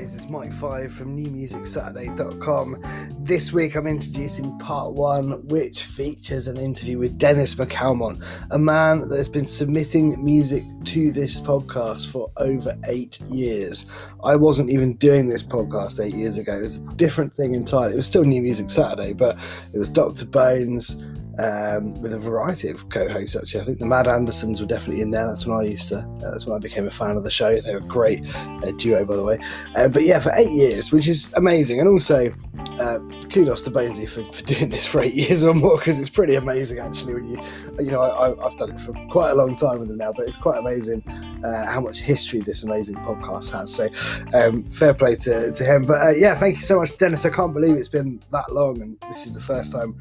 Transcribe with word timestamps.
guys, 0.00 0.14
it's 0.14 0.30
Mike 0.30 0.52
Five 0.52 0.92
from 0.92 1.14
NewMusicSaturday.com. 1.14 2.82
This 3.30 3.52
week 3.52 3.76
I'm 3.76 3.86
introducing 3.86 4.58
part 4.58 4.92
one, 4.92 5.46
which 5.46 5.84
features 5.84 6.48
an 6.48 6.56
interview 6.56 6.98
with 6.98 7.16
Dennis 7.16 7.54
McCalmont, 7.54 8.24
a 8.50 8.58
man 8.58 9.06
that 9.06 9.16
has 9.16 9.28
been 9.28 9.46
submitting 9.46 10.16
music 10.24 10.64
to 10.86 11.12
this 11.12 11.40
podcast 11.40 12.10
for 12.10 12.28
over 12.38 12.76
eight 12.88 13.20
years. 13.28 13.86
I 14.24 14.34
wasn't 14.34 14.70
even 14.70 14.94
doing 14.94 15.28
this 15.28 15.44
podcast 15.44 16.04
eight 16.04 16.12
years 16.12 16.38
ago, 16.38 16.56
it 16.56 16.62
was 16.62 16.78
a 16.78 16.94
different 16.96 17.32
thing 17.32 17.54
entirely. 17.54 17.92
It 17.92 17.98
was 17.98 18.06
still 18.06 18.24
New 18.24 18.42
Music 18.42 18.68
Saturday, 18.68 19.12
but 19.12 19.38
it 19.72 19.78
was 19.78 19.88
Dr. 19.88 20.24
Bones 20.24 21.00
um, 21.38 22.00
with 22.02 22.12
a 22.12 22.18
variety 22.18 22.68
of 22.68 22.88
co-hosts. 22.88 23.36
Actually, 23.36 23.60
I 23.60 23.64
think 23.64 23.78
the 23.78 23.86
Mad 23.86 24.08
Andersons 24.08 24.60
were 24.60 24.66
definitely 24.66 25.02
in 25.02 25.12
there. 25.12 25.26
That's 25.26 25.46
when 25.46 25.56
I 25.56 25.62
used 25.62 25.88
to. 25.88 26.04
That's 26.18 26.46
when 26.46 26.56
I 26.56 26.58
became 26.58 26.86
a 26.86 26.90
fan 26.90 27.16
of 27.16 27.22
the 27.22 27.30
show. 27.30 27.60
They 27.60 27.72
were 27.72 27.78
a 27.78 27.82
great 27.82 28.26
uh, 28.34 28.72
duo, 28.72 29.04
by 29.04 29.16
the 29.16 29.22
way. 29.22 29.38
Uh, 29.76 29.88
but 29.88 30.02
yeah, 30.02 30.18
for 30.18 30.32
eight 30.36 30.50
years, 30.50 30.90
which 30.90 31.06
is 31.06 31.32
amazing, 31.34 31.80
and 31.80 31.88
also 31.88 32.34
uh, 32.78 32.98
kudos 33.28 33.62
to 33.62 33.70
Bonesy 33.70 34.08
for, 34.08 34.24
for 34.32 34.44
doing 34.44 34.70
this 34.70 34.86
for 34.86 35.00
eight 35.00 35.14
years 35.28 35.44
or 35.44 35.54
more 35.54 35.78
because 35.78 35.98
it's 35.98 36.08
pretty 36.08 36.34
amazing 36.34 36.78
actually. 36.78 37.14
When 37.14 37.30
you, 37.30 37.42
you 37.78 37.90
know, 37.90 38.02
I, 38.02 38.42
have 38.42 38.56
done 38.56 38.70
it 38.72 38.80
for 38.80 38.92
quite 39.10 39.30
a 39.30 39.34
long 39.34 39.56
time 39.56 39.80
with 39.80 39.88
them 39.88 39.98
now, 39.98 40.12
but 40.12 40.26
it's 40.26 40.36
quite 40.36 40.58
amazing 40.58 41.02
uh, 41.44 41.66
how 41.66 41.80
much 41.80 41.98
history 41.98 42.40
this 42.40 42.62
amazing 42.62 42.96
podcast 42.96 43.50
has. 43.50 43.72
So 43.72 43.88
um, 44.34 44.64
fair 44.64 44.94
play 44.94 45.14
to, 45.16 45.52
to 45.52 45.64
him. 45.64 45.84
But 45.84 46.02
uh, 46.02 46.10
yeah, 46.10 46.34
thank 46.34 46.56
you 46.56 46.62
so 46.62 46.78
much, 46.78 46.96
Dennis. 46.96 47.24
I 47.24 47.30
can't 47.30 47.54
believe 47.54 47.76
it's 47.76 47.88
been 47.88 48.22
that 48.32 48.52
long, 48.52 48.80
and 48.80 48.96
this 49.08 49.26
is 49.26 49.34
the 49.34 49.40
first 49.40 49.72
time 49.72 49.96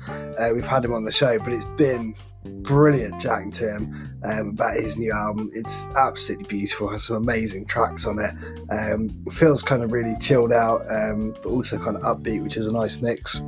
we've 0.54 0.68
had 0.68 0.86
him 0.86 0.94
on 0.94 1.04
the 1.04 1.12
show, 1.12 1.38
but 1.40 1.54
it's 1.54 1.66
been 1.66 2.16
brilliant 2.46 3.20
chatting 3.20 3.52
to 3.52 3.70
him 3.70 4.20
um, 4.24 4.50
about 4.50 4.76
his 4.76 4.98
new 4.98 5.12
album. 5.12 5.50
It's 5.54 5.88
absolutely 5.96 6.48
beautiful, 6.48 6.90
has 6.90 7.04
some 7.04 7.18
amazing 7.18 7.66
tracks 7.66 8.06
on 8.06 8.20
it. 8.20 8.32
Um, 8.72 9.26
feels 9.32 9.62
kind 9.62 9.84
of 9.84 9.92
really 9.92 10.16
chilled 10.20 10.54
out, 10.54 10.82
um, 10.90 11.36
but 11.42 11.50
also 11.50 11.78
kind 11.78 11.98
of 11.98 12.04
upbeat, 12.04 12.44
which 12.44 12.58
is 12.58 12.68
a 12.68 12.72
nice 12.72 13.02
mix. 13.02 13.42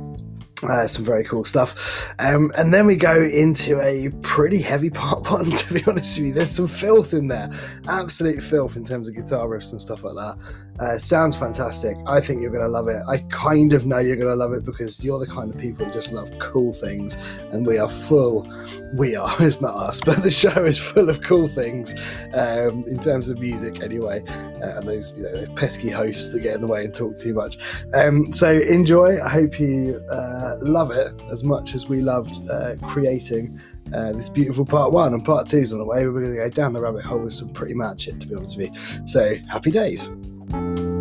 Uh, 0.62 0.86
some 0.86 1.04
very 1.04 1.24
cool 1.24 1.44
stuff. 1.44 2.14
Um, 2.20 2.52
and 2.56 2.72
then 2.72 2.86
we 2.86 2.94
go 2.94 3.20
into 3.20 3.80
a 3.80 4.10
pretty 4.20 4.62
heavy 4.62 4.90
part 5.02 5.28
one, 5.28 5.50
to 5.50 5.74
be 5.74 5.82
honest 5.86 6.18
with 6.18 6.28
you. 6.28 6.32
There's 6.32 6.52
some 6.52 6.68
filth 6.68 7.14
in 7.14 7.26
there, 7.28 7.50
absolute 7.88 8.42
filth 8.42 8.76
in 8.76 8.84
terms 8.84 9.08
of 9.08 9.16
guitar 9.16 9.48
riffs 9.48 9.72
and 9.72 9.80
stuff 9.80 10.04
like 10.04 10.14
that. 10.14 10.36
Uh, 10.80 10.98
sounds 10.98 11.36
fantastic. 11.36 11.96
I 12.06 12.20
think 12.20 12.40
you're 12.40 12.50
going 12.50 12.64
to 12.64 12.68
love 12.68 12.88
it. 12.88 13.00
I 13.08 13.18
kind 13.30 13.72
of 13.72 13.86
know 13.86 13.98
you're 13.98 14.16
going 14.16 14.28
to 14.28 14.34
love 14.34 14.52
it 14.52 14.64
because 14.64 15.02
you're 15.04 15.18
the 15.18 15.26
kind 15.26 15.54
of 15.54 15.60
people 15.60 15.84
who 15.84 15.92
just 15.92 16.12
love 16.12 16.30
cool 16.38 16.72
things, 16.72 17.16
and 17.52 17.66
we 17.66 17.78
are 17.78 17.88
full. 17.88 18.48
We 18.96 19.16
are. 19.16 19.32
It's 19.42 19.60
not 19.60 19.74
us, 19.74 20.00
but 20.00 20.22
the 20.22 20.30
show 20.30 20.64
is 20.64 20.78
full 20.78 21.10
of 21.10 21.22
cool 21.22 21.46
things 21.46 21.92
um, 22.32 22.84
in 22.86 22.98
terms 22.98 23.28
of 23.28 23.38
music, 23.38 23.82
anyway. 23.82 24.24
Uh, 24.62 24.78
and 24.78 24.88
those, 24.88 25.14
you 25.16 25.24
know, 25.24 25.32
those 25.32 25.50
pesky 25.50 25.90
hosts 25.90 26.32
that 26.32 26.40
get 26.40 26.54
in 26.54 26.60
the 26.62 26.66
way 26.66 26.84
and 26.84 26.94
talk 26.94 27.16
too 27.16 27.34
much. 27.34 27.56
Um, 27.92 28.32
so 28.32 28.50
enjoy. 28.50 29.20
I 29.22 29.28
hope 29.28 29.60
you 29.60 30.02
uh, 30.10 30.56
love 30.60 30.90
it 30.90 31.12
as 31.30 31.44
much 31.44 31.74
as 31.74 31.88
we 31.88 32.00
loved 32.00 32.48
uh, 32.48 32.76
creating. 32.82 33.60
Uh, 33.92 34.12
this 34.12 34.28
beautiful 34.28 34.64
part 34.64 34.90
one 34.92 35.12
and 35.12 35.24
part 35.24 35.46
two 35.46 35.58
is 35.58 35.72
on 35.72 35.78
the 35.78 35.84
way. 35.84 36.06
We're 36.06 36.20
going 36.20 36.32
to 36.32 36.36
go 36.36 36.48
down 36.48 36.72
the 36.72 36.80
rabbit 36.80 37.04
hole 37.04 37.18
with 37.18 37.34
some 37.34 37.50
pretty 37.50 37.74
mad 37.74 38.00
shit, 38.00 38.20
to 38.20 38.26
be 38.26 38.34
honest 38.34 38.56
with 38.56 38.74
you. 38.74 39.06
So, 39.06 39.36
happy 39.50 39.70
days. 39.70 40.08
Right 40.52 40.91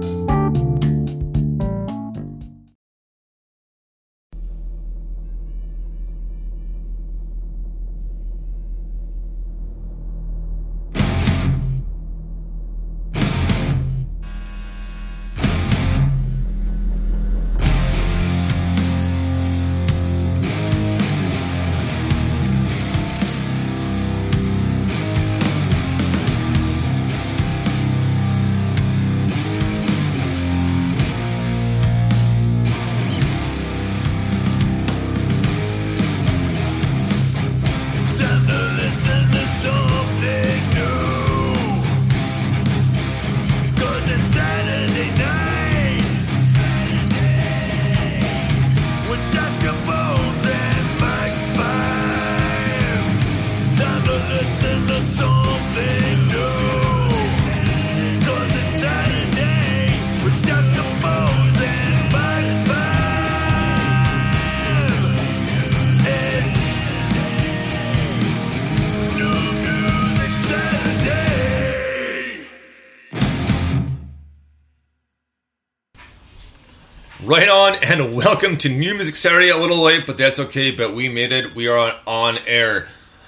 welcome 78.31 78.55
to 78.55 78.69
New 78.69 78.95
Music 78.95 79.17
Saturday. 79.17 79.49
A 79.49 79.57
little 79.57 79.81
late, 79.81 80.07
but 80.07 80.17
that's 80.17 80.39
okay. 80.39 80.71
But 80.71 80.95
we 80.95 81.09
made 81.09 81.33
it. 81.33 81.53
We 81.53 81.67
are 81.67 81.77
on, 81.77 81.95
on 82.07 82.37
air. 82.47 82.87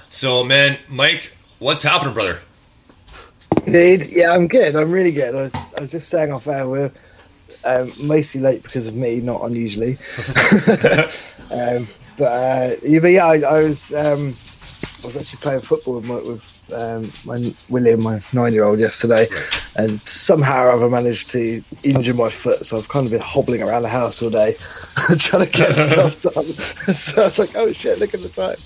So, 0.10 0.46
man, 0.46 0.80
Mike, 0.88 1.34
what's 1.60 1.84
happening, 1.84 2.14
brother? 2.14 2.40
Indeed, 3.66 4.08
yeah, 4.08 4.32
I'm 4.32 4.48
good. 4.48 4.78
I'm 4.78 4.94
really 4.94 5.12
good. 5.12 5.36
I 5.36 5.42
was, 5.42 5.56
I 5.78 5.82
was 5.82 5.92
just 5.92 6.08
saying 6.08 6.32
off 6.32 6.48
air 6.48 6.70
we're 6.70 6.90
um, 7.66 7.92
mostly 8.00 8.40
late 8.40 8.64
because 8.64 8.88
of 8.88 8.96
me, 8.96 9.20
not 9.20 9.44
unusually. 9.44 9.98
um, 11.52 11.86
but, 12.18 12.24
uh, 12.24 12.76
yeah, 12.82 13.00
but 13.00 13.08
yeah, 13.12 13.26
I, 13.26 13.40
I 13.42 13.64
was 13.64 13.94
um, 13.94 14.34
I 15.04 15.08
was 15.08 15.18
actually 15.18 15.40
playing 15.40 15.60
football 15.60 15.96
with, 15.96 16.06
my, 16.06 16.16
with 16.16 16.53
um, 16.72 17.12
my 17.26 17.54
William, 17.70 18.04
my 18.04 18.20
nine-year-old, 18.32 18.80
yesterday, 18.80 19.28
and 19.76 20.00
somehow 20.02 20.66
or 20.66 20.72
other 20.72 20.90
managed 20.90 21.30
to 21.32 21.64
injure 21.84 22.14
my 22.14 22.30
foot. 22.30 22.66
So 22.66 22.78
I've 22.78 22.88
kind 22.90 23.06
of 23.06 23.12
been 23.12 23.22
hobbling 23.22 23.62
around 23.62 23.84
the 23.84 23.90
house 23.90 24.22
all 24.22 24.30
day, 24.30 24.56
trying 25.18 25.46
to 25.46 25.52
get 25.52 25.76
stuff 25.92 26.22
done. 26.22 26.54
so 26.94 27.22
I 27.22 27.26
was 27.26 27.40
like, 27.40 27.56
"Oh 27.56 27.72
shit, 27.72 28.00
look 28.00 28.14
at 28.14 28.22
the 28.22 28.30
time!" 28.30 28.58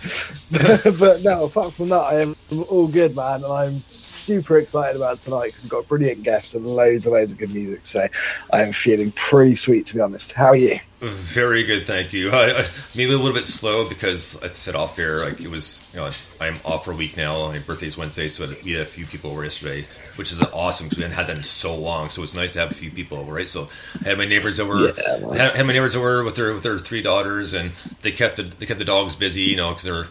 but 0.99 1.23
no, 1.23 1.45
apart 1.45 1.73
from 1.73 1.89
that, 1.89 2.01
I 2.01 2.21
am 2.21 2.35
all 2.69 2.87
good, 2.87 3.15
man, 3.15 3.43
and 3.43 3.53
I'm 3.53 3.83
super 3.85 4.57
excited 4.57 4.95
about 4.95 5.21
tonight 5.21 5.47
because 5.47 5.63
we've 5.63 5.71
got 5.71 5.79
a 5.79 5.87
brilliant 5.87 6.23
guests 6.23 6.53
and 6.53 6.65
loads 6.65 7.05
and 7.05 7.15
loads 7.15 7.31
of 7.33 7.37
good 7.37 7.53
music. 7.53 7.85
So 7.85 8.07
I 8.51 8.63
am 8.63 8.73
feeling 8.73 9.11
pretty 9.13 9.55
sweet, 9.55 9.85
to 9.87 9.95
be 9.95 10.01
honest. 10.01 10.33
How 10.33 10.47
are 10.47 10.55
you? 10.55 10.79
Very 10.99 11.63
good, 11.63 11.85
thank 11.85 12.11
you. 12.11 12.31
I, 12.31 12.61
I, 12.61 12.65
maybe 12.95 13.13
a 13.13 13.17
little 13.17 13.33
bit 13.33 13.45
slow 13.45 13.87
because 13.87 14.35
I 14.41 14.47
said 14.47 14.75
off 14.75 14.97
air, 14.97 15.23
like 15.23 15.41
it 15.41 15.49
was, 15.49 15.83
you 15.93 15.99
know, 15.99 16.09
I'm 16.41 16.59
off 16.65 16.85
for 16.85 16.91
a 16.91 16.95
week 16.95 17.15
now. 17.15 17.51
My 17.51 17.59
birthday's 17.87 17.97
Wednesday, 17.97 18.27
so 18.27 18.53
we 18.63 18.73
had 18.73 18.81
a 18.81 18.85
few 18.85 19.05
people 19.05 19.31
over 19.31 19.43
yesterday, 19.43 19.87
which 20.15 20.31
is 20.31 20.41
awesome 20.43 20.87
because 20.87 20.97
we 20.97 21.03
hadn't 21.03 21.17
had 21.17 21.27
that 21.27 21.37
in 21.37 21.43
so 21.43 21.75
long. 21.75 22.09
So 22.09 22.23
it's 22.23 22.33
nice 22.33 22.53
to 22.53 22.59
have 22.59 22.71
a 22.71 22.73
few 22.73 22.91
people 22.91 23.17
over, 23.17 23.33
right? 23.33 23.47
So 23.47 23.69
I 24.03 24.09
had 24.09 24.17
my 24.17 24.25
neighbors 24.25 24.59
over, 24.59 24.77
yeah, 24.77 25.33
had, 25.35 25.55
had, 25.55 25.65
my 25.65 25.73
neighbors 25.73 25.95
over 25.95 26.23
with 26.23 26.35
their 26.35 26.53
with 26.53 26.63
their 26.63 26.77
three 26.77 27.01
daughters, 27.01 27.53
and 27.53 27.71
they 28.01 28.11
kept 28.11 28.37
the 28.37 28.43
they 28.43 28.65
kept 28.65 28.79
the 28.79 28.85
dogs 28.85 29.15
busy, 29.15 29.43
you 29.43 29.55
know, 29.55 29.69
because 29.69 29.83
they're 29.83 30.05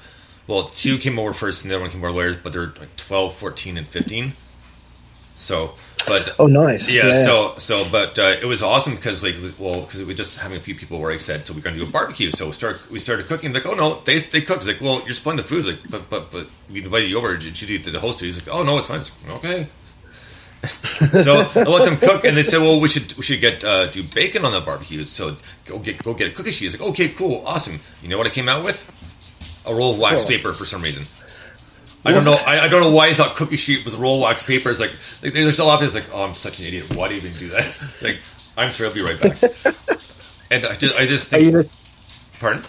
well, 0.47 0.65
two 0.69 0.99
came 0.99 1.19
over 1.19 1.33
first, 1.33 1.63
and 1.63 1.71
the 1.71 1.75
other 1.75 1.83
one 1.83 1.91
came 1.91 2.05
over 2.05 2.13
later, 2.13 2.41
but 2.43 2.53
they're 2.53 2.73
like 2.79 2.97
12, 2.97 3.35
14, 3.35 3.77
and 3.77 3.87
15. 3.89 4.35
So, 5.37 5.75
but 6.07 6.35
oh, 6.39 6.47
nice. 6.47 6.91
Yeah. 6.91 7.09
yeah. 7.09 7.25
So, 7.25 7.55
so, 7.59 7.89
but 7.91 8.19
uh, 8.19 8.37
it 8.41 8.47
was 8.47 8.63
awesome 8.63 8.97
because, 8.97 9.23
like, 9.23 9.37
well, 9.59 9.83
because 9.83 10.03
we 10.03 10.15
just 10.15 10.39
having 10.39 10.57
a 10.57 10.61
few 10.61 10.75
people 10.75 10.99
where 10.99 11.13
I 11.13 11.19
said, 11.19 11.47
so 11.47 11.53
we're 11.53 11.61
going 11.61 11.75
to 11.75 11.81
do 11.81 11.87
a 11.87 11.93
barbecue. 11.93 12.31
So 12.31 12.47
we 12.47 12.53
start, 12.53 12.91
we 12.91 12.99
started 12.99 13.27
cooking. 13.27 13.53
Like, 13.53 13.67
oh 13.67 13.75
no, 13.75 14.01
they 14.01 14.21
they 14.21 14.41
cook. 14.41 14.59
It's 14.59 14.67
like, 14.67 14.81
well, 14.81 15.03
you're 15.05 15.15
splitting 15.15 15.37
the 15.37 15.43
foods. 15.43 15.67
Like, 15.67 15.89
but 15.89 16.09
but 16.09 16.31
but 16.31 16.49
we 16.71 16.83
invited 16.83 17.11
you 17.11 17.19
over. 17.19 17.37
Did 17.37 17.61
you 17.61 17.79
the 17.79 18.01
host? 18.01 18.21
He's 18.21 18.39
like, 18.39 18.49
oh 18.49 18.63
no, 18.63 18.79
it's 18.79 18.87
fine. 18.87 19.01
It's 19.01 19.13
like, 19.27 19.45
okay. 19.45 19.69
so 21.23 21.41
I 21.55 21.63
let 21.63 21.85
them 21.85 21.99
cook, 21.99 22.25
and 22.25 22.37
they 22.37 22.43
said, 22.43 22.61
"Well, 22.61 22.81
we 22.81 22.89
should 22.89 23.15
we 23.17 23.23
should 23.23 23.41
get 23.41 23.63
uh, 23.63 23.87
do 23.87 24.03
bacon 24.03 24.45
on 24.45 24.53
the 24.53 24.61
barbecue." 24.61 25.05
So 25.05 25.37
go 25.67 25.79
get 25.79 26.03
go 26.03 26.15
get 26.15 26.29
a 26.29 26.31
cookie 26.31 26.51
sheet. 26.51 26.73
Like, 26.73 26.89
"Okay, 26.91 27.09
cool, 27.11 27.43
awesome." 27.47 27.81
You 28.03 28.09
know 28.09 28.19
what 28.19 28.27
I 28.27 28.31
came 28.31 28.49
out 28.49 28.65
with? 28.65 28.91
A 29.67 29.75
roll 29.75 29.93
of 29.93 29.99
wax 29.99 30.25
paper 30.25 30.53
for 30.53 30.65
some 30.65 30.83
reason. 30.83 31.05
I 32.07 32.13
don't 32.13 32.25
know. 32.25 32.37
I, 32.47 32.61
I, 32.61 32.69
don't 32.69 32.83
know 32.83 32.91
why 32.91 33.09
I 33.09 33.15
thought 33.15 33.35
cookie 33.35 33.57
sheet 33.57 33.85
with 33.85 33.95
roll 33.97 34.21
wax 34.21 34.45
paper 34.45 34.71
is 34.71 34.79
like, 34.79 34.93
like 35.23 35.33
they're 35.33 35.51
still 35.51 35.69
often. 35.69 35.87
It's 35.87 35.95
like, 35.95 36.13
oh, 36.13 36.23
I'm 36.23 36.35
such 36.35 36.61
an 36.61 36.67
idiot. 36.67 36.95
Why 36.97 37.09
do 37.09 37.15
you 37.15 37.21
even 37.21 37.37
do 37.39 37.49
that? 37.51 37.67
It's 37.95 38.03
like, 38.03 38.19
I'm 38.57 38.73
sure 38.73 38.87
I'll 38.87 38.95
be 38.95 39.03
right 39.03 39.21
back. 39.21 39.43
and 40.51 40.67
I 40.67 40.75
just, 40.75 40.99
I 40.99 41.07
just 41.07 41.29
think. 41.29 41.53
The, 41.53 41.69
pardon? 42.39 42.65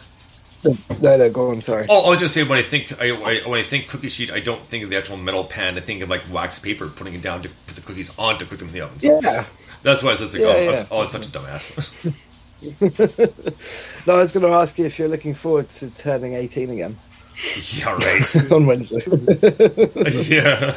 No, 1.01 1.17
no, 1.17 1.29
go 1.29 1.51
on. 1.51 1.61
Sorry. 1.61 1.85
Oh, 1.87 2.05
I 2.05 2.09
was 2.09 2.19
just 2.19 2.33
saying 2.33 2.49
when 2.49 2.57
I 2.57 2.63
think 2.63 2.99
I, 2.99 3.11
I, 3.11 3.47
when 3.47 3.59
I 3.59 3.63
think 3.63 3.89
cookie 3.89 4.09
sheet, 4.09 4.31
I 4.31 4.39
don't 4.39 4.65
think 4.67 4.83
of 4.83 4.89
the 4.89 4.97
actual 4.97 5.17
metal 5.17 5.43
pan. 5.43 5.77
I 5.77 5.81
think 5.81 6.01
of 6.01 6.09
like 6.09 6.23
wax 6.31 6.59
paper, 6.59 6.87
putting 6.87 7.13
it 7.13 7.21
down 7.21 7.43
to 7.43 7.49
put 7.67 7.75
the 7.75 7.81
cookies 7.81 8.17
on 8.17 8.39
to 8.39 8.45
cook 8.45 8.59
them 8.59 8.69
in 8.69 8.73
the 8.73 8.81
oven. 8.81 8.99
So 8.99 9.19
Yeah. 9.23 9.45
that's 9.83 10.01
why 10.01 10.09
I 10.09 10.11
was 10.13 10.33
like, 10.33 10.41
Yeah, 10.41 10.47
oh, 10.47 10.59
yeah. 10.59 10.79
I'm, 10.79 10.85
oh, 10.91 11.01
I'm 11.01 11.07
such 11.07 11.27
a 11.27 11.29
dumbass. 11.29 12.13
No, 14.07 14.15
I 14.15 14.19
was 14.19 14.31
going 14.31 14.43
to 14.43 14.49
ask 14.49 14.79
you 14.79 14.85
if 14.85 14.97
you're 14.97 15.09
looking 15.09 15.35
forward 15.35 15.69
to 15.69 15.91
turning 15.91 16.33
18 16.33 16.71
again 16.71 16.97
yeah, 17.73 17.93
right. 17.93 18.51
on 18.51 18.65
Wednesday. 18.65 18.99
yeah. 20.23 20.75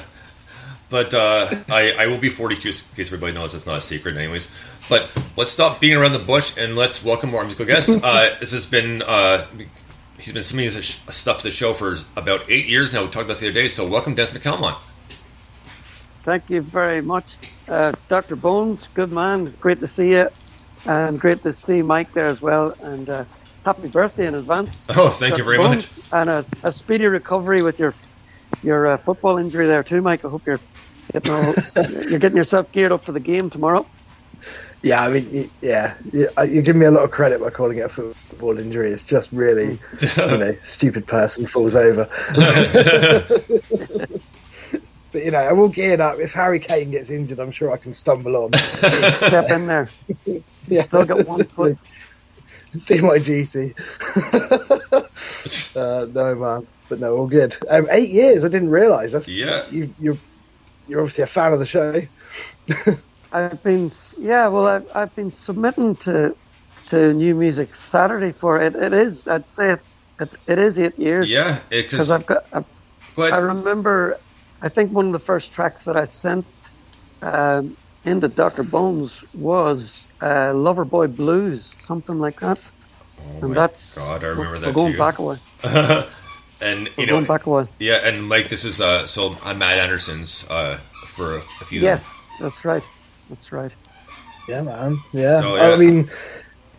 But 0.90 1.14
uh, 1.14 1.54
I, 1.68 1.92
I 1.92 2.06
will 2.08 2.18
be 2.18 2.28
42, 2.28 2.68
in 2.68 2.74
case 2.96 3.08
everybody 3.08 3.32
knows 3.32 3.54
it's 3.54 3.64
not 3.64 3.78
a 3.78 3.80
secret, 3.80 4.16
anyways. 4.16 4.50
But 4.88 5.08
let's 5.36 5.52
stop 5.52 5.80
being 5.80 5.96
around 5.96 6.12
the 6.12 6.18
bush 6.18 6.52
and 6.58 6.74
let's 6.74 7.04
welcome 7.04 7.34
our 7.34 7.44
musical 7.44 7.64
guest. 7.64 7.90
Uh, 8.02 8.30
this 8.40 8.50
has 8.50 8.66
been, 8.66 9.00
uh, 9.02 9.46
he's 10.18 10.32
been 10.32 10.42
submitting 10.42 10.74
this 10.74 10.84
sh- 10.84 10.98
stuff 11.08 11.38
to 11.38 11.44
the 11.44 11.50
show 11.52 11.74
for 11.74 11.94
about 12.16 12.50
eight 12.50 12.66
years 12.66 12.92
now. 12.92 13.02
We 13.02 13.06
talked 13.06 13.18
about 13.18 13.28
this 13.28 13.40
the 13.40 13.46
other 13.46 13.54
day. 13.54 13.68
So 13.68 13.86
welcome, 13.86 14.16
Des 14.16 14.26
McCalmont. 14.26 14.78
Thank 16.22 16.50
you 16.50 16.60
very 16.60 17.00
much, 17.00 17.38
uh, 17.68 17.92
Dr. 18.08 18.34
Bones. 18.36 18.88
Good 18.88 19.12
man. 19.12 19.54
Great 19.60 19.80
to 19.80 19.88
see 19.88 20.10
you. 20.10 20.28
And 20.86 21.20
great 21.20 21.42
to 21.44 21.52
see 21.52 21.82
Mike 21.82 22.12
there 22.14 22.26
as 22.26 22.42
well. 22.42 22.74
And 22.82 23.08
uh, 23.08 23.24
happy 23.64 23.88
birthday 23.88 24.26
in 24.26 24.34
advance. 24.34 24.86
Oh, 24.96 25.08
thank 25.08 25.38
you 25.38 25.44
very 25.44 25.56
Bones. 25.58 25.98
And 26.12 26.30
a, 26.30 26.44
a 26.62 26.72
speedy 26.72 27.06
recovery 27.06 27.62
with 27.62 27.78
your 27.78 27.94
your 28.62 28.86
uh, 28.88 28.96
football 28.96 29.38
injury 29.38 29.66
there 29.66 29.82
too, 29.82 30.02
Mike. 30.02 30.24
I 30.24 30.28
hope 30.28 30.46
you're 30.46 30.60
getting 31.12 31.32
all, 31.32 31.54
you're 32.08 32.18
getting 32.18 32.36
yourself 32.36 32.70
geared 32.72 32.92
up 32.92 33.04
for 33.04 33.12
the 33.12 33.20
game 33.20 33.48
tomorrow. 33.50 33.86
yeah, 34.82 35.02
I 35.04 35.08
mean, 35.08 35.50
yeah, 35.60 35.94
you, 36.12 36.28
uh, 36.38 36.42
you 36.42 36.62
give 36.62 36.76
me 36.76 36.86
a 36.86 36.90
lot 36.90 37.04
of 37.04 37.10
credit 37.10 37.40
by 37.40 37.50
calling 37.50 37.76
it 37.78 37.82
a 37.82 37.88
football 37.88 38.58
injury. 38.58 38.90
It's 38.90 39.04
just 39.04 39.30
really, 39.32 39.78
you 40.16 40.38
know, 40.38 40.56
stupid 40.62 41.06
person 41.06 41.46
falls 41.46 41.74
over. 41.76 42.08
but 45.12 45.24
you 45.24 45.30
know, 45.30 45.38
I 45.38 45.52
will 45.52 45.68
gear 45.68 46.00
up. 46.00 46.18
If 46.18 46.32
Harry 46.32 46.58
Kane 46.60 46.90
gets 46.90 47.10
injured, 47.10 47.38
I'm 47.38 47.50
sure 47.50 47.72
I 47.72 47.76
can 47.76 47.92
stumble 47.92 48.36
on. 48.36 48.52
Step 48.54 49.50
in 49.50 49.66
there. 49.66 49.88
yeah, 50.68 50.82
Still 50.82 51.04
got 51.04 51.26
one 51.26 51.44
foot. 51.44 51.78
Do 52.86 53.02
my 53.02 53.18
duty. 53.18 53.74
uh, 55.74 56.06
no 56.12 56.34
man, 56.34 56.66
but 56.88 57.00
no, 57.00 57.16
all 57.16 57.26
good. 57.26 57.56
Um, 57.68 57.88
eight 57.90 58.10
years. 58.10 58.44
I 58.44 58.48
didn't 58.48 58.70
realise. 58.70 59.12
That's 59.12 59.28
Yeah. 59.28 59.68
You, 59.70 59.92
you're 59.98 60.18
you're 60.88 61.00
obviously 61.00 61.24
a 61.24 61.26
fan 61.26 61.52
of 61.52 61.58
the 61.58 61.66
show. 61.66 62.02
I've 63.32 63.62
been 63.62 63.90
yeah, 64.18 64.48
well, 64.48 64.66
I've, 64.66 64.96
I've 64.96 65.14
been 65.16 65.32
submitting 65.32 65.96
to 65.96 66.36
to 66.86 67.12
New 67.12 67.34
Music 67.34 67.74
Saturday 67.74 68.32
for 68.32 68.60
it. 68.60 68.74
It 68.74 68.92
is, 68.92 69.28
I'd 69.28 69.48
say 69.48 69.72
it's 69.72 69.98
it, 70.20 70.36
it 70.46 70.58
is 70.58 70.78
eight 70.78 70.98
years. 70.98 71.30
Yeah, 71.30 71.60
because 71.70 71.92
because 71.92 72.10
I've 72.10 72.26
got. 72.26 72.46
I've, 72.52 72.64
go 73.16 73.24
I 73.24 73.38
remember, 73.38 74.18
I 74.62 74.68
think 74.68 74.92
one 74.92 75.06
of 75.06 75.12
the 75.12 75.18
first 75.18 75.52
tracks 75.52 75.84
that 75.84 75.96
I 75.96 76.04
sent 76.04 76.44
um, 77.22 77.76
into 78.04 78.28
Dr. 78.28 78.62
Bones 78.62 79.24
was 79.34 80.06
uh, 80.20 80.52
Loverboy 80.54 81.14
Blues, 81.14 81.74
something 81.80 82.18
like 82.18 82.40
that. 82.40 82.58
Oh 83.18 83.22
and 83.42 83.48
my 83.48 83.54
that's 83.54 83.96
God, 83.96 84.24
I 84.24 84.28
remember 84.28 84.52
we're, 84.52 84.58
that 84.60 84.66
we're 84.68 84.72
going 84.72 84.92
too. 84.92 84.98
back 84.98 85.18
a 85.18 85.22
while. 85.22 85.38
and 86.60 86.88
We're 86.96 87.00
you 87.02 87.06
know, 87.06 87.12
going 87.14 87.24
back 87.26 87.46
a 87.46 87.50
while. 87.50 87.68
yeah, 87.78 87.96
and 88.06 88.26
Mike, 88.26 88.48
this 88.48 88.64
is 88.64 88.80
uh, 88.80 89.06
so 89.06 89.36
I'm 89.44 89.58
Mad 89.58 89.78
Andersons 89.78 90.46
uh, 90.48 90.78
for 91.06 91.34
a, 91.34 91.38
a 91.38 91.64
few. 91.64 91.80
Yes, 91.80 92.08
that's 92.40 92.64
right. 92.64 92.82
That's 93.28 93.52
right. 93.52 93.74
Yeah, 94.48 94.62
man. 94.62 94.98
Yeah. 95.12 95.40
So, 95.40 95.56
yeah. 95.56 95.70
I 95.70 95.76
mean, 95.76 96.10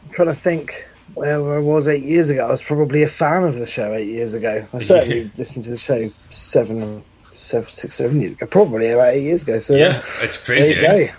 I'm 0.03 0.09
trying 0.13 0.27
to 0.29 0.33
think 0.35 0.88
where 1.13 1.56
I 1.56 1.59
was 1.59 1.88
eight 1.88 2.03
years 2.03 2.29
ago. 2.29 2.45
I 2.47 2.51
was 2.51 2.62
probably 2.63 3.03
a 3.03 3.07
fan 3.07 3.44
of 3.44 3.56
the 3.56 3.65
show 3.65 3.94
eight 3.94 4.07
years 4.07 4.33
ago. 4.33 4.67
I 4.74 4.79
certainly 4.79 5.31
listened 5.38 5.65
to 5.65 5.71
the 5.71 5.77
show 5.77 6.07
seven, 6.29 7.03
seven, 7.33 7.68
six, 7.69 7.95
seven 7.95 8.22
years 8.22 8.33
ago. 8.33 8.45
Probably 8.48 8.89
about 8.89 9.13
eight 9.13 9.24
years 9.24 9.44
ago. 9.44 9.60
So 9.60 9.75
Yeah, 9.75 9.98
it's 10.22 10.38
crazy. 10.38 10.74
There 10.75 10.98
you 11.00 11.04
eh? 11.06 11.07
go. 11.07 11.13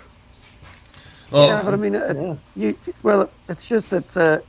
Well, 1.31 1.47
yeah, 1.47 1.61
but 1.63 1.73
I 1.73 1.77
mean, 1.77 1.95
it, 1.95 2.17
yeah. 2.17 2.35
you 2.55 2.77
well, 3.01 3.31
it's 3.49 3.67
just 3.67 3.91
it's 3.93 4.15
a, 4.17 4.43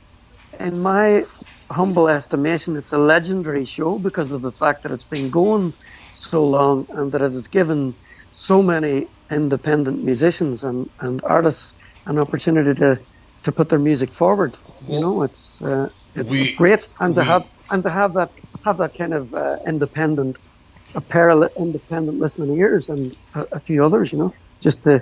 in 0.59 0.79
my 0.79 1.25
humble 1.71 2.07
estimation, 2.09 2.75
it's 2.75 2.93
a 2.93 2.97
legendary 2.97 3.65
show 3.65 3.97
because 3.97 4.31
of 4.31 4.41
the 4.43 4.51
fact 4.51 4.83
that 4.83 4.91
it's 4.91 5.03
been 5.03 5.31
going 5.31 5.73
so 6.11 6.45
long 6.45 6.85
and 6.89 7.11
that 7.11 7.21
it 7.23 7.33
has 7.33 7.47
given 7.47 7.95
so 8.33 8.61
many 8.61 9.07
independent 9.31 10.03
musicians 10.03 10.63
and, 10.63 10.89
and 10.99 11.21
artists 11.23 11.73
an 12.05 12.19
opportunity 12.19 12.79
to, 12.79 12.99
to 13.43 13.51
put 13.51 13.69
their 13.69 13.79
music 13.79 14.13
forward. 14.13 14.55
You 14.87 14.99
know, 14.99 15.23
it's 15.23 15.59
uh, 15.61 15.89
it's, 16.13 16.31
we- 16.31 16.43
it's 16.43 16.53
great, 16.53 16.85
and 16.99 17.15
we- 17.15 17.21
to 17.21 17.23
have 17.23 17.47
and 17.71 17.81
to 17.83 17.89
have 17.89 18.13
that 18.13 18.31
have 18.63 18.77
that 18.77 18.95
kind 18.95 19.13
of 19.15 19.33
uh, 19.33 19.57
independent, 19.65 20.37
a 20.93 21.01
pair 21.01 21.29
of 21.29 21.49
independent 21.57 22.19
listening 22.19 22.57
ears 22.57 22.89
and 22.89 23.15
a, 23.33 23.45
a 23.53 23.59
few 23.59 23.83
others. 23.83 24.13
You 24.13 24.19
know, 24.19 24.33
just 24.59 24.83
to 24.83 25.01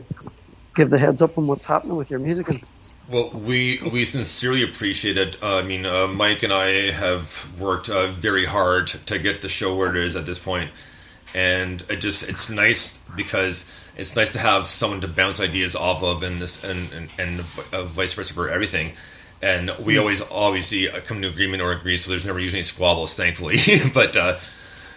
give 0.76 0.90
the 0.90 0.98
heads 0.98 1.22
up 1.22 1.38
on 1.38 1.48
what's 1.48 1.66
happening 1.66 1.96
with 1.96 2.10
your 2.10 2.20
music. 2.20 2.50
And 2.50 2.64
Well, 3.10 3.30
we 3.32 3.80
we 3.92 4.06
sincerely 4.06 4.64
appreciate 4.64 5.18
it. 5.18 5.42
Uh, 5.42 5.58
I 5.58 5.64
mean, 5.64 5.86
uh, 5.86 6.08
Mike 6.08 6.44
and 6.44 6.54
I 6.54 6.92
have 6.92 7.60
worked 7.60 7.90
uh, 7.90 8.08
very 8.08 8.46
hard 8.46 8.88
to 8.88 9.20
get 9.20 9.42
the 9.42 9.50
show 9.50 9.76
where 9.76 9.96
it 9.96 10.04
is 10.04 10.16
at 10.16 10.26
this 10.26 10.40
point, 10.40 10.72
and 11.34 11.84
it 11.90 11.98
just 11.98 12.24
it's 12.24 12.50
nice 12.50 12.98
because 13.16 13.66
it's 13.96 14.16
nice 14.16 14.32
to 14.32 14.40
have 14.40 14.68
someone 14.68 15.02
to 15.02 15.08
bounce 15.08 15.40
ideas 15.40 15.76
off 15.76 16.04
of, 16.04 16.24
and 16.24 16.42
this 16.42 16.64
and 16.64 16.92
and, 16.94 17.10
and 17.18 17.40
uh, 17.72 17.84
vice 17.84 18.14
versa 18.14 18.34
for 18.34 18.50
everything. 18.50 18.94
And 19.42 19.72
we 19.80 19.98
always 19.98 20.22
obviously 20.32 20.88
come 21.06 21.22
to 21.22 21.28
agreement 21.28 21.62
or 21.62 21.74
agree, 21.74 21.98
so 21.98 22.12
there's 22.12 22.24
never 22.24 22.40
usually 22.40 22.60
any 22.60 22.64
squabbles, 22.64 23.14
thankfully. 23.14 23.58
but 23.94 24.16
uh, 24.16 24.40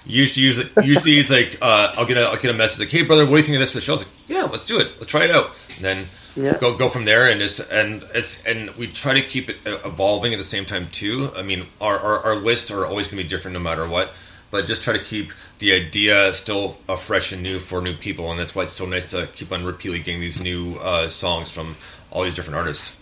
usually, 0.07 0.47
usually, 0.47 0.71
usually 0.79 1.19
it's 1.19 1.31
like 1.31 1.59
uh, 1.63 1.93
I'll 1.97 2.07
get 2.07 2.17
a 2.19 2.27
I'll 2.29 2.37
get 2.37 2.51
a 2.51 2.55
message 2.55 2.81
like, 2.81 2.91
"Hey, 2.91 3.03
brother, 3.03 3.25
what 3.25 3.33
do 3.33 3.37
you 3.39 3.43
think 3.45 3.57
of 3.57 3.61
this?" 3.61 3.73
for 3.73 3.79
The 3.79 3.83
show, 3.83 3.95
I 3.95 3.99
like, 3.99 4.09
"Yeah, 4.29 4.43
let's 4.45 4.67
do 4.67 4.79
it. 4.81 4.89
Let's 4.99 5.09
try 5.09 5.25
it 5.25 5.31
out." 5.31 5.53
And 5.77 5.85
then 5.85 6.09
Yeah. 6.37 6.59
go 6.59 6.77
go 6.77 6.89
from 6.89 7.05
there 7.05 7.29
and 7.29 7.41
just 7.41 7.61
and 7.71 8.05
it's 8.15 8.43
and 8.45 8.71
we 8.77 8.87
try 8.87 9.15
to 9.15 9.23
keep 9.23 9.49
it 9.49 9.57
uh, 9.67 9.79
evolving 9.85 10.33
at 10.33 10.39
the 10.39 10.45
same 10.45 10.65
time 10.65 10.89
too 10.89 11.31
i 11.37 11.43
mean 11.43 11.67
our 11.81 11.99
our, 11.99 12.21
our 12.21 12.37
lists 12.37 12.71
are 12.71 12.87
always 12.87 13.07
going 13.07 13.19
to 13.19 13.23
be 13.25 13.29
different 13.29 13.53
no 13.55 13.61
matter 13.61 13.87
what 13.87 14.13
but 14.51 14.67
just 14.67 14.83
try 14.83 14.93
to 14.93 15.03
keep 15.03 15.33
the 15.59 15.73
idea 15.73 16.33
still 16.33 16.71
fresh 16.99 17.33
and 17.33 17.43
new 17.43 17.59
for 17.59 17.81
new 17.83 17.95
people 17.95 18.31
and 18.31 18.41
that's 18.41 18.55
why 18.55 18.63
it's 18.63 18.73
so 18.73 18.87
nice 18.87 19.11
to 19.11 19.27
keep 19.29 19.53
on 19.53 19.65
repeatedly 19.65 19.99
getting 20.01 20.21
these 20.21 20.41
new 20.41 20.77
uh, 20.77 21.09
songs 21.09 21.51
from 21.51 21.77
all 22.11 22.23
these 22.25 22.35
different 22.35 22.57
artists 22.57 22.95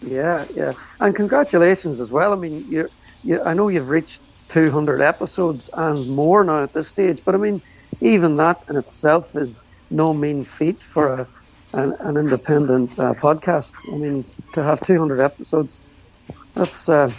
yeah, 0.00 0.46
yeah, 0.54 0.72
and 1.00 1.14
congratulations 1.14 2.00
as 2.00 2.10
well. 2.12 2.32
I 2.32 2.36
mean, 2.36 2.64
you, 2.68 2.88
you 3.22 3.42
I 3.42 3.54
know 3.54 3.68
you've 3.68 3.88
reached 3.90 4.22
200 4.50 5.00
episodes 5.00 5.70
and 5.72 6.08
more 6.08 6.44
now 6.44 6.62
at 6.62 6.72
this 6.72 6.88
stage, 6.88 7.22
but 7.24 7.34
I 7.34 7.38
mean, 7.38 7.62
even 8.00 8.36
that 8.36 8.62
in 8.68 8.76
itself 8.76 9.34
is 9.34 9.64
no 9.90 10.12
mean 10.12 10.44
feat 10.44 10.82
for 10.82 11.20
a 11.20 11.28
an, 11.72 11.94
an 12.00 12.16
independent 12.16 12.98
uh, 12.98 13.14
podcast. 13.14 13.72
I 13.92 13.96
mean, 13.96 14.24
to 14.54 14.62
have 14.62 14.80
200 14.80 15.20
episodes, 15.20 15.92
that's 16.54 16.88
uh, 16.88 17.12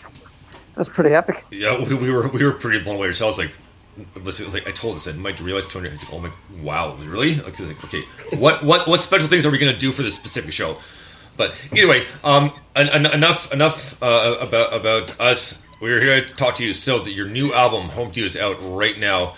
that's 0.76 0.90
pretty 0.90 1.14
epic. 1.14 1.46
yeah 1.52 1.80
we, 1.80 1.96
we 1.96 2.12
were 2.12 2.28
we 2.28 2.46
were 2.46 2.52
pretty 2.52 2.84
blown 2.84 2.98
away. 2.98 3.08
Ourselves 3.08 3.38
like 3.38 3.58
listen 4.24 4.50
like 4.52 4.66
i 4.68 4.72
told 4.72 4.96
us 4.96 5.04
do 5.04 5.12
you 5.12 5.46
realize 5.46 5.68
200 5.68 5.92
he's 5.92 6.04
like 6.04 6.14
oh 6.14 6.20
my 6.20 6.32
wow 6.64 6.96
really? 7.02 7.36
Like, 7.36 7.60
okay 7.60 8.04
what 8.38 8.64
what 8.64 8.88
what 8.88 9.00
special 9.00 9.28
things 9.28 9.46
are 9.46 9.52
we 9.52 9.58
to 9.74 9.78
do 9.78 9.92
for 9.92 10.04
this 10.04 10.16
specific 10.16 10.52
show? 10.52 10.78
But 11.38 11.54
either 11.74 11.88
way 11.88 12.08
um 12.24 12.54
en- 12.76 12.90
en- 12.90 13.06
enough 13.06 13.52
enough 13.54 14.02
uh, 14.02 14.38
about 14.40 14.74
about 14.74 15.20
us 15.20 15.62
we're 15.82 16.00
here 16.00 16.22
to 16.22 16.34
talk 16.34 16.56
to 16.56 16.66
you 16.66 16.74
so 16.74 17.00
that 17.00 17.12
your 17.12 17.28
new 17.28 17.54
album 17.54 17.90
home 17.90 18.12
to 18.12 18.22
you 18.22 18.26
is 18.26 18.38
out 18.38 18.56
right 18.62 18.98
now 18.98 19.34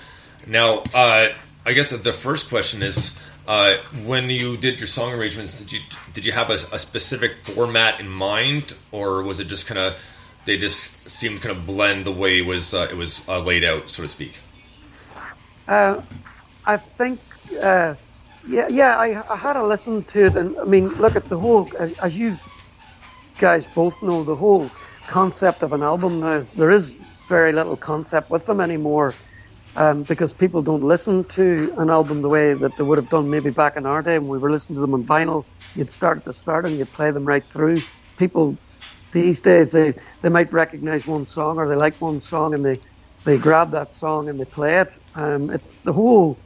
now 0.46 0.84
uh 0.94 1.30
i 1.66 1.74
guess 1.74 1.90
the 1.90 2.14
first 2.14 2.50
question 2.50 2.84
is 2.84 3.14
uh, 3.46 3.76
when 4.06 4.30
you 4.30 4.56
did 4.56 4.80
your 4.80 4.88
song 4.88 5.12
arrangements, 5.12 5.58
did 5.58 5.72
you 5.72 5.80
did 6.14 6.26
you 6.26 6.32
have 6.32 6.50
a, 6.50 6.54
a 6.72 6.80
specific 6.80 7.36
format 7.44 8.00
in 8.00 8.08
mind, 8.08 8.74
or 8.92 9.22
was 9.22 9.40
it 9.40 9.46
just 9.46 9.68
kind 9.68 9.78
of 9.78 10.00
they 10.46 10.58
just 10.58 11.10
seemed 11.10 11.42
kind 11.42 11.56
of 11.56 11.66
blend 11.66 12.06
the 12.06 12.12
way 12.12 12.40
it 12.40 12.46
was 12.46 12.74
uh, 12.74 12.88
it 12.90 12.96
was 12.96 13.22
uh, 13.28 13.40
laid 13.40 13.64
out, 13.64 13.90
so 13.90 14.04
to 14.04 14.08
speak? 14.08 14.38
Uh, 15.68 16.02
I 16.66 16.78
think, 16.78 17.20
uh, 17.62 17.96
yeah, 18.48 18.68
yeah. 18.70 18.98
I, 18.98 19.24
I 19.30 19.36
had 19.36 19.58
a 19.58 19.64
listen 19.66 20.04
to 20.04 20.26
it, 20.28 20.38
and 20.38 20.58
I 20.58 20.64
mean, 20.64 20.88
look 20.96 21.18
at 21.18 21.28
the 21.28 21.38
whole. 21.38 21.70
As, 21.78 21.92
as 22.00 22.18
you 22.18 22.38
guys 23.40 23.68
both 23.68 24.02
know, 24.02 24.24
the 24.24 24.36
whole 24.36 24.70
concept 25.08 25.64
of 25.64 25.74
an 25.74 25.84
album 25.84 26.20
now 26.20 26.38
is 26.38 26.54
there 26.54 26.72
is 26.72 26.98
very 27.28 27.52
little 27.54 27.76
concept 27.76 28.30
with 28.30 28.46
them 28.46 28.60
anymore, 28.60 29.14
um, 29.76 30.04
because 30.04 30.34
people 30.34 30.62
don't 30.62 30.84
listen 30.84 31.24
to 31.26 31.74
an 31.78 31.90
album 31.90 32.22
the 32.22 32.30
way 32.30 32.54
that 32.54 32.76
they 32.78 32.84
would 32.84 32.98
have 32.98 33.10
done 33.10 33.30
maybe 33.30 33.50
back 33.50 33.78
in 33.78 33.86
our 33.86 34.02
day 34.02 34.20
when 34.20 34.30
we 34.30 34.38
were 34.38 34.52
listening 34.52 34.76
to 34.76 34.82
them 34.82 34.94
on 34.94 35.04
vinyl. 35.04 35.46
You'd 35.76 35.92
start 35.92 36.18
at 36.20 36.26
the 36.26 36.34
start 36.34 36.66
and 36.66 36.78
you'd 36.78 36.92
play 36.94 37.12
them 37.12 37.26
right 37.26 37.44
through. 37.44 37.78
People 38.18 38.58
these 39.12 39.42
days 39.42 39.72
they, 39.72 39.94
they 40.22 40.30
might 40.30 40.52
recognize 40.52 41.08
one 41.08 41.26
song 41.26 41.58
or 41.58 41.68
they 41.68 41.76
like 41.76 42.00
one 42.02 42.20
song 42.20 42.54
and 42.54 42.66
they, 42.66 42.80
they 43.24 43.38
grab 43.38 43.70
that 43.72 43.94
song 43.94 44.30
and 44.30 44.40
they 44.40 44.46
play 44.46 44.80
it. 44.80 44.92
Um, 45.16 45.50
it's 45.50 45.82
the 45.82 45.94
whole 45.94 46.38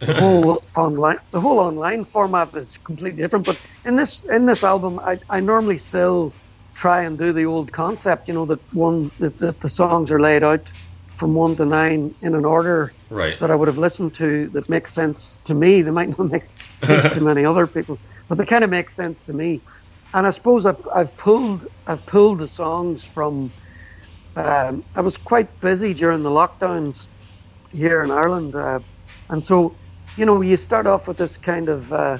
the 0.00 0.12
whole 0.20 0.60
online 0.76 1.18
the 1.30 1.40
whole 1.40 1.58
online 1.58 2.02
format 2.02 2.54
is 2.54 2.76
completely 2.84 3.22
different. 3.22 3.46
But 3.46 3.58
in 3.84 3.96
this 3.96 4.22
in 4.24 4.44
this 4.46 4.62
album, 4.62 4.98
I, 4.98 5.18
I 5.30 5.40
normally 5.40 5.78
still 5.78 6.32
try 6.76 7.02
and 7.02 7.18
do 7.18 7.32
the 7.32 7.46
old 7.46 7.72
concept. 7.72 8.28
You 8.28 8.34
know 8.34 8.46
that 8.46 8.60
one 8.74 9.10
that, 9.18 9.38
that 9.38 9.60
the 9.60 9.68
songs 9.68 10.10
are 10.12 10.20
laid 10.20 10.44
out 10.44 10.68
from 11.16 11.34
one 11.34 11.56
to 11.56 11.64
nine 11.64 12.14
in 12.22 12.34
an 12.34 12.44
order 12.44 12.92
Right. 13.08 13.38
that 13.40 13.50
I 13.50 13.54
would 13.54 13.68
have 13.68 13.78
listened 13.78 14.12
to 14.14 14.48
that 14.48 14.68
makes 14.68 14.92
sense 14.92 15.38
to 15.44 15.54
me. 15.54 15.80
They 15.82 15.90
might 15.90 16.10
not 16.10 16.30
make 16.30 16.44
sense 16.44 17.14
to 17.14 17.20
many 17.20 17.44
other 17.46 17.66
people, 17.66 17.98
but 18.28 18.36
they 18.36 18.44
kind 18.44 18.62
of 18.64 18.70
make 18.70 18.90
sense 18.90 19.22
to 19.22 19.32
me. 19.32 19.60
And 20.12 20.26
I 20.26 20.30
suppose 20.30 20.66
I've, 20.66 20.86
I've 20.94 21.16
pulled 21.16 21.66
I've 21.86 22.04
pulled 22.06 22.38
the 22.40 22.46
songs 22.48 23.04
from. 23.04 23.50
Um, 24.36 24.84
I 24.94 25.00
was 25.00 25.16
quite 25.16 25.60
busy 25.60 25.94
during 25.94 26.22
the 26.22 26.28
lockdowns 26.28 27.06
here 27.72 28.02
in 28.02 28.10
Ireland, 28.10 28.54
uh, 28.54 28.80
and 29.30 29.42
so 29.42 29.74
you 30.18 30.26
know 30.26 30.42
you 30.42 30.58
start 30.58 30.86
off 30.86 31.08
with 31.08 31.16
this 31.16 31.38
kind 31.38 31.68
of 31.70 31.90
uh, 31.92 32.18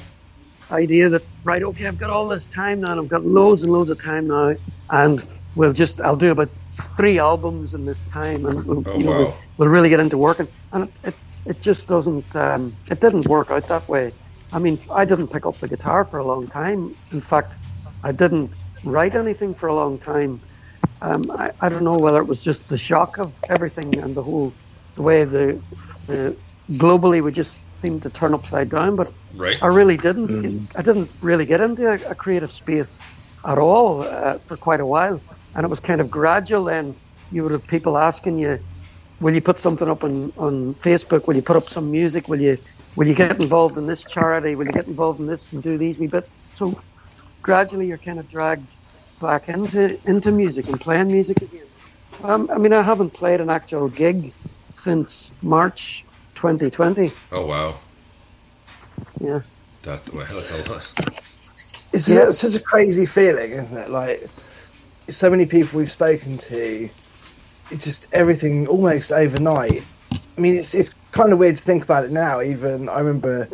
idea 0.71 1.09
that 1.11 1.23
right, 1.45 1.63
okay, 1.63 1.87
I've 1.87 1.99
got 1.99 2.11
all 2.11 2.29
this 2.29 2.47
time 2.47 2.81
now, 2.81 2.93
and 2.93 3.01
I've 3.01 3.09
got 3.09 3.25
loads 3.25 3.63
and 3.63 3.73
loads 3.73 3.91
of 3.91 4.03
time 4.03 4.27
now, 4.29 4.55
and 4.91 5.23
we'll 5.55 5.73
just 5.73 6.01
I'll 6.01 6.17
do 6.17 6.31
about 6.31 6.51
three 6.97 7.19
albums 7.19 7.75
in 7.75 7.85
this 7.87 8.07
time, 8.11 8.45
and 8.47 8.65
we'll, 8.67 8.83
Oh, 8.87 8.99
you 8.99 9.05
know, 9.05 9.11
wow. 9.13 9.19
we'll, 9.19 9.35
we'll 9.59 9.69
really 9.69 9.89
get 9.89 10.01
into 10.01 10.19
working. 10.19 10.49
And 10.73 10.85
it, 10.85 10.91
it, 11.05 11.15
it 11.47 11.61
just 11.61 11.89
doesn't, 11.89 12.35
um, 12.37 12.77
it 12.91 13.01
didn't 13.01 13.27
work 13.29 13.51
out 13.51 13.69
that 13.69 13.89
way. 13.89 14.13
I 14.53 14.59
mean, 14.59 14.79
I 14.93 15.05
didn't 15.05 15.33
pick 15.33 15.47
up 15.47 15.59
the 15.59 15.69
guitar 15.69 16.05
for 16.05 16.19
a 16.19 16.25
long 16.25 16.49
time. 16.49 16.95
In 17.13 17.21
fact, 17.21 17.55
I 18.03 18.13
didn't 18.13 18.53
write 18.85 19.15
anything 19.15 19.55
for 19.55 19.69
a 19.69 19.75
long 19.75 19.99
time. 19.99 20.41
Um, 21.01 21.31
I, 21.31 21.53
I 21.61 21.69
don't 21.69 21.85
know 21.85 21.99
whether 21.99 22.21
it 22.21 22.27
was 22.27 22.43
just 22.43 22.69
the 22.69 22.77
shock 22.79 23.19
of 23.19 23.33
everything 23.49 23.99
and 23.99 24.15
the 24.15 24.23
whole, 24.23 24.53
the 24.95 25.03
way 25.03 25.25
the, 25.25 25.61
the 26.07 26.37
globally 26.71 27.23
we 27.23 27.33
just 27.33 27.63
seemed 27.75 28.03
to 28.03 28.11
turn 28.11 28.35
upside 28.35 28.71
down. 28.71 28.97
But 28.97 29.13
Right. 29.33 29.59
I 29.63 29.69
really 29.69 29.97
didn't. 29.97 30.71
I 30.77 30.83
didn't 30.83 31.13
really 31.21 31.47
get 31.47 31.61
into 31.61 31.87
a, 31.89 32.11
a 32.11 32.15
creative 32.15 32.51
space 32.51 33.05
at 33.47 33.59
all 33.59 34.03
uh, 34.03 34.39
for 34.47 34.57
quite 34.57 34.81
a 34.81 34.87
while, 34.87 35.23
and 35.55 35.65
it 35.65 35.71
was 35.71 35.81
kind 35.81 36.01
of 36.01 36.11
gradual. 36.11 36.65
Then 36.65 36.97
you 37.31 37.43
would 37.45 37.53
have 37.53 37.67
people 37.67 37.97
asking 37.99 38.39
you, 38.39 38.61
"Will 39.21 39.35
you 39.35 39.43
put 39.43 39.61
something 39.61 39.89
up 39.89 40.05
on, 40.05 40.33
on 40.37 40.75
Facebook? 40.77 41.27
Will 41.29 41.37
you 41.37 41.43
put 41.43 41.57
up 41.57 41.71
some 41.71 41.91
music? 41.91 42.29
Will 42.29 42.41
you 42.41 42.59
will 42.97 43.09
you 43.09 43.15
get 43.15 43.39
involved 43.41 43.79
in 43.79 43.87
this 43.87 44.05
charity? 44.05 44.57
Will 44.57 44.67
you 44.67 44.73
get 44.73 44.87
involved 44.89 45.21
in 45.21 45.27
this 45.27 45.53
and 45.53 45.63
do 45.63 45.79
these 45.79 45.99
wee 45.99 46.09
bits?" 46.09 46.29
So 46.55 46.83
gradually, 47.43 47.87
you're 47.89 47.99
kind 47.99 48.21
of 48.21 48.29
dragged 48.29 48.79
back 49.21 49.49
into 49.49 49.99
into 50.07 50.33
music 50.33 50.69
and 50.69 50.81
playing 50.81 51.11
music 51.13 51.43
again. 51.43 51.69
Um, 52.23 52.51
I 52.53 52.59
mean, 52.59 52.73
I 52.75 52.83
haven't 52.83 53.15
played 53.15 53.41
an 53.41 53.51
actual 53.51 53.89
gig 53.91 54.35
since 54.73 55.33
March 55.43 56.06
2020. 56.37 57.13
Oh 57.33 57.47
wow. 57.47 57.75
Yeah. 59.21 59.41
That's 59.83 60.11
well, 60.13 60.27
that's 60.31 60.51
a 60.51 60.73
lot. 60.73 60.93
It's 61.93 62.09
Yeah. 62.09 62.29
a- 62.29 62.33
such 62.33 62.55
a 62.55 62.61
crazy 62.61 63.07
feeling, 63.07 63.53
isn't 63.53 63.77
it? 63.77 63.91
Like 63.91 64.29
so 65.09 65.31
many 65.31 65.47
people 65.47 65.79
we've 65.79 65.91
spoken 65.91 66.37
to, 66.39 66.89
it 67.71 67.81
just 67.81 68.07
everything 68.13 68.67
almost 68.69 69.13
overnight. 69.13 69.83
I 70.13 70.41
mean, 70.41 70.57
it's 70.57 70.75
it's 70.75 70.95
kind 71.13 71.33
of 71.33 71.39
weird 71.39 71.57
to 71.57 71.63
think 71.63 71.83
about 71.83 72.05
it 72.05 72.11
now. 72.13 72.41
Even 72.43 72.89
I 72.89 72.99
remember, 73.01 73.49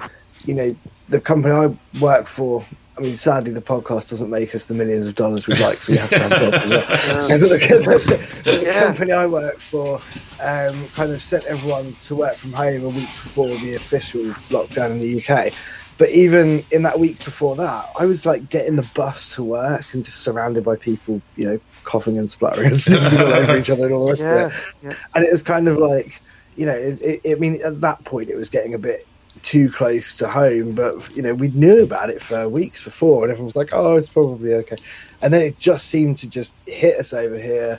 you 0.44 0.54
know, 0.54 0.76
the 1.12 1.20
company 1.20 1.54
I 1.54 1.76
work 2.00 2.26
for. 2.26 2.64
I 2.98 3.00
mean, 3.00 3.16
sadly, 3.16 3.52
the 3.52 3.62
podcast 3.62 4.10
doesn't 4.10 4.28
make 4.28 4.54
us 4.54 4.66
the 4.66 4.74
millions 4.74 5.06
of 5.06 5.14
dollars 5.14 5.46
we'd 5.46 5.60
like, 5.60 5.80
so 5.80 5.92
we 5.92 5.98
have 5.98 6.10
to 6.10 6.18
have 6.18 6.30
jobs 6.38 6.64
as 6.64 6.70
well. 7.08 7.28
Yeah, 7.30 7.38
but 7.38 7.48
the, 7.48 8.42
the 8.44 8.62
Yeah. 8.66 8.82
company 8.84 9.12
I 9.12 9.24
work 9.24 9.60
for 9.60 9.96
um, 10.42 10.86
kind 10.88 11.10
of 11.10 11.22
sent 11.22 11.44
everyone 11.46 11.94
to 12.02 12.14
work 12.14 12.34
from 12.36 12.52
home 12.52 12.84
a 12.84 12.88
week 12.90 13.08
before 13.22 13.48
the 13.48 13.76
official 13.76 14.20
lockdown 14.50 14.90
in 14.90 14.98
the 14.98 15.22
UK. 15.24 15.54
But 15.96 16.10
even 16.10 16.64
in 16.70 16.82
that 16.82 16.98
week 16.98 17.24
before 17.24 17.56
that, 17.56 17.88
I 17.98 18.04
was 18.04 18.26
like 18.26 18.50
getting 18.50 18.76
the 18.76 18.86
bus 18.94 19.34
to 19.36 19.42
work 19.42 19.94
and 19.94 20.04
just 20.04 20.18
surrounded 20.18 20.62
by 20.62 20.76
people, 20.76 21.22
you 21.36 21.46
know, 21.46 21.60
coughing 21.84 22.18
and 22.18 22.30
spluttering 22.30 22.66
and 22.72 22.76
sneezing 22.80 23.20
all 23.20 23.32
over 23.32 23.56
each 23.56 23.70
other 23.70 23.86
and 23.86 23.94
all 23.94 24.04
the 24.04 24.10
rest 24.10 24.22
Yeah. 24.22 24.46
of 24.46 24.52
it. 24.52 24.74
yeah. 24.90 24.94
And 25.14 25.24
it 25.24 25.30
was 25.30 25.42
kind 25.42 25.66
of 25.66 25.78
like, 25.78 26.20
you 26.56 26.66
know, 26.66 26.72
it's, 26.74 27.00
it, 27.00 27.22
I 27.26 27.36
mean, 27.36 27.58
at 27.64 27.80
that 27.80 28.04
point, 28.04 28.28
it 28.28 28.36
was 28.36 28.50
getting 28.50 28.74
a 28.74 28.78
bit 28.78 29.06
too 29.40 29.70
close 29.70 30.14
to 30.16 30.28
home, 30.28 30.74
but 30.74 31.14
you 31.16 31.22
know, 31.22 31.34
we 31.34 31.48
knew 31.48 31.82
about 31.82 32.10
it 32.10 32.22
for 32.22 32.48
weeks 32.48 32.82
before, 32.82 33.24
and 33.24 33.30
everyone 33.30 33.46
was 33.46 33.56
like, 33.56 33.70
"Oh, 33.72 33.96
it's 33.96 34.10
probably 34.10 34.54
okay," 34.54 34.76
and 35.22 35.32
then 35.32 35.42
it 35.42 35.58
just 35.58 35.88
seemed 35.88 36.18
to 36.18 36.28
just 36.28 36.54
hit 36.66 36.98
us 36.98 37.12
over 37.12 37.38
here. 37.38 37.78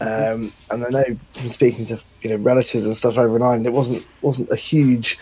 Um, 0.00 0.52
and 0.70 0.84
I 0.84 0.88
know 0.88 1.04
from 1.34 1.48
speaking 1.48 1.84
to 1.86 2.02
you 2.22 2.30
know 2.30 2.36
relatives 2.36 2.86
and 2.86 2.96
stuff 2.96 3.18
over 3.18 3.36
in 3.36 3.42
Ireland, 3.42 3.66
it 3.66 3.72
wasn't 3.72 4.06
wasn't 4.20 4.50
a 4.50 4.56
huge 4.56 5.18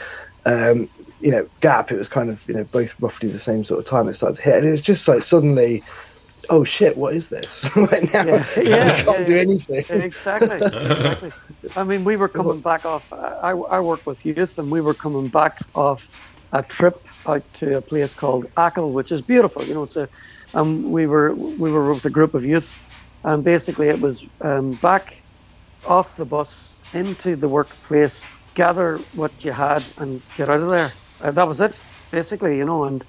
um, 0.47 0.89
you 1.21 1.31
know 1.31 1.49
gap. 1.61 1.91
It 1.91 1.99
was 1.99 2.09
kind 2.09 2.31
of 2.31 2.47
you 2.49 2.55
know 2.55 2.65
both 2.65 2.99
roughly 3.01 3.31
the 3.31 3.39
same 3.39 3.65
sort 3.65 3.81
of 3.81 3.87
time 3.87 4.09
it 4.09 4.15
started 4.15 4.37
to 4.37 4.43
hit, 4.43 4.59
and 4.59 4.67
it 4.67 4.71
was 4.71 4.81
just 4.81 5.09
like 5.09 5.23
suddenly, 5.23 5.83
oh 6.51 6.65
shit, 6.65 6.97
what 6.99 7.15
is 7.15 7.31
this? 7.31 7.75
like 7.77 8.13
now, 8.15 8.25
Yeah, 8.25 8.47
we 8.57 8.69
yeah, 8.71 8.95
can't 9.05 9.25
yeah, 9.25 9.25
do 9.25 9.37
anything. 9.39 9.87
Exactly. 9.91 10.63
exactly. 10.85 11.33
I 11.77 11.85
mean, 11.85 12.05
we 12.05 12.17
were 12.17 12.29
coming 12.29 12.61
back 12.61 12.87
off. 12.87 13.13
I, 13.13 13.53
I 13.53 13.81
work 13.81 14.07
with 14.07 14.27
youth, 14.27 14.59
and 14.59 14.71
we 14.71 14.83
were 14.83 14.95
coming 14.95 15.29
back 15.29 15.59
off 15.75 16.09
a 16.53 16.63
trip 16.63 16.97
out 17.27 17.45
to 17.55 17.79
a 17.79 17.83
place 17.83 18.15
called 18.15 18.47
Achill, 18.59 18.93
which 18.93 19.13
is 19.13 19.23
beautiful. 19.23 19.65
You 19.65 19.75
know, 19.75 19.85
it's 19.85 19.97
a. 19.97 20.09
Um, 20.55 20.91
we 20.93 21.07
were 21.07 21.35
we 21.35 21.73
were 21.73 21.93
with 21.95 22.07
a 22.07 22.11
group 22.11 22.35
of 22.35 22.45
youth, 22.45 22.83
and 23.25 23.45
basically 23.45 23.89
it 23.89 24.01
was 24.01 24.27
um, 24.43 24.73
back 24.75 25.23
off 25.85 26.17
the 26.17 26.27
bus 26.27 26.77
into 26.93 27.37
the 27.37 27.49
workplace, 27.49 28.29
gather 28.55 28.99
what 29.15 29.45
you 29.45 29.53
had, 29.53 29.85
and 29.99 30.23
get 30.37 30.49
out 30.51 30.61
of 30.61 30.71
there. 30.71 30.93
Uh, 31.21 31.33
that 31.33 31.49
was 31.49 31.61
it, 31.61 31.79
basically. 32.11 32.59
You 32.59 32.67
know, 32.67 32.85
and 32.85 33.05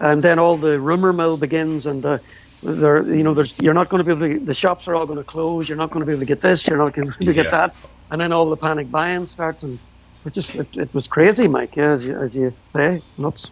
and 0.00 0.22
then 0.22 0.38
all 0.38 0.56
the 0.58 0.80
rumor 0.80 1.12
mill 1.12 1.36
begins, 1.36 1.86
and 1.86 2.04
uh, 2.06 2.18
there, 2.62 3.02
you 3.06 3.22
know, 3.22 3.34
there's 3.34 3.58
you're 3.60 3.74
not 3.74 3.88
going 3.88 4.04
to 4.04 4.14
be 4.16 4.26
able 4.26 4.38
to. 4.40 4.44
The 4.44 4.54
shops 4.54 4.86
are 4.88 4.94
all 4.94 5.06
going 5.06 5.18
to 5.18 5.24
close. 5.24 5.68
You're 5.68 5.78
not 5.78 5.90
going 5.90 6.00
to 6.00 6.06
be 6.06 6.12
able 6.12 6.20
to 6.20 6.26
get 6.26 6.40
this. 6.40 6.66
You're 6.66 6.78
not 6.78 6.94
going 6.94 7.10
to 7.10 7.18
be 7.18 7.24
able 7.26 7.32
to 7.32 7.36
Yeah. 7.38 7.42
get 7.44 7.50
that, 7.52 7.74
and 8.10 8.20
then 8.20 8.32
all 8.32 8.48
the 8.50 8.56
panic 8.56 8.90
buying 8.90 9.26
starts, 9.26 9.62
and 9.62 9.78
it 10.26 10.32
just 10.32 10.54
it, 10.54 10.68
it 10.74 10.92
was 10.94 11.06
crazy, 11.06 11.48
Mike. 11.48 11.76
Yeah, 11.76 11.92
as 11.92 12.06
you, 12.06 12.16
as 12.16 12.36
you 12.36 12.52
say, 12.62 13.02
nuts. 13.18 13.50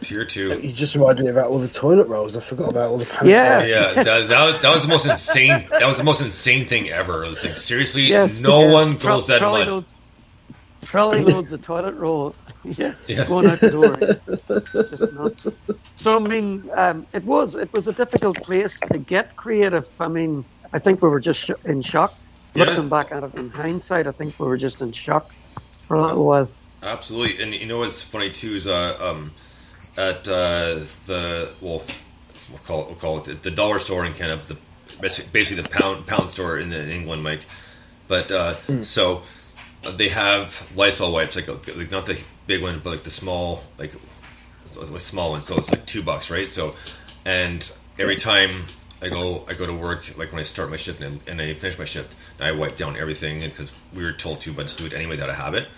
Tier 0.00 0.24
two. 0.24 0.58
You 0.60 0.72
just 0.72 0.96
reminded 0.96 1.24
me 1.24 1.30
about 1.30 1.48
all 1.50 1.60
the 1.60 1.68
toilet 1.68 2.08
rolls. 2.08 2.34
I 2.36 2.40
forgot 2.40 2.70
about 2.70 2.90
all 2.90 2.98
the 2.98 3.06
panic 3.06 3.30
Yeah. 3.30 3.58
buying. 3.60 3.70
Yeah, 3.70 4.02
that, 4.02 4.28
that, 4.30 4.44
was, 4.52 4.62
that 4.62 4.74
was 4.74 4.82
the 4.82 4.88
most 4.88 5.06
insane. 5.06 5.64
That 5.70 5.86
was 5.86 5.96
the 5.96 6.02
most 6.02 6.20
insane 6.20 6.66
thing 6.66 6.90
ever. 6.90 7.24
I 7.24 7.28
was 7.28 7.44
like, 7.44 7.56
seriously, 7.56 8.08
Yes, 8.08 8.36
no 8.40 8.64
yeah. 8.64 8.72
one 8.72 8.98
Tro- 8.98 9.16
goes 9.18 9.28
that 9.28 9.38
trolley 9.38 9.60
much. 9.60 9.68
Loads, 9.68 9.92
trolley 10.82 11.24
loads 11.24 11.52
of 11.52 11.62
toilet 11.62 11.94
roll. 11.94 12.34
yeah, 12.64 12.94
Yeah. 13.06 13.26
going 13.26 13.46
out 13.46 13.60
the 13.60 13.70
door. 13.70 13.96
Just. 15.42 15.56
So 15.96 16.16
I 16.16 16.18
mean, 16.20 16.68
um, 16.74 17.06
it 17.12 17.24
was 17.24 17.54
it 17.54 17.72
was 17.72 17.88
a 17.88 17.92
difficult 17.92 18.36
place 18.42 18.78
to 18.92 18.98
get 18.98 19.36
creative. 19.36 19.88
I 20.00 20.08
mean, 20.08 20.44
I 20.72 20.78
think 20.78 21.02
we 21.02 21.08
were 21.08 21.20
just 21.20 21.46
sh- 21.46 21.50
in 21.64 21.82
shock. 21.82 22.14
Yeah. 22.54 22.64
Looking 22.64 22.88
back 22.88 23.12
at 23.12 23.22
it 23.22 23.34
in 23.34 23.50
hindsight, 23.50 24.06
I 24.06 24.12
think 24.12 24.38
we 24.38 24.46
were 24.46 24.56
just 24.58 24.82
in 24.82 24.92
shock 24.92 25.30
for 25.86 25.96
a 25.96 26.02
little 26.06 26.24
while. 26.26 26.48
Absolutely, 26.82 27.42
and 27.42 27.54
you 27.54 27.66
know 27.66 27.78
what's 27.78 28.02
funny 28.02 28.30
too 28.30 28.56
is 28.56 28.66
uh, 28.66 28.96
um, 29.00 29.32
at 29.96 30.28
uh, 30.28 30.80
the 31.06 31.52
well, 31.60 31.82
we'll 32.50 32.58
call 32.66 32.82
it 32.82 32.86
we'll 32.88 32.96
call 32.96 33.18
it 33.18 33.24
the, 33.24 33.34
the 33.34 33.50
dollar 33.50 33.78
store 33.78 34.04
in 34.04 34.12
Canada, 34.14 34.42
the 34.48 34.56
basically 35.00 35.62
the 35.62 35.68
pound 35.68 36.06
pound 36.06 36.30
store 36.30 36.58
in, 36.58 36.72
in 36.72 36.90
England, 36.90 37.22
Mike. 37.22 37.46
But 38.08 38.30
uh, 38.30 38.82
so 38.82 39.18
uh, 39.18 39.20
they 39.90 40.08
have 40.08 40.68
Lysol 40.76 41.12
wipes, 41.12 41.36
like, 41.36 41.48
uh, 41.48 41.56
like 41.76 41.90
not 41.90 42.06
the 42.06 42.22
big 42.46 42.62
one, 42.62 42.80
but 42.82 42.90
like 42.90 43.02
the 43.04 43.10
small, 43.10 43.64
like 43.78 43.92
a 44.76 44.98
small 44.98 45.30
one. 45.30 45.42
So 45.42 45.56
it's 45.56 45.70
like 45.70 45.86
two 45.86 46.02
bucks, 46.02 46.30
right? 46.30 46.48
So, 46.48 46.74
and 47.24 47.70
every 47.98 48.16
time 48.16 48.66
I 49.00 49.08
go, 49.08 49.44
I 49.48 49.54
go 49.54 49.66
to 49.66 49.74
work, 49.74 50.16
like 50.16 50.32
when 50.32 50.40
I 50.40 50.44
start 50.44 50.70
my 50.70 50.76
shift 50.76 51.00
and, 51.00 51.20
and 51.26 51.40
I 51.40 51.54
finish 51.54 51.78
my 51.78 51.84
shift, 51.84 52.14
I 52.40 52.52
wipe 52.52 52.76
down 52.76 52.96
everything 52.96 53.40
because 53.40 53.72
we 53.94 54.04
were 54.04 54.12
told 54.12 54.40
to, 54.42 54.52
but 54.52 54.62
just 54.64 54.78
do 54.78 54.86
it 54.86 54.92
anyways 54.92 55.20
out 55.20 55.28
of 55.28 55.36
habit. 55.36 55.68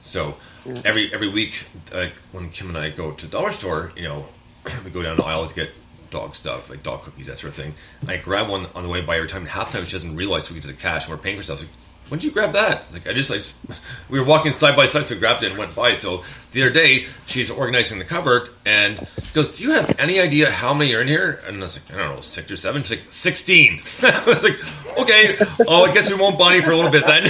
So 0.00 0.36
every 0.84 1.14
every 1.14 1.28
week, 1.28 1.66
like 1.92 2.14
when 2.32 2.50
Kim 2.50 2.68
and 2.68 2.78
I 2.78 2.90
go 2.90 3.12
to 3.12 3.26
the 3.26 3.30
dollar 3.30 3.52
store, 3.52 3.92
you 3.96 4.02
know, 4.02 4.26
we 4.84 4.90
go 4.90 5.02
down 5.02 5.16
the 5.16 5.24
aisle 5.24 5.46
to 5.46 5.54
get 5.54 5.70
dog 6.10 6.34
stuff, 6.34 6.68
like 6.68 6.82
dog 6.82 7.02
cookies, 7.02 7.28
that 7.28 7.38
sort 7.38 7.50
of 7.50 7.54
thing. 7.56 7.74
And 8.00 8.10
I 8.10 8.16
grab 8.16 8.48
one 8.48 8.66
on 8.74 8.82
the 8.82 8.88
way 8.88 9.00
by 9.00 9.16
every 9.16 9.28
time. 9.28 9.42
And 9.42 9.50
half 9.50 9.70
the 9.70 9.78
time 9.78 9.86
she 9.86 9.92
doesn't 9.92 10.14
realize 10.14 10.50
we 10.50 10.54
get 10.54 10.62
to 10.62 10.68
the 10.68 10.74
cash 10.74 11.08
and 11.08 11.16
we're 11.16 11.22
paying 11.22 11.36
for 11.36 11.42
stuff. 11.42 11.60
Like, 11.60 11.70
when 12.12 12.18
did 12.18 12.26
you 12.26 12.30
grab 12.30 12.52
that? 12.52 12.92
Like 12.92 13.08
I 13.08 13.14
just 13.14 13.30
like 13.30 13.42
we 14.10 14.20
were 14.20 14.26
walking 14.26 14.52
side 14.52 14.76
by 14.76 14.84
side, 14.84 15.06
so 15.06 15.14
I 15.14 15.18
grabbed 15.18 15.44
it 15.44 15.48
and 15.48 15.58
went 15.58 15.74
by. 15.74 15.94
So 15.94 16.22
the 16.50 16.60
other 16.60 16.70
day 16.70 17.06
she's 17.24 17.50
organizing 17.50 17.98
the 17.98 18.04
cupboard 18.04 18.50
and 18.66 18.98
she 18.98 19.32
goes, 19.32 19.56
"Do 19.56 19.64
you 19.64 19.70
have 19.70 19.98
any 19.98 20.20
idea 20.20 20.50
how 20.50 20.74
many 20.74 20.92
are 20.94 21.00
in 21.00 21.08
here?" 21.08 21.40
And 21.46 21.56
I 21.56 21.60
was 21.60 21.78
like, 21.78 21.90
"I 21.90 21.96
don't 21.96 22.14
know, 22.14 22.20
six 22.20 22.52
or 22.52 22.56
seven. 22.56 22.82
She's 22.82 22.98
like, 22.98 23.10
16. 23.10 23.80
I 24.02 24.24
was 24.26 24.44
like, 24.44 24.60
"Okay, 24.98 25.38
oh, 25.66 25.86
I 25.86 25.94
guess 25.94 26.10
we 26.10 26.16
won't 26.16 26.38
buy 26.38 26.52
any 26.52 26.62
for 26.62 26.72
a 26.72 26.76
little 26.76 26.90
bit 26.90 27.06
then." 27.06 27.24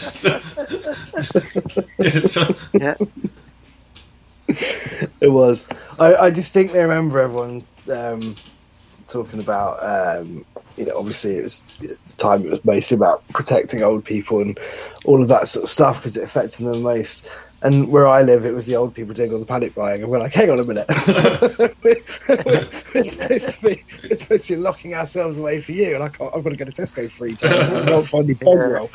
so, 0.16 0.40
so, 2.26 2.56
Yeah, 2.72 2.96
It 5.20 5.30
was. 5.30 5.68
I, 6.00 6.16
I 6.16 6.30
distinctly 6.30 6.80
remember 6.80 7.20
everyone 7.20 7.62
um, 7.88 8.34
talking 9.06 9.38
about. 9.38 9.78
Um, 10.18 10.44
you 10.76 10.86
know, 10.86 10.96
obviously 10.96 11.36
it 11.36 11.42
was 11.42 11.64
at 11.82 12.04
the 12.06 12.16
time. 12.16 12.44
It 12.44 12.50
was 12.50 12.64
mostly 12.64 12.96
about 12.96 13.26
protecting 13.28 13.82
old 13.82 14.04
people 14.04 14.40
and 14.40 14.58
all 15.04 15.20
of 15.22 15.28
that 15.28 15.48
sort 15.48 15.64
of 15.64 15.70
stuff 15.70 15.98
because 15.98 16.16
it 16.16 16.24
affected 16.24 16.64
them 16.64 16.72
the 16.72 16.78
most. 16.78 17.28
And 17.62 17.90
where 17.90 18.06
I 18.06 18.22
live, 18.22 18.46
it 18.46 18.54
was 18.54 18.64
the 18.64 18.76
old 18.76 18.94
people 18.94 19.12
doing 19.12 19.32
all 19.32 19.38
the 19.38 19.44
panic 19.44 19.74
buying, 19.74 20.02
and 20.02 20.10
we're 20.10 20.18
like, 20.18 20.32
"Hang 20.32 20.50
on 20.50 20.58
a 20.58 20.64
minute, 20.64 20.86
we're, 21.82 22.02
we're 22.94 23.02
supposed 23.02 23.50
to 23.50 23.66
be 23.66 23.84
we're 24.02 24.16
supposed 24.16 24.46
to 24.46 24.54
be 24.54 24.56
locking 24.56 24.94
ourselves 24.94 25.36
away 25.36 25.60
for 25.60 25.72
you, 25.72 25.94
and 25.94 26.02
I 26.02 26.08
can't, 26.08 26.34
I've 26.34 26.42
got 26.42 26.50
to 26.50 26.56
go 26.56 26.64
to 26.64 26.70
Tesco 26.70 27.10
three 27.10 27.34
times. 27.34 27.66
so 27.66 27.76
I 27.76 27.82
can't 27.82 28.06
find 28.06 28.26
the 28.26 28.34
bog 28.34 28.58
roll." 28.58 28.90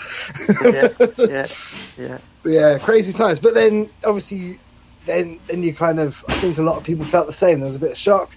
yeah, 0.64 0.88
yeah, 1.18 1.48
yeah. 1.96 2.18
yeah, 2.46 2.80
crazy 2.80 3.14
times. 3.14 3.40
But 3.40 3.54
then, 3.54 3.88
obviously, 4.04 4.58
then 5.06 5.40
then 5.46 5.62
you 5.62 5.72
kind 5.72 6.00
of, 6.00 6.26
I 6.28 6.40
think 6.42 6.58
a 6.58 6.64
lot 6.64 6.78
of 6.78 6.84
people 6.84 7.06
felt 7.06 7.28
the 7.28 7.34
same. 7.34 7.60
There 7.60 7.68
was 7.68 7.76
a 7.76 7.80
bit 7.80 7.92
of 7.92 7.98
shock, 8.00 8.32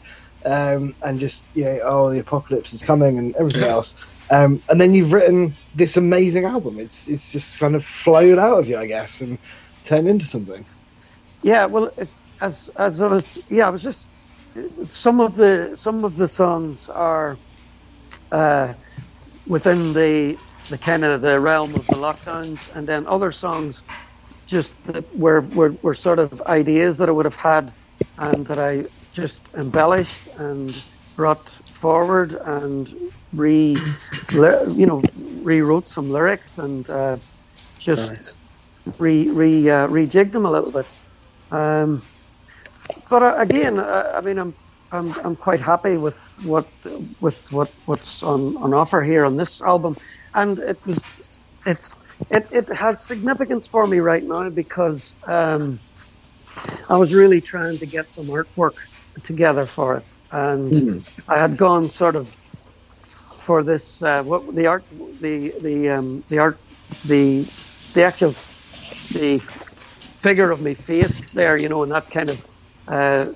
um, 0.48 0.94
and 1.02 1.20
just 1.20 1.44
you 1.54 1.64
know, 1.64 1.80
oh, 1.84 2.10
the 2.10 2.18
apocalypse 2.18 2.72
is 2.72 2.82
coming 2.82 3.18
and 3.18 3.34
everything 3.36 3.64
else. 3.64 3.94
Um, 4.30 4.62
and 4.68 4.80
then 4.80 4.94
you've 4.94 5.12
written 5.12 5.54
this 5.74 5.96
amazing 5.96 6.44
album. 6.44 6.78
It's 6.78 7.08
it's 7.08 7.32
just 7.32 7.58
kind 7.58 7.74
of 7.74 7.84
flowed 7.84 8.38
out 8.38 8.58
of 8.58 8.68
you, 8.68 8.76
I 8.76 8.86
guess, 8.86 9.20
and 9.20 9.38
turned 9.84 10.08
into 10.08 10.26
something. 10.26 10.64
Yeah, 11.42 11.66
well, 11.66 11.92
as 12.40 12.70
as 12.76 13.00
I 13.00 13.06
was, 13.06 13.44
yeah, 13.48 13.66
I 13.66 13.70
was 13.70 13.82
just 13.82 14.06
some 14.88 15.20
of 15.20 15.36
the 15.36 15.72
some 15.76 16.04
of 16.04 16.16
the 16.16 16.28
songs 16.28 16.88
are 16.88 17.36
uh, 18.32 18.74
within 19.46 19.92
the 19.92 20.36
the 20.68 20.78
kind 20.78 21.04
of 21.04 21.22
the 21.22 21.40
realm 21.40 21.74
of 21.74 21.86
the 21.86 21.94
lockdowns, 21.94 22.58
and 22.74 22.86
then 22.86 23.06
other 23.06 23.32
songs 23.32 23.82
just 24.46 24.74
that 24.86 25.04
were 25.16 25.40
were, 25.40 25.74
were 25.82 25.94
sort 25.94 26.18
of 26.18 26.40
ideas 26.42 26.98
that 26.98 27.08
I 27.08 27.12
would 27.12 27.24
have 27.24 27.36
had, 27.36 27.72
and 28.18 28.46
that 28.46 28.58
I 28.58 28.84
just 29.18 29.42
embellished 29.56 30.22
and 30.36 30.74
brought 31.16 31.48
forward 31.74 32.34
and 32.44 32.94
re, 33.32 33.76
you 34.30 34.86
know, 34.86 35.02
rewrote 35.42 35.88
some 35.88 36.08
lyrics 36.10 36.58
and 36.58 36.88
uh, 36.88 37.16
just 37.78 38.12
Nice. 38.12 38.34
re 38.98 39.28
re 39.30 39.70
uh, 39.70 39.88
rejigged 39.88 40.32
them 40.32 40.46
a 40.46 40.50
little 40.50 40.70
bit. 40.70 40.86
Um, 41.50 42.02
but 43.10 43.22
uh, 43.22 43.34
again, 43.38 43.80
uh, 43.80 44.12
I 44.14 44.20
mean, 44.20 44.38
I'm 44.38 44.54
I'm 44.92 45.12
I'm 45.24 45.36
quite 45.36 45.60
happy 45.60 45.96
with 45.96 46.18
what 46.44 46.68
with 47.20 47.50
what 47.50 47.70
what's 47.86 48.22
on, 48.22 48.56
on 48.58 48.72
offer 48.72 49.02
here 49.02 49.24
on 49.24 49.36
this 49.36 49.60
album, 49.60 49.96
and 50.34 50.60
it 50.60 50.78
was 50.86 51.02
it's 51.66 51.96
it, 52.30 52.46
it 52.52 52.68
has 52.68 53.02
significance 53.02 53.66
for 53.66 53.84
me 53.86 53.98
right 53.98 54.22
now 54.22 54.48
because 54.48 55.12
um, 55.26 55.80
I 56.88 56.96
was 56.96 57.14
really 57.14 57.40
trying 57.40 57.78
to 57.78 57.86
get 57.86 58.12
some 58.12 58.26
artwork 58.26 58.76
together 59.24 59.66
for 59.66 59.96
it, 59.98 60.04
and 60.30 60.80
I 61.28 61.38
had 61.40 61.56
gone 61.56 61.88
sort 61.88 62.16
of 62.16 62.36
for 63.38 63.62
this 63.64 64.02
uh, 64.02 64.22
what 64.22 64.42
the 64.54 64.66
art 64.66 64.86
the 65.20 65.52
the 65.60 65.88
um, 65.90 66.24
the 66.28 66.38
art 66.38 66.60
the 67.04 67.46
the 67.94 68.02
actual 68.04 68.36
the 69.10 69.40
figure 70.22 70.50
of 70.50 70.60
my 70.60 70.74
face 70.74 71.30
there, 71.32 71.56
you 71.56 71.68
know, 71.68 71.82
and 71.82 71.92
that 71.92 72.10
kind 72.10 72.30
of 72.30 72.40
uh, 72.90 73.26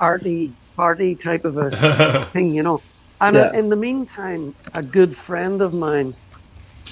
arty 0.00 0.54
party 0.76 1.16
type 1.16 1.44
of 1.44 1.56
a 1.56 1.72
thing, 2.32 2.54
you 2.54 2.62
know. 2.62 2.82
And 3.20 3.36
Yeah. 3.36 3.52
in 3.52 3.68
the 3.68 3.76
meantime, 3.76 4.54
a 4.74 4.82
good 4.82 5.16
friend 5.16 5.60
of 5.62 5.74
mine 5.74 6.16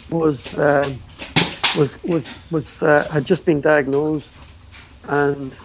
was 0.08 0.54
uh, 0.54 0.94
was 1.72 1.98
was 2.04 2.38
was 2.50 2.82
uh, 2.82 3.06
had 3.10 3.24
just 3.24 3.44
been 3.44 3.60
diagnosed, 3.60 4.34
and 5.08 5.58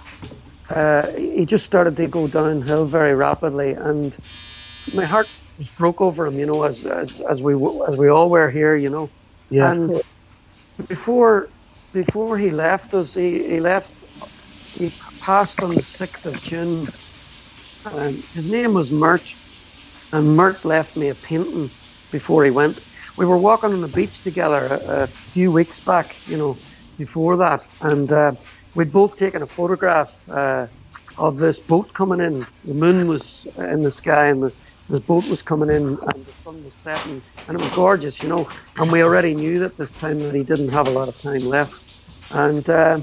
uh, 0.70 1.12
he 1.14 1.46
just 1.46 1.66
started 1.66 1.98
to 1.98 2.08
go 2.08 2.28
downhill 2.28 2.86
very 2.86 3.14
rapidly, 3.16 3.74
and 3.74 4.16
my 4.94 5.06
heart 5.06 5.28
was 5.58 5.72
broke 5.72 6.02
over 6.02 6.26
him, 6.26 6.38
you 6.40 6.46
know, 6.46 6.64
as 6.64 6.86
as, 6.86 7.20
as 7.22 7.42
we 7.42 7.54
as 7.88 7.98
we 7.98 8.08
all 8.10 8.30
were 8.30 8.50
here, 8.50 8.76
you 8.76 8.90
know. 8.90 9.10
Yeah. 9.50 9.72
And 9.72 10.02
before 10.88 11.50
before 11.92 12.38
he 12.38 12.52
left 12.52 12.94
us, 12.94 13.14
he, 13.14 13.48
he 13.48 13.60
left. 13.60 13.92
He 14.78 14.94
passed 15.20 15.62
on 15.62 15.74
the 15.74 15.82
sixth 15.82 16.26
of 16.26 16.42
June. 16.44 16.88
And 17.86 18.16
his 18.16 18.52
name 18.52 18.74
was 18.74 18.92
Mert, 18.92 19.24
and 20.12 20.36
Mert 20.36 20.66
left 20.66 20.98
me 20.98 21.10
a 21.10 21.16
painting 21.16 21.70
before 22.12 22.44
he 22.44 22.52
went. 22.52 22.84
We 23.18 23.26
were 23.26 23.38
walking 23.38 23.72
on 23.74 23.82
the 23.82 23.88
beach 23.88 24.22
together 24.22 24.66
a, 24.66 25.04
a 25.04 25.08
few 25.08 25.52
weeks 25.52 25.80
back, 25.80 26.16
you 26.28 26.38
know, 26.38 26.58
before 26.98 27.38
that, 27.38 27.66
and 27.82 28.12
uh, 28.12 28.34
we'd 28.76 28.92
both 28.92 29.16
taken 29.18 29.42
a 29.42 29.48
photograph 29.48 30.24
uh, 30.30 30.68
of 31.18 31.38
this 31.38 31.60
boat 31.60 31.94
coming 31.94 32.20
in. 32.20 32.46
The 32.66 32.74
moon 32.74 33.08
was 33.08 33.46
in 33.58 33.84
the 33.84 33.92
sky, 33.92 34.28
and 34.28 34.44
the, 34.44 34.54
the 34.88 35.00
boat 35.02 35.26
was 35.28 35.42
coming 35.42 35.70
in, 35.70 35.98
and 36.14 36.26
the 36.26 36.32
sun 36.44 36.64
was 36.64 36.74
setting, 36.84 37.22
and 37.48 37.60
it 37.60 37.62
was 37.62 37.70
gorgeous, 37.76 38.22
you 38.22 38.30
know. 38.30 38.50
And 38.78 38.92
we 38.92 39.04
already 39.04 39.36
knew 39.36 39.60
that 39.60 39.78
this 39.78 39.92
time 39.94 40.20
that 40.20 40.34
he 40.36 40.44
didn't 40.44 40.70
have 40.70 40.88
a 40.88 40.92
lot 40.92 41.08
of 41.08 41.20
time 41.22 41.42
left, 41.46 41.84
and 42.32 42.68
uh, 42.70 43.00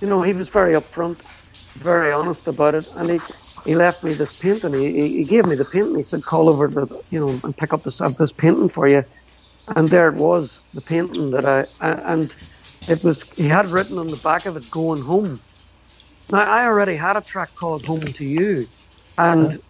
you 0.00 0.08
know 0.08 0.22
he 0.22 0.32
was 0.32 0.48
very 0.48 0.74
upfront, 0.74 1.20
very 1.76 2.12
honest 2.12 2.48
about 2.48 2.74
it, 2.74 2.86
and 2.96 3.10
he 3.10 3.20
he 3.64 3.74
left 3.74 4.04
me 4.04 4.12
this 4.12 4.34
painting. 4.34 4.74
He, 4.74 4.92
he- 5.18 5.24
gave 5.24 5.46
me 5.46 5.56
the 5.56 5.64
painting. 5.64 5.96
He 5.96 6.02
said, 6.02 6.22
"Call 6.22 6.48
over 6.48 6.68
to 6.68 7.02
you 7.10 7.20
know 7.20 7.40
and 7.42 7.56
pick 7.56 7.72
up 7.72 7.82
this 7.82 8.00
uh, 8.00 8.08
this 8.10 8.32
painting 8.32 8.68
for 8.68 8.86
you," 8.86 9.04
and 9.68 9.88
there 9.88 10.08
it 10.10 10.16
was, 10.16 10.60
the 10.74 10.82
painting 10.82 11.30
that 11.30 11.46
I, 11.46 11.66
and 11.80 12.34
it 12.88 13.02
was 13.02 13.22
he 13.36 13.48
had 13.48 13.66
written 13.66 13.98
on 13.98 14.08
the 14.08 14.16
back 14.16 14.46
of 14.46 14.56
it, 14.56 14.70
"Going 14.70 15.02
home." 15.02 15.40
Now 16.30 16.44
I 16.44 16.64
already 16.66 16.96
had 16.96 17.16
a 17.16 17.20
track 17.20 17.54
called 17.54 17.84
"Home 17.86 18.00
to 18.00 18.24
You," 18.24 18.66
and 19.18 19.60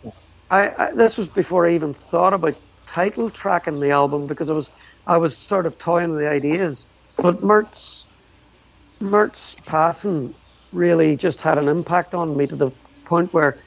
I, 0.51 0.73
I 0.77 0.91
this 0.93 1.19
was 1.19 1.29
before 1.29 1.67
I 1.67 1.75
even 1.75 1.95
thought 1.95 2.35
about 2.35 2.55
title 2.87 3.31
tracking 3.31 3.81
the 3.81 3.91
album 3.91 4.27
because 4.27 4.51
I 4.51 4.53
was 4.53 4.71
I 5.07 5.17
was 5.17 5.37
sort 5.37 5.67
of 5.67 5.79
toying 5.79 6.11
with 6.11 6.21
the 6.21 6.31
ideas. 6.31 6.85
But 7.17 7.43
Mert's 7.43 8.05
Mert's 9.01 9.57
passing 9.67 10.35
really 10.73 11.17
just 11.17 11.41
had 11.41 11.59
an 11.59 11.69
impact 11.69 12.15
on 12.15 12.37
me 12.37 12.47
to 12.47 12.57
the 12.57 12.71
point 13.05 13.33
where 13.33 13.59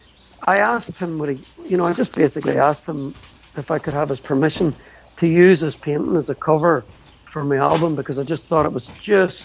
I 0.45 0.57
asked 0.57 0.97
him 0.97 1.19
would 1.19 1.37
he 1.37 1.43
you 1.65 1.77
know, 1.77 1.85
I 1.85 1.93
just 1.93 2.15
basically 2.15 2.57
asked 2.57 2.87
him 2.87 3.13
if 3.55 3.71
I 3.71 3.79
could 3.79 3.93
have 3.93 4.09
his 4.09 4.19
permission 4.19 4.75
to 5.17 5.27
use 5.27 5.59
his 5.61 5.75
painting 5.75 6.15
as 6.15 6.29
a 6.29 6.35
cover 6.35 6.83
for 7.27 7.43
my 7.43 7.57
album 7.57 7.95
because 7.95 8.17
I 8.19 8.23
just 8.23 8.43
thought 8.45 8.65
it 8.65 8.73
was 8.73 8.87
just 8.99 9.43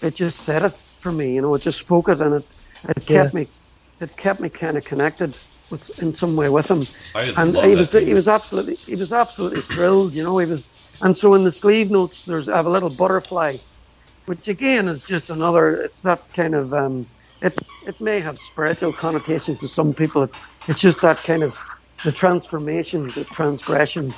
it 0.00 0.14
just 0.14 0.40
said 0.40 0.62
it 0.64 0.72
for 0.98 1.12
me, 1.12 1.34
you 1.34 1.42
know, 1.42 1.54
it 1.54 1.62
just 1.62 1.78
spoke 1.78 2.08
it 2.08 2.20
and 2.20 2.34
it 2.34 2.44
it 2.88 3.06
kept 3.06 3.34
me 3.34 3.48
it 4.00 4.16
kept 4.16 4.40
me 4.40 4.48
kind 4.48 4.76
of 4.76 4.84
connected 4.84 5.36
with 5.70 6.02
in 6.02 6.12
some 6.14 6.36
way 6.36 6.48
with 6.48 6.70
him. 6.70 6.82
I 7.14 7.22
and 7.42 7.54
love 7.54 7.64
he 7.64 7.70
that 7.72 7.78
was 7.78 7.88
painting. 7.90 8.08
he 8.08 8.14
was 8.14 8.28
absolutely 8.28 8.74
he 8.76 8.94
was 8.94 9.12
absolutely 9.12 9.60
thrilled, 9.62 10.12
you 10.14 10.22
know, 10.22 10.38
he 10.38 10.46
was 10.46 10.64
and 11.00 11.16
so 11.16 11.34
in 11.34 11.44
the 11.44 11.52
sleeve 11.52 11.90
notes 11.90 12.24
there's 12.24 12.48
I 12.48 12.56
have 12.56 12.66
a 12.66 12.70
little 12.70 12.90
butterfly 12.90 13.56
which 14.26 14.46
again 14.48 14.86
is 14.88 15.04
just 15.04 15.30
another 15.30 15.74
it's 15.82 16.02
that 16.02 16.20
kind 16.32 16.54
of 16.54 16.72
um 16.72 17.06
it 17.40 17.58
it 17.86 18.00
may 18.00 18.20
have 18.20 18.38
spiritual 18.38 18.92
connotations 18.92 19.58
to 19.60 19.68
some 19.68 19.92
people. 19.92 20.22
It, 20.22 20.30
it's 20.68 20.80
just 20.80 21.00
that 21.02 21.16
kind 21.18 21.42
of 21.42 21.58
the 22.04 22.12
transformation, 22.12 23.08
the 23.08 23.24
transgression, 23.24 24.14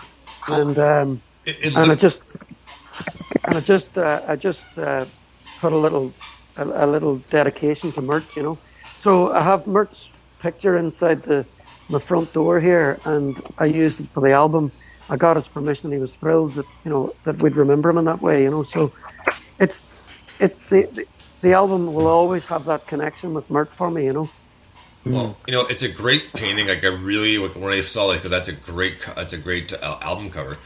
and 0.48 0.78
um, 0.78 1.22
It, 1.46 1.56
it 1.60 1.64
and 1.68 1.78
I 1.78 1.84
looked- 1.84 2.02
just 2.02 2.22
and 3.44 3.56
I 3.56 3.60
just 3.60 3.98
uh, 3.98 4.22
I 4.26 4.36
just 4.36 4.66
uh, 4.78 5.06
put 5.60 5.72
a 5.72 5.76
little 5.76 6.12
a, 6.56 6.64
a 6.84 6.86
little 6.86 7.16
dedication 7.30 7.92
to 7.92 8.02
Mert, 8.02 8.24
you 8.36 8.42
know. 8.42 8.58
So 8.96 9.32
I 9.32 9.42
have 9.42 9.66
Mert's 9.66 10.10
picture 10.38 10.76
inside 10.76 11.22
the 11.22 11.44
the 11.90 12.00
front 12.00 12.32
door 12.32 12.60
here, 12.60 12.98
and 13.04 13.40
I 13.58 13.66
used 13.66 14.00
it 14.00 14.06
for 14.08 14.20
the 14.20 14.32
album. 14.32 14.72
I 15.10 15.16
got 15.16 15.36
his 15.36 15.48
permission. 15.48 15.92
He 15.92 15.98
was 15.98 16.14
thrilled 16.14 16.52
that 16.52 16.66
you 16.84 16.90
know 16.90 17.14
that 17.24 17.38
we'd 17.42 17.56
remember 17.56 17.90
him 17.90 17.98
in 17.98 18.04
that 18.06 18.22
way, 18.22 18.42
you 18.42 18.50
know. 18.50 18.62
So 18.62 18.92
it's 19.58 19.88
it 20.40 20.56
the 20.70 21.06
the, 21.42 21.52
album 21.52 21.92
will 21.92 22.06
always 22.06 22.46
have 22.46 22.64
that 22.66 22.86
connection 22.86 23.34
with 23.34 23.50
Mert 23.50 23.74
for 23.74 23.90
me, 23.90 24.06
you 24.06 24.12
know. 24.14 24.30
Well, 25.04 25.36
you 25.46 25.52
know, 25.52 25.66
it's 25.66 25.82
a 25.82 25.88
great 25.88 26.32
painting. 26.32 26.68
Like 26.68 26.82
I 26.82 26.88
really, 26.88 27.36
like, 27.36 27.54
when 27.54 27.74
I 27.74 27.82
saw 27.82 28.10
it, 28.12 28.22
like 28.22 28.22
that's 28.22 28.48
a 28.48 28.52
great, 28.52 29.06
that's 29.14 29.34
a 29.34 29.36
great 29.36 29.70
uh, 29.74 29.98
album 30.00 30.30
cover, 30.30 30.56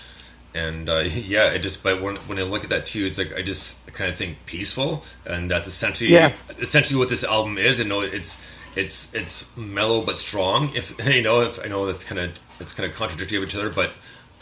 and 0.54 0.88
uh, 0.88 0.98
yeah, 1.00 1.50
it 1.50 1.60
just. 1.60 1.82
But 1.82 2.02
when 2.02 2.16
when 2.16 2.38
I 2.38 2.42
look 2.42 2.64
at 2.64 2.70
that 2.70 2.86
too, 2.86 3.04
it's 3.06 3.18
like 3.18 3.34
I 3.34 3.42
just 3.42 3.76
kind 3.92 4.10
of 4.10 4.16
think 4.16 4.38
peaceful, 4.46 5.04
and 5.26 5.50
that's 5.50 5.68
essentially 5.68 6.10
Yeah. 6.10 6.34
essentially 6.58 6.98
what 6.98 7.08
this 7.08 7.24
album 7.24 7.58
is. 7.58 7.80
And 7.80 7.88
know 7.88 8.00
it's 8.00 8.36
it's 8.76 9.08
it's 9.14 9.46
mellow 9.56 10.02
but 10.02 10.18
strong. 10.18 10.74
If 10.74 10.94
you 11.06 11.22
know, 11.22 11.42
if 11.42 11.58
I 11.64 11.68
know 11.68 11.86
that's 11.86 12.04
kind 12.04 12.18
of 12.20 12.32
it's 12.60 12.72
kind 12.72 12.88
of 12.90 12.96
contradictory 12.96 13.38
of 13.38 13.44
each 13.44 13.54
other, 13.54 13.70
but 13.70 13.92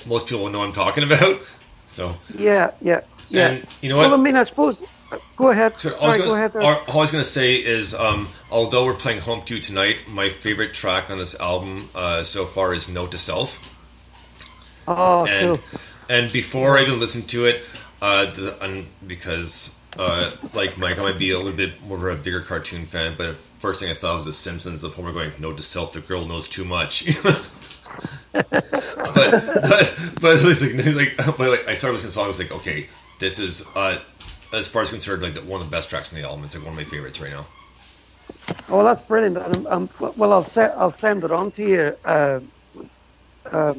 most 0.05 0.27
people 0.27 0.45
will 0.45 0.51
know 0.51 0.61
what 0.61 0.69
I'm 0.69 0.73
talking 0.75 1.05
about. 1.05 1.41
So 1.89 2.17
Yeah, 2.29 2.73
yeah, 2.81 3.03
yeah. 3.31 3.49
And 3.49 3.67
you 3.81 3.89
know 3.89 3.97
well, 3.97 4.11
what? 4.11 4.13
I 4.13 4.17
mean, 4.17 4.37
I 4.37 4.43
suppose. 4.45 4.83
Go 5.37 5.51
ahead. 5.51 5.79
So, 5.79 5.97
I 6.01 6.07
was 6.07 6.17
Sorry, 6.17 6.19
gonna, 6.19 6.31
go 6.31 6.35
ahead. 6.35 6.53
There. 6.53 6.63
all 6.63 6.85
I 6.89 6.97
was 6.97 7.13
going 7.13 7.23
to 7.23 7.31
say 7.31 7.55
is, 7.57 7.95
um, 7.95 8.29
although 8.51 8.85
we're 8.87 8.95
playing 8.95 9.21
Home 9.21 9.43
2 9.45 9.61
tonight, 9.61 10.09
my 10.09 10.29
favorite 10.31 10.75
track 10.75 11.11
on 11.11 11.19
this 11.19 11.35
album 11.37 11.91
uh, 11.95 12.23
so 12.25 12.45
far 12.47 12.75
is 12.75 12.89
Note 12.89 13.13
to 13.13 13.19
Self. 13.19 13.61
oh, 14.89 15.27
And 15.27 15.59
cool. 15.61 15.63
And 16.09 16.33
before 16.33 16.79
I 16.79 16.83
even 16.83 17.01
listened 17.01 17.29
to 17.31 17.47
it, 17.47 17.63
uh, 18.01 18.31
the, 18.33 18.63
and 18.63 18.87
because 19.07 19.73
uh, 19.99 20.33
like 20.55 20.79
Mike, 20.79 20.99
I 20.99 21.03
might 21.03 21.19
be 21.19 21.31
a 21.31 21.39
little 21.39 21.57
bit 21.57 21.83
more 21.83 22.09
of 22.09 22.19
a 22.19 22.23
bigger 22.23 22.41
cartoon 22.41 22.87
fan, 22.87 23.15
but 23.17 23.37
first 23.59 23.81
thing 23.81 23.91
I 23.91 23.95
thought 23.95 24.17
was 24.17 24.25
The 24.25 24.33
Simpsons 24.33 24.85
of 24.85 24.95
Homer 24.95 25.13
going, 25.13 25.33
Note 25.39 25.57
to 25.57 25.63
Self, 25.63 25.93
the 25.93 26.01
girl 26.01 26.27
knows 26.27 26.49
too 26.49 26.65
much. 26.65 27.07
but 27.23 27.49
but 28.33 29.95
but 30.21 30.43
like, 30.43 31.19
like 31.19 31.39
like 31.39 31.69
I 31.69 31.75
started 31.75 31.95
listening 31.95 32.01
to 32.01 32.07
the 32.07 32.11
song. 32.11 32.25
I 32.25 32.29
was 32.29 32.39
like, 32.39 32.53
okay, 32.53 32.89
this 33.19 33.39
is 33.39 33.65
uh, 33.75 34.01
as 34.53 34.69
far 34.69 34.83
as 34.83 34.91
concerned, 34.91 35.23
like 35.23 35.37
one 35.39 35.61
of 35.61 35.67
the 35.67 35.71
best 35.71 35.89
tracks 35.89 36.13
in 36.13 36.21
the 36.21 36.27
album. 36.27 36.45
It's 36.45 36.55
like 36.55 36.65
one 36.65 36.73
of 36.73 36.79
my 36.79 36.85
favorites 36.85 37.21
right 37.21 37.33
now. 37.33 37.47
Oh, 38.69 38.85
that's 38.85 39.01
brilliant. 39.01 39.39
And, 39.39 39.67
um, 39.67 39.91
well, 39.99 40.33
I'll 40.33 40.45
se- 40.45 40.75
I'll 40.77 40.93
send 40.93 41.25
it 41.25 41.33
on 41.33 41.51
to 41.53 41.63
you. 41.69 41.97
Uh, 42.05 42.41
uh, 43.47 43.75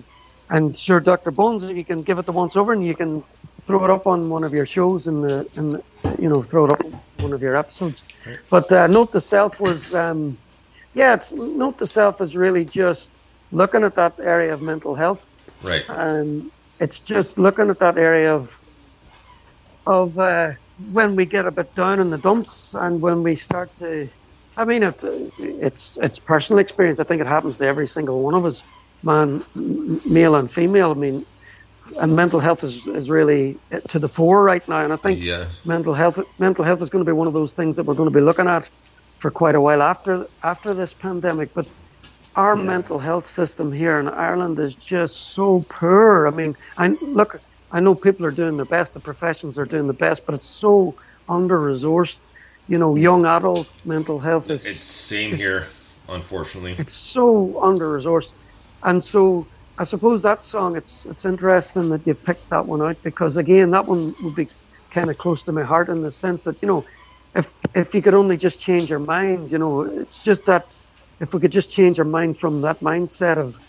and 0.49 0.75
sure, 0.75 0.99
Doctor 0.99 1.31
Bones, 1.31 1.69
you 1.69 1.83
can 1.83 2.03
give 2.03 2.19
it 2.19 2.25
the 2.25 2.31
once 2.31 2.55
over, 2.55 2.73
and 2.73 2.85
you 2.85 2.95
can 2.95 3.23
throw 3.65 3.83
it 3.83 3.89
up 3.89 4.07
on 4.07 4.29
one 4.29 4.43
of 4.43 4.53
your 4.53 4.65
shows, 4.65 5.07
and 5.07 5.25
and 5.55 5.83
you 6.19 6.29
know 6.29 6.41
throw 6.41 6.65
it 6.65 6.71
up 6.71 6.83
on 6.83 7.01
one 7.17 7.33
of 7.33 7.41
your 7.41 7.55
episodes. 7.55 8.01
Right. 8.25 8.39
But 8.49 8.71
uh, 8.71 8.87
note 8.87 9.11
to 9.11 9.21
self 9.21 9.59
was, 9.59 9.93
um, 9.93 10.37
yeah, 10.93 11.15
it's 11.15 11.31
note 11.31 11.79
to 11.79 11.85
self 11.85 12.21
is 12.21 12.35
really 12.35 12.65
just 12.65 13.11
looking 13.51 13.83
at 13.83 13.95
that 13.95 14.19
area 14.19 14.53
of 14.53 14.61
mental 14.61 14.95
health, 14.95 15.29
right? 15.63 15.85
And 15.89 16.51
it's 16.79 16.99
just 16.99 17.37
looking 17.37 17.69
at 17.69 17.79
that 17.79 17.97
area 17.97 18.33
of 18.33 18.59
of 19.85 20.17
uh, 20.17 20.53
when 20.91 21.15
we 21.15 21.25
get 21.25 21.45
a 21.45 21.51
bit 21.51 21.75
down 21.75 21.99
in 21.99 22.09
the 22.09 22.17
dumps, 22.17 22.73
and 22.73 23.01
when 23.01 23.23
we 23.23 23.35
start 23.35 23.69
to 23.79 24.09
I 24.57 24.65
mean, 24.65 24.81
it's 24.81 25.03
it's 25.37 25.97
it's 26.01 26.17
personal 26.17 26.59
experience. 26.59 26.99
I 26.99 27.03
think 27.03 27.21
it 27.21 27.27
happens 27.27 27.59
to 27.59 27.65
every 27.65 27.87
single 27.87 28.23
one 28.23 28.33
of 28.33 28.43
us, 28.43 28.63
man, 29.03 29.43
male 29.55 30.35
and 30.35 30.51
female. 30.51 30.91
I 30.91 30.95
mean, 30.95 31.25
and 31.99 32.15
mental 32.15 32.39
health 32.39 32.63
is, 32.63 32.85
is 32.87 33.09
really 33.09 33.57
to 33.89 33.99
the 33.99 34.09
fore 34.09 34.43
right 34.43 34.67
now. 34.67 34.81
And 34.81 34.91
I 34.91 34.97
think 34.97 35.21
yeah. 35.21 35.47
mental 35.65 35.93
health 35.93 36.19
mental 36.37 36.63
health 36.63 36.81
is 36.81 36.89
going 36.89 37.03
to 37.03 37.09
be 37.09 37.13
one 37.13 37.27
of 37.27 37.33
those 37.33 37.53
things 37.53 37.75
that 37.77 37.83
we're 37.83 37.95
going 37.95 38.09
to 38.09 38.15
be 38.15 38.21
looking 38.21 38.47
at 38.47 38.67
for 39.19 39.31
quite 39.31 39.55
a 39.55 39.61
while 39.61 39.81
after 39.81 40.27
after 40.43 40.73
this 40.73 40.93
pandemic. 40.93 41.53
But 41.53 41.67
our 42.35 42.57
yeah. 42.57 42.63
mental 42.63 42.99
health 42.99 43.29
system 43.29 43.71
here 43.71 43.99
in 43.99 44.07
Ireland 44.07 44.59
is 44.59 44.75
just 44.75 45.15
so 45.33 45.65
poor. 45.69 46.27
I 46.27 46.31
mean, 46.31 46.57
I 46.77 46.89
look, 46.89 47.39
I 47.71 47.79
know 47.79 47.95
people 47.95 48.25
are 48.25 48.31
doing 48.31 48.57
their 48.57 48.65
best, 48.65 48.93
the 48.93 48.99
professions 48.99 49.57
are 49.57 49.65
doing 49.65 49.87
the 49.87 49.93
best, 49.93 50.25
but 50.25 50.35
it's 50.35 50.47
so 50.47 50.95
under 51.29 51.57
resourced 51.57 52.17
you 52.67 52.77
know, 52.77 52.95
young 52.95 53.25
adult 53.25 53.67
mental 53.85 54.19
health 54.19 54.49
is. 54.49 54.65
It's 54.65 54.83
same 54.83 55.35
here, 55.35 55.67
unfortunately. 56.09 56.75
It's 56.77 56.93
so 56.93 57.61
under 57.63 57.97
resourced, 57.97 58.33
and 58.87 59.03
so 59.03 59.47
I 59.77 59.83
suppose 59.83 60.23
that 60.23 60.43
song. 60.43 60.75
It's 60.75 61.05
it's 61.05 61.25
interesting 61.25 61.89
that 61.89 62.07
you've 62.07 62.23
picked 62.23 62.49
that 62.49 62.65
one 62.65 62.81
out 62.81 62.97
because 63.03 63.37
again, 63.37 63.71
that 63.71 63.85
one 63.85 64.15
would 64.21 64.35
be 64.35 64.47
kind 64.91 65.09
of 65.09 65.17
close 65.17 65.43
to 65.43 65.51
my 65.51 65.63
heart 65.63 65.89
in 65.89 66.01
the 66.01 66.11
sense 66.11 66.45
that 66.45 66.61
you 66.61 66.67
know, 66.67 66.85
if 67.35 67.53
if 67.75 67.93
you 67.93 68.01
could 68.01 68.15
only 68.15 68.37
just 68.37 68.59
change 68.59 68.89
your 68.89 68.99
mind, 68.99 69.51
you 69.51 69.59
know, 69.59 69.81
it's 69.81 70.23
just 70.23 70.45
that 70.47 70.65
if 71.19 71.33
we 71.33 71.39
could 71.39 71.51
just 71.51 71.69
change 71.69 71.99
our 71.99 72.05
mind 72.05 72.39
from 72.39 72.61
that 72.61 72.79
mindset 72.79 73.37
of 73.37 73.59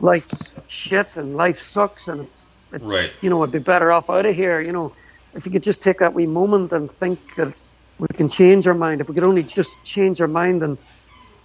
life 0.00 0.30
shit 0.68 1.08
and 1.16 1.36
life 1.36 1.58
sucks 1.58 2.08
and 2.08 2.22
it's, 2.22 2.42
it's 2.72 2.84
right. 2.84 3.12
you 3.20 3.28
know, 3.28 3.42
I'd 3.42 3.52
be 3.52 3.58
better 3.58 3.92
off 3.92 4.08
out 4.08 4.24
of 4.24 4.34
here, 4.34 4.60
you 4.60 4.72
know. 4.72 4.94
If 5.34 5.46
you 5.46 5.52
could 5.52 5.62
just 5.62 5.82
take 5.82 5.98
that 5.98 6.14
wee 6.14 6.26
moment 6.26 6.72
and 6.72 6.90
think 6.90 7.18
that 7.36 7.54
we 7.98 8.06
can 8.14 8.28
change 8.28 8.66
our 8.66 8.74
mind. 8.74 9.00
If 9.00 9.08
we 9.08 9.14
could 9.14 9.24
only 9.24 9.42
just 9.42 9.82
change 9.84 10.20
our 10.20 10.28
mind, 10.28 10.62
and 10.62 10.78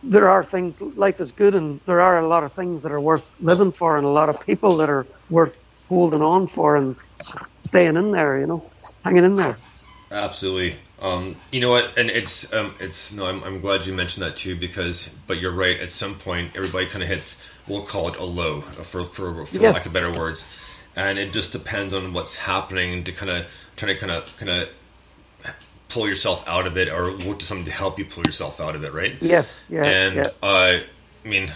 there 0.03 0.29
are 0.29 0.43
things, 0.43 0.79
life 0.95 1.19
is 1.19 1.31
good, 1.31 1.55
and 1.55 1.79
there 1.86 2.01
are 2.01 2.17
a 2.17 2.27
lot 2.27 2.43
of 2.43 2.53
things 2.53 2.83
that 2.83 2.91
are 2.91 3.01
worth 3.01 3.36
living 3.41 3.71
for, 3.71 3.97
and 3.97 4.05
a 4.05 4.10
lot 4.10 4.29
of 4.29 4.45
people 4.45 4.77
that 4.77 4.89
are 4.89 5.05
worth 5.29 5.57
holding 5.89 6.21
on 6.21 6.47
for 6.47 6.75
and 6.75 6.95
staying 7.57 7.95
in 7.97 8.12
there, 8.12 8.39
you 8.39 8.47
know, 8.47 8.69
hanging 9.03 9.23
in 9.23 9.36
there. 9.36 9.57
Absolutely. 10.12 10.77
Um, 10.99 11.36
you 11.51 11.60
know 11.60 11.69
what? 11.69 11.97
And 11.97 12.10
it's 12.10 12.51
um, 12.53 12.73
it's 12.79 13.12
no. 13.12 13.25
I'm, 13.25 13.43
I'm 13.43 13.60
glad 13.60 13.86
you 13.86 13.93
mentioned 13.93 14.25
that 14.25 14.36
too 14.36 14.55
because, 14.55 15.10
but 15.27 15.38
you're 15.38 15.51
right. 15.51 15.79
At 15.79 15.91
some 15.91 16.15
point, 16.15 16.55
everybody 16.55 16.88
kind 16.88 17.03
of 17.03 17.10
hits. 17.10 17.38
We'll 17.67 17.86
call 17.86 18.07
it 18.07 18.15
a 18.15 18.23
low, 18.23 18.62
for 18.62 19.03
for, 19.05 19.45
for 19.45 19.57
yes. 19.57 19.75
lack 19.75 19.86
of 19.86 19.93
better 19.93 20.12
words, 20.12 20.45
and 20.95 21.19
it 21.19 21.33
just 21.33 21.51
depends 21.51 21.93
on 21.93 22.13
what's 22.13 22.38
happening 22.38 23.03
to 23.03 23.12
kind 23.12 23.29
of 23.29 23.45
trying 23.75 23.93
to 23.93 23.99
kind 23.99 24.12
of 24.12 24.38
kind 24.38 24.49
of 24.49 24.69
pull 25.89 26.08
yourself 26.08 26.47
out 26.47 26.67
of 26.67 26.78
it 26.78 26.89
or 26.89 27.12
look 27.12 27.39
to 27.39 27.45
something 27.45 27.65
to 27.65 27.71
help 27.71 27.97
you 28.00 28.06
pull 28.06 28.23
yourself 28.23 28.60
out 28.60 28.76
of 28.76 28.84
it, 28.84 28.93
right? 28.93 29.15
Yes. 29.21 29.63
Yeah. 29.69 29.84
And 29.84 30.15
yeah. 30.15 30.30
Uh, 30.41 30.80
I 31.23 31.28
mean, 31.28 31.52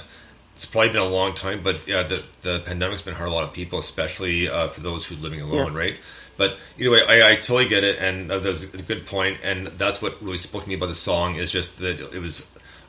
it's 0.55 0.65
probably 0.65 0.89
been 0.89 1.01
a 1.01 1.05
long 1.05 1.33
time, 1.33 1.63
but 1.63 1.87
yeah, 1.87 2.03
the 2.03 2.23
the 2.43 2.59
pandemic's 2.59 3.01
been 3.01 3.15
hard 3.15 3.27
on 3.27 3.33
a 3.33 3.35
lot 3.35 3.47
of 3.47 3.53
people, 3.53 3.79
especially 3.79 4.47
uh, 4.47 4.67
for 4.67 4.81
those 4.81 5.05
who 5.05 5.15
are 5.15 5.19
living 5.19 5.41
alone, 5.41 5.73
yeah. 5.73 5.79
right? 5.79 5.97
But 6.37 6.57
either 6.77 6.91
way, 6.91 7.03
I, 7.03 7.31
I 7.31 7.35
totally 7.35 7.67
get 7.67 7.83
it, 7.83 7.97
and 7.99 8.31
uh, 8.31 8.39
that's 8.39 8.63
a 8.63 8.67
good 8.67 9.05
point, 9.05 9.39
and 9.43 9.67
that's 9.67 10.01
what 10.01 10.21
really 10.21 10.37
spoke 10.37 10.63
to 10.63 10.69
me 10.69 10.75
about 10.75 10.87
the 10.87 10.95
song 10.95 11.35
is 11.35 11.51
just 11.51 11.79
that 11.79 11.99
it 11.99 12.19
was 12.19 12.43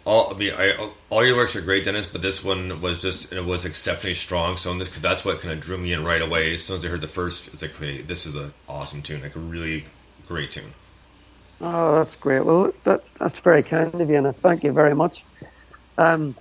all. 0.05 0.35
I 0.35 0.37
mean, 0.37 0.52
I, 0.52 0.90
all 1.09 1.24
your 1.24 1.37
works 1.37 1.57
are 1.57 1.61
great, 1.61 1.85
Dennis, 1.85 2.07
but 2.07 2.22
this 2.22 2.44
one 2.44 2.81
was 2.81 3.00
just 3.00 3.33
it 3.33 3.44
was 3.44 3.64
exceptionally 3.64 4.14
strong. 4.14 4.57
So 4.57 4.76
this, 4.76 4.88
that's 4.90 5.24
what 5.24 5.40
kind 5.40 5.52
of 5.52 5.61
drew 5.61 5.78
me 5.78 5.92
in 5.92 6.05
right 6.05 6.22
away. 6.22 6.55
As 6.55 6.64
soon 6.64 6.76
as 6.76 6.85
I 6.85 6.88
heard 6.88 7.00
the 7.00 7.09
first, 7.09 7.48
it's 7.48 7.62
like, 7.62 7.74
hey, 7.76 8.02
this 8.02 8.26
is 8.26 8.35
an 8.35 8.52
awesome 8.68 9.02
tune, 9.02 9.22
like 9.22 9.37
a 9.37 9.40
really 9.40 9.87
great 10.28 10.52
tune. 10.52 10.74
Oh, 11.62 11.94
that's 11.94 12.16
great. 12.16 12.44
Well, 12.44 12.72
that, 12.85 13.05
that's 13.18 13.38
very 13.40 13.62
kind 13.62 13.94
of 14.01 14.11
you, 14.11 14.16
and 14.16 14.35
thank 14.35 14.64
you 14.64 14.72
very 14.72 14.94
much. 14.94 15.25
Um, 15.96 16.35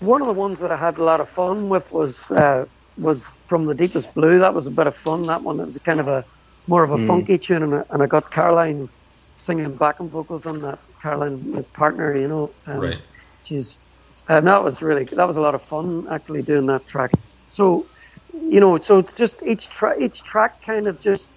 one 0.00 0.20
of 0.20 0.28
the 0.28 0.34
ones 0.34 0.60
that 0.60 0.70
I 0.70 0.76
had 0.76 0.98
a 0.98 1.04
lot 1.04 1.20
of 1.20 1.28
fun 1.28 1.68
with 1.68 1.90
was 1.90 2.30
uh, 2.30 2.66
was 2.96 3.42
from 3.48 3.66
the 3.66 3.74
deepest 3.74 4.14
blue. 4.14 4.38
That 4.38 4.54
was 4.54 4.68
a 4.68 4.70
bit 4.70 4.86
of 4.86 4.96
fun. 4.96 5.26
That 5.26 5.42
one 5.42 5.58
it 5.58 5.66
was 5.66 5.78
kind 5.78 5.98
of 5.98 6.06
a 6.06 6.24
more 6.68 6.84
of 6.84 6.92
a 6.92 6.96
mm. 6.96 7.06
funky 7.06 7.38
tune, 7.38 7.62
and, 7.64 7.84
and 7.90 8.02
I 8.02 8.06
got 8.06 8.30
Caroline 8.30 8.88
singing 9.34 9.74
backing 9.74 10.08
vocals 10.08 10.46
on 10.46 10.62
that. 10.62 10.78
Caroline, 11.02 11.50
my 11.50 11.62
partner, 11.62 12.16
you 12.16 12.28
know, 12.28 12.50
um, 12.66 12.78
right? 12.78 12.98
She's 13.42 13.86
and 14.28 14.46
that 14.46 14.62
was 14.62 14.82
really 14.82 15.04
that 15.04 15.26
was 15.26 15.36
a 15.36 15.40
lot 15.40 15.54
of 15.54 15.62
fun 15.62 16.06
actually 16.08 16.42
doing 16.42 16.66
that 16.66 16.86
track. 16.86 17.10
So, 17.48 17.86
you 18.32 18.60
know, 18.60 18.78
so 18.78 18.98
it's 18.98 19.12
just 19.14 19.42
each 19.44 19.68
track 19.68 19.96
each 20.00 20.22
track 20.22 20.62
kind 20.62 20.86
of 20.86 21.00
just 21.00 21.30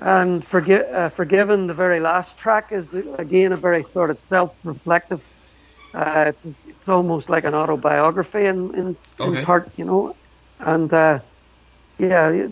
and 0.00 0.42
forgi- 0.42 0.92
uh, 0.92 1.08
Forgiven, 1.08 1.66
the 1.66 1.74
very 1.74 2.00
last 2.00 2.38
track, 2.38 2.72
is 2.72 2.94
again 2.94 3.52
a 3.52 3.56
very 3.56 3.82
sort 3.82 4.10
of 4.10 4.20
self-reflective. 4.20 5.28
Uh, 5.94 6.24
it's 6.28 6.46
it's 6.68 6.88
almost 6.88 7.30
like 7.30 7.44
an 7.44 7.54
autobiography 7.54 8.44
in 8.44 8.74
in, 8.74 8.96
okay. 9.20 9.38
in 9.38 9.44
part, 9.44 9.70
you 9.76 9.84
know. 9.84 10.14
And 10.60 10.92
uh, 10.92 11.20
yeah, 11.98 12.48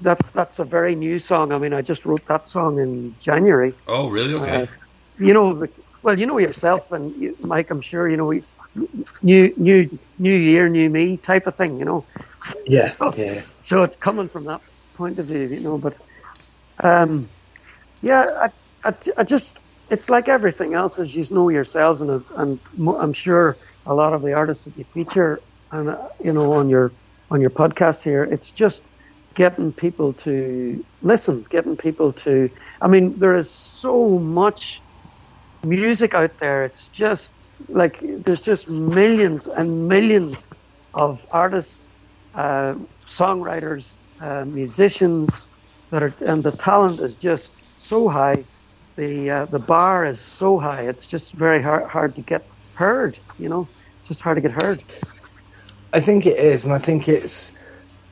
that's 0.00 0.30
that's 0.30 0.58
a 0.58 0.64
very 0.64 0.94
new 0.94 1.18
song. 1.18 1.52
I 1.52 1.58
mean, 1.58 1.72
I 1.72 1.82
just 1.82 2.04
wrote 2.04 2.26
that 2.26 2.46
song 2.46 2.78
in 2.78 3.14
January. 3.20 3.74
Oh, 3.86 4.08
really? 4.08 4.34
Okay. 4.34 4.62
Uh, 4.62 4.66
you 5.18 5.34
know, 5.34 5.64
well, 6.02 6.18
you 6.18 6.26
know 6.26 6.38
yourself, 6.38 6.92
and 6.92 7.14
you, 7.16 7.36
Mike, 7.42 7.70
I'm 7.70 7.82
sure 7.82 8.08
you 8.08 8.16
know, 8.16 8.32
new 9.22 9.52
new 9.56 9.98
new 10.18 10.34
year, 10.34 10.68
new 10.68 10.88
me 10.88 11.18
type 11.18 11.46
of 11.46 11.54
thing. 11.54 11.78
You 11.78 11.84
know. 11.84 12.04
Yeah. 12.66 12.92
So, 12.96 13.14
yeah. 13.16 13.42
So 13.60 13.82
it's 13.82 13.96
coming 13.96 14.28
from 14.28 14.44
that 14.44 14.62
point 14.94 15.18
of 15.18 15.26
view, 15.26 15.46
you 15.48 15.60
know, 15.60 15.78
but 15.78 15.96
um, 16.82 17.28
yeah, 18.02 18.50
I, 18.84 18.88
I, 18.88 18.94
I, 19.18 19.24
just 19.24 19.56
it's 19.90 20.08
like 20.08 20.28
everything 20.28 20.74
else, 20.74 20.98
as 20.98 21.14
you 21.14 21.24
know 21.34 21.48
yourselves, 21.48 22.00
and 22.00 22.30
and 22.36 22.60
I'm 22.98 23.12
sure 23.12 23.56
a 23.86 23.94
lot 23.94 24.12
of 24.12 24.22
the 24.22 24.32
artists 24.32 24.64
that 24.64 24.76
you 24.76 24.84
feature, 24.84 25.40
and 25.70 25.90
uh, 25.90 26.08
you 26.22 26.32
know 26.32 26.52
on 26.52 26.68
your 26.70 26.92
on 27.30 27.40
your 27.40 27.50
podcast 27.50 28.02
here, 28.02 28.24
it's 28.24 28.52
just 28.52 28.84
getting 29.34 29.72
people 29.72 30.12
to 30.14 30.84
listen, 31.02 31.46
getting 31.50 31.76
people 31.76 32.12
to. 32.12 32.50
I 32.82 32.88
mean, 32.88 33.16
there 33.18 33.36
is 33.36 33.50
so 33.50 34.18
much 34.18 34.80
music 35.64 36.14
out 36.14 36.38
there. 36.38 36.64
It's 36.64 36.88
just 36.88 37.34
like 37.68 37.98
there's 38.00 38.40
just 38.40 38.68
millions 38.68 39.46
and 39.46 39.86
millions 39.88 40.50
of 40.94 41.26
artists, 41.30 41.92
uh, 42.34 42.74
songwriters, 43.06 43.98
uh, 44.20 44.44
musicians, 44.46 45.46
that 45.90 46.02
are, 46.02 46.14
and 46.20 46.42
the 46.44 46.52
talent 46.52 47.00
is 47.00 47.16
just 47.16 47.54
so 47.74 48.08
high. 48.08 48.46
The 48.96 49.30
uh, 49.30 49.46
the 49.46 49.58
bar 49.58 50.04
is 50.04 50.20
so 50.20 50.58
high. 50.58 50.82
It's 50.82 51.06
just 51.06 51.34
very 51.34 51.62
hard 51.62 51.90
hard 51.90 52.14
to 52.16 52.22
get 52.22 52.42
heard. 52.74 53.18
You 53.38 53.48
know, 53.48 53.70
it's 54.00 54.08
just 54.08 54.20
hard 54.20 54.36
to 54.36 54.40
get 54.40 54.62
heard. 54.62 54.84
I 55.92 56.00
think 56.00 56.26
it 56.26 56.38
is, 56.38 56.64
and 56.64 56.74
I 56.74 56.78
think 56.78 57.08
it's 57.08 57.52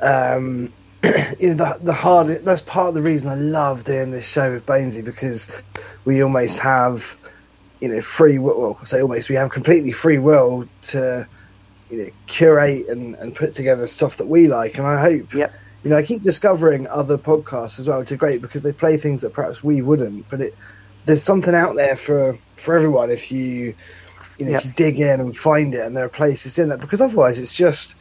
um, 0.00 0.72
you 1.38 1.48
know 1.48 1.54
the 1.54 1.78
the 1.82 1.92
hard. 1.92 2.28
That's 2.44 2.62
part 2.62 2.88
of 2.88 2.94
the 2.94 3.02
reason 3.02 3.30
I 3.30 3.34
love 3.34 3.84
doing 3.84 4.10
this 4.10 4.28
show 4.28 4.52
with 4.52 4.66
Bonesy 4.66 5.04
because 5.04 5.50
we 6.04 6.22
almost 6.22 6.58
have 6.60 7.16
you 7.80 7.88
know 7.88 8.00
free 8.00 8.38
will. 8.38 8.58
Well, 8.58 8.84
say 8.84 9.02
almost 9.02 9.28
we 9.28 9.36
have 9.36 9.50
completely 9.50 9.92
free 9.92 10.18
will 10.18 10.68
to 10.82 11.28
you 11.90 11.98
know 12.02 12.10
curate 12.26 12.88
and, 12.88 13.14
and 13.16 13.34
put 13.34 13.52
together 13.54 13.86
stuff 13.86 14.16
that 14.16 14.28
we 14.28 14.48
like, 14.48 14.78
and 14.78 14.86
I 14.86 15.00
hope. 15.00 15.34
Yep 15.34 15.52
you 15.84 15.90
know, 15.90 15.96
I 15.96 16.02
keep 16.02 16.22
discovering 16.22 16.86
other 16.88 17.16
podcasts 17.16 17.78
as 17.78 17.88
well, 17.88 18.00
which 18.00 18.12
are 18.12 18.16
great 18.16 18.42
because 18.42 18.62
they 18.62 18.72
play 18.72 18.96
things 18.96 19.20
that 19.22 19.32
perhaps 19.32 19.62
we 19.62 19.80
wouldn't. 19.80 20.28
But 20.28 20.40
it 20.40 20.54
there's 21.08 21.22
something 21.22 21.54
out 21.54 21.76
there 21.76 21.96
for 21.96 22.38
for 22.56 22.76
everyone 22.76 23.10
if 23.10 23.32
you 23.32 23.74
you 24.38 24.44
know 24.44 24.52
yep. 24.52 24.60
if 24.60 24.66
you 24.66 24.72
dig 24.72 25.00
in 25.00 25.20
and 25.20 25.36
find 25.36 25.74
it, 25.74 25.84
and 25.84 25.96
there 25.96 26.04
are 26.04 26.10
places 26.10 26.54
doing 26.54 26.68
that. 26.68 26.80
Because 26.80 27.00
otherwise, 27.00 27.38
it's 27.38 27.54
just 27.54 27.94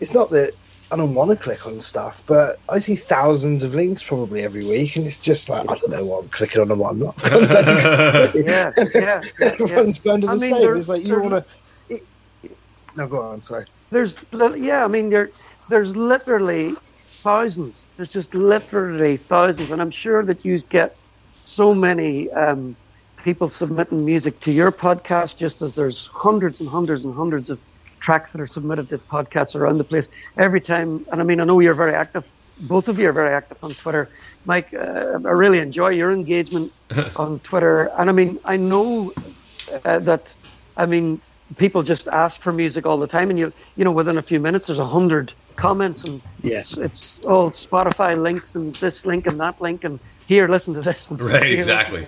it's 0.00 0.14
not 0.14 0.30
that 0.30 0.54
I 0.90 0.96
don't 0.96 1.14
want 1.14 1.30
to 1.30 1.36
click 1.36 1.66
on 1.66 1.78
stuff, 1.80 2.22
but 2.26 2.58
I 2.68 2.80
see 2.80 2.96
thousands 2.96 3.62
of 3.62 3.74
links 3.74 4.02
probably 4.02 4.42
every 4.42 4.66
week, 4.66 4.96
and 4.96 5.06
it's 5.06 5.18
just 5.18 5.48
like 5.48 5.70
I 5.70 5.76
don't 5.76 5.90
know 5.90 6.04
what 6.04 6.24
I'm 6.24 6.28
clicking 6.30 6.60
on 6.60 6.70
and 6.70 6.80
what 6.80 6.92
I'm 6.92 6.98
not. 6.98 7.22
yeah, 8.34 8.72
yeah, 8.76 9.22
yeah, 9.38 9.56
Everyone's 9.60 10.00
going 10.00 10.22
to 10.22 10.26
the 10.26 10.32
I 10.32 10.36
mean, 10.36 10.56
same. 10.56 10.76
It's 10.76 10.88
like 10.88 11.04
you 11.04 11.20
want 11.20 11.46
to. 11.46 12.00
No, 12.96 13.06
go 13.06 13.22
on. 13.22 13.40
Sorry. 13.40 13.66
There's 13.90 14.18
yeah, 14.32 14.84
I 14.84 14.88
mean 14.88 15.10
there 15.10 15.30
there's 15.68 15.96
literally 15.96 16.74
thousands. 17.22 17.84
There's 17.96 18.12
just 18.12 18.34
literally 18.34 19.16
thousands, 19.16 19.70
and 19.70 19.80
I'm 19.80 19.90
sure 19.90 20.24
that 20.24 20.44
you 20.44 20.58
get 20.60 20.96
so 21.44 21.74
many 21.74 22.30
um, 22.30 22.76
people 23.24 23.48
submitting 23.48 24.04
music 24.04 24.40
to 24.40 24.52
your 24.52 24.72
podcast, 24.72 25.36
just 25.36 25.62
as 25.62 25.74
there's 25.74 26.06
hundreds 26.06 26.60
and 26.60 26.68
hundreds 26.68 27.04
and 27.04 27.14
hundreds 27.14 27.50
of 27.50 27.60
tracks 28.00 28.32
that 28.32 28.40
are 28.40 28.46
submitted 28.46 28.88
to 28.88 28.98
podcasts 28.98 29.54
around 29.54 29.78
the 29.78 29.84
place. 29.84 30.08
Every 30.36 30.60
time, 30.60 31.06
and 31.12 31.20
I 31.20 31.24
mean, 31.24 31.40
I 31.40 31.44
know 31.44 31.60
you're 31.60 31.74
very 31.74 31.94
active. 31.94 32.28
Both 32.60 32.88
of 32.88 32.98
you 32.98 33.08
are 33.08 33.12
very 33.12 33.34
active 33.34 33.62
on 33.62 33.72
Twitter. 33.72 34.08
Mike, 34.44 34.72
uh, 34.74 35.18
I 35.24 35.30
really 35.30 35.60
enjoy 35.60 35.90
your 35.90 36.10
engagement 36.10 36.72
on 37.16 37.40
Twitter. 37.40 37.90
And 37.96 38.10
I 38.10 38.12
mean, 38.12 38.38
I 38.44 38.56
know 38.56 39.12
uh, 39.84 39.98
that, 40.00 40.32
I 40.76 40.86
mean, 40.86 41.20
people 41.56 41.82
just 41.82 42.08
ask 42.08 42.40
for 42.40 42.52
music 42.52 42.86
all 42.86 42.98
the 42.98 43.06
time, 43.06 43.30
and 43.30 43.38
you, 43.38 43.52
you 43.76 43.84
know, 43.84 43.92
within 43.92 44.18
a 44.18 44.22
few 44.22 44.40
minutes, 44.40 44.66
there's 44.66 44.78
a 44.78 44.86
hundred 44.86 45.32
comments, 45.56 46.04
and 46.04 46.22
yes, 46.42 46.76
it's, 46.76 47.16
it's 47.16 47.24
all 47.26 47.50
Spotify 47.50 48.20
links 48.20 48.54
and 48.54 48.74
this 48.76 49.04
link 49.04 49.26
and 49.26 49.38
that 49.40 49.60
link, 49.60 49.84
and 49.84 49.98
here, 50.30 50.46
listen 50.46 50.74
to 50.74 50.80
this. 50.80 51.08
Right, 51.10 51.50
exactly. 51.50 52.06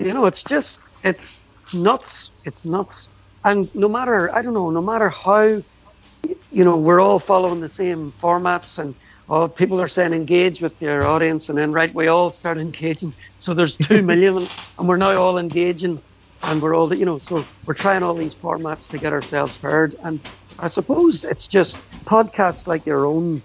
You 0.00 0.12
know, 0.12 0.26
it's 0.26 0.42
just, 0.42 0.80
it's 1.04 1.44
nuts. 1.72 2.30
It's 2.44 2.64
nuts. 2.64 3.06
And 3.44 3.72
no 3.76 3.88
matter, 3.88 4.34
I 4.34 4.42
don't 4.42 4.54
know, 4.54 4.70
no 4.70 4.82
matter 4.82 5.08
how, 5.08 5.42
you 5.42 6.64
know, 6.64 6.76
we're 6.76 7.00
all 7.00 7.20
following 7.20 7.60
the 7.60 7.68
same 7.68 8.12
formats 8.20 8.80
and 8.80 8.96
oh, 9.28 9.46
people 9.46 9.80
are 9.80 9.86
saying 9.86 10.12
engage 10.12 10.60
with 10.60 10.82
your 10.82 11.06
audience 11.06 11.48
and 11.48 11.56
then 11.56 11.70
right, 11.72 11.94
we 11.94 12.08
all 12.08 12.30
start 12.30 12.58
engaging. 12.68 13.14
So 13.38 13.54
there's 13.54 13.76
two 13.76 14.02
million 14.12 14.48
and 14.76 14.88
we're 14.88 14.96
now 14.96 15.16
all 15.16 15.38
engaging 15.38 16.02
and 16.44 16.60
we're 16.60 16.74
all, 16.74 16.92
you 16.92 17.04
know, 17.04 17.18
so 17.18 17.44
we're 17.66 17.74
trying 17.74 18.02
all 18.02 18.14
these 18.14 18.34
formats 18.34 18.88
to 18.88 18.98
get 18.98 19.12
ourselves 19.12 19.54
heard. 19.56 19.96
And 20.02 20.20
I 20.58 20.68
suppose 20.68 21.24
it's 21.24 21.46
just 21.46 21.76
podcasts 22.04 22.66
like 22.66 22.86
your 22.86 23.06
own 23.06 23.42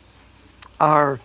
are 0.79 1.19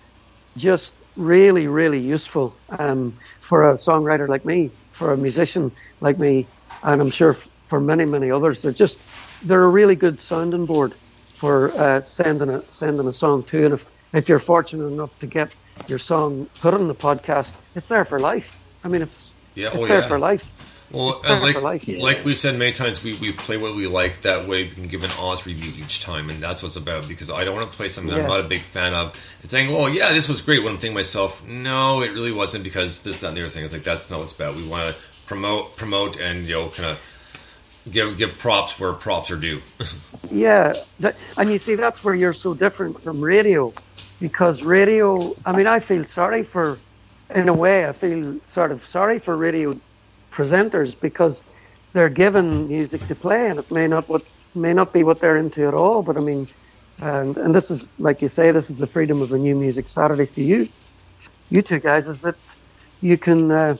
just 0.57 0.95
really, 1.17 1.67
really 1.67 2.01
useful 2.01 2.55
um, 2.79 3.17
for 3.41 3.71
a 3.71 3.75
songwriter 3.75 4.29
like 4.29 4.45
me, 4.45 4.71
for 4.93 5.13
a 5.13 5.17
musician 5.17 5.73
like 6.01 6.19
me, 6.19 6.47
and 6.83 7.01
I'm 7.01 7.11
sure 7.11 7.37
for 7.67 7.81
many, 7.81 8.05
many 8.05 8.31
others. 8.31 8.63
They're 8.63 8.73
just 8.73 8.99
they're 9.43 9.65
a 9.65 9.69
really 9.69 9.97
good 9.97 10.21
sounding 10.21 10.67
board 10.67 10.95
for 11.35 11.71
uh, 11.73 12.01
sending 12.01 12.51
a 12.51 12.65
sending 12.73 13.07
a 13.07 13.13
song 13.13 13.43
to. 13.45 13.65
And 13.65 13.75
if 13.75 13.91
if 14.13 14.29
you're 14.29 14.39
fortunate 14.39 14.87
enough 14.87 15.19
to 15.21 15.27
get 15.27 15.53
your 15.89 15.99
song 15.99 16.49
put 16.61 16.75
on 16.75 16.89
the 16.89 16.95
podcast, 16.95 17.51
it's 17.75 17.89
there 17.89 18.05
for 18.05 18.19
life. 18.19 18.57
I 18.85 18.89
mean, 18.89 19.03
it's 19.03 19.33
yeah, 19.55 19.69
it's 19.69 19.77
oh, 19.77 19.87
there 19.87 20.01
yeah. 20.01 20.09
for 20.09 20.19
life. 20.19 20.49
Well, 20.95 21.21
there 21.21 21.41
like 21.41 21.89
like 21.89 22.25
we've 22.25 22.39
said 22.39 22.57
many 22.57 22.73
times, 22.73 23.03
we, 23.03 23.17
we 23.17 23.33
play 23.33 23.57
what 23.57 23.75
we 23.75 23.89
like. 23.89 24.23
That 24.23 24.47
way, 24.47 24.65
we 24.65 24.71
can 24.71 24.87
give 24.87 25.03
an 25.03 25.11
honest 25.19 25.45
review 25.45 25.73
each 25.77 26.01
time, 26.01 26.31
and 26.31 26.41
that's 26.41 26.63
what 26.63 26.69
it's 26.69 26.77
about. 26.77 27.09
Because 27.09 27.31
I 27.31 27.45
don't 27.45 27.57
want 27.57 27.71
to 27.71 27.77
play 27.77 27.89
something 27.89 28.15
that 28.15 28.23
I'm 28.23 28.29
not 28.29 28.41
a 28.41 28.49
big 28.49 28.63
fan 28.63 28.95
of 28.95 29.19
and 29.43 29.51
saying, 29.51 29.75
"Oh, 29.75 29.87
yeah, 29.87 30.13
this 30.13 30.29
was 30.29 30.41
great." 30.41 30.63
When 30.63 30.75
I'm 30.75 30.79
thinking 30.79 30.95
myself, 30.95 31.45
"No, 31.45 32.03
it 32.03 32.13
really 32.13 32.31
wasn't," 32.31 32.63
because 32.63 33.01
this, 33.01 33.19
that, 33.19 33.29
and 33.29 33.37
the 33.37 33.43
other 33.43 33.51
thing. 33.51 33.65
It's 33.65 33.73
like 33.73 33.83
that's 33.83 34.09
not 34.09 34.19
what 34.19 34.25
it's 34.25 34.33
about. 34.33 34.55
We 34.55 34.67
want 34.67 34.95
to 34.95 35.03
promote, 35.27 35.77
promote, 35.77 36.21
and 36.21 36.47
you 36.47 36.55
know, 36.55 36.69
kind 36.69 36.91
of 36.91 36.99
give 37.91 38.17
give 38.17 38.39
props 38.39 38.79
where 38.79 38.93
props 38.93 39.31
are 39.31 39.37
due. 39.37 39.63
Yeah, 40.31 40.83
that, 41.01 41.17
and 41.37 41.51
you 41.51 41.59
see 41.59 41.75
that's 41.75 42.03
where 42.03 42.15
you're 42.15 42.33
so 42.33 42.55
different 42.55 43.01
from 43.01 43.21
radio, 43.21 43.73
because 44.21 44.65
radio. 44.65 45.37
I 45.45 45.55
mean, 45.55 45.67
I 45.67 45.81
feel 45.81 46.05
sorry 46.05 46.43
for, 46.43 46.79
in 47.35 47.49
a 47.49 47.53
way, 47.53 47.87
I 47.87 47.93
feel 47.93 48.41
sort 48.47 48.73
of 48.73 48.83
sorry 48.83 49.19
for 49.19 49.37
radio 49.37 49.79
presenters 50.35 50.99
because 50.99 51.42
they're 51.92 52.09
given 52.09 52.68
music 52.68 53.07
to 53.07 53.14
play, 53.14 53.49
and 53.49 53.59
it 53.59 53.70
may 53.70 53.87
not 53.87 54.09
what 54.09 54.25
may 54.55 54.75
not 54.75 54.92
be 54.92 55.05
what 55.05 55.20
they're 55.20 55.37
into 55.37 55.66
at 55.66 55.75
all. 55.75 56.03
But 56.03 56.16
I 56.16 56.20
mean, 56.20 56.49
and 56.99 57.37
and 57.37 57.55
this 57.55 57.70
is 57.70 57.88
like 57.99 58.20
you 58.20 58.29
say, 58.29 58.51
this 58.51 58.68
is 58.68 58.79
the 58.79 58.87
freedom 58.87 59.23
of 59.23 59.31
the 59.31 59.38
new 59.38 59.55
music 59.55 59.88
Saturday 59.88 60.27
for 60.27 60.40
you, 60.40 60.68
you 61.51 61.62
two 61.62 61.79
guys, 61.79 62.09
is 62.09 62.23
that 62.23 62.37
you 63.01 63.16
can 63.16 63.51
uh, 63.51 63.77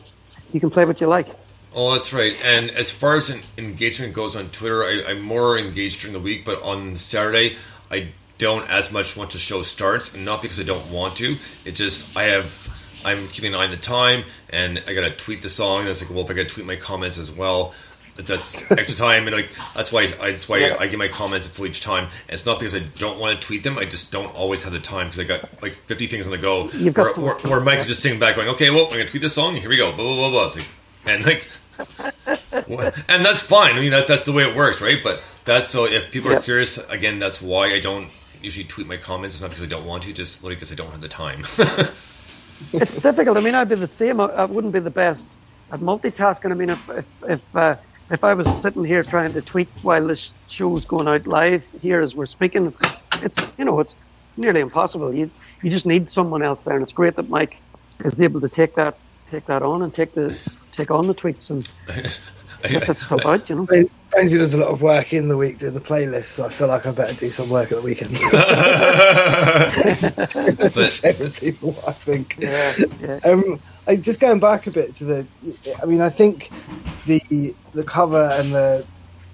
you 0.52 0.60
can 0.60 0.70
play 0.70 0.84
what 0.84 1.00
you 1.00 1.08
like. 1.08 1.28
Oh, 1.74 1.94
that's 1.94 2.12
right. 2.12 2.34
And 2.44 2.70
as 2.70 2.90
far 2.90 3.16
as 3.16 3.32
engagement 3.58 4.14
goes 4.14 4.36
on 4.36 4.50
Twitter, 4.50 4.84
I, 4.84 5.10
I'm 5.10 5.20
more 5.20 5.58
engaged 5.58 6.02
during 6.02 6.12
the 6.12 6.20
week, 6.20 6.44
but 6.44 6.62
on 6.62 6.96
Saturday, 6.96 7.56
I 7.90 8.10
don't 8.38 8.68
as 8.70 8.92
much 8.92 9.16
once 9.16 9.32
the 9.32 9.40
show 9.40 9.62
starts, 9.62 10.14
and 10.14 10.24
not 10.24 10.40
because 10.40 10.60
I 10.60 10.62
don't 10.62 10.88
want 10.90 11.16
to. 11.16 11.36
It 11.64 11.72
just 11.72 12.16
I 12.16 12.24
have 12.24 12.73
I'm 13.04 13.28
keeping 13.28 13.54
an 13.54 13.60
eye 13.60 13.64
on 13.64 13.70
the 13.70 13.76
time, 13.76 14.24
and 14.50 14.82
I 14.86 14.94
gotta 14.94 15.14
tweet 15.14 15.42
the 15.42 15.48
song. 15.48 15.80
And 15.80 15.88
it's 15.88 16.00
like, 16.00 16.10
well, 16.10 16.24
if 16.24 16.30
I 16.30 16.34
gotta 16.34 16.48
tweet 16.48 16.66
my 16.66 16.76
comments 16.76 17.18
as 17.18 17.30
well, 17.30 17.74
that's 18.16 18.62
extra 18.70 18.96
time, 18.96 19.26
and 19.26 19.36
like 19.36 19.50
that's 19.74 19.92
why 19.92 20.02
I, 20.02 20.30
that's 20.30 20.48
why. 20.48 20.76
I 20.78 20.86
give 20.86 20.98
my 20.98 21.08
comments 21.08 21.48
for 21.48 21.66
each 21.66 21.80
time. 21.80 22.04
And 22.04 22.34
it's 22.34 22.46
not 22.46 22.58
because 22.58 22.74
I 22.74 22.80
don't 22.80 23.18
want 23.18 23.40
to 23.40 23.46
tweet 23.46 23.62
them. 23.62 23.78
I 23.78 23.84
just 23.84 24.10
don't 24.10 24.34
always 24.34 24.62
have 24.64 24.72
the 24.72 24.80
time 24.80 25.08
because 25.08 25.20
I 25.20 25.24
got 25.24 25.62
like 25.62 25.74
50 25.74 26.06
things 26.06 26.26
on 26.26 26.32
the 26.32 26.38
go. 26.38 26.70
Or, 26.96 27.18
or, 27.18 27.46
or 27.48 27.60
Mike's 27.60 27.86
just 27.86 28.02
sitting 28.02 28.18
back 28.18 28.36
going, 28.36 28.48
okay, 28.48 28.70
well, 28.70 28.86
I'm 28.86 28.92
gonna 28.92 29.06
tweet 29.06 29.22
this 29.22 29.34
song. 29.34 29.56
Here 29.56 29.68
we 29.68 29.76
go. 29.76 29.92
Blah 29.92 30.04
blah 30.04 30.30
blah 30.30 30.30
blah. 30.30 30.54
Like, 30.54 30.66
and 31.06 31.26
like 31.26 31.48
and 33.08 33.24
that's 33.24 33.42
fine. 33.42 33.76
I 33.76 33.80
mean, 33.80 33.90
that, 33.90 34.06
that's 34.06 34.24
the 34.24 34.32
way 34.32 34.48
it 34.48 34.56
works, 34.56 34.80
right? 34.80 35.02
But 35.02 35.22
that's 35.44 35.68
so 35.68 35.84
if 35.84 36.10
people 36.10 36.32
are 36.32 36.40
curious, 36.40 36.78
again, 36.88 37.18
that's 37.18 37.42
why 37.42 37.72
I 37.72 37.80
don't 37.80 38.08
usually 38.42 38.64
tweet 38.64 38.86
my 38.86 38.96
comments. 38.96 39.36
It's 39.36 39.42
not 39.42 39.50
because 39.50 39.64
I 39.64 39.66
don't 39.68 39.86
want 39.86 40.04
to, 40.04 40.12
just 40.12 40.42
literally 40.42 40.56
because 40.56 40.72
I 40.72 40.74
don't 40.74 40.90
have 40.90 41.00
the 41.00 41.08
time. 41.08 41.44
it's 42.72 42.96
difficult. 42.96 43.36
I 43.36 43.40
mean, 43.40 43.54
I'd 43.54 43.68
be 43.68 43.74
the 43.74 43.88
same. 43.88 44.20
I, 44.20 44.44
wouldn't 44.44 44.72
be 44.72 44.80
the 44.80 44.90
best 44.90 45.26
at 45.70 45.80
multitasking. 45.80 46.50
I 46.50 46.54
mean, 46.54 46.70
if 46.70 46.88
if 46.88 47.06
if, 47.28 47.56
uh, 47.56 47.76
if 48.10 48.24
I 48.24 48.34
was 48.34 48.46
sitting 48.62 48.84
here 48.84 49.02
trying 49.02 49.32
to 49.32 49.42
tweet 49.42 49.68
while 49.82 50.06
this 50.06 50.34
show's 50.48 50.84
going 50.84 51.08
out 51.08 51.26
live 51.26 51.64
here 51.80 52.00
as 52.00 52.14
we're 52.14 52.26
speaking, 52.26 52.66
it's, 52.66 52.82
it's 53.22 53.52
you 53.58 53.64
know 53.64 53.80
it's 53.80 53.96
nearly 54.36 54.60
impossible. 54.60 55.12
You 55.12 55.30
you 55.62 55.70
just 55.70 55.86
need 55.86 56.10
someone 56.10 56.42
else 56.42 56.64
there, 56.64 56.74
and 56.74 56.82
it's 56.82 56.92
great 56.92 57.16
that 57.16 57.28
Mike 57.28 57.60
is 58.04 58.20
able 58.20 58.40
to 58.40 58.48
take 58.48 58.74
that 58.74 58.98
take 59.26 59.46
that 59.46 59.62
on 59.62 59.82
and 59.82 59.92
take 59.92 60.14
the 60.14 60.36
take 60.76 60.90
on 60.90 61.06
the 61.06 61.14
tweets 61.14 61.50
and 61.50 61.68
get 62.68 62.87
that 62.87 62.98
stuff. 62.98 63.48
You 63.48 63.57
know. 63.57 63.66
Benji 64.14 64.38
does 64.38 64.55
a 64.55 64.59
lot 64.59 64.68
of 64.68 64.81
work 64.81 65.12
in 65.12 65.29
the 65.29 65.37
week 65.37 65.59
doing 65.59 65.74
the 65.74 65.81
playlist, 65.81 66.27
so 66.27 66.44
I 66.44 66.48
feel 66.48 66.68
like 66.68 66.87
I 66.87 66.92
better 66.92 67.14
do 67.14 67.31
some 67.31 67.50
work 67.50 67.72
at 67.72 67.79
the 67.79 67.83
weekend. 67.83 68.14
but 70.74 70.87
Share 70.87 71.14
with 71.18 71.40
people 71.40 71.72
what 71.72 71.88
I 71.88 71.92
think. 71.92 72.37
Yeah, 72.38 72.74
yeah. 73.00 73.20
Um, 73.24 73.61
I, 73.87 73.96
just 73.96 74.20
going 74.20 74.38
back 74.38 74.66
a 74.66 74.70
bit 74.70 74.94
to 74.94 75.05
the, 75.05 75.27
I 75.83 75.87
mean, 75.87 76.00
I 76.00 76.09
think 76.09 76.50
the 77.07 77.55
the 77.72 77.83
cover 77.83 78.31
and 78.35 78.55
the, 78.55 78.87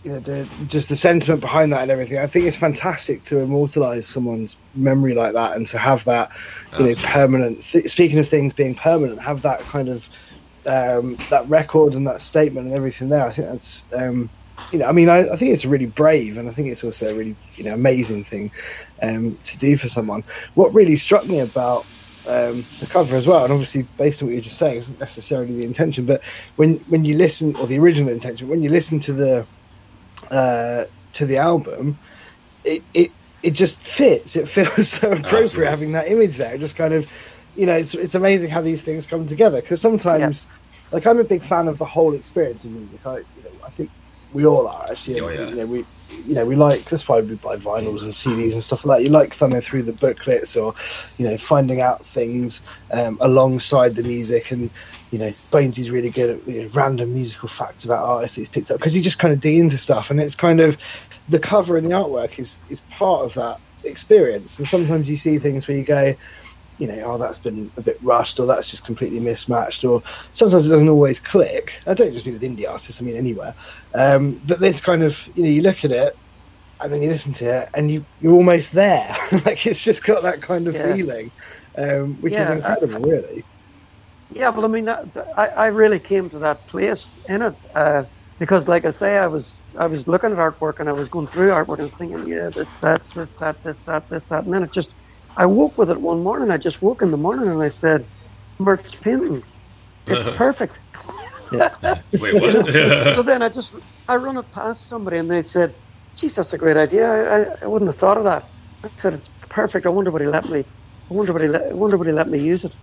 you 0.02 0.12
know, 0.12 0.20
the 0.20 0.48
just 0.66 0.88
the 0.88 0.96
sentiment 0.96 1.42
behind 1.42 1.72
that 1.72 1.82
and 1.82 1.90
everything. 1.90 2.18
I 2.18 2.26
think 2.26 2.46
it's 2.46 2.56
fantastic 2.56 3.22
to 3.24 3.40
immortalize 3.40 4.06
someone's 4.06 4.56
memory 4.74 5.14
like 5.14 5.34
that 5.34 5.56
and 5.56 5.66
to 5.68 5.78
have 5.78 6.04
that, 6.06 6.30
you 6.78 6.86
know, 6.86 6.94
permanent. 7.02 7.62
Th- 7.62 7.88
speaking 7.88 8.18
of 8.18 8.26
things 8.26 8.54
being 8.54 8.74
permanent, 8.74 9.20
have 9.20 9.42
that 9.42 9.60
kind 9.60 9.88
of 9.88 10.08
um, 10.66 11.18
that 11.30 11.48
record 11.48 11.94
and 11.94 12.06
that 12.06 12.20
statement 12.20 12.66
and 12.66 12.76
everything 12.76 13.08
there. 13.08 13.24
I 13.24 13.30
think 13.30 13.48
that's. 13.48 13.84
Um, 13.94 14.30
you 14.72 14.78
know, 14.78 14.86
I 14.86 14.92
mean, 14.92 15.08
I, 15.08 15.20
I 15.20 15.36
think 15.36 15.52
it's 15.52 15.64
really 15.64 15.86
brave, 15.86 16.36
and 16.36 16.48
I 16.48 16.52
think 16.52 16.68
it's 16.68 16.84
also 16.84 17.08
a 17.08 17.14
really, 17.14 17.34
you 17.56 17.64
know, 17.64 17.72
amazing 17.72 18.24
thing 18.24 18.52
um, 19.02 19.36
to 19.42 19.56
do 19.56 19.76
for 19.76 19.88
someone. 19.88 20.22
What 20.54 20.72
really 20.74 20.96
struck 20.96 21.26
me 21.26 21.40
about 21.40 21.86
um, 22.28 22.64
the 22.78 22.86
cover 22.86 23.16
as 23.16 23.26
well, 23.26 23.42
and 23.42 23.52
obviously 23.52 23.82
based 23.96 24.22
on 24.22 24.28
what 24.28 24.34
you're 24.34 24.42
just 24.42 24.58
saying, 24.58 24.76
isn't 24.76 25.00
necessarily 25.00 25.56
the 25.56 25.64
intention, 25.64 26.04
but 26.04 26.22
when 26.56 26.74
when 26.88 27.04
you 27.04 27.16
listen, 27.16 27.56
or 27.56 27.66
the 27.66 27.78
original 27.78 28.12
intention, 28.12 28.48
when 28.48 28.62
you 28.62 28.68
listen 28.68 29.00
to 29.00 29.12
the 29.12 29.46
uh, 30.30 30.84
to 31.14 31.26
the 31.26 31.38
album, 31.38 31.98
it 32.64 32.82
it 32.94 33.10
it 33.42 33.52
just 33.52 33.78
fits. 33.82 34.36
It 34.36 34.48
feels 34.48 34.88
so 34.88 35.08
appropriate 35.12 35.22
Absolutely. 35.22 35.66
having 35.66 35.92
that 35.92 36.08
image 36.08 36.36
there. 36.36 36.54
It 36.54 36.58
just 36.58 36.76
kind 36.76 36.94
of, 36.94 37.06
you 37.56 37.66
know, 37.66 37.76
it's 37.76 37.94
it's 37.94 38.14
amazing 38.14 38.50
how 38.50 38.60
these 38.60 38.82
things 38.82 39.06
come 39.06 39.26
together 39.26 39.60
because 39.60 39.80
sometimes, 39.80 40.46
like, 40.92 41.06
I'm 41.06 41.18
a 41.18 41.24
big 41.24 41.42
fan 41.42 41.68
of 41.68 41.78
the 41.78 41.84
whole 41.84 42.14
experience 42.14 42.64
of 42.64 42.72
music. 42.72 43.04
I 43.06 43.18
you 43.18 43.42
know 43.44 43.50
I 43.64 43.70
think 43.70 43.90
we 44.32 44.46
all 44.46 44.66
are 44.66 44.86
actually. 44.90 45.20
Oh, 45.20 45.28
yeah. 45.28 45.48
You 45.48 45.54
know 45.56 45.66
we 45.66 45.84
you 46.26 46.34
know 46.34 46.44
we 46.44 46.56
like 46.56 46.88
that's 46.88 47.08
why 47.08 47.20
we 47.20 47.34
buy 47.36 47.56
vinyls 47.56 48.02
and 48.02 48.12
CDs 48.12 48.52
and 48.52 48.62
stuff 48.62 48.84
like 48.84 48.98
that. 48.98 49.04
You 49.04 49.10
like 49.10 49.34
thumbing 49.34 49.60
through 49.60 49.82
the 49.82 49.92
booklets 49.92 50.56
or 50.56 50.74
you 51.18 51.28
know 51.28 51.36
finding 51.36 51.80
out 51.80 52.04
things 52.04 52.62
um, 52.92 53.18
alongside 53.20 53.96
the 53.96 54.02
music 54.02 54.50
and 54.50 54.70
you 55.10 55.18
know 55.18 55.32
Bonesy's 55.50 55.90
really 55.90 56.10
good 56.10 56.30
at 56.30 56.48
you 56.48 56.62
know, 56.62 56.68
random 56.68 57.14
musical 57.14 57.48
facts 57.48 57.84
about 57.84 58.04
artists 58.04 58.36
he's 58.36 58.48
picked 58.48 58.70
up 58.70 58.78
because 58.78 58.92
he 58.92 59.00
just 59.00 59.18
kind 59.18 59.32
of 59.32 59.40
dig 59.40 59.58
into 59.58 59.78
stuff 59.78 60.10
and 60.10 60.20
it's 60.20 60.34
kind 60.34 60.60
of 60.60 60.76
the 61.28 61.38
cover 61.38 61.76
and 61.76 61.86
the 61.86 61.90
artwork 61.92 62.38
is 62.38 62.60
is 62.68 62.80
part 62.90 63.24
of 63.24 63.34
that 63.34 63.60
experience 63.84 64.58
and 64.58 64.68
sometimes 64.68 65.08
you 65.08 65.16
see 65.16 65.38
things 65.38 65.66
where 65.66 65.76
you 65.76 65.84
go 65.84 66.14
you 66.80 66.86
know 66.88 67.00
oh 67.04 67.18
that's 67.18 67.38
been 67.38 67.70
a 67.76 67.82
bit 67.82 67.98
rushed 68.02 68.40
or 68.40 68.46
that's 68.46 68.70
just 68.70 68.84
completely 68.84 69.20
mismatched 69.20 69.84
or 69.84 70.02
sometimes 70.32 70.66
it 70.66 70.70
doesn't 70.70 70.88
always 70.88 71.20
click. 71.20 71.72
I 71.86 71.94
don't 71.94 72.12
just 72.12 72.24
mean 72.26 72.34
with 72.34 72.42
indie 72.42 72.68
artists 72.68 73.00
i 73.00 73.04
mean 73.04 73.16
anywhere. 73.16 73.54
Um, 73.94 74.40
but 74.44 74.60
this 74.60 74.80
kind 74.80 75.02
of 75.02 75.20
you 75.34 75.42
know 75.44 75.50
you 75.50 75.62
look 75.62 75.84
at 75.84 75.92
it 75.92 76.14
and 76.82 76.92
then 76.92 77.02
you 77.02 77.10
listen 77.10 77.34
to 77.34 77.44
it 77.62 77.68
and 77.74 77.90
you 77.90 78.06
you're 78.18 78.32
almost 78.34 78.72
there. 78.72 79.14
Like 79.46 79.66
it's 79.66 79.84
just 79.84 80.04
got 80.04 80.22
that 80.24 80.42
kind 80.42 80.66
of 80.68 80.74
Yeah. 80.74 80.92
feeling 80.94 81.32
um, 81.78 82.16
which 82.20 82.38
is 82.38 82.50
Yeah, 82.50 82.54
I- 82.64 82.78
incredible 82.78 83.00
really. 83.02 83.46
Yeah, 84.30 84.50
well, 84.50 84.64
I 84.64 84.68
mean, 84.68 84.88
I, 84.88 85.02
I 85.36 85.66
really 85.66 85.98
came 85.98 86.30
to 86.30 86.38
that 86.40 86.66
place 86.68 87.18
in 87.28 87.42
it 87.42 87.54
uh, 87.74 88.04
because, 88.38 88.68
like 88.68 88.84
I 88.84 88.90
say, 88.92 89.18
I 89.18 89.26
was 89.26 89.62
I 89.78 89.86
was 89.88 90.06
looking 90.06 90.30
at 90.30 90.38
artwork 90.38 90.74
and 90.78 90.88
I 90.88 90.92
was 90.92 91.08
going 91.08 91.26
through 91.26 91.48
artwork 91.50 91.80
and 91.80 91.88
I 91.92 91.96
thinking, 91.98 92.26
yeah, 92.28 92.50
this, 92.54 92.76
that, 92.82 93.02
this, 93.14 93.34
that, 93.40 93.56
this, 93.64 93.82
that, 93.86 94.04
this, 94.08 94.26
that, 94.28 94.44
and 94.44 94.54
then 94.54 94.62
it 94.62 94.72
just, 94.72 94.94
I 95.36 95.46
woke 95.46 95.78
with 95.78 95.90
it 95.90 96.00
one 96.00 96.22
morning. 96.24 96.50
I 96.50 96.58
just 96.58 96.82
woke 96.82 97.02
in 97.02 97.10
the 97.10 97.18
morning 97.18 97.48
and 97.50 97.62
I 97.62 97.68
said, 97.68 98.06
Mert's 98.60 98.94
painting, 98.96 99.42
It's 100.08 100.28
perfect. 100.28 100.80
Wait, 102.20 102.34
what? 102.38 102.56
so 103.08 103.22
then 103.22 103.42
I 103.42 103.48
just 103.48 103.74
I 104.08 104.16
run 104.16 104.38
it 104.38 104.52
past 104.52 104.88
somebody 104.88 105.18
and 105.18 105.30
they 105.30 105.42
said, 105.42 105.74
"Geez, 106.16 106.36
that's 106.36 106.54
a 106.54 106.58
great 106.58 106.76
idea. 106.76 107.06
I, 107.10 107.42
I, 107.42 107.46
I 107.62 107.66
wouldn't 107.68 107.88
have 107.88 107.96
thought 107.98 108.18
of 108.18 108.24
that." 108.24 108.50
I 108.84 108.90
said, 108.98 109.14
"It's 109.14 109.30
perfect. 109.50 109.86
I 109.86 109.90
wonder 109.90 110.10
what 110.12 110.22
he 110.22 110.28
let 110.28 110.48
me. 110.48 110.60
I 110.60 111.14
wonder 111.14 111.32
what 111.32 111.42
he 111.42 111.48
let, 111.48 111.62
I 111.64 111.74
wonder 111.74 111.98
what 111.98 112.06
he 112.08 112.12
let 112.14 112.28
me 112.28 112.40
use 112.40 112.64
it." 112.64 112.74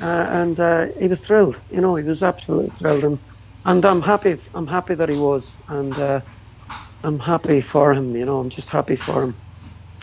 Uh, 0.00 0.26
and 0.30 0.60
uh, 0.60 0.88
he 1.00 1.08
was 1.08 1.20
thrilled. 1.20 1.62
You 1.70 1.80
know, 1.82 1.96
he 1.96 2.04
was 2.04 2.22
absolutely 2.22 2.70
thrilled, 2.72 3.04
and 3.04 3.20
and 3.64 3.84
I'm 3.84 4.02
happy. 4.02 4.38
I'm 4.54 4.66
happy 4.68 4.94
that 4.96 5.08
he 5.10 5.16
was, 5.16 5.60
and 5.68 5.98
uh, 5.98 6.22
I'm 7.04 7.20
happy 7.20 7.60
for 7.62 7.94
him. 7.94 8.16
You 8.16 8.26
know, 8.26 8.38
I'm 8.40 8.50
just 8.50 8.70
happy 8.70 8.96
for 8.96 9.22
him. 9.24 9.36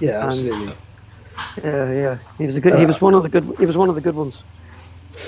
Yeah, 0.02 0.20
And- 0.22 0.26
absolutely. 0.26 0.76
Yeah, 1.63 1.93
yeah. 1.93 2.17
He 2.38 2.46
was 2.46 2.58
a 2.58 2.62
good. 2.62 2.78
He 2.80 2.86
was 2.86 3.02
one 3.02 3.13
of 3.13 3.24
the 3.24 3.30
good. 3.30 3.48
He 3.60 3.65
was 3.65 3.78
one 3.78 3.89
of 3.89 3.96
the 3.96 4.02
good 4.02 4.15
ones. 4.15 4.43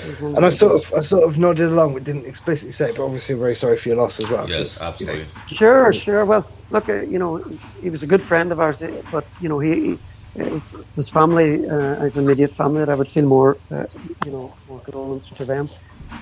He 0.02 0.08
was 0.10 0.20
one 0.20 0.36
And 0.36 0.44
I 0.44 0.50
sort 0.50 0.74
of, 0.74 0.92
I 0.96 1.00
sort 1.00 1.24
of 1.24 1.38
nodded 1.38 1.70
along, 1.70 1.94
but 1.94 2.04
didn't 2.04 2.26
explicitly 2.26 2.72
say. 2.72 2.90
it, 2.90 2.96
But 2.96 3.04
obviously, 3.04 3.34
I'm 3.34 3.40
very 3.40 3.54
sorry 3.54 3.76
for 3.78 3.88
your 3.88 3.98
loss 3.98 4.20
as 4.20 4.30
well. 4.30 4.46
yes, 4.48 4.80
you 5.00 5.06
know, 5.06 5.12
absolutely. 5.12 5.26
Sure, 5.48 5.92
sure. 5.92 6.24
Well, 6.26 6.50
look, 6.70 6.88
uh, 6.88 7.02
you 7.02 7.18
know, 7.18 7.40
he 7.80 7.90
was 7.90 8.02
a 8.02 8.06
good 8.06 8.22
friend 8.22 8.52
of 8.52 8.60
ours, 8.60 8.82
uh, 8.82 8.88
but 9.10 9.24
you 9.40 9.48
know, 9.48 9.58
he, 9.60 9.70
he 9.74 10.00
it's, 10.36 10.74
it's 10.74 10.96
his 10.96 11.10
family, 11.10 11.60
uh, 11.66 12.02
his 12.04 12.16
immediate 12.16 12.52
family 12.52 12.80
that 12.80 12.90
I 12.90 12.94
would 12.94 13.08
feel 13.08 13.26
more, 13.26 13.58
uh, 13.74 13.84
you 14.24 14.30
know, 14.32 14.58
more 14.66 14.80
condolence 14.82 15.30
to 15.36 15.44
them. 15.44 15.70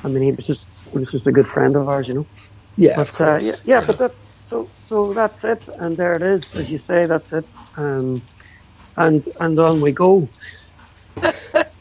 I 0.04 0.08
mean, 0.08 0.22
he 0.22 0.32
was 0.32 0.46
just, 0.46 0.68
he 0.92 0.98
was 0.98 1.10
just 1.10 1.26
a 1.26 1.32
good 1.32 1.48
friend 1.48 1.76
of 1.76 1.88
ours, 1.88 2.08
you 2.08 2.14
know. 2.14 2.28
yeah, 2.76 3.00
of 3.00 3.12
But 3.16 3.20
uh, 3.20 3.36
course. 3.36 3.42
yeah, 3.42 3.56
yeah, 3.64 3.80
but 3.80 3.98
that's 3.98 4.24
so, 4.40 4.72
so 4.76 5.14
that's 5.14 5.44
it, 5.44 5.60
and 5.78 5.96
there 5.96 6.16
it 6.16 6.22
is, 6.22 6.54
as 6.54 6.70
you 6.70 6.78
say, 6.78 7.06
that's 7.06 7.32
it, 7.32 7.46
um, 7.76 8.22
and 8.96 9.24
and 9.40 9.58
on 9.58 9.80
we 9.80 9.92
go. 9.92 10.28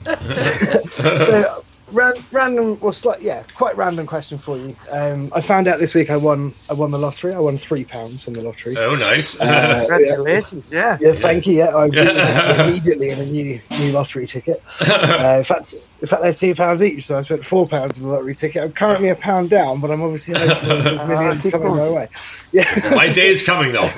so 0.06 1.64
ran, 1.94 2.14
random 2.32 2.80
well 2.80 2.92
slight, 2.92 3.22
yeah 3.22 3.44
quite 3.56 3.76
random 3.78 4.06
question 4.06 4.38
for 4.38 4.58
you 4.58 4.76
um, 4.92 5.32
i 5.34 5.40
found 5.42 5.68
out 5.68 5.80
this 5.80 5.94
week 5.94 6.10
i 6.10 6.18
won 6.18 6.54
i 6.70 6.74
won 6.74 6.92
the 6.92 6.98
lottery 7.00 7.34
i 7.34 7.40
won 7.40 7.58
three 7.58 7.86
pounds 7.86 8.28
in 8.28 8.34
the 8.34 8.42
lottery 8.42 8.76
Oh, 8.78 8.96
nice. 8.96 9.40
Uh, 9.40 9.86
Congratulations, 9.90 10.72
yeah. 10.72 10.98
yeah 11.00 11.14
thank 11.14 11.48
you 11.48 11.54
yeah 11.54 11.68
i 11.76 11.86
Yeah. 11.86 12.66
immediately 12.66 13.10
in 13.12 13.20
a 13.20 13.26
new 13.26 13.62
new 13.80 13.92
lottery 13.92 14.28
ticket 14.28 14.62
uh, 14.90 15.36
in 15.38 15.44
fact 15.44 15.74
in 16.02 16.08
fact 16.08 16.22
they're 16.24 16.34
two 16.34 16.56
pounds 16.56 16.82
each 16.84 17.06
so 17.06 17.18
i 17.18 17.22
spent 17.22 17.46
four 17.46 17.68
pounds 17.68 17.98
in 18.00 18.06
the 18.06 18.12
lottery 18.12 18.36
ticket 18.36 18.64
i'm 18.64 18.74
currently 18.74 19.10
a 19.10 19.16
pound 19.16 19.50
down 19.50 19.80
but 19.80 19.92
i'm 19.92 20.02
obviously 20.02 20.34
hoping 20.38 20.68
there's 20.84 21.00
Ah, 21.02 21.06
millions 21.06 21.48
coming 21.50 21.76
my 21.76 21.90
way 21.90 22.08
yeah 22.52 22.94
My 22.96 23.08
day 23.12 23.30
is 23.30 23.44
coming, 23.44 23.72
though. 23.72 23.90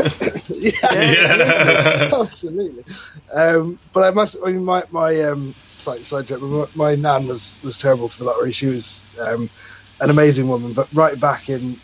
yeah, 0.49 0.71
Yeah. 0.93 2.09
absolutely. 2.13 2.83
Um, 3.33 3.79
but 3.93 4.03
I 4.03 4.11
must. 4.11 4.37
I 4.45 4.51
mean, 4.51 4.63
my 4.63 4.83
my 4.91 5.21
um, 5.21 5.53
slight 5.85 6.05
side 6.05 6.27
joke. 6.27 6.41
but 6.41 6.75
My, 6.75 6.91
my 6.91 6.95
nan 6.95 7.27
was 7.27 7.57
was 7.63 7.77
terrible 7.77 8.09
for 8.09 8.19
the 8.23 8.25
lottery. 8.29 8.51
She 8.51 8.67
was 8.67 9.05
um, 9.21 9.49
an 10.01 10.09
amazing 10.09 10.47
woman, 10.47 10.73
but 10.73 10.87
right 10.93 11.19
back 11.19 11.49
in 11.49 11.77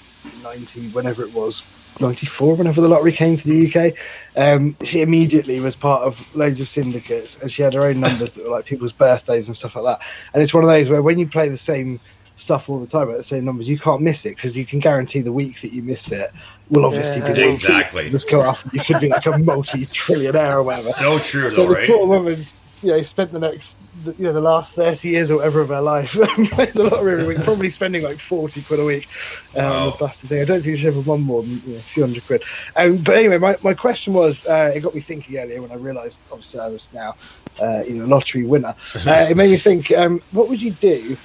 ninety, 0.44 0.88
whenever 0.90 1.24
it 1.24 1.34
was. 1.34 1.64
94 2.00 2.56
whenever 2.56 2.80
the 2.80 2.88
lottery 2.88 3.12
came 3.12 3.36
to 3.36 3.48
the 3.48 3.68
UK 3.68 3.94
um, 4.38 4.78
she 4.82 5.02
immediately 5.02 5.60
was 5.60 5.76
part 5.76 6.04
of 6.04 6.26
loads 6.34 6.62
of 6.62 6.68
syndicates 6.70 7.38
and 7.42 7.52
she 7.52 7.62
had 7.62 7.74
her 7.74 7.84
own 7.84 8.00
numbers 8.00 8.34
that 8.34 8.46
were 8.46 8.50
like 8.50 8.66
people's 8.66 8.94
birthdays 8.94 9.48
and 9.50 9.58
stuff 9.58 9.76
like 9.76 9.84
that 9.84 10.02
and 10.34 10.42
it's 10.42 10.54
one 10.54 10.64
of 10.64 10.70
those 10.70 10.90
where 10.90 11.02
when 11.02 11.20
you 11.20 11.28
play 11.28 11.50
the 11.50 11.58
same 11.58 12.00
stuff 12.36 12.70
all 12.70 12.80
the 12.80 12.88
time 12.88 13.10
at 13.12 13.18
the 13.18 13.22
same 13.22 13.44
numbers 13.44 13.68
you 13.68 13.78
can't 13.78 14.02
miss 14.02 14.26
it 14.26 14.38
because 14.38 14.58
you 14.58 14.66
can 14.66 14.80
guarantee 14.80 15.20
the 15.20 15.34
week 15.34 15.60
that 15.60 15.74
you 15.74 15.84
miss 15.84 16.10
it 16.14 16.32
will 16.70 16.86
obviously 16.86 17.22
be 17.22 17.34
the 17.34 17.50
Exactly. 17.50 18.10
this 18.10 18.24
go 18.26 18.42
off. 18.42 18.66
You 18.74 18.82
could 18.84 19.02
be 19.02 19.10
like 19.10 19.26
a 19.26 19.38
multi-trillionaire 19.38 20.56
or 20.56 20.64
whatever. 20.64 20.90
So 20.90 21.20
true, 21.20 21.50
So 21.50 21.64
though, 21.64 21.70
the 21.70 21.76
right? 21.76 21.88
poor 21.88 22.08
woman, 22.08 22.40
you 22.82 22.92
know, 22.92 23.02
spent 23.04 23.32
the 23.34 23.40
next, 23.40 23.76
the- 24.04 24.16
you 24.18 24.26
know, 24.26 24.34
the 24.34 24.42
last 24.42 24.76
thirty 24.76 25.10
years 25.10 25.32
or 25.32 25.38
whatever 25.38 25.62
of 25.62 25.70
her 25.70 25.82
life 25.82 26.12
playing 26.52 26.72
the 26.74 26.84
lottery 26.84 27.14
every 27.14 27.26
week, 27.26 27.44
probably 27.44 27.70
spending 27.70 28.04
like 28.04 28.20
forty 28.20 28.62
quid 28.62 28.80
a 28.80 28.86
week 28.86 29.08
um, 29.56 29.66
on 29.66 29.86
the 29.92 29.98
bastard 30.00 30.30
thing. 30.30 30.42
I 30.42 30.46
don't 30.46 30.62
think 30.62 30.78
she 30.78 30.88
ever 30.88 31.00
won 31.00 31.22
more 31.22 31.44
than 31.44 31.62
you 31.66 31.74
know, 31.74 31.80
a 31.80 31.82
few 31.82 32.04
hundred 32.04 32.26
quid. 32.26 32.44
Um, 32.76 32.98
but 32.98 33.18
anyway, 33.18 33.38
my, 33.38 33.58
my 33.64 33.74
question 33.74 34.14
was, 34.14 34.46
uh, 34.48 34.72
it 34.76 34.82
got 34.82 34.94
me 34.96 35.02
thinking 35.02 35.38
earlier 35.38 35.62
when 35.62 35.72
I 35.72 35.76
realised, 35.76 36.20
obviously, 36.32 36.60
I 36.60 36.70
was 36.70 36.90
now, 36.94 37.16
uh, 37.62 37.84
you 37.84 37.96
know, 37.96 38.06
lottery 38.06 38.44
winner. 38.44 38.76
Uh, 39.12 39.28
it 39.30 39.36
made 39.36 39.50
me 39.52 39.58
think, 39.58 39.92
um, 39.92 40.22
what 40.32 40.48
would 40.48 40.62
you 40.62 40.72
do? 40.72 41.18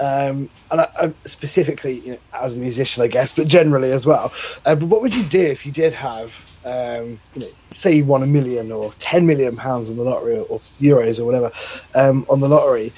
Um, 0.00 0.48
and 0.70 0.80
I, 0.80 0.88
I 0.98 1.12
specifically, 1.26 2.00
you 2.00 2.12
know, 2.12 2.18
as 2.40 2.56
a 2.56 2.60
musician, 2.60 3.02
I 3.02 3.06
guess, 3.08 3.32
but 3.32 3.48
generally 3.48 3.92
as 3.92 4.06
well. 4.06 4.32
Uh, 4.64 4.74
but 4.74 4.86
what 4.86 5.02
would 5.02 5.14
you 5.14 5.24
do 5.24 5.40
if 5.40 5.66
you 5.66 5.72
did 5.72 5.92
have, 5.92 6.34
um, 6.64 7.20
you 7.34 7.40
know, 7.40 7.48
say 7.72 7.92
you 7.92 8.04
won 8.04 8.22
a 8.22 8.26
million 8.26 8.70
or 8.72 8.92
ten 8.98 9.26
million 9.26 9.56
pounds 9.56 9.90
on 9.90 9.96
the 9.96 10.04
lottery 10.04 10.36
or, 10.38 10.44
or 10.44 10.62
euros 10.80 11.18
or 11.18 11.24
whatever 11.24 11.50
um, 11.94 12.24
on 12.28 12.40
the 12.40 12.48
lottery? 12.48 12.94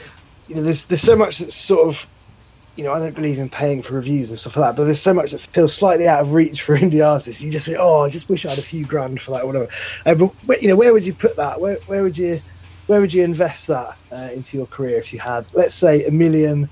You 0.47 0.57
know, 0.57 0.63
there's 0.63 0.87
there's 0.87 1.01
so 1.03 1.17
much 1.17 1.39
that's 1.39 1.57
sort 1.57 1.89
of, 1.89 2.07
you 2.77 2.85
know, 2.85 2.93
I 2.93 2.99
don't 2.99 3.15
believe 3.15 3.39
in 3.39 3.49
paying 3.51 3.83
for 3.83 3.95
reviews 3.95 4.31
and 4.31 4.39
stuff 4.39 4.57
like 4.57 4.71
that, 4.71 4.77
but 4.77 4.85
there's 4.85 5.01
so 5.01 5.15
much 5.15 5.31
that 5.33 5.41
feels 5.41 5.75
slightly 5.75 6.07
out 6.09 6.21
of 6.23 6.33
reach 6.33 6.63
for 6.63 6.77
indie 6.79 7.07
artists. 7.07 7.41
You 7.43 7.51
just, 7.51 7.67
think, 7.67 7.79
oh, 7.81 8.01
I 8.01 8.09
just 8.11 8.29
wish 8.29 8.45
I 8.45 8.51
had 8.51 8.59
a 8.59 8.63
few 8.63 8.85
grand 8.87 9.21
for 9.21 9.31
that 9.33 9.43
or 9.45 9.47
whatever. 9.47 9.69
Uh, 10.07 10.15
but 10.15 10.31
where- 10.43 10.59
you 10.61 10.69
know, 10.69 10.77
where 10.77 10.93
would 10.93 11.07
you 11.07 11.15
put 11.15 11.37
that? 11.37 11.61
Where 11.61 11.79
where 11.87 12.03
would 12.03 12.19
you 12.19 12.41
where 12.87 13.01
would 13.01 13.15
you 13.15 13.25
invest 13.25 13.67
that 13.69 13.97
uh, 14.13 14.29
into 14.35 14.57
your 14.57 14.67
career 14.67 14.99
if 14.99 15.13
you 15.13 15.19
had, 15.19 15.47
let's 15.55 15.75
say, 15.75 16.05
a 16.05 16.11
million 16.11 16.71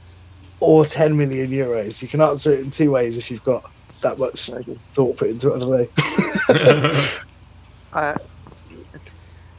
or 0.61 0.85
10 0.85 1.17
million 1.17 1.51
euros? 1.51 2.03
You 2.03 2.09
can 2.09 2.21
answer 2.21 2.53
it 2.53 2.61
in 2.61 2.71
two 2.71 2.91
ways 2.91 3.17
if 3.17 3.31
you've 3.31 3.43
got 3.43 3.65
that 4.03 4.19
much 4.19 4.51
thought 4.95 5.17
put 5.17 5.31
into 5.31 5.53
it. 5.53 5.57
I 5.57 5.59
don't 5.61 5.71
know. 5.71 6.29
Uh, 7.93 8.15
it's, 8.95 9.11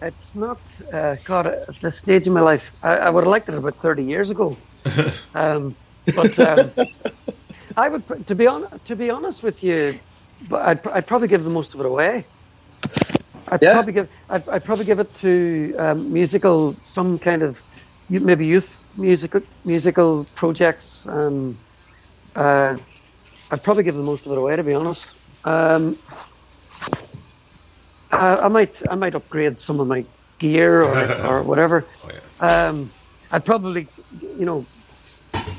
it's 0.01 0.35
not, 0.35 0.59
uh, 0.91 1.15
God, 1.23 1.45
at 1.45 1.79
this 1.81 1.99
stage 1.99 2.25
in 2.25 2.33
my 2.33 2.41
life, 2.41 2.71
I, 2.81 2.95
I 2.95 3.09
would 3.11 3.25
have 3.25 3.29
liked 3.29 3.47
it 3.47 3.53
about 3.53 3.75
30 3.75 4.03
years 4.03 4.31
ago. 4.31 4.57
um, 5.35 5.75
but 6.15 6.39
um, 6.39 6.71
I 7.77 7.89
would, 7.89 8.25
to 8.25 8.33
be, 8.33 8.47
on, 8.47 8.67
to 8.85 8.95
be 8.95 9.11
honest 9.11 9.43
with 9.43 9.63
you, 9.63 9.99
but 10.49 10.63
I'd, 10.63 10.87
I'd 10.87 11.05
probably 11.05 11.27
give 11.27 11.43
the 11.43 11.51
most 11.51 11.75
of 11.75 11.79
it 11.79 11.85
away. 11.85 12.25
I'd 13.49 13.61
Yeah? 13.61 13.73
probably 13.73 13.93
give, 13.93 14.09
I'd, 14.29 14.49
I'd 14.49 14.63
probably 14.63 14.85
give 14.85 14.97
it 14.99 15.13
to 15.17 15.75
um, 15.77 16.11
musical, 16.11 16.75
some 16.85 17.19
kind 17.19 17.43
of, 17.43 17.61
maybe 18.09 18.47
youth 18.47 18.79
musical, 18.97 19.41
musical 19.63 20.25
projects. 20.35 21.05
Um, 21.07 21.57
uh, 22.35 22.77
I'd 23.51 23.63
probably 23.63 23.83
give 23.83 23.95
the 23.95 24.01
most 24.03 24.25
of 24.25 24.31
it 24.31 24.37
away, 24.37 24.55
to 24.55 24.63
be 24.63 24.73
honest. 24.73 25.13
Um, 25.43 25.99
uh, 28.13 28.39
I 28.43 28.47
might 28.47 28.75
I 28.89 28.95
might 28.95 29.15
upgrade 29.15 29.59
some 29.59 29.79
of 29.79 29.87
my 29.87 30.05
gear 30.39 30.81
or, 30.83 31.25
or 31.27 31.43
whatever. 31.43 31.85
Oh, 32.03 32.09
yeah. 32.13 32.67
Um, 32.67 32.91
I'd 33.31 33.45
probably 33.45 33.87
you 34.21 34.45
know 34.45 34.65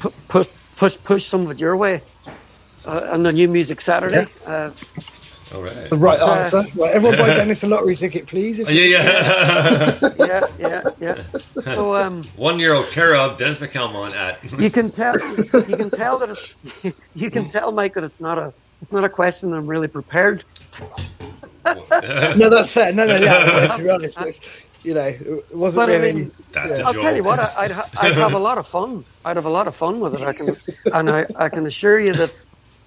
pu- 0.01 0.13
push 0.29 0.47
push 0.77 0.97
push 1.05 1.27
some 1.27 1.43
of 1.47 1.51
it 1.51 1.59
your 1.59 1.77
way 1.77 2.03
uh, 2.87 3.09
on 3.13 3.23
the 3.23 3.33
new 3.33 3.49
music 3.49 3.81
Saturday. 3.81 4.27
Uh, 4.47 4.71
All 5.55 5.63
right. 5.63 5.75
The 5.91 5.97
right 5.97 6.21
Uh, 6.21 6.33
answer. 6.35 6.63
Right, 6.75 6.93
everyone 6.95 7.19
buy 7.19 7.35
Dennis 7.41 7.63
a 7.63 7.67
lottery 7.67 7.95
ticket, 7.95 8.27
please. 8.27 8.59
If 8.61 8.69
Oh, 8.69 8.71
Yeah, 8.71 8.87
yeah. 8.97 10.11
yeah, 10.19 10.47
yeah, 10.59 10.83
yeah. 11.01 11.63
So 11.63 11.95
um, 11.95 12.25
One 12.37 12.59
euro 12.59 12.83
care 12.85 13.15
of 13.15 13.37
Dennis 13.37 13.59
McCalmont 13.59 14.15
at. 14.15 14.43
you 14.61 14.71
can 14.71 14.91
tell 14.91 15.17
you 15.19 15.77
can 15.77 15.91
tell 15.91 16.19
that 16.19 16.31
it's 16.31 16.55
you 17.15 17.31
can 17.31 17.49
tell 17.49 17.73
Mike 17.73 17.95
that 17.95 18.05
it's 18.05 18.21
not 18.21 18.39
a 18.39 18.53
it's 18.83 18.93
not 18.93 19.05
a 19.05 19.09
question 19.09 19.51
that 19.51 19.57
I'm 19.57 19.67
really 19.67 19.89
prepared. 19.89 20.45
no, 22.37 22.49
that's 22.51 22.73
fair. 22.73 22.93
No, 22.93 23.07
no, 23.07 23.17
yeah. 23.17 23.69
to 23.77 23.83
be 23.83 23.91
honest, 23.91 24.21
it's, 24.21 24.41
you 24.83 24.95
know, 24.95 25.05
it 25.07 25.55
wasn't 25.57 25.87
But 25.87 25.93
I 25.93 25.97
really. 25.97 26.13
mean, 26.13 26.33
That's 26.53 26.71
the 26.73 26.83
I'll 26.83 26.93
joke. 26.93 27.03
tell 27.03 27.17
you 27.17 27.23
what, 27.23 27.39
I- 27.39 27.55
I'd, 27.59 27.71
ha- 27.71 27.89
I'd 27.97 28.15
have 28.15 28.35
a 28.35 28.39
lot 28.39 28.59
of 28.59 28.67
fun. 28.67 29.05
I'd 29.25 29.37
have 29.37 29.47
a 29.47 29.51
lot 29.51 29.67
of 29.67 29.75
fun 29.75 30.01
with 30.01 30.15
it. 30.15 30.21
I 30.21 30.33
can, 30.33 30.57
and 30.93 31.11
I, 31.11 31.27
I 31.37 31.49
can 31.49 31.67
assure 31.67 31.99
you 31.99 32.13
that 32.15 32.35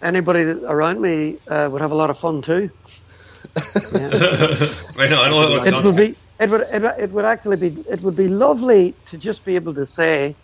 anybody 0.02 0.42
around 0.44 1.02
me 1.02 1.38
uh, 1.48 1.68
would 1.72 1.82
have 1.82 1.92
a 1.92 1.96
lot 1.96 2.10
of 2.10 2.20
fun 2.20 2.42
too. 2.42 2.70
Yeah. 3.94 4.56
Right 4.96 5.10
now, 5.10 5.22
I 5.24 5.30
know 5.30 5.42
it 5.64 5.68
It 5.74 5.84
would 5.84 5.96
be, 5.96 6.16
it 6.40 6.50
would, 6.50 6.62
it, 6.72 6.84
it 7.00 7.12
would 7.12 7.26
actually 7.26 7.58
be, 7.58 7.84
it 7.90 8.02
would 8.02 8.16
be 8.16 8.28
lovely 8.28 8.94
to 9.08 9.18
just 9.18 9.46
be 9.46 9.56
able 9.56 9.74
to 9.76 9.86
say 9.86 10.36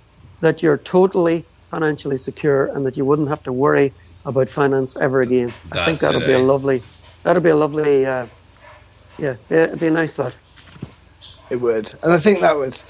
that 0.42 0.62
you're 0.64 0.78
totally 0.80 1.46
financially 1.70 2.18
secure 2.18 2.66
and 2.68 2.86
that 2.86 2.98
you 2.98 3.06
wouldn't 3.06 3.28
have 3.30 3.44
to 3.44 3.54
worry 3.54 3.94
about 4.26 4.50
finance 4.50 4.96
ever 4.96 5.22
again. 5.22 5.54
I 5.72 5.86
think 5.86 6.00
that 6.00 6.14
would 6.14 6.24
it, 6.24 6.28
be 6.28 6.34
a 6.34 6.40
lovely, 6.40 6.82
that 7.24 7.34
would 7.34 7.44
be 7.44 7.50
a 7.50 7.56
lovely, 7.56 8.06
uh, 8.06 8.28
yeah, 9.18 9.36
yeah, 9.50 9.64
it'd 9.64 9.80
be 9.80 9.88
a 9.88 9.92
nice 9.92 10.14
thought. 10.14 10.36
It 11.50 11.58
would, 11.58 11.94
and 12.04 12.14
I 12.14 12.20
think 12.20 12.40
that 12.42 12.58
would. 12.58 12.82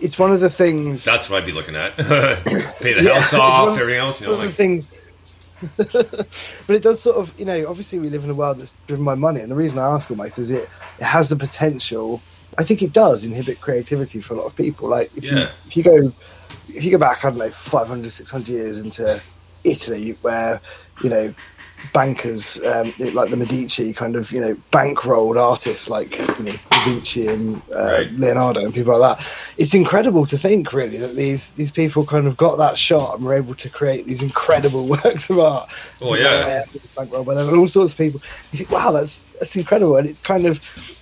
It's 0.00 0.18
one 0.18 0.32
of 0.32 0.40
the 0.40 0.50
things. 0.50 1.04
That's 1.04 1.30
what 1.30 1.42
I'd 1.42 1.46
be 1.46 1.52
looking 1.52 1.76
at. 1.76 1.96
Pay 2.80 2.94
the 2.94 3.02
Yeah, 3.02 3.14
house 3.14 3.32
off, 3.32 3.68
one 3.68 3.78
everything 3.78 4.00
else. 4.00 4.20
You 4.20 4.26
know, 4.26 4.32
one 4.34 4.40
of 4.40 4.46
like 4.46 4.56
the 4.56 4.62
things. 4.62 5.00
but 5.76 6.76
it 6.76 6.82
does 6.82 7.00
sort 7.00 7.16
of, 7.16 7.38
you 7.38 7.44
know, 7.44 7.68
obviously 7.68 7.98
we 7.98 8.08
live 8.08 8.24
in 8.24 8.30
a 8.30 8.34
world 8.34 8.58
that's 8.58 8.76
driven 8.86 9.04
by 9.04 9.14
money, 9.14 9.40
and 9.40 9.50
the 9.50 9.54
reason 9.54 9.78
I 9.78 9.88
ask 9.88 10.10
almost 10.10 10.38
is 10.38 10.50
it 10.50 10.68
it 10.98 11.04
has 11.04 11.28
the 11.28 11.36
potential. 11.36 12.20
I 12.58 12.64
think 12.64 12.82
it 12.82 12.92
does 12.92 13.24
inhibit 13.24 13.60
creativity 13.60 14.20
for 14.20 14.34
a 14.34 14.38
lot 14.38 14.46
of 14.46 14.56
people. 14.56 14.88
Like 14.88 15.10
if 15.16 15.24
you 15.30 15.38
if 15.66 15.76
you 15.76 15.82
go 15.82 16.12
if 16.68 16.84
you 16.84 16.90
go 16.90 16.98
back, 16.98 17.24
I 17.24 17.28
don't 17.30 17.38
know, 17.38 17.50
500, 17.50 18.10
600 18.10 18.48
years 18.48 18.78
into 18.78 19.20
Italy, 19.64 20.16
where 20.22 20.60
you 21.02 21.10
know 21.10 21.34
bankers 21.92 22.62
um, 22.64 22.92
like 22.98 23.30
the 23.30 23.36
Medici 23.36 23.92
kind 23.92 24.16
of 24.16 24.32
you 24.32 24.40
know 24.40 24.54
bankrolled 24.72 25.36
artists 25.36 25.90
like 25.90 26.18
you 26.18 26.44
know 26.44 26.56
Vinci 26.84 27.26
and 27.26 27.60
uh, 27.74 27.90
Right. 28.00 28.12
Leonardo 28.12 28.60
and 28.64 28.72
people 28.72 28.98
like 28.98 29.18
that. 29.18 29.26
It's 29.58 29.74
incredible 29.74 30.24
to 30.26 30.38
think, 30.38 30.72
really, 30.72 30.96
that 30.98 31.16
these 31.16 31.50
these 31.52 31.70
people 31.70 32.06
kind 32.06 32.26
of 32.26 32.36
got 32.36 32.56
that 32.58 32.78
shot 32.78 33.16
and 33.16 33.24
were 33.24 33.34
able 33.34 33.54
to 33.56 33.68
create 33.68 34.06
these 34.06 34.22
incredible 34.22 34.86
works 35.04 35.28
of 35.28 35.38
art. 35.38 35.70
Oh, 36.00 36.14
yeah. 36.14 36.64
Bankroll 36.96 37.24
by 37.24 37.34
them 37.34 37.48
and 37.48 37.58
all 37.58 37.68
sorts 37.68 37.92
of 37.92 37.98
people. 37.98 38.20
You 38.52 38.58
think, 38.58 38.70
wow, 38.70 38.90
that's 38.92 39.26
that's 39.38 39.56
incredible. 39.56 39.96
And 39.96 40.08
it 40.08 40.22
kind 40.22 40.46
of, 40.46 40.60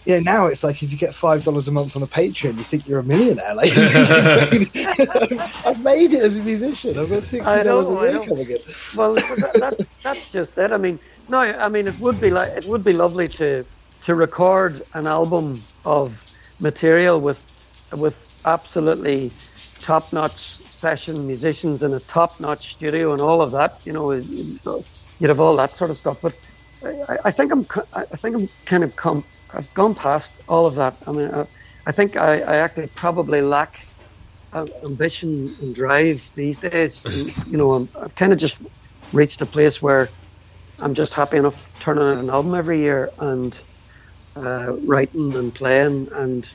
you 0.09 0.14
know, 0.14 0.20
now 0.20 0.46
it's 0.46 0.64
like 0.64 0.82
if 0.82 0.90
you 0.90 0.96
get 0.96 1.14
five 1.14 1.44
dollars 1.44 1.68
a 1.68 1.70
month 1.70 1.94
on 1.94 2.02
a 2.02 2.06
Patreon, 2.06 2.56
you 2.56 2.64
think 2.64 2.88
you're 2.88 3.00
a 3.00 3.04
millionaire. 3.04 3.54
Like, 3.54 3.72
I've 5.66 5.84
made 5.84 6.14
it 6.14 6.22
as 6.22 6.38
a 6.38 6.42
musician. 6.42 6.98
I've 6.98 7.11
got 7.11 7.22
sixty 7.22 7.62
dollars 7.62 7.88
a 7.88 7.92
a 7.92 7.98
I 7.98 8.11
year 8.11 8.26
coming 8.26 8.50
in. 8.50 8.59
Well, 8.96 9.14
that, 9.14 9.52
that, 9.61 9.86
that's 10.02 10.30
just 10.30 10.56
it. 10.56 10.72
I 10.72 10.78
mean, 10.78 10.98
no, 11.28 11.40
I 11.40 11.68
mean 11.68 11.86
it 11.86 12.00
would 12.00 12.22
be 12.22 12.30
like 12.30 12.50
it 12.52 12.64
would 12.64 12.82
be 12.82 12.94
lovely 12.94 13.28
to 13.28 13.66
to 14.04 14.14
record 14.14 14.82
an 14.94 15.06
album 15.06 15.61
of 15.84 16.24
material 16.59 17.20
with 17.20 17.44
with 17.94 18.34
absolutely 18.46 19.30
top 19.78 20.11
notch 20.14 20.56
session 20.70 21.26
musicians 21.26 21.82
in 21.82 21.92
a 21.92 22.00
top 22.00 22.40
notch 22.40 22.72
studio 22.72 23.12
and 23.12 23.20
all 23.20 23.42
of 23.42 23.52
that. 23.52 23.82
You 23.84 23.92
know, 23.92 24.12
you'd 24.12 25.28
have 25.28 25.38
all 25.40 25.54
that 25.56 25.76
sort 25.76 25.90
of 25.90 25.98
stuff. 25.98 26.18
But 26.22 26.34
I, 26.82 27.18
I 27.26 27.30
think 27.30 27.52
I'm 27.52 27.66
ki- 27.66 27.90
I 27.92 28.04
think 28.04 28.36
I'm 28.36 28.48
kind 28.64 28.82
of 28.82 28.96
come 28.96 29.22
I've 29.53 29.72
gone 29.74 29.94
past 29.94 30.32
all 30.49 30.66
of 30.66 30.74
that. 30.76 30.96
I 31.07 31.12
mean, 31.12 31.30
I, 31.30 31.46
I 31.86 31.92
think 31.92 32.16
I, 32.16 32.40
I 32.40 32.57
actually 32.57 32.88
probably 32.88 33.40
lack 33.40 33.80
uh, 34.53 34.66
ambition 34.84 35.55
and 35.61 35.74
drive 35.74 36.28
these 36.34 36.59
days. 36.59 37.05
you 37.46 37.57
know, 37.57 37.72
I'm, 37.74 37.88
I've 37.99 38.14
kind 38.14 38.32
of 38.32 38.38
just 38.38 38.59
reached 39.12 39.40
a 39.40 39.46
place 39.46 39.80
where 39.80 40.09
I'm 40.78 40.94
just 40.94 41.14
happy 41.14 41.38
enough 41.38 41.57
turning 41.80 42.05
out 42.05 42.18
an 42.18 42.30
album 42.30 42.55
every 42.55 42.80
year 42.80 43.11
and 43.18 43.59
uh, 44.36 44.72
writing 44.84 45.34
and 45.34 45.55
playing, 45.55 46.09
and 46.12 46.51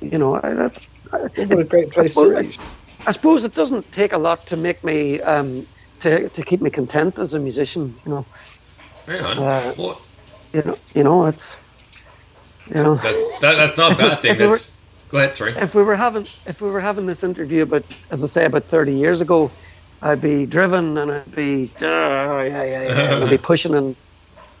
you 0.00 0.18
know, 0.18 0.36
I, 0.42 0.54
that's. 0.54 0.86
What 1.10 1.58
a 1.58 1.64
great 1.64 1.90
place 1.90 2.14
to 2.14 2.20
suppose- 2.20 2.44
reach. 2.44 2.58
I 3.06 3.12
suppose 3.12 3.44
it 3.44 3.54
doesn't 3.54 3.90
take 3.92 4.12
a 4.12 4.18
lot 4.18 4.40
to 4.48 4.56
make 4.56 4.84
me 4.84 5.20
um, 5.22 5.66
to 6.00 6.28
to 6.28 6.42
keep 6.42 6.60
me 6.60 6.68
content 6.68 7.18
as 7.18 7.32
a 7.32 7.38
musician. 7.38 7.96
You 8.04 8.10
know, 8.10 8.26
Right 9.06 9.24
on. 9.24 9.38
Uh, 9.38 9.74
well, 9.78 10.02
you 10.52 10.62
know, 10.62 10.78
you 10.94 11.04
know, 11.04 11.24
it's 11.26 11.56
you 12.68 12.82
know. 12.82 12.94
that's, 12.96 13.40
that, 13.40 13.54
that's 13.56 13.76
not 13.78 13.92
a 13.92 13.96
bad 13.96 14.20
thing. 14.22 14.32
If 14.32 14.38
we 14.38 14.46
were- 14.46 14.58
go 15.10 15.18
ahead, 15.18 15.34
sorry. 15.36 15.52
if 15.56 15.74
we 15.74 15.82
were 15.82 15.96
having 15.96 16.26
if 16.46 16.60
we 16.60 16.70
were 16.70 16.80
having 16.80 17.06
this 17.06 17.22
interview 17.24 17.64
but 17.66 17.84
as 18.10 18.22
I 18.22 18.26
say 18.26 18.44
about 18.44 18.64
thirty 18.64 18.92
years 18.92 19.20
ago, 19.20 19.50
I'd 20.02 20.20
be 20.20 20.46
driven 20.46 20.98
and 20.98 21.10
I'd 21.12 21.34
be 21.34 21.70
"Ah, 21.80 22.42
yeah 22.42 22.62
yeah 22.64 22.82
yeah 22.82 23.14
and 23.14 23.24
I'd 23.24 23.30
be 23.30 23.38
pushing 23.52 23.74
and 23.74 23.96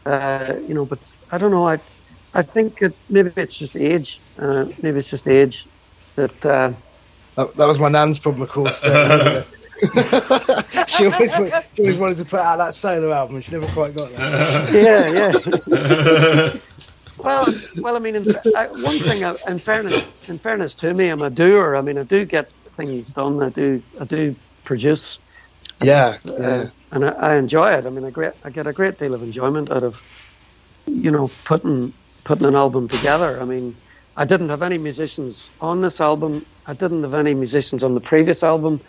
uh, 0.06 0.54
you 0.66 0.74
know 0.74 0.84
but 0.84 0.98
I 1.32 1.38
don't 1.38 1.50
know 1.50 1.68
I 1.68 1.78
I 2.34 2.42
think 2.42 2.80
it, 2.82 2.94
maybe 3.10 3.30
it's 3.36 3.56
just 3.58 3.76
age 3.76 4.20
uh, 4.38 4.66
maybe 4.82 4.98
it's 5.00 5.10
just 5.10 5.26
age 5.28 5.66
that 6.16 6.46
uh, 6.46 6.72
That, 7.36 7.56
that 7.56 7.66
was 7.66 7.78
my 7.78 7.88
nan's 7.88 8.18
problem, 8.18 8.42
of 8.42 8.48
course. 8.50 8.80
There, 8.80 9.08
wasn't 9.08 9.36
it? 9.36 9.46
she, 10.88 11.06
always, 11.06 11.32
she 11.74 11.82
always 11.82 11.98
wanted 11.98 12.16
to 12.16 12.24
put 12.24 12.40
out 12.40 12.56
that 12.58 12.74
solo 12.74 13.12
album, 13.12 13.36
and 13.36 13.44
she 13.44 13.52
never 13.52 13.68
quite 13.72 13.94
got 13.94 14.12
that. 14.14 14.72
yeah 14.72 15.08
yeah. 15.20 16.60
Well, 17.18 17.54
well, 17.78 17.96
I 17.96 17.98
mean, 17.98 18.16
in, 18.16 18.36
I, 18.54 18.66
one 18.68 18.98
thing, 18.98 19.24
uh, 19.24 19.36
in 19.46 19.58
fairness, 19.58 20.04
in 20.28 20.38
fairness 20.38 20.74
to 20.76 20.94
me, 20.94 21.08
I'm 21.08 21.22
a 21.22 21.30
doer. 21.30 21.76
I 21.76 21.80
mean, 21.80 21.98
I 21.98 22.04
do 22.04 22.24
get 22.24 22.50
things 22.76 23.08
done. 23.08 23.42
I 23.42 23.50
do, 23.50 23.82
I 24.00 24.04
do 24.04 24.36
produce. 24.64 25.18
Yeah, 25.82 26.18
uh, 26.26 26.32
yeah. 26.38 26.68
and 26.92 27.04
I, 27.04 27.08
I 27.08 27.36
enjoy 27.36 27.72
it. 27.72 27.86
I 27.86 27.90
mean, 27.90 28.04
I 28.04 28.10
great, 28.10 28.32
I 28.44 28.50
get 28.50 28.66
a 28.66 28.72
great 28.72 28.98
deal 28.98 29.14
of 29.14 29.22
enjoyment 29.22 29.70
out 29.70 29.84
of, 29.84 30.02
you 30.86 31.10
know, 31.10 31.30
putting 31.44 31.92
putting 32.24 32.46
an 32.46 32.54
album 32.54 32.88
together. 32.88 33.40
I 33.40 33.44
mean, 33.44 33.76
I 34.16 34.24
didn't 34.24 34.48
have 34.48 34.62
any 34.62 34.78
musicians 34.78 35.46
on 35.60 35.80
this 35.80 36.00
album. 36.00 36.44
I 36.66 36.74
didn't 36.74 37.02
have 37.02 37.14
any 37.14 37.34
musicians 37.34 37.82
on 37.82 37.94
the 37.94 38.00
previous 38.00 38.42
album. 38.42 38.80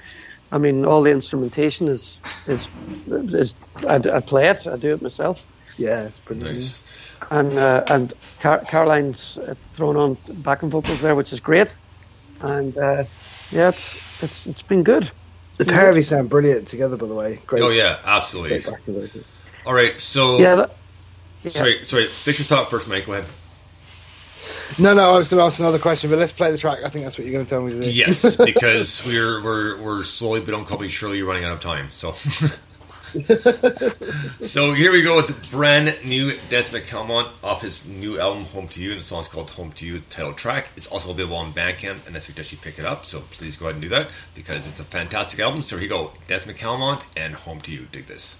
I 0.51 0.57
mean, 0.57 0.85
all 0.85 1.03
the 1.03 1.11
instrumentation 1.11 1.87
is 1.87 2.17
is 2.47 2.67
is 3.07 3.53
I, 3.87 3.95
I 3.95 4.19
play 4.19 4.49
it. 4.49 4.65
I 4.67 4.77
do 4.77 4.93
it 4.93 5.01
myself, 5.01 5.43
yeah, 5.79 6.03
it's 6.03 6.19
brilliant. 6.19 6.55
Nice. 6.55 6.83
And 7.29 7.53
uh, 7.53 7.83
and 7.87 8.13
Car- 8.41 8.63
Caroline's 8.65 9.37
uh, 9.37 9.55
thrown 9.73 9.95
on 9.95 10.17
backing 10.27 10.69
vocals 10.69 11.01
there, 11.01 11.15
which 11.15 11.33
is 11.33 11.39
great. 11.39 11.73
And 12.41 12.77
uh, 12.77 13.03
yeah, 13.51 13.69
it's 13.69 13.95
it's 14.23 14.47
it's 14.47 14.61
been 14.61 14.83
good. 14.83 15.11
The 15.57 15.65
pair 15.65 15.89
of 15.89 15.97
you 15.97 16.03
sound 16.03 16.29
brilliant 16.29 16.69
together, 16.69 16.95
by 16.95 17.07
the 17.07 17.13
way. 17.13 17.41
Great. 17.45 17.61
Oh, 17.61 17.69
yeah, 17.69 17.99
absolutely. 18.05 18.61
Great. 18.61 19.35
All 19.65 19.73
right, 19.73 19.99
so. 19.99 20.39
Yeah. 20.39 20.55
That, 20.55 20.75
yeah. 21.43 21.51
Sorry, 21.51 21.83
sorry. 21.83 22.05
Finish 22.05 22.39
your 22.39 22.45
thought 22.45 22.71
first, 22.71 22.87
Mike. 22.87 23.05
Go 23.05 23.13
ahead. 23.13 23.25
No, 24.77 24.93
no, 24.93 25.13
I 25.13 25.17
was 25.17 25.27
going 25.27 25.39
to 25.39 25.45
ask 25.45 25.59
another 25.59 25.79
question, 25.79 26.09
but 26.09 26.17
let's 26.17 26.31
play 26.31 26.51
the 26.51 26.57
track. 26.57 26.79
I 26.85 26.89
think 26.89 27.03
that's 27.03 27.17
what 27.17 27.27
you're 27.27 27.33
going 27.33 27.45
to 27.45 27.49
tell 27.49 27.61
me 27.61 27.71
to 27.71 27.81
do. 27.81 27.89
Yes, 27.89 28.35
because 28.45 29.05
we're 29.05 29.43
we're 29.43 29.77
we're 29.81 30.03
slowly 30.03 30.39
but 30.39 30.53
uncomfortably 30.53 30.87
surely 30.87 31.21
running 31.21 31.43
out 31.43 31.51
of 31.51 31.59
time. 31.59 31.89
So, 31.91 32.15
so 34.41 34.73
here 34.73 34.91
we 34.91 35.01
go 35.01 35.15
with 35.15 35.49
brand 35.49 35.97
new 36.05 36.33
Des 36.49 36.69
McCalmont 36.69 37.31
off 37.43 37.63
his 37.63 37.83
new 37.85 38.19
album 38.19 38.45
Home 38.45 38.67
to 38.67 38.81
You, 38.81 38.91
and 38.91 38.99
the 38.99 39.03
song's 39.03 39.27
called 39.27 39.49
Home 39.51 39.71
to 39.73 39.85
You, 39.85 40.01
title 40.11 40.33
track. 40.33 40.69
It's 40.75 40.85
also 40.87 41.09
available 41.09 41.37
on 41.37 41.51
Bandcamp, 41.51 42.05
and 42.05 42.15
I 42.15 42.19
suggest 42.19 42.51
you 42.51 42.59
pick 42.59 42.77
it 42.77 42.85
up. 42.85 43.05
So 43.05 43.21
please 43.31 43.57
go 43.57 43.65
ahead 43.65 43.75
and 43.75 43.81
do 43.81 43.89
that 43.89 44.11
because 44.35 44.67
it's 44.67 44.79
a 44.79 44.83
fantastic 44.83 45.39
album. 45.39 45.63
So 45.63 45.77
here 45.77 45.83
you 45.83 45.89
go, 45.89 46.11
Des 46.27 46.39
McCalmont 46.41 47.03
and 47.17 47.33
Home 47.33 47.61
to 47.61 47.73
You. 47.73 47.87
Dig 47.91 48.05
this. 48.05 48.37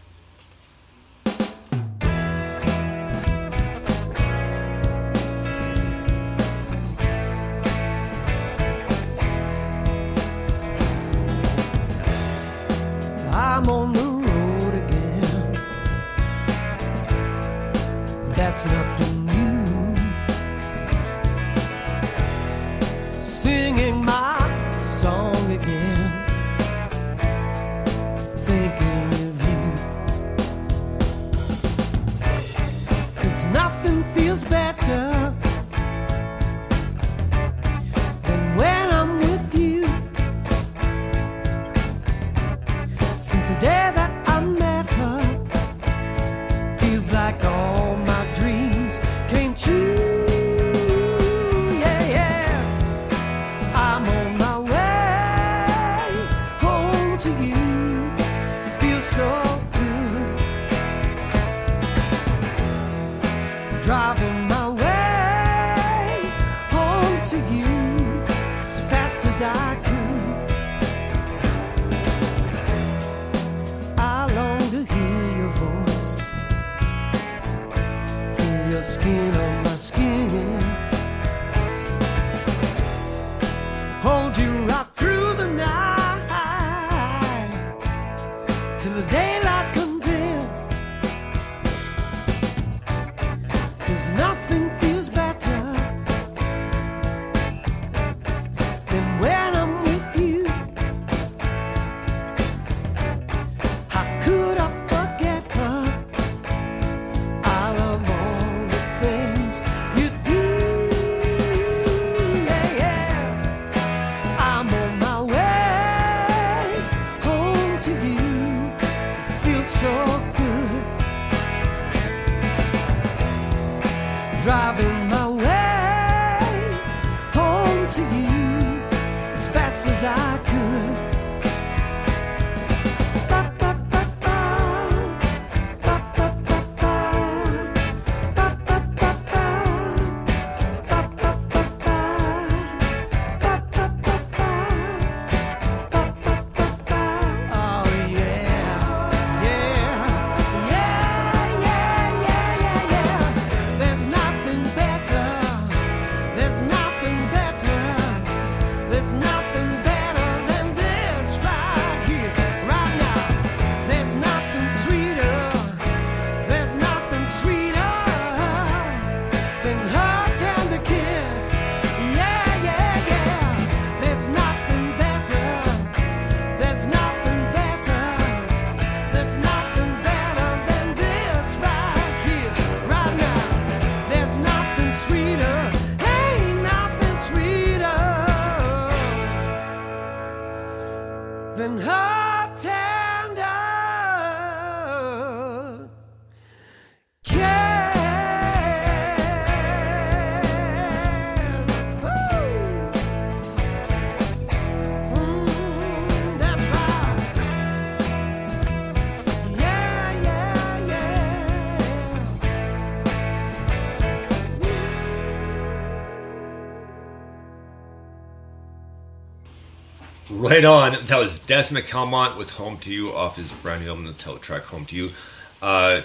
Right 220.29 220.63
on. 220.63 220.95
That 221.07 221.17
was 221.17 221.39
Dennis 221.39 221.71
McCalmont 221.71 222.37
with 222.37 222.51
"Home 222.51 222.77
to 222.79 222.93
You" 222.93 223.11
off 223.13 223.37
his 223.37 223.51
brand 223.51 223.81
new 223.83 223.89
album, 223.89 224.05
the 224.05 224.13
title 224.13 224.37
track 224.37 224.63
"Home 224.65 224.85
to 224.85 224.95
You." 224.95 225.11
Uh, 225.59 226.01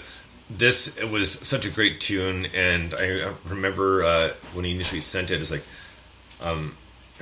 this 0.48 0.96
it 0.96 1.10
was 1.10 1.32
such 1.32 1.66
a 1.66 1.70
great 1.70 2.00
tune, 2.00 2.46
and 2.54 2.94
I 2.94 3.34
remember 3.44 4.02
uh, 4.02 4.30
when 4.54 4.64
he 4.64 4.70
initially 4.70 5.02
sent 5.02 5.30
it, 5.30 5.42
it's 5.42 5.50
like, 5.50 5.64
um, 6.40 6.74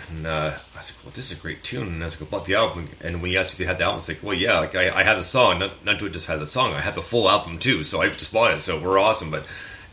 and 0.08 0.28
uh, 0.28 0.54
I 0.74 0.78
was 0.78 0.92
like, 0.92 1.04
"Well, 1.04 1.12
this 1.12 1.32
is 1.32 1.38
a 1.38 1.40
great 1.40 1.64
tune." 1.64 1.88
And 1.88 2.02
I 2.02 2.06
was 2.06 2.20
like, 2.20 2.28
"About 2.28 2.44
the 2.44 2.54
album?" 2.54 2.88
And 3.00 3.20
when 3.20 3.32
he 3.32 3.36
asked 3.36 3.52
if 3.52 3.58
they 3.58 3.64
had 3.64 3.78
the 3.78 3.84
album, 3.84 3.98
it's 3.98 4.08
like, 4.08 4.22
"Well, 4.22 4.34
yeah, 4.34 4.60
like 4.60 4.76
I, 4.76 5.00
I 5.00 5.02
had 5.02 5.18
the 5.18 5.24
song. 5.24 5.58
Not 5.58 5.84
not 5.84 5.98
to 5.98 6.08
just 6.08 6.28
had 6.28 6.38
the 6.38 6.46
song. 6.46 6.72
I 6.72 6.80
have 6.80 6.94
the 6.94 7.02
full 7.02 7.28
album 7.28 7.58
too. 7.58 7.82
So 7.82 8.00
I 8.00 8.10
just 8.10 8.32
bought 8.32 8.52
it. 8.52 8.60
So 8.60 8.80
we're 8.80 9.00
awesome." 9.00 9.32
But 9.32 9.44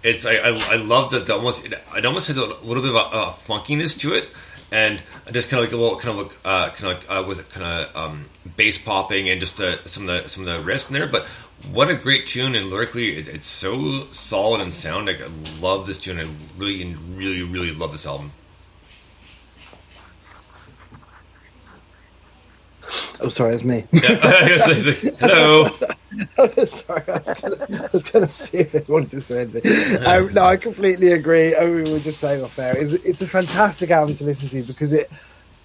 it's 0.03 0.27
I 0.27 0.35
I, 0.35 0.73
I 0.73 0.75
love 0.75 1.09
that 1.11 1.25
the 1.25 1.33
almost 1.33 1.65
it, 1.65 1.73
it 1.73 2.05
almost 2.05 2.27
has 2.27 2.37
a 2.37 2.45
little 2.45 2.83
bit 2.83 2.91
of 2.91 2.97
a, 2.97 3.17
a 3.17 3.31
funkiness 3.31 3.97
to 4.01 4.13
it 4.13 4.29
and 4.71 5.03
just 5.31 5.49
kind 5.49 5.63
of 5.63 5.69
like 5.69 5.73
a 5.73 5.77
little 5.77 5.97
kind 5.99 6.19
of 6.19 6.27
like 6.27 6.37
uh, 6.45 6.69
kind 6.69 6.93
of 6.93 6.99
like, 6.99 7.11
uh, 7.11 7.23
with 7.27 7.49
kind 7.49 7.65
of 7.65 7.95
um, 7.95 8.25
bass 8.55 8.77
popping 8.77 9.29
and 9.29 9.39
just 9.39 9.59
uh, 9.59 9.83
some 9.85 10.07
of 10.07 10.23
the 10.23 10.29
some 10.29 10.47
of 10.47 10.65
the 10.65 10.71
riffs 10.71 10.87
in 10.87 10.93
there. 10.93 11.07
But 11.07 11.25
what 11.71 11.89
a 11.89 11.95
great 11.95 12.25
tune 12.25 12.55
and 12.55 12.69
lyrically, 12.69 13.17
it, 13.17 13.27
it's 13.27 13.47
so 13.47 14.07
solid 14.11 14.61
and 14.61 14.73
sound. 14.73 15.07
Like 15.07 15.21
I 15.21 15.27
love 15.59 15.87
this 15.87 15.99
tune. 15.99 16.19
I 16.19 16.27
really, 16.57 16.95
really, 17.15 17.43
really 17.43 17.71
love 17.71 17.91
this 17.91 18.05
album. 18.05 18.31
Oh, 23.21 23.29
sorry, 23.29 23.53
it's 23.53 23.63
me. 23.63 23.85
Like, 23.93 24.03
Hello. 25.19 25.65
sorry, 26.65 27.03
I 27.07 27.17
was, 27.19 27.33
gonna, 27.41 27.67
I 27.83 27.89
was 27.93 28.03
gonna 28.03 28.31
see 28.31 28.57
if 28.59 28.73
it 28.75 28.89
wanted 28.89 29.09
to 29.11 29.21
say 29.21 29.41
anything. 29.41 30.05
Um, 30.05 30.33
no, 30.33 30.43
I 30.43 30.57
completely 30.57 31.11
agree. 31.11 31.55
I 31.55 31.65
mean, 31.65 31.83
we 31.83 31.91
were 31.91 31.99
just 31.99 32.19
saying 32.19 32.43
off 32.43 32.57
air. 32.57 32.75
It's, 32.77 32.93
it's 32.93 33.21
a 33.21 33.27
fantastic 33.27 33.91
album 33.91 34.15
to 34.15 34.23
listen 34.23 34.47
to 34.49 34.63
because 34.63 34.91
it, 34.93 35.11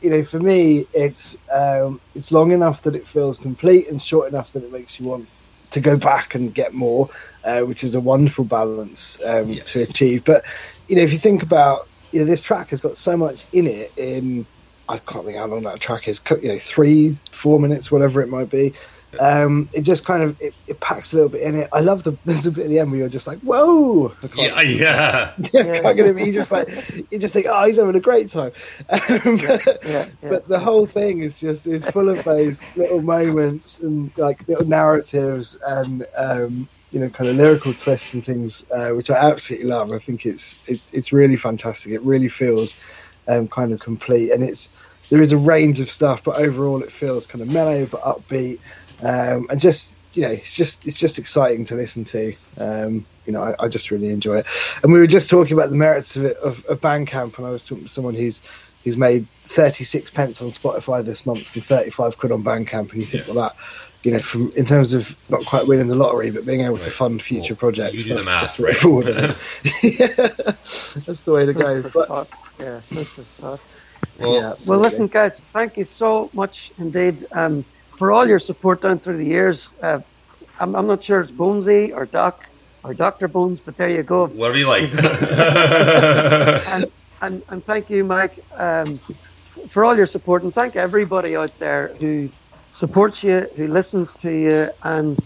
you 0.03 0.11
know, 0.11 0.23
for 0.23 0.39
me, 0.41 0.87
it's 0.93 1.39
um, 1.51 2.01
it's 2.15 2.31
long 2.31 2.53
enough 2.53 2.83
that 2.83 2.95
it 2.95 3.07
feels 3.07 3.39
complete 3.39 3.89
and 3.89 4.01
short 4.03 4.29
enough 4.29 4.53
that 4.53 4.63
it 4.63 4.71
makes 4.71 5.01
you 5.01 5.07
want 5.07 5.27
to 5.71 5.81
go 5.81 5.97
back 5.97 6.35
and 6.35 6.55
get 6.55 6.75
more, 6.75 7.09
uh, 7.45 7.63
which 7.63 7.83
is 7.83 7.95
a 7.95 8.01
wonderful 8.01 8.45
balance 8.45 9.19
um, 9.25 9.49
Yes. 9.51 9.73
to 9.73 9.83
achieve. 9.83 10.25
But 10.25 10.45
you 10.89 10.97
know, 10.97 11.03
if 11.03 11.13
you 11.13 11.19
think 11.19 11.43
about, 11.43 11.89
you 12.13 12.21
know, 12.21 12.27
this 12.27 12.43
track 12.43 12.69
has 12.71 12.81
got 12.83 12.97
so 12.99 13.17
much 13.17 13.45
in 13.53 13.67
it. 13.67 13.93
In 13.97 14.47
I 14.89 14.99
can't 14.99 15.25
think 15.25 15.39
how 15.39 15.47
long 15.47 15.63
that 15.63 15.81
track 15.81 16.09
is. 16.09 16.21
You 16.43 16.49
know, 16.49 16.59
three, 16.59 17.19
four 17.33 17.59
minutes, 17.59 17.91
whatever 17.91 18.21
it 18.21 18.29
might 18.29 18.51
be. 18.51 18.75
Um, 19.21 19.69
it 19.73 19.83
just 19.83 20.05
kind 20.05 20.23
of 20.23 20.41
it, 20.41 20.55
it 20.67 20.81
packs 20.81 21.13
a 21.13 21.17
little 21.17 21.29
bit 21.29 21.43
in 21.43 21.57
it. 21.57 21.69
I 21.73 21.81
love 21.81 22.03
the 22.03 22.17
there's 22.25 22.47
a 22.47 22.53
bit 22.53 22.65
at 22.65 22.71
the 22.71 22.79
end 22.79 22.91
where 22.91 23.01
you're 23.01 23.09
just 23.09 23.27
like, 23.27 23.39
whoa! 23.41 24.15
Yeah, 24.37 24.61
yeah. 24.61 25.33
yeah, 25.53 25.81
can't 25.81 25.97
get 25.97 26.07
him. 26.07 26.19
You 26.19 26.33
just 26.33 26.53
like 26.53 26.69
you 27.11 27.19
just 27.19 27.35
think, 27.35 27.47
oh, 27.49 27.65
he's 27.65 27.77
having 27.77 27.97
a 27.97 28.01
great 28.01 28.29
time. 28.29 28.53
Um, 29.05 29.37
but, 29.37 29.79
yeah, 29.87 30.07
but 30.23 30.49
the 30.49 30.59
whole 30.59 30.87
thing 30.87 31.23
is 31.23 31.39
just 31.39 31.67
is 31.67 31.87
full 31.87 32.09
of 32.09 32.25
those 32.25 32.65
little 32.77 33.03
moments 33.03 33.81
and 33.81 34.17
like 34.17 34.47
little 34.49 34.67
narratives 34.67 35.59
and 35.67 36.07
um, 36.17 36.69
you 36.91 37.01
know 37.01 37.09
kind 37.11 37.29
of 37.29 37.37
lyrical 37.37 37.75
twists 37.75 38.15
and 38.15 38.25
things, 38.25 38.65
uh, 38.71 38.91
which 38.91 39.11
I 39.11 39.17
absolutely 39.17 39.69
love. 39.69 39.93
I 39.93 39.99
think 39.99 40.27
it's 40.27 40.61
it, 40.67 40.81
it's 40.93 41.13
really 41.13 41.37
fantastic. 41.37 41.93
It 41.93 42.03
really 42.03 42.29
feels 42.29 42.77
um, 43.29 43.49
kind 43.49 43.73
of 43.73 43.81
complete, 43.81 44.31
and 44.31 44.43
it's 44.43 44.73
there 45.11 45.21
is 45.23 45.33
a 45.33 45.37
range 45.37 45.81
of 45.81 45.91
stuff, 45.91 46.25
but 46.25 46.37
overall 46.37 46.83
it 46.83 46.91
feels 46.91 47.27
kind 47.27 47.43
of 47.43 47.51
mellow 47.51 47.87
but 47.87 48.01
upbeat, 48.03 48.59
um, 49.03 49.47
and 49.51 49.61
just 49.61 49.95
you 50.15 50.23
know 50.23 50.31
it's 50.31 50.55
just 50.55 50.87
it's 50.87 50.99
just 50.99 51.19
exciting 51.19 51.65
to 51.67 51.75
listen 51.75 52.05
to. 52.05 52.35
Um, 52.59 53.07
you 53.27 53.33
know, 53.33 53.41
I, 53.43 53.65
I 53.65 53.69
just 53.69 53.91
really 53.91 54.11
enjoy 54.11 54.39
it. 54.39 54.47
And 54.83 54.93
we 54.93 54.99
were 54.99 55.07
just 55.07 55.31
talking 55.31 55.55
about 55.57 55.71
the 55.71 55.77
merits 55.77 56.15
of 56.17 56.25
it 56.27 56.37
of, 56.39 56.65
of 56.67 56.81
Bandcamp, 56.81 57.39
and 57.39 57.47
I 57.47 57.51
was 57.51 57.67
talking 57.67 57.85
to 57.85 57.91
someone 57.91 58.15
who's 58.15 58.41
who's 58.85 58.97
made 58.99 59.27
thirty 59.45 59.85
six 59.85 60.11
pence 60.11 60.43
on 60.43 60.49
Spotify 60.51 61.03
this 61.05 61.25
month 61.25 61.55
and 61.55 61.65
thirty 61.65 61.91
five 61.91 62.19
quid 62.19 62.33
on 62.33 62.45
Bandcamp, 62.45 62.93
and 62.93 63.01
you 63.01 63.07
think, 63.07 63.27
Yeah. 63.27 63.33
well, 63.35 63.45
that 63.49 63.57
you 64.03 64.13
know, 64.13 64.19
from 64.19 64.53
in 64.53 64.67
terms 64.67 64.93
of 64.93 65.17
not 65.31 65.47
quite 65.47 65.67
winning 65.67 65.89
the 65.89 65.95
lottery, 65.95 66.31
but 66.31 66.45
being 66.45 66.61
able 66.61 66.77
to 66.77 66.91
fund 66.91 67.23
future 67.23 67.55
Well, 67.55 67.61
projects, 67.61 67.95
you 67.95 68.03
the 68.03 68.15
that's, 68.17 68.27
math, 68.27 68.41
that's 68.43 68.61
right? 68.61 68.77
straightforward, 68.77 69.09
isn't 69.09 69.37
it? 69.65 69.99
yeah, 70.01 70.53
that's 71.07 71.21
the 71.21 71.33
way 71.33 71.47
to 71.47 71.55
go. 71.55 71.81
But 71.83 72.09
thought. 72.09 72.29
Yeah, 72.61 72.81
thought. 72.81 73.61
Well, 74.21 74.35
Yeah, 74.35 74.55
Well, 74.67 74.79
listen, 74.79 75.07
guys, 75.07 75.41
thank 75.53 75.77
you 75.77 75.85
so 75.85 76.31
much 76.33 76.73
indeed 76.79 77.27
um, 77.33 77.65
for 77.99 78.13
all 78.13 78.27
your 78.27 78.39
support 78.39 78.83
down 78.83 78.99
through 78.99 79.19
the 79.19 79.27
years. 79.27 79.73
Uh, 79.83 80.01
I'm, 80.61 80.77
I'm 80.77 80.87
not 80.87 81.03
sure 81.03 81.21
it's 81.21 81.33
Bonesy 81.33 81.93
or 81.93 82.07
Doc 82.07 82.47
or 82.85 82.95
Doctor 82.95 83.29
Bones, 83.29 83.61
but 83.61 83.77
there 83.77 83.89
you 83.89 84.03
go. 84.03 84.27
whatever 84.27 84.59
you 84.59 84.69
like. 84.69 84.93
and, 86.69 86.91
and 87.23 87.43
and 87.49 87.65
thank 87.65 87.91
you, 87.91 88.05
Mike, 88.05 88.39
um, 88.55 88.99
for 89.69 89.85
all 89.85 89.97
your 89.97 90.07
support, 90.07 90.43
and 90.43 90.55
thank 90.55 90.77
everybody 90.77 91.35
out 91.35 91.59
there 91.59 91.89
who 91.99 92.29
supports 92.71 93.25
you, 93.25 93.49
who 93.57 93.67
listens 93.67 94.15
to 94.17 94.31
you, 94.31 94.71
and 94.83 95.19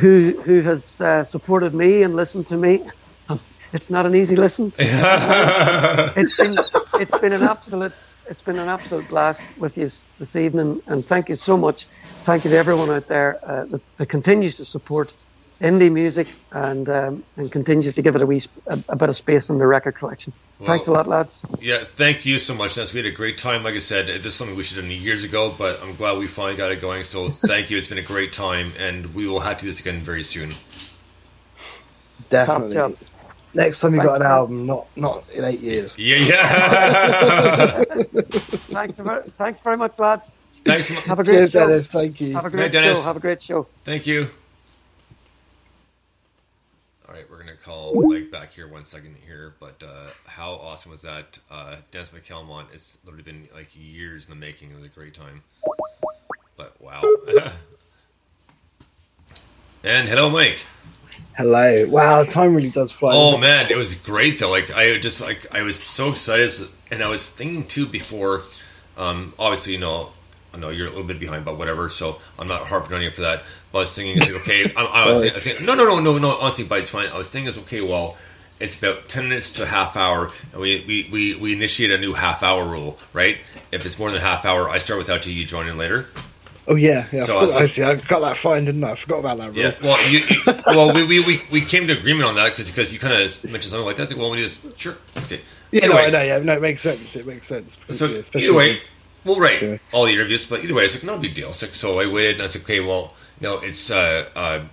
who 0.00 0.40
who 0.44 0.62
has 0.62 1.00
uh, 1.00 1.24
supported 1.24 1.72
me 1.72 2.02
and 2.02 2.16
listened 2.16 2.46
to 2.48 2.56
me. 2.56 2.82
It's 3.72 3.90
not 3.90 4.06
an 4.06 4.14
easy 4.14 4.36
listen. 4.36 4.72
it's 4.78 6.36
been 6.36 6.56
it's 6.94 7.18
been 7.18 7.32
an 7.32 7.42
absolute 7.42 7.92
it's 8.28 8.42
been 8.42 8.58
an 8.58 8.68
absolute 8.68 9.08
blast 9.08 9.42
with 9.58 9.76
you 9.78 9.90
this 10.18 10.36
evening, 10.36 10.82
and 10.86 11.04
thank 11.04 11.28
you 11.28 11.36
so 11.36 11.56
much. 11.56 11.86
Thank 12.22 12.44
you 12.44 12.50
to 12.50 12.56
everyone 12.56 12.90
out 12.90 13.08
there 13.08 13.38
uh, 13.42 13.64
that, 13.66 13.80
that 13.96 14.06
continues 14.06 14.56
to 14.58 14.64
support 14.64 15.12
indie 15.60 15.90
music 15.90 16.28
and 16.52 16.88
um, 16.88 17.24
and 17.36 17.50
continues 17.50 17.94
to 17.94 18.02
give 18.02 18.14
it 18.16 18.22
a 18.22 18.26
wee 18.26 18.40
sp- 18.40 18.62
a, 18.66 18.82
a 18.90 18.96
bit 18.96 19.08
of 19.08 19.16
space 19.16 19.48
in 19.50 19.58
the 19.58 19.66
record 19.66 19.96
collection. 19.96 20.32
Thanks 20.64 20.86
a 20.88 20.92
lot, 20.92 21.06
lads. 21.06 21.40
Yeah, 21.60 21.84
thank 21.84 22.26
you 22.26 22.38
so 22.38 22.52
much, 22.54 22.74
Dennis. 22.74 22.92
We 22.92 22.98
had 22.98 23.06
a 23.06 23.12
great 23.12 23.38
time. 23.38 23.62
Like 23.62 23.74
I 23.74 23.78
said, 23.78 24.08
this 24.08 24.26
is 24.26 24.34
something 24.34 24.56
we 24.56 24.64
should 24.64 24.76
have 24.76 24.86
done 24.86 24.92
years 24.92 25.22
ago, 25.22 25.54
but 25.56 25.80
I'm 25.82 25.94
glad 25.94 26.18
we 26.18 26.26
finally 26.26 26.56
got 26.56 26.72
it 26.72 26.80
going. 26.80 27.04
So 27.04 27.28
thank 27.46 27.70
you. 27.70 27.78
It's 27.78 27.88
been 27.88 27.98
a 27.98 28.02
great 28.02 28.32
time, 28.32 28.72
and 28.78 29.14
we 29.14 29.26
will 29.26 29.40
have 29.40 29.58
to 29.58 29.64
do 29.66 29.70
this 29.70 29.80
again 29.80 30.02
very 30.02 30.22
soon. 30.22 30.54
definitely. 32.28 32.96
Job. 33.54 33.54
Next 33.54 33.80
time 33.80 33.94
you 33.94 34.00
Thanks, 34.00 34.10
got 34.10 34.16
an 34.16 34.22
man. 34.22 34.30
album, 34.30 34.66
not 34.66 34.96
not 34.96 35.24
in 35.30 35.44
eight 35.44 35.60
years. 35.60 35.98
Yeah, 35.98 36.16
yeah. 36.16 37.84
Thanks 38.70 38.96
very, 38.98 39.22
thanks 39.38 39.60
very 39.60 39.76
much, 39.76 39.98
lads. 39.98 40.30
Thanks. 40.64 40.88
Have 40.88 41.18
a 41.18 41.24
great 41.24 41.36
Cheers, 41.36 41.50
show. 41.52 41.66
Dennis. 41.66 41.88
Thank 41.88 42.20
you. 42.20 42.34
Have 42.34 42.44
a 42.44 42.50
great 42.50 42.62
night, 42.64 42.72
Dennis. 42.72 42.98
show. 42.98 43.04
Have 43.04 43.16
a 43.16 43.20
great 43.20 43.40
show. 43.42 43.66
Thank 43.84 44.06
you. 44.06 44.28
All 47.08 47.14
right, 47.14 47.24
we're 47.30 47.38
gonna 47.38 47.56
call 47.56 47.94
Mike 48.06 48.30
back 48.30 48.52
here 48.52 48.68
one 48.68 48.84
second 48.84 49.16
here, 49.26 49.54
but 49.58 49.82
uh, 49.82 50.10
how 50.26 50.52
awesome 50.52 50.90
was 50.90 51.00
that? 51.02 51.38
Uh, 51.50 51.76
Dennis 51.90 52.10
McCalmont, 52.10 52.66
it's 52.74 52.98
literally 53.04 53.22
been 53.22 53.48
like 53.54 53.68
years 53.74 54.26
in 54.26 54.30
the 54.30 54.36
making. 54.36 54.70
It 54.70 54.76
was 54.76 54.84
a 54.84 54.90
great 54.90 55.14
time. 55.14 55.42
But 56.56 56.78
wow. 56.82 57.02
and 59.84 60.06
hello, 60.06 60.28
Mike. 60.28 60.66
Hello. 61.38 61.88
Wow, 61.88 62.24
time 62.24 62.56
really 62.56 62.68
does 62.68 62.90
fly. 62.90 63.14
Oh 63.14 63.36
man, 63.36 63.70
it 63.70 63.76
was 63.76 63.94
great 63.94 64.40
though. 64.40 64.50
Like 64.50 64.72
I 64.72 64.98
just 64.98 65.20
like 65.20 65.46
I 65.54 65.62
was 65.62 65.80
so 65.80 66.10
excited, 66.10 66.50
and 66.90 67.00
I 67.00 67.06
was 67.06 67.28
thinking 67.28 67.64
too 67.64 67.86
before. 67.86 68.42
Um, 68.96 69.34
obviously, 69.38 69.74
you 69.74 69.78
know, 69.78 70.10
I 70.52 70.58
know 70.58 70.70
you're 70.70 70.88
a 70.88 70.90
little 70.90 71.06
bit 71.06 71.20
behind, 71.20 71.44
but 71.44 71.56
whatever. 71.56 71.88
So 71.90 72.20
I'm 72.40 72.48
not 72.48 72.66
harping 72.66 72.92
on 72.92 73.02
you 73.02 73.10
for 73.12 73.20
that. 73.20 73.44
But 73.70 73.78
I 73.78 73.80
was 73.82 73.94
thinking, 73.94 74.16
it's 74.16 74.32
like, 74.32 74.40
okay, 74.40 74.64
I'm, 74.76 74.86
I 74.88 75.12
was 75.12 75.22
thinking, 75.22 75.36
I 75.36 75.40
think, 75.40 75.62
no, 75.62 75.76
no, 75.76 75.84
no, 75.84 76.00
no, 76.00 76.18
no. 76.18 76.38
Honestly, 76.38 76.64
but 76.64 76.80
it's 76.80 76.90
fine. 76.90 77.08
I 77.08 77.16
was 77.16 77.28
thinking, 77.28 77.50
it's 77.50 77.58
okay. 77.58 77.82
Well, 77.82 78.16
it's 78.58 78.76
about 78.76 79.08
ten 79.08 79.28
minutes 79.28 79.50
to 79.50 79.62
a 79.62 79.66
half 79.66 79.96
hour, 79.96 80.32
and 80.52 80.60
we 80.60 80.84
we 80.88 81.08
we, 81.12 81.34
we 81.36 81.52
initiate 81.52 81.92
a 81.92 81.98
new 81.98 82.14
half 82.14 82.42
hour 82.42 82.66
rule, 82.66 82.98
right? 83.12 83.38
If 83.70 83.86
it's 83.86 83.96
more 83.96 84.10
than 84.10 84.18
a 84.18 84.24
half 84.24 84.44
hour, 84.44 84.68
I 84.68 84.78
start 84.78 84.98
without 84.98 85.24
you. 85.24 85.32
You 85.32 85.46
join 85.46 85.68
in 85.68 85.78
later. 85.78 86.08
Oh 86.70 86.74
yeah, 86.74 87.06
yeah. 87.12 87.24
So 87.24 87.36
I, 87.36 87.38
I 87.38 87.42
was- 87.42 87.56
actually, 87.56 87.84
I 87.86 87.94
got 87.94 88.20
that 88.20 88.36
fine, 88.36 88.64
didn't 88.66 88.84
I? 88.84 88.92
I 88.92 88.94
forgot 88.94 89.20
about 89.20 89.38
that 89.38 89.48
rule. 89.48 89.56
Yeah. 89.58 89.74
Well, 89.82 90.10
you, 90.10 90.18
you, 90.20 90.42
well, 90.66 90.92
we, 90.94 91.04
we, 91.04 91.24
we, 91.24 91.42
we 91.50 91.60
came 91.62 91.86
to 91.86 91.98
agreement 91.98 92.28
on 92.28 92.34
that 92.36 92.50
because 92.50 92.66
because 92.70 92.92
you 92.92 92.98
kind 92.98 93.14
of 93.14 93.44
mentioned 93.44 93.70
something 93.70 93.86
like 93.86 93.96
that. 93.96 94.02
It's 94.04 94.12
like, 94.12 94.20
well, 94.20 94.30
we 94.30 94.42
this. 94.42 94.58
Sure. 94.76 94.96
Okay. 95.16 95.40
Yeah, 95.70 95.84
Either 95.84 95.88
no, 95.88 95.96
way. 95.96 96.04
I 96.06 96.10
know. 96.10 96.22
Yeah, 96.22 96.38
no, 96.38 96.52
it 96.56 96.62
makes 96.62 96.82
sense. 96.82 97.16
It 97.16 97.26
makes 97.26 97.46
sense. 97.46 97.78
So 97.90 98.06
yeah, 98.06 98.22
either 98.34 98.54
way, 98.54 98.80
well, 99.24 99.38
right, 99.40 99.62
Yeah. 99.62 99.78
all 99.92 100.04
the 100.06 100.12
interviews, 100.12 100.44
but 100.46 100.62
either 100.62 100.74
way, 100.74 100.84
it's 100.84 100.94
like 100.94 101.04
no 101.04 101.18
big 101.18 101.34
deal. 101.34 101.52
So, 101.52 101.66
so 101.72 102.00
I 102.00 102.06
waited, 102.06 102.34
and 102.34 102.42
I 102.42 102.46
said, 102.46 102.62
okay, 102.62 102.80
well, 102.80 103.14
you 103.40 103.48
know, 103.48 103.58
it's 103.58 103.90
uh, 103.90 104.28
uh, 104.36 104.64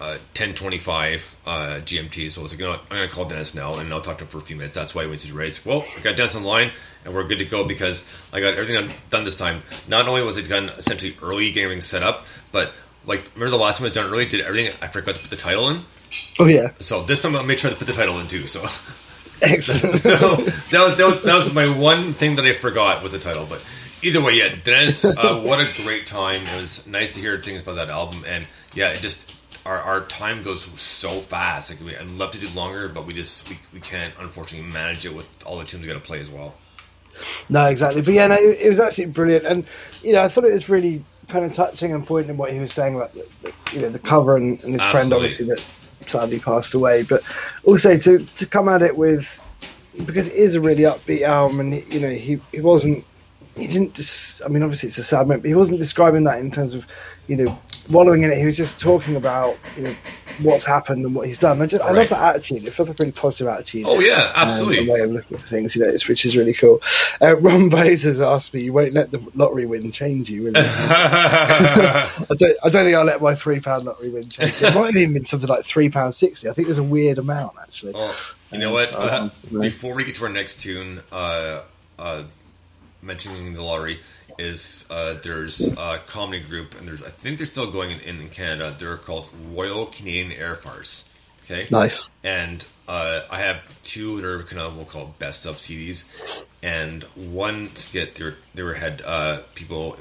uh, 0.00 0.18
ten 0.34 0.54
twenty 0.54 0.78
five 0.78 1.36
uh, 1.46 1.80
GMT. 1.84 2.30
So 2.30 2.40
I 2.40 2.42
was 2.42 2.52
like, 2.52 2.58
you 2.60 2.64
know, 2.66 2.72
what, 2.72 2.82
I'm 2.90 2.96
gonna 2.96 3.08
call 3.08 3.24
Dennis 3.24 3.54
now, 3.54 3.76
and 3.76 3.92
I'll 3.92 4.00
talk 4.00 4.18
to 4.18 4.24
him 4.24 4.28
for 4.28 4.38
a 4.38 4.42
few 4.42 4.56
minutes. 4.56 4.74
That's 4.74 4.94
why 4.94 5.02
I 5.02 5.06
went 5.06 5.20
to 5.20 5.32
raise. 5.34 5.64
Well, 5.64 5.84
I 5.96 6.00
got 6.00 6.16
Dennis 6.16 6.34
online, 6.34 6.72
and 7.04 7.14
we're 7.14 7.24
good 7.24 7.38
to 7.38 7.44
go 7.44 7.64
because 7.64 8.04
I 8.32 8.40
got 8.40 8.54
everything 8.54 8.90
done- 9.10 9.24
this 9.24 9.36
time. 9.36 9.62
Not 9.88 10.08
only 10.08 10.22
was 10.22 10.36
it 10.36 10.48
done 10.48 10.68
essentially 10.70 11.16
early, 11.22 11.48
getting 11.50 11.64
everything 11.64 11.82
set 11.82 12.02
up, 12.02 12.26
but 12.52 12.72
like 13.06 13.24
remember 13.34 13.50
the 13.56 13.62
last 13.62 13.78
time 13.78 13.86
it 13.86 13.90
was 13.90 13.92
done 13.96 14.10
early, 14.12 14.26
did 14.26 14.40
everything. 14.40 14.74
I 14.80 14.88
forgot 14.88 15.14
to 15.16 15.20
put 15.20 15.30
the 15.30 15.36
title 15.36 15.68
in. 15.70 15.80
oh 16.38 16.46
yeah, 16.46 16.70
So 16.80 17.02
this 17.02 17.22
time 17.22 17.36
I 17.36 17.42
made 17.42 17.58
sure 17.60 17.70
to 17.70 17.76
put 17.76 17.86
the 17.86 17.92
title 17.92 18.18
in 18.20 18.28
too. 18.28 18.46
So. 18.46 18.66
excellent. 19.42 19.98
so 19.98 20.16
that 20.16 20.80
was, 20.80 20.96
that 20.96 21.06
was 21.06 21.22
that 21.24 21.34
was 21.34 21.52
my 21.52 21.68
one 21.78 22.14
thing 22.14 22.36
that 22.36 22.44
I 22.44 22.52
forgot 22.52 23.02
was 23.02 23.12
the 23.12 23.18
title. 23.18 23.46
But 23.48 23.60
either 24.02 24.20
way, 24.22 24.34
yeah, 24.34 24.54
Dennis, 24.62 25.04
uh, 25.04 25.40
what 25.44 25.60
a 25.60 25.82
great 25.82 26.06
time! 26.06 26.46
It 26.46 26.60
was 26.60 26.86
nice 26.86 27.12
to 27.12 27.20
hear 27.20 27.38
things 27.42 27.62
about 27.62 27.74
that 27.76 27.88
album, 27.90 28.24
and 28.26 28.46
yeah, 28.74 28.90
it 28.90 29.00
just 29.00 29.33
our, 29.64 29.78
our 29.78 30.00
time 30.02 30.42
goes 30.42 30.62
so 30.80 31.20
fast. 31.20 31.70
Like 31.70 31.80
we, 31.80 31.96
I'd 31.96 32.06
love 32.06 32.32
to 32.32 32.38
do 32.38 32.48
longer, 32.50 32.88
but 32.88 33.06
we 33.06 33.14
just 33.14 33.48
we, 33.48 33.58
we 33.72 33.80
can't 33.80 34.14
unfortunately 34.18 34.70
manage 34.70 35.06
it 35.06 35.14
with 35.14 35.26
all 35.46 35.58
the 35.58 35.64
tunes 35.64 35.82
we 35.82 35.88
got 35.88 35.94
to 35.94 36.00
play 36.00 36.20
as 36.20 36.30
well. 36.30 36.54
No, 37.48 37.66
exactly. 37.66 38.02
But 38.02 38.14
yeah, 38.14 38.26
no, 38.26 38.34
it, 38.34 38.58
it 38.60 38.68
was 38.68 38.80
absolutely 38.80 39.12
brilliant, 39.12 39.46
and 39.46 39.64
you 40.02 40.12
know, 40.12 40.22
I 40.22 40.28
thought 40.28 40.44
it 40.44 40.52
was 40.52 40.68
really 40.68 41.04
kind 41.28 41.44
of 41.44 41.52
touching 41.52 41.92
and 41.92 42.06
poignant 42.06 42.32
in 42.32 42.36
what 42.36 42.52
he 42.52 42.58
was 42.58 42.72
saying 42.72 42.94
about 42.96 43.14
the, 43.14 43.26
the 43.42 43.52
you 43.72 43.80
know 43.80 43.88
the 43.88 43.98
cover 43.98 44.36
and, 44.36 44.62
and 44.64 44.74
his 44.74 44.84
friend, 44.86 45.12
obviously 45.12 45.46
that 45.46 45.62
sadly 46.06 46.38
passed 46.38 46.74
away, 46.74 47.02
but 47.02 47.22
also 47.64 47.96
to 47.96 48.26
to 48.34 48.46
come 48.46 48.68
at 48.68 48.82
it 48.82 48.96
with 48.96 49.40
because 50.04 50.28
it 50.28 50.34
is 50.34 50.54
a 50.54 50.60
really 50.60 50.82
upbeat 50.82 51.22
album, 51.22 51.60
and 51.60 51.74
you 51.92 52.00
know 52.00 52.10
he 52.10 52.40
he 52.52 52.60
wasn't 52.60 53.04
he 53.56 53.66
didn't 53.66 53.94
just 53.94 54.42
I 54.44 54.48
mean 54.48 54.62
obviously 54.62 54.88
it's 54.88 54.98
a 54.98 55.04
sad 55.04 55.22
moment, 55.22 55.42
but 55.42 55.48
he 55.48 55.54
wasn't 55.54 55.78
describing 55.78 56.24
that 56.24 56.40
in 56.40 56.50
terms 56.50 56.74
of 56.74 56.86
you 57.26 57.36
know 57.36 57.58
wallowing 57.90 58.22
in 58.22 58.30
it. 58.30 58.38
He 58.38 58.46
was 58.46 58.56
just 58.56 58.80
talking 58.80 59.16
about 59.16 59.56
you 59.76 59.82
know 59.84 59.94
what's 60.40 60.64
happened 60.64 61.04
and 61.06 61.14
what 61.14 61.26
he's 61.28 61.38
done. 61.38 61.62
I 61.62 61.66
just 61.66 61.84
I 61.84 61.90
love 61.92 62.08
that 62.08 62.20
attitude. 62.34 62.64
It 62.64 62.72
feels 62.74 62.88
like 62.88 62.98
a 62.98 63.02
really 63.02 63.12
positive 63.12 63.46
attitude 63.48 63.84
Oh 63.86 64.00
yeah, 64.00 64.32
um, 64.34 64.48
absolutely. 64.48 64.88
way 64.90 65.00
of 65.00 65.12
looking 65.12 65.38
at 65.38 65.46
things, 65.46 65.76
you 65.76 65.84
know, 65.84 65.92
which 66.08 66.24
is 66.26 66.36
really 66.36 66.54
cool. 66.54 66.80
Uh, 67.22 67.36
Ron 67.36 67.68
Bays 67.68 68.02
has 68.02 68.20
asked 68.20 68.52
me, 68.54 68.62
"You 68.62 68.72
won't 68.72 68.94
let 68.94 69.10
the 69.10 69.24
lottery 69.34 69.66
win 69.66 69.92
change 69.92 70.28
you, 70.30 70.42
will 70.44 70.56
you?" 70.56 70.62
I 70.64 72.08
don't. 72.36 72.56
I 72.64 72.68
don't 72.68 72.84
think 72.84 72.96
I'll 72.96 73.04
let 73.04 73.20
my 73.20 73.34
three 73.34 73.60
pound 73.60 73.84
lottery 73.84 74.10
win 74.10 74.28
change. 74.28 74.60
you. 74.60 74.66
It 74.68 74.74
might 74.74 74.86
have 74.86 74.96
even 74.96 75.14
been 75.14 75.24
something 75.24 75.48
like 75.48 75.64
three 75.64 75.88
pound 75.88 76.14
sixty. 76.14 76.48
I 76.48 76.52
think 76.52 76.66
it 76.66 76.70
was 76.70 76.78
a 76.78 76.82
weird 76.82 77.18
amount 77.18 77.54
actually. 77.60 77.92
Oh, 77.94 78.14
you 78.50 78.58
know 78.58 78.72
what? 78.72 78.92
Uh, 78.92 79.18
Um, 79.22 79.32
no. 79.50 79.60
before 79.60 79.94
we 79.94 80.04
get 80.04 80.14
to 80.16 80.24
our 80.24 80.30
next 80.30 80.60
tune, 80.60 81.00
uh, 81.12 81.62
uh, 81.98 82.24
mentioning 83.02 83.54
the 83.54 83.62
lottery 83.62 84.00
is 84.38 84.84
uh, 84.90 85.14
there's 85.22 85.66
a 85.68 86.00
comedy 86.06 86.40
group, 86.40 86.78
and 86.78 86.86
there's 86.88 87.02
I 87.02 87.10
think 87.10 87.38
they're 87.38 87.46
still 87.46 87.70
going 87.70 87.90
in, 87.92 88.00
in 88.00 88.28
Canada. 88.28 88.74
They're 88.78 88.96
called 88.96 89.28
Royal 89.52 89.86
Canadian 89.86 90.32
Air 90.32 90.54
Farce. 90.54 91.04
Okay, 91.44 91.66
Nice. 91.70 92.10
and 92.22 92.64
uh, 92.88 93.20
I 93.30 93.40
have 93.40 93.62
two 93.82 94.20
that 94.20 94.26
are 94.26 94.42
kind 94.44 94.62
of 94.62 94.76
we'll 94.76 94.86
call 94.86 95.14
best 95.18 95.44
of 95.46 95.56
CDs, 95.56 96.04
and 96.62 97.02
one 97.14 97.74
skit 97.76 98.14
they 98.14 98.24
were, 98.24 98.34
they 98.54 98.78
had 98.78 99.02
uh, 99.04 99.42
people. 99.54 99.96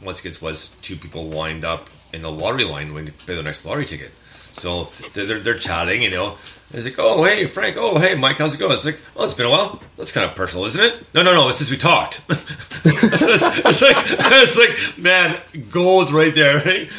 One 0.00 0.14
skit 0.14 0.40
was 0.40 0.70
two 0.80 0.96
people 0.96 1.28
lined 1.28 1.64
up 1.64 1.90
in 2.14 2.22
the 2.22 2.30
lottery 2.32 2.64
line 2.64 2.94
when 2.94 3.04
to 3.06 3.12
pay 3.12 3.34
their 3.34 3.42
next 3.42 3.64
lottery 3.66 3.84
ticket. 3.84 4.12
So 4.52 4.88
they're, 5.12 5.26
they're, 5.26 5.40
they're 5.40 5.58
chatting, 5.58 6.02
you 6.02 6.10
know. 6.10 6.36
It's 6.70 6.84
like, 6.84 6.96
oh 6.98 7.24
hey 7.24 7.46
Frank, 7.46 7.76
oh 7.78 7.98
hey 7.98 8.14
Mike, 8.14 8.36
how's 8.36 8.54
it 8.54 8.58
going? 8.58 8.72
It's 8.72 8.84
like, 8.84 9.00
oh 9.16 9.24
it's 9.24 9.32
been 9.32 9.46
a 9.46 9.50
while. 9.50 9.80
That's 9.96 10.12
kind 10.12 10.28
of 10.28 10.36
personal, 10.36 10.66
isn't 10.66 10.80
it? 10.82 11.06
No, 11.14 11.22
no, 11.22 11.32
no. 11.32 11.48
It's 11.48 11.56
since 11.58 11.70
we 11.70 11.78
talked. 11.78 12.20
it's, 12.28 13.22
it's- 13.22 13.58
it's 13.64 13.80
like 13.82 13.96
it's 13.98 14.56
like 14.56 14.98
man, 14.98 15.40
gold 15.70 16.12
right 16.12 16.34
there, 16.34 16.58
right? 16.62 16.90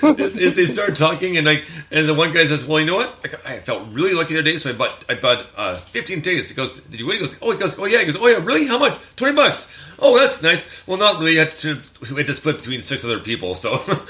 So 0.00 0.12
they, 0.14 0.50
they 0.50 0.66
start 0.66 0.96
talking, 0.96 1.36
and 1.36 1.46
like, 1.46 1.64
and 1.90 2.06
the 2.08 2.12
one 2.14 2.32
guy 2.32 2.46
says, 2.46 2.66
well, 2.66 2.80
you 2.80 2.86
know 2.86 2.96
what? 2.96 3.14
I 3.46 3.58
felt 3.60 3.88
really 3.92 4.12
lucky 4.14 4.34
the 4.34 4.40
other 4.40 4.50
day, 4.50 4.58
so 4.58 4.70
I 4.70 4.72
bought 4.74 5.04
I 5.08 5.14
bought 5.14 5.46
uh, 5.56 5.76
15 5.76 6.22
tickets. 6.22 6.48
He 6.48 6.54
goes, 6.54 6.80
did 6.80 7.00
you 7.00 7.06
win? 7.06 7.16
He 7.18 7.26
goes, 7.26 7.36
oh, 7.42 7.50
he 7.52 7.58
goes, 7.58 7.78
oh 7.78 7.84
yeah. 7.86 7.98
He 8.00 8.06
goes, 8.06 8.16
oh 8.16 8.26
yeah, 8.26 8.36
really? 8.42 8.66
How 8.66 8.78
much? 8.78 8.98
20 9.16 9.34
bucks. 9.34 9.68
Oh, 9.98 10.18
that's 10.18 10.40
nice. 10.42 10.86
Well, 10.86 10.98
not 10.98 11.18
really. 11.18 11.38
I 11.40 11.44
had 11.44 11.52
to, 11.56 11.80
we 12.10 12.16
had 12.16 12.26
to 12.26 12.34
split 12.34 12.58
between 12.58 12.80
six 12.80 13.04
other 13.04 13.20
people, 13.20 13.54
so. 13.54 13.82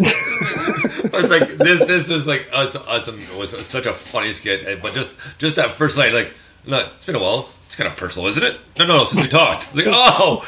I 0.00 1.10
was 1.12 1.30
like, 1.30 1.48
this, 1.56 1.78
this 1.86 2.08
is 2.10 2.26
like, 2.26 2.48
uh, 2.52 2.66
it's, 2.66 2.76
uh, 2.76 2.84
it's 2.88 3.08
it 3.08 3.34
was 3.36 3.66
such 3.66 3.86
a 3.86 3.94
funny 3.94 4.32
skit, 4.32 4.80
but 4.80 4.94
just, 4.94 5.10
just 5.38 5.56
that 5.56 5.76
first 5.76 5.96
line, 5.96 6.12
like, 6.12 6.32
no, 6.66 6.88
it's 6.94 7.06
been 7.06 7.16
a 7.16 7.18
while. 7.18 7.48
It's 7.66 7.76
kind 7.76 7.90
of 7.90 7.96
personal, 7.96 8.28
isn't 8.28 8.42
it? 8.42 8.58
No, 8.78 8.86
no, 8.86 8.96
no. 8.98 9.04
Since 9.04 9.22
we 9.22 9.28
talked, 9.28 9.68
It's 9.74 9.86
like, 9.86 9.88
oh, 9.90 10.44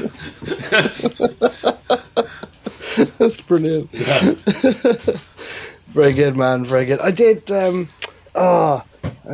That's 3.19 3.41
brilliant. 3.43 3.91
Very 5.89 6.13
good, 6.13 6.37
man. 6.37 6.65
Very 6.65 6.87
good. 6.87 7.01
I 7.01 7.11
did. 7.11 7.51
Um, 7.51 7.89
ah, 8.35 8.85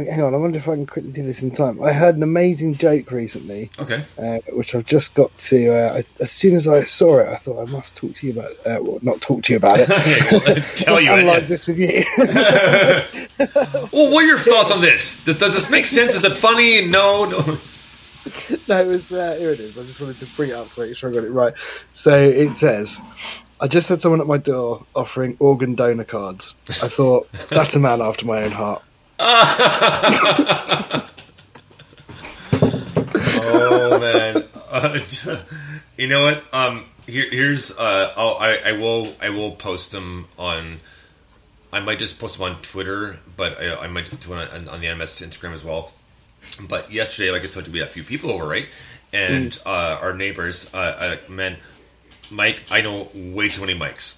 hang 0.04 0.22
on. 0.22 0.34
I 0.34 0.36
wonder 0.36 0.58
if 0.58 0.68
I 0.68 0.74
can 0.74 0.86
quickly 0.86 1.10
do 1.10 1.22
this 1.22 1.42
in 1.42 1.50
time. 1.50 1.82
I 1.82 1.92
heard 1.92 2.16
an 2.16 2.22
amazing 2.22 2.76
joke 2.76 3.10
recently. 3.10 3.70
okay. 3.78 4.04
uh, 4.18 4.38
which 4.52 4.74
I've 4.74 4.86
just 4.86 5.14
got 5.14 5.36
to. 5.38 5.70
Uh, 5.74 5.94
I, 5.94 6.22
as 6.22 6.30
soon 6.30 6.54
as 6.54 6.68
I 6.68 6.84
saw 6.84 7.18
it, 7.18 7.28
I 7.28 7.36
thought 7.36 7.60
I 7.66 7.70
must 7.70 7.96
talk 7.96 8.14
to 8.14 8.26
you 8.26 8.32
about. 8.32 8.52
Uh, 8.66 8.82
well, 8.82 8.98
not 9.02 9.20
talk 9.20 9.42
to 9.44 9.52
you 9.52 9.56
about 9.56 9.78
it. 9.80 9.86
Tell 10.76 11.00
you. 11.00 11.10
analyze 11.10 11.44
it. 11.44 11.48
this 11.48 11.66
with 11.66 11.78
you. 11.78 12.04
Well, 13.38 14.10
what 14.12 14.24
are 14.24 14.26
your 14.26 14.38
thoughts 14.38 14.70
on 14.70 14.80
this? 14.80 15.22
Does, 15.24 15.38
does 15.38 15.54
this 15.54 15.70
make 15.70 15.86
sense? 15.86 16.14
Is 16.14 16.24
it 16.24 16.36
funny? 16.36 16.86
No, 16.86 17.24
no. 17.26 17.38
no, 18.68 18.80
it 18.82 18.86
was. 18.86 19.12
Uh, 19.12 19.36
here 19.38 19.50
it 19.50 19.60
is. 19.60 19.78
I 19.78 19.82
just 19.82 20.00
wanted 20.00 20.16
to 20.18 20.26
bring 20.36 20.50
it 20.50 20.54
up 20.54 20.70
to 20.70 20.80
make 20.80 20.96
sure 20.96 21.10
I 21.10 21.14
got 21.14 21.24
it 21.24 21.30
right. 21.30 21.54
So 21.92 22.16
it 22.16 22.54
says. 22.54 23.00
I 23.58 23.68
just 23.68 23.88
had 23.88 24.02
someone 24.02 24.20
at 24.20 24.26
my 24.26 24.36
door 24.36 24.84
offering 24.94 25.36
organ 25.38 25.74
donor 25.74 26.04
cards. 26.04 26.54
I 26.68 26.88
thought 26.88 27.26
that's 27.48 27.74
a 27.74 27.80
man 27.80 28.02
after 28.02 28.26
my 28.26 28.42
own 28.42 28.50
heart. 28.50 28.82
Oh 33.48 33.98
man. 33.98 34.44
Uh, 34.68 34.98
you 35.96 36.06
know 36.06 36.22
what? 36.22 36.42
Um, 36.52 36.84
here, 37.06 37.28
here's. 37.30 37.70
Uh, 37.70 38.12
oh, 38.16 38.34
I, 38.34 38.56
I 38.56 38.72
will. 38.72 39.14
I 39.20 39.30
will 39.30 39.52
post 39.52 39.92
them 39.92 40.28
on. 40.38 40.80
I 41.72 41.80
might 41.80 41.98
just 41.98 42.18
post 42.18 42.38
them 42.38 42.44
on 42.44 42.62
Twitter, 42.62 43.18
but 43.36 43.60
I, 43.60 43.84
I 43.84 43.86
might 43.88 44.08
do 44.20 44.34
it 44.34 44.52
on, 44.52 44.68
on 44.68 44.80
the 44.80 44.94
MS 44.94 45.20
Instagram 45.20 45.52
as 45.52 45.64
well. 45.64 45.92
But 46.60 46.92
yesterday, 46.92 47.30
like 47.30 47.44
I 47.44 47.46
told 47.46 47.66
you, 47.66 47.72
we 47.72 47.80
had 47.80 47.88
a 47.88 47.92
few 47.92 48.04
people 48.04 48.30
over, 48.30 48.46
right? 48.46 48.68
And 49.12 49.56
uh, 49.64 49.98
our 50.00 50.14
neighbors, 50.14 50.68
uh, 50.72 50.76
uh, 50.76 51.16
man, 51.30 51.56
Mike, 52.30 52.64
I 52.70 52.80
know 52.80 53.08
way 53.14 53.48
too 53.48 53.60
many 53.60 53.78
mics. 53.78 54.16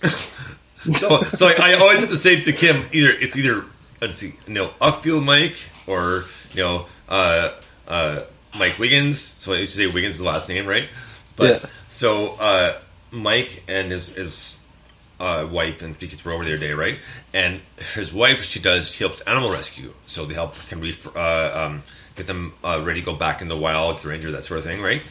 so, 0.99 1.23
so 1.37 1.49
I, 1.49 1.73
I 1.73 1.75
always 1.75 2.01
have 2.01 2.11
to 2.11 2.17
say 2.17 2.41
to 2.41 2.53
Kim, 2.53 2.87
either 2.93 3.11
it's 3.11 3.37
either 3.37 3.65
let's 4.01 4.19
see, 4.19 4.35
you 4.47 4.55
know, 4.55 4.71
upfield 4.81 5.25
Mike 5.25 5.57
or 5.87 6.25
you 6.53 6.63
know, 6.63 6.87
uh, 7.09 7.51
uh, 7.87 8.23
Mike 8.57 8.79
Wiggins. 8.79 9.21
So 9.21 9.53
I 9.53 9.59
used 9.59 9.73
to 9.73 9.79
say 9.79 9.87
Wiggins 9.87 10.15
is 10.15 10.21
the 10.21 10.27
last 10.27 10.49
name, 10.49 10.67
right? 10.67 10.89
But 11.37 11.63
Yeah. 11.63 11.69
so 11.89 12.35
uh, 12.35 12.79
Mike 13.11 13.63
and 13.69 13.91
his 13.93 14.09
his 14.11 14.57
uh, 15.21 15.47
wife 15.51 15.83
and 15.83 15.97
three 15.97 16.09
kids 16.09 16.25
were 16.25 16.33
over 16.33 16.45
there 16.45 16.57
today, 16.57 16.73
right? 16.73 16.99
And 17.33 17.61
his 17.95 18.13
wife, 18.13 18.43
she 18.43 18.61
does 18.61 18.91
she 18.91 19.05
helps 19.05 19.21
animal 19.23 19.51
rescue, 19.51 19.93
so 20.07 20.25
they 20.27 20.35
help 20.35 20.55
can 20.69 20.81
we 20.81 20.97
uh, 21.15 21.67
um, 21.67 21.83
get 22.17 22.27
them 22.27 22.55
uh, 22.65 22.81
ready 22.85 23.01
to 23.01 23.07
go 23.07 23.15
back 23.15 23.41
in 23.43 23.49
the 23.49 23.57
wild 23.57 23.97
if 23.97 24.03
they're 24.03 24.13
injured, 24.13 24.35
that 24.35 24.47
sort 24.47 24.59
of 24.59 24.65
thing, 24.65 24.81
right? 24.81 25.03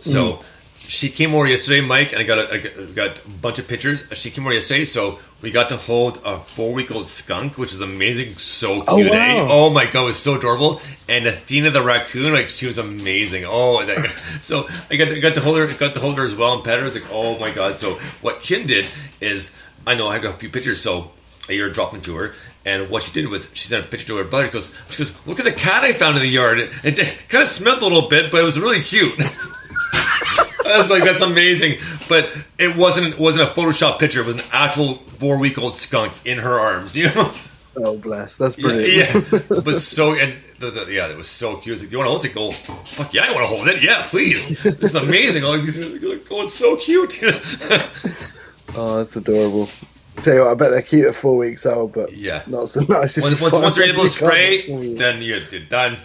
So 0.00 0.42
she 0.78 1.10
came 1.10 1.34
over 1.34 1.46
yesterday, 1.46 1.82
Mike, 1.82 2.12
and 2.12 2.20
I 2.22 2.24
got 2.24 2.38
a, 2.38 2.54
I 2.54 2.92
got 2.92 3.18
a 3.24 3.28
bunch 3.28 3.58
of 3.58 3.68
pictures. 3.68 4.02
She 4.12 4.30
came 4.30 4.44
over 4.46 4.54
yesterday, 4.54 4.84
so 4.86 5.18
we 5.42 5.50
got 5.50 5.68
to 5.70 5.76
hold 5.76 6.20
a 6.24 6.38
four 6.40 6.72
week 6.72 6.90
old 6.90 7.06
skunk, 7.06 7.56
which 7.58 7.72
is 7.72 7.80
amazing, 7.80 8.36
so 8.36 8.84
Oh, 8.86 8.96
cute. 8.96 9.10
eh? 9.12 9.34
wow. 9.34 9.46
Oh 9.50 9.70
my 9.70 9.86
god, 9.86 10.02
it 10.02 10.06
was 10.06 10.18
so 10.18 10.34
adorable. 10.34 10.80
And 11.08 11.26
Athena 11.26 11.70
the 11.70 11.82
raccoon, 11.82 12.32
like 12.32 12.48
she 12.48 12.66
was 12.66 12.78
amazing. 12.78 13.44
Oh, 13.46 13.84
that, 13.84 14.12
so 14.42 14.68
I 14.90 14.96
got 14.96 15.08
to, 15.08 15.20
got 15.20 15.34
to 15.34 15.40
hold 15.40 15.58
her, 15.58 15.66
got 15.74 15.94
to 15.94 16.00
hold 16.00 16.16
her 16.18 16.24
as 16.24 16.36
well 16.36 16.54
and 16.54 16.64
pet 16.64 16.76
her. 16.76 16.82
I 16.82 16.84
was 16.84 16.94
like, 16.94 17.10
oh 17.10 17.38
my 17.38 17.50
god. 17.50 17.76
So 17.76 17.98
what 18.20 18.40
Kim 18.42 18.66
did 18.66 18.86
is, 19.20 19.52
I 19.86 19.94
know 19.94 20.08
I 20.08 20.18
got 20.18 20.34
a 20.34 20.38
few 20.38 20.50
pictures, 20.50 20.80
so 20.80 21.10
I 21.48 21.56
dropped 21.72 21.92
them 21.92 22.02
to 22.02 22.16
her. 22.16 22.34
And 22.66 22.90
what 22.90 23.02
she 23.02 23.12
did 23.12 23.28
was 23.28 23.48
she 23.54 23.66
sent 23.68 23.86
a 23.86 23.88
picture 23.88 24.08
to 24.08 24.16
her 24.16 24.24
brother. 24.24 24.46
She 24.48 24.52
goes, 24.52 24.70
she 24.90 24.98
goes, 24.98 25.26
look 25.26 25.38
at 25.38 25.46
the 25.46 25.52
cat 25.52 25.82
I 25.82 25.94
found 25.94 26.16
in 26.18 26.22
the 26.22 26.28
yard. 26.28 26.58
It, 26.58 26.70
it 26.98 27.16
kind 27.30 27.42
of 27.42 27.48
smelled 27.48 27.80
a 27.80 27.84
little 27.86 28.06
bit, 28.08 28.30
but 28.30 28.40
it 28.42 28.44
was 28.44 28.60
really 28.60 28.82
cute. 28.82 29.14
I 30.70 30.78
was 30.78 30.90
like, 30.90 31.04
that's 31.04 31.20
amazing. 31.22 31.78
But 32.08 32.30
it 32.58 32.76
wasn't 32.76 33.18
wasn't 33.18 33.48
a 33.48 33.52
Photoshop 33.52 33.98
picture. 33.98 34.20
It 34.20 34.26
was 34.26 34.36
an 34.36 34.42
actual 34.52 34.96
four 35.18 35.38
week 35.38 35.58
old 35.58 35.74
skunk 35.74 36.12
in 36.24 36.38
her 36.38 36.58
arms. 36.58 36.96
You 36.96 37.06
know. 37.14 37.32
Oh, 37.76 37.96
bless. 37.96 38.36
That's 38.36 38.56
brilliant. 38.56 39.32
yeah. 39.32 39.38
but 39.48 39.80
so 39.80 40.12
and 40.14 40.34
the, 40.58 40.70
the, 40.72 40.92
yeah, 40.92 41.08
it 41.08 41.16
was 41.16 41.28
so 41.28 41.56
cute. 41.56 41.72
Was 41.74 41.80
like, 41.82 41.90
do 41.90 41.96
you 41.96 41.98
want 42.04 42.08
to 42.08 42.10
hold 42.10 42.24
it? 42.24 42.34
Go, 42.34 42.74
fuck 42.96 43.14
yeah, 43.14 43.26
I 43.28 43.32
want 43.32 43.42
to 43.42 43.46
hold 43.46 43.68
it. 43.68 43.80
Yeah, 43.82 44.02
please. 44.08 44.60
This 44.62 44.90
is 44.90 44.94
amazing. 44.96 45.44
All 45.44 45.56
these 45.56 45.78
like, 45.78 46.26
oh, 46.30 46.42
it's 46.42 46.54
so 46.54 46.76
cute. 46.76 47.20
Oh, 48.74 48.98
that's 48.98 49.16
adorable. 49.16 49.68
Tell 50.22 50.34
you 50.34 50.40
what, 50.42 50.50
I 50.50 50.54
bet 50.54 50.70
they're 50.70 50.82
cute 50.82 51.06
at 51.06 51.14
four 51.16 51.36
weeks 51.36 51.66
old, 51.66 51.92
but 51.92 52.12
Yeah. 52.12 52.42
not 52.46 52.68
so 52.68 52.80
nice. 52.88 53.20
once, 53.20 53.40
once, 53.40 53.58
once 53.58 53.76
you're 53.76 53.86
able 53.86 54.02
to 54.04 54.08
spray, 54.08 54.94
then 54.94 55.22
you're, 55.22 55.38
you're 55.38 55.60
done. 55.60 55.96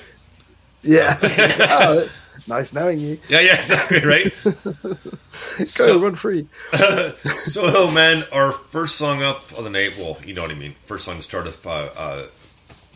yeah. 0.81 1.17
Oh, 1.59 2.09
nice 2.47 2.73
knowing 2.73 2.99
you. 2.99 3.19
Yeah, 3.27 3.39
yeah, 3.41 3.55
exactly, 3.59 4.05
right. 4.05 4.33
Go 4.43 5.63
So- 5.65 5.99
run 5.99 6.15
free. 6.15 6.47
so, 7.35 7.89
man, 7.91 8.23
our 8.31 8.51
first 8.51 8.95
song 8.95 9.23
up 9.23 9.51
of 9.57 9.63
the 9.63 9.69
night. 9.69 9.97
Well, 9.97 10.17
you 10.25 10.33
know 10.33 10.41
what 10.43 10.51
I 10.51 10.55
mean. 10.55 10.75
First 10.85 11.05
song 11.05 11.17
to 11.17 11.21
start 11.23 11.47
off 11.47 11.65
uh, 11.65 11.69
uh, 11.69 12.27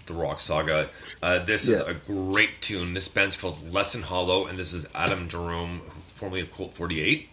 the 0.06 0.14
Rock 0.14 0.40
Saga. 0.40 0.90
Uh, 1.22 1.40
this 1.44 1.68
is 1.68 1.80
a 1.80 1.94
great 1.94 2.62
tune. 2.62 2.94
This 2.94 3.08
band's 3.08 3.38
called 3.38 3.72
Lesson 3.72 4.04
Hollow, 4.04 4.46
and 4.46 4.58
this 4.58 4.74
is 4.74 4.86
Adam 4.96 5.28
Jerome, 5.30 5.82
formerly 6.14 6.42
of 6.42 6.54
Colt 6.54 6.74
Forty 6.74 7.02
Eight. 7.02 7.30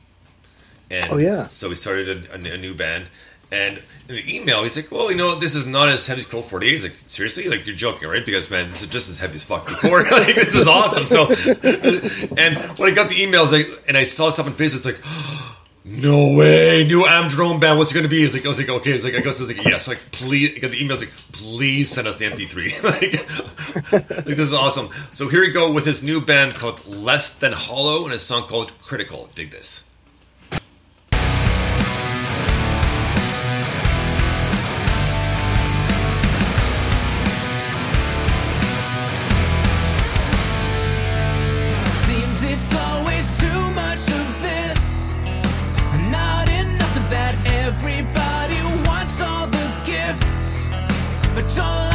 And 0.91 1.07
Oh, 1.11 1.17
yeah. 1.17 1.49
So 1.49 1.69
we 1.69 1.75
started 1.75 2.27
a, 2.29 2.35
a, 2.35 2.55
a 2.55 2.57
new 2.59 2.75
band. 2.75 3.11
And 3.53 3.81
in 4.09 4.15
the 4.17 4.37
email, 4.37 4.65
he's 4.65 4.75
like, 4.75 4.91
"Well, 4.91 5.11
you 5.11 5.17
know, 5.17 5.39
this 5.39 5.55
is 5.55 5.67
not 5.67 5.89
as 5.89 6.07
heavy 6.07 6.21
as 6.21 6.27
Colt 6.27 6.47
48." 6.47 6.73
He's 6.73 6.83
like, 6.83 6.97
"Seriously? 7.07 7.49
Like 7.49 7.67
you're 7.67 7.77
joking, 7.77 8.09
right? 8.09 8.25
Because 8.25 8.51
man, 8.51 8.69
this 8.69 8.83
is 8.83 8.89
just 8.89 9.09
as 9.09 9.21
heavy 9.21 9.37
as 9.37 9.45
fuck 9.45 9.67
before. 9.67 10.03
like 10.11 10.35
this 10.35 10.55
is 10.55 10.67
awesome." 10.67 11.07
So, 11.07 11.27
and 12.37 12.59
when 12.79 12.91
I 12.91 12.95
got 12.95 13.09
the 13.09 13.15
emails, 13.15 13.53
like, 13.53 13.85
and 13.87 13.97
I 13.97 14.03
saw 14.03 14.31
stuff 14.31 14.47
on 14.47 14.55
Facebook, 14.55 14.77
it's 14.77 14.85
like, 14.87 15.01
no 15.85 16.37
way, 16.37 16.85
new 16.85 17.07
Adam 17.07 17.31
Jerome 17.31 17.61
band. 17.61 17.79
What's 17.79 17.95
it 17.95 18.03
to 18.03 18.09
be? 18.09 18.25
It's 18.25 18.35
like 18.35 18.45
I 18.45 18.49
was 18.49 18.59
like, 18.59 18.69
okay. 18.69 18.93
It's 18.93 19.05
like 19.05 19.15
I 19.15 19.21
guess 19.21 19.39
it's 19.39 19.49
like 19.49 19.65
yes. 19.65 19.87
Like 19.87 20.01
please, 20.11 20.57
I 20.57 20.59
got 20.59 20.73
the 20.73 20.81
emails 20.81 20.99
like 20.99 21.13
please 21.31 21.89
send 21.89 22.09
us 22.09 22.17
the 22.17 22.25
MP3. 22.25 22.83
like, 23.93 24.11
like 24.11 24.25
this 24.25 24.41
is 24.41 24.55
awesome. 24.55 24.91
So 25.13 25.29
here 25.29 25.41
we 25.41 25.51
go 25.51 25.71
with 25.71 25.87
his 25.87 26.03
new 26.03 26.21
band 26.21 26.55
called 26.55 26.85
Less 26.85 27.31
Than 27.31 27.53
Hollow 27.53 28.07
and 28.07 28.13
a 28.13 28.19
song 28.19 28.49
called 28.49 28.77
Critical. 28.81 29.31
Dig 29.37 29.53
this. 29.53 29.85
But 51.57 51.86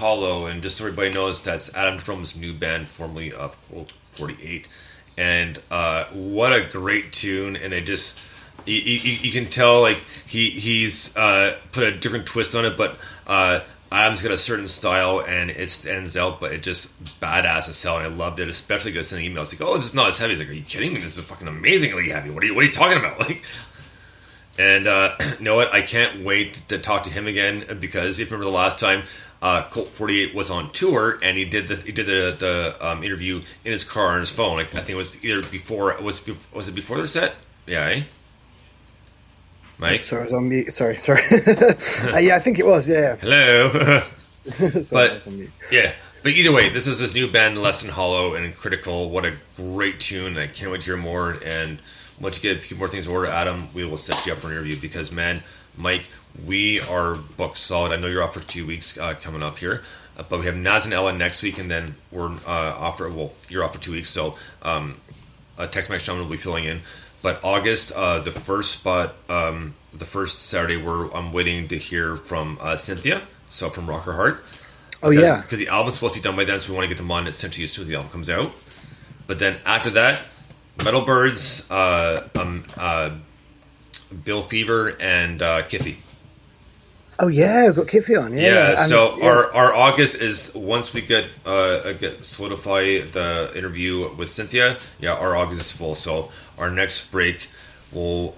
Hollow. 0.00 0.46
And 0.46 0.62
just 0.62 0.78
so 0.78 0.86
everybody 0.86 1.10
knows, 1.10 1.40
that's 1.40 1.72
Adam 1.74 1.98
Jerome's 1.98 2.34
new 2.34 2.54
band, 2.54 2.88
formerly 2.88 3.32
of 3.32 3.56
Colt 3.68 3.92
48. 4.12 4.66
And 5.18 5.60
uh, 5.70 6.06
what 6.06 6.54
a 6.54 6.62
great 6.64 7.12
tune. 7.12 7.54
And 7.54 7.74
it 7.74 7.84
just, 7.84 8.16
you, 8.64 8.76
you, 8.76 9.18
you 9.18 9.30
can 9.30 9.50
tell, 9.50 9.82
like, 9.82 10.02
he 10.26 10.50
he's 10.50 11.14
uh, 11.16 11.58
put 11.72 11.84
a 11.84 11.92
different 11.92 12.24
twist 12.24 12.54
on 12.54 12.64
it, 12.64 12.78
but 12.78 12.98
uh, 13.26 13.60
Adam's 13.92 14.22
got 14.22 14.32
a 14.32 14.38
certain 14.38 14.68
style 14.68 15.20
and 15.20 15.50
it 15.50 15.68
stands 15.68 16.16
out, 16.16 16.40
but 16.40 16.52
it 16.52 16.62
just 16.62 16.88
badass 17.20 17.68
as 17.68 17.82
hell. 17.82 17.96
And 17.96 18.06
I 18.06 18.08
loved 18.08 18.40
it, 18.40 18.48
especially 18.48 18.92
because 18.92 19.08
sending 19.08 19.30
emails 19.30 19.52
like, 19.52 19.68
oh, 19.68 19.74
this 19.74 19.84
is 19.84 19.94
not 19.94 20.08
as 20.08 20.18
heavy. 20.18 20.32
He's 20.32 20.38
like, 20.38 20.48
are 20.48 20.52
you 20.52 20.62
kidding 20.62 20.94
me? 20.94 21.00
This 21.00 21.18
is 21.18 21.24
fucking 21.24 21.46
amazingly 21.46 22.08
heavy. 22.08 22.30
What 22.30 22.42
are 22.42 22.46
you, 22.46 22.54
what 22.54 22.62
are 22.62 22.66
you 22.66 22.72
talking 22.72 22.98
about? 22.98 23.18
Like, 23.28 23.44
and 24.58 24.86
uh, 24.86 25.16
you 25.38 25.44
know 25.44 25.56
what? 25.56 25.72
I 25.72 25.82
can't 25.82 26.24
wait 26.24 26.54
to 26.68 26.78
talk 26.78 27.04
to 27.04 27.10
him 27.10 27.26
again 27.26 27.78
because 27.80 28.18
if 28.18 28.30
you 28.30 28.36
remember 28.36 28.50
the 28.50 28.56
last 28.56 28.78
time 28.78 29.04
uh, 29.42 29.62
Colt 29.70 29.88
Forty 29.94 30.20
Eight 30.20 30.34
was 30.34 30.50
on 30.50 30.70
tour 30.72 31.18
and 31.22 31.36
he 31.36 31.44
did 31.44 31.68
the 31.68 31.76
he 31.76 31.92
did 31.92 32.06
the, 32.06 32.36
the 32.38 32.86
um, 32.86 33.02
interview 33.02 33.42
in 33.64 33.72
his 33.72 33.84
car 33.84 34.08
on 34.12 34.20
his 34.20 34.30
phone. 34.30 34.56
Like 34.56 34.74
I 34.74 34.78
think 34.78 34.90
it 34.90 34.94
was 34.96 35.22
either 35.24 35.42
before 35.42 35.96
was 36.02 36.22
was 36.52 36.68
it 36.68 36.74
before 36.74 36.98
the 36.98 37.06
set? 37.06 37.34
Yeah, 37.66 37.84
eh? 37.86 38.02
Mike. 39.78 40.04
Sorry, 40.04 40.20
I 40.20 40.24
was 40.24 40.32
on 40.32 40.48
mute. 40.48 40.72
Sorry, 40.72 40.98
sorry. 40.98 41.22
uh, 42.12 42.18
yeah, 42.18 42.36
I 42.36 42.40
think 42.40 42.58
it 42.58 42.66
was. 42.66 42.88
Yeah. 42.88 43.16
Hello. 43.16 44.02
Sorry, 44.50 44.82
But- 44.90 45.10
I 45.10 45.14
was 45.14 45.26
on 45.26 45.38
mute. 45.38 45.50
Yeah. 45.70 45.92
But 46.22 46.32
either 46.32 46.52
way, 46.52 46.68
this 46.68 46.86
is 46.86 46.98
his 46.98 47.14
new 47.14 47.26
band, 47.30 47.56
Lesson 47.62 47.88
Hollow 47.88 48.34
and 48.34 48.54
Critical. 48.54 49.08
What 49.08 49.24
a 49.24 49.36
great 49.56 50.00
tune. 50.00 50.36
I 50.36 50.48
can't 50.48 50.70
wait 50.70 50.80
to 50.82 50.84
hear 50.84 50.96
more. 50.98 51.38
And 51.42 51.80
once 52.20 52.36
you 52.36 52.42
get 52.50 52.58
a 52.58 52.60
few 52.60 52.76
more 52.76 52.88
things 52.88 53.06
to 53.06 53.10
order, 53.12 53.26
Adam, 53.28 53.68
we 53.72 53.86
will 53.86 53.96
set 53.96 54.26
you 54.26 54.32
up 54.34 54.38
for 54.38 54.48
an 54.48 54.52
interview 54.52 54.78
because, 54.78 55.10
man, 55.10 55.42
Mike, 55.78 56.08
we 56.46 56.80
are 56.80 57.14
booked 57.14 57.58
solid. 57.58 57.92
I 57.92 57.96
know 57.96 58.06
you're 58.06 58.22
off 58.22 58.34
for 58.34 58.40
two 58.40 58.66
weeks 58.66 58.96
uh, 58.98 59.14
coming 59.14 59.42
up 59.42 59.58
here. 59.58 59.82
Uh, 60.16 60.24
but 60.28 60.40
we 60.40 60.46
have 60.46 60.56
Naz 60.56 60.84
and 60.84 60.94
Ella 60.94 61.12
next 61.12 61.42
week, 61.42 61.58
and 61.58 61.70
then 61.70 61.96
we're 62.10 62.30
uh, 62.30 62.76
off 62.78 62.98
for, 62.98 63.08
well, 63.08 63.32
you're 63.48 63.64
off 63.64 63.74
for 63.74 63.80
two 63.80 63.92
weeks. 63.92 64.10
So 64.10 64.36
um, 64.62 65.00
uh, 65.58 65.66
Tex 65.66 65.88
Shaman 66.02 66.22
will 66.22 66.30
be 66.30 66.36
filling 66.36 66.64
in. 66.64 66.80
But 67.22 67.44
August, 67.44 67.92
uh, 67.92 68.20
the 68.20 68.30
first 68.30 68.72
spot, 68.72 69.14
um, 69.28 69.74
the 69.92 70.04
first 70.04 70.38
Saturday, 70.38 70.76
where 70.76 71.14
I'm 71.14 71.32
waiting 71.32 71.68
to 71.68 71.76
hear 71.76 72.16
from 72.16 72.58
uh, 72.60 72.76
Cynthia, 72.76 73.22
so 73.50 73.68
from 73.68 73.88
Rocker 73.88 74.14
Heart. 74.14 74.44
Oh 75.02 75.10
yeah. 75.10 75.40
because 75.40 75.58
the 75.58 75.68
album's 75.68 75.94
supposed 75.94 76.14
to 76.14 76.20
be 76.20 76.24
done 76.24 76.36
by 76.36 76.44
then, 76.44 76.60
so 76.60 76.72
we 76.72 76.76
want 76.76 76.84
to 76.84 76.88
get 76.88 76.98
them 76.98 77.10
on 77.10 77.26
essentially 77.26 77.64
as 77.64 77.72
soon 77.72 77.84
as 77.84 77.88
the 77.88 77.96
album 77.96 78.10
comes 78.10 78.28
out. 78.28 78.52
But 79.26 79.38
then 79.38 79.58
after 79.64 79.90
that, 79.90 80.22
Metal 80.82 81.02
Birds, 81.02 81.68
uh, 81.70 82.28
um, 82.34 82.64
uh, 82.76 83.10
Bill 84.24 84.42
Fever, 84.42 84.96
and 85.00 85.40
uh, 85.40 85.62
Kiffy. 85.62 85.96
Oh 87.22 87.28
yeah, 87.28 87.66
we've 87.66 87.76
got 87.76 87.86
Kiffy 87.86 88.16
on. 88.16 88.32
Yeah. 88.36 88.40
Yeah, 88.40 88.68
and- 88.80 88.88
so 88.88 89.16
yeah. 89.18 89.26
our, 89.26 89.52
our 89.54 89.74
August 89.74 90.14
is 90.16 90.54
once 90.54 90.92
we 90.94 91.00
get 91.02 91.26
uh 91.44 91.92
get 91.92 92.24
solidify 92.24 93.00
the 93.10 93.52
interview 93.54 94.14
with 94.14 94.30
Cynthia. 94.30 94.78
Yeah, 94.98 95.14
our 95.14 95.36
August 95.36 95.60
is 95.60 95.72
full. 95.72 95.94
So 95.94 96.30
our 96.58 96.70
next 96.70 97.10
break 97.10 97.48
will 97.92 98.36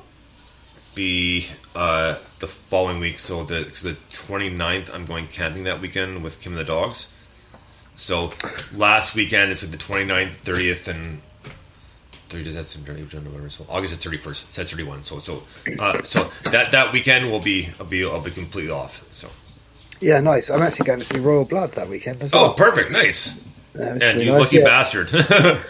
be 0.95 1.47
uh 1.75 2.17
the 2.41 2.47
following 2.47 2.99
week. 3.01 3.19
So 3.19 3.45
the 3.45 3.65
cause 3.65 3.83
the 3.83 3.97
29th, 4.11 4.93
I'm 4.93 5.05
going 5.05 5.27
camping 5.29 5.65
that 5.65 5.81
weekend 5.81 6.23
with 6.23 6.41
Kim 6.41 6.53
and 6.53 6.61
the 6.61 6.65
dogs. 6.65 7.07
So 7.95 8.33
last 8.75 9.15
weekend 9.15 9.53
it's 9.53 9.63
like 9.63 9.73
the 9.73 9.79
29th, 9.79 10.35
30th, 10.37 10.89
and 10.89 11.21
30 12.33 12.45
does 12.45 12.55
that 12.55 12.65
seem 12.65 12.85
November? 12.85 13.51
So 13.51 13.67
August 13.69 13.93
is 13.93 13.99
31st. 13.99 14.45
That's 14.47 14.55
says 14.55 14.71
31. 14.71 15.05
So 15.05 15.19
so 15.19 15.43
uh, 15.79 16.03
so 16.03 16.25
that 16.51 16.73
that 16.73 16.93
weekend 16.93 17.31
will 17.31 17.41
be 17.41 17.69
I'll 17.79 17.87
be 17.87 18.05
I'll 18.05 18.21
be 18.21 18.31
completely 18.31 18.71
off. 18.71 19.05
So. 19.13 19.29
yeah, 20.01 20.21
nice. 20.21 20.51
I'm 20.51 20.63
actually 20.63 20.87
going 20.87 20.99
to 20.99 21.05
see 21.05 21.19
Royal 21.19 21.45
Blood 21.45 21.73
that 21.73 21.89
weekend 21.89 22.23
as 22.23 22.35
Oh, 22.35 22.55
perfect, 22.55 22.91
nice. 22.93 23.39
And 23.75 24.21
you 24.21 24.33
nice, 24.33 24.41
lucky 24.41 24.59
yeah. 24.59 24.65
bastard. 24.65 25.11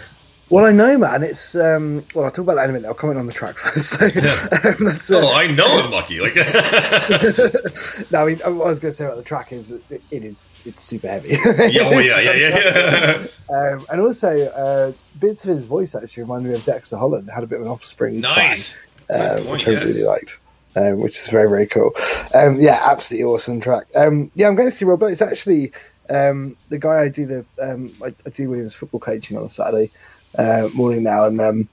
Well, 0.53 0.67
I 0.67 0.71
know, 0.71 0.99
man. 0.99 1.23
It's 1.23 1.57
um. 1.57 2.05
Well, 2.15 2.27
I'll 2.27 2.31
talk 2.31 2.43
about 2.43 2.57
that 2.57 2.65
in 2.65 2.71
a 2.71 2.73
minute. 2.75 2.87
I'll 2.87 2.93
comment 2.93 3.19
on 3.19 3.25
the 3.25 3.33
track 3.33 3.57
first. 3.59 3.99
So, 3.99 4.05
um, 4.05 4.85
that's, 4.85 5.11
uh, 5.11 5.23
oh, 5.25 5.33
I 5.33 5.47
know 5.47 5.65
I'm 5.65 5.91
lucky. 5.91 6.21
Like, 6.21 6.37
no, 8.11 8.19
I 8.19 8.27
mean, 8.27 8.39
what 8.39 8.45
I 8.45 8.69
was 8.69 8.79
going 8.79 8.91
to 8.91 8.93
say 8.93 9.07
about 9.07 9.17
the 9.17 9.23
track 9.23 9.51
is 9.51 9.73
it, 9.73 9.83
it 10.11 10.27
is 10.27 10.45
it's 10.67 10.85
super 10.85 11.09
heavy. 11.09 11.31
yeah, 11.31 11.85
oh 11.85 11.99
yeah, 12.01 12.21
yeah, 12.21 12.35
yeah. 12.35 13.27
Um, 13.49 13.87
and 13.91 14.03
also, 14.03 14.49
uh, 14.49 14.93
bits 15.19 15.43
of 15.47 15.55
his 15.55 15.65
voice 15.65 15.95
actually 15.95 16.25
reminded 16.25 16.51
me 16.51 16.55
of 16.57 16.65
Dexter 16.67 16.99
Holland. 16.99 17.31
Had 17.35 17.45
a 17.45 17.47
bit 17.47 17.59
of 17.59 17.65
an 17.65 17.73
offspring 17.73 18.21
nice. 18.21 18.77
twang, 19.07 19.21
uh, 19.23 19.37
point, 19.37 19.49
which 19.49 19.69
I 19.69 19.71
yes. 19.71 19.85
really 19.85 20.03
liked. 20.03 20.39
um, 20.77 21.01
which 21.01 21.17
is 21.17 21.29
very 21.29 21.49
very 21.49 21.67
cool. 21.67 21.93
Um, 22.35 22.61
yeah, 22.61 22.79
absolutely 22.79 23.25
awesome 23.25 23.63
track. 23.63 23.87
Um, 23.95 24.31
yeah, 24.35 24.49
I'm 24.49 24.55
going 24.57 24.69
to 24.69 24.77
see 24.77 24.85
Rob. 24.85 25.01
But 25.01 25.13
it's 25.13 25.23
actually 25.23 25.73
um, 26.11 26.59
the 26.69 26.77
guy 26.77 27.01
I 27.01 27.09
do 27.09 27.25
the 27.25 27.47
um, 27.59 27.97
I, 28.05 28.09
I 28.27 28.29
do 28.29 28.51
Williams 28.51 28.75
football 28.75 29.01
coaching 29.01 29.39
on 29.39 29.49
Saturday 29.49 29.91
uh, 30.39 30.69
morning 30.73 31.03
now, 31.03 31.25
and 31.27 31.41
um, 31.41 31.69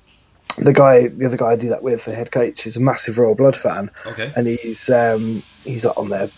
the 0.57 0.73
guy, 0.73 1.07
the 1.07 1.25
other 1.25 1.37
guy 1.37 1.47
I 1.51 1.55
do 1.55 1.69
that 1.69 1.83
with, 1.83 2.05
the 2.05 2.13
head 2.13 2.31
coach, 2.31 2.65
is 2.65 2.77
a 2.77 2.81
massive 2.81 3.17
Royal 3.17 3.35
Blood 3.35 3.55
fan, 3.55 3.89
Okay. 4.05 4.31
and 4.35 4.47
he's 4.47 4.89
um, 4.89 5.43
he's 5.63 5.85
on 5.85 6.09
their 6.09 6.31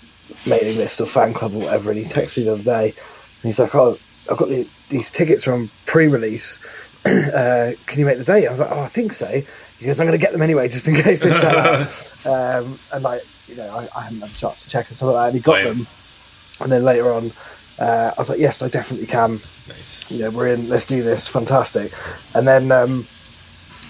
mailing 0.46 0.78
list 0.78 1.02
or 1.02 1.08
fan 1.08 1.34
club 1.34 1.54
or 1.54 1.64
whatever. 1.64 1.90
And 1.90 2.00
he 2.00 2.06
texted 2.06 2.38
me 2.40 2.44
the 2.46 2.54
other 2.54 2.64
day, 2.64 2.86
and 2.90 3.50
he's 3.50 3.60
like, 3.60 3.74
"Oh, 3.76 3.98
I've 4.30 4.38
got 4.38 4.50
the, 4.50 4.70
these 4.90 5.12
tickets 5.12 5.44
from 5.44 5.72
pre-release. 5.86 6.60
uh, 7.06 7.72
can 7.88 8.00
you 8.00 8.06
make 8.06 8.18
the 8.18 8.24
date?" 8.24 8.48
I 8.48 8.52
was 8.52 8.60
like, 8.60 8.72
"Oh, 8.72 8.82
I 8.82 8.88
think 8.88 9.14
so." 9.14 9.42
He 9.78 9.86
goes, 9.86 10.00
"I'm 10.00 10.08
going 10.08 10.20
to 10.20 10.24
get 10.24 10.34
them 10.34 10.42
anyway, 10.42 10.68
just 10.70 10.88
in 10.88 10.96
case 10.96 11.24
they 11.24 11.32
sell 11.32 11.58
out." 11.58 11.88
um, 12.26 12.80
and 12.92 13.04
like, 13.04 13.22
you 13.48 13.56
know, 13.56 13.70
I, 13.70 14.00
I 14.00 14.04
hadn't 14.04 14.22
had 14.22 14.32
a 14.32 14.36
chance 14.36 14.64
to 14.64 14.70
check 14.70 14.88
and 14.88 14.96
stuff 14.96 15.08
like 15.08 15.16
that, 15.16 15.28
and 15.28 15.36
he 15.36 15.42
got 15.42 15.54
Right. 15.54 15.64
them. 15.64 15.88
And 16.60 16.72
then 16.72 16.84
later 16.84 17.12
on, 17.14 17.32
uh, 17.82 18.14
I 18.16 18.22
was 18.22 18.30
like, 18.30 18.40
"Yes, 18.40 18.62
I 18.62 18.70
definitely 18.70 19.08
can." 19.08 19.40
Nice. 19.68 20.10
you 20.12 20.20
know, 20.20 20.30
we're 20.30 20.48
in, 20.54 20.70
let's 20.70 20.86
do 20.86 21.02
this, 21.02 21.28
fantastic. 21.28 21.92
And 22.36 22.48
then 22.48 22.72
um, 22.72 23.08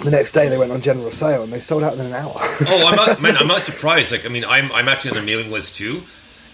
the 0.03 0.11
next 0.11 0.31
day 0.31 0.47
they 0.49 0.57
went 0.57 0.71
on 0.71 0.81
general 0.81 1.11
sale 1.11 1.43
and 1.43 1.51
they 1.51 1.59
sold 1.59 1.83
out 1.83 1.93
in 1.93 1.99
an 2.01 2.13
hour. 2.13 2.33
Oh, 2.35 2.87
I'm 2.87 2.95
not, 2.95 3.21
man, 3.25 3.35
I'm 3.37 3.47
not 3.47 3.61
surprised. 3.61 4.11
Like, 4.11 4.25
I 4.25 4.29
mean, 4.29 4.45
I'm, 4.45 4.71
I'm 4.71 4.87
actually 4.87 5.11
on 5.11 5.15
their 5.15 5.25
mailing 5.25 5.51
list 5.51 5.75
too, 5.75 6.01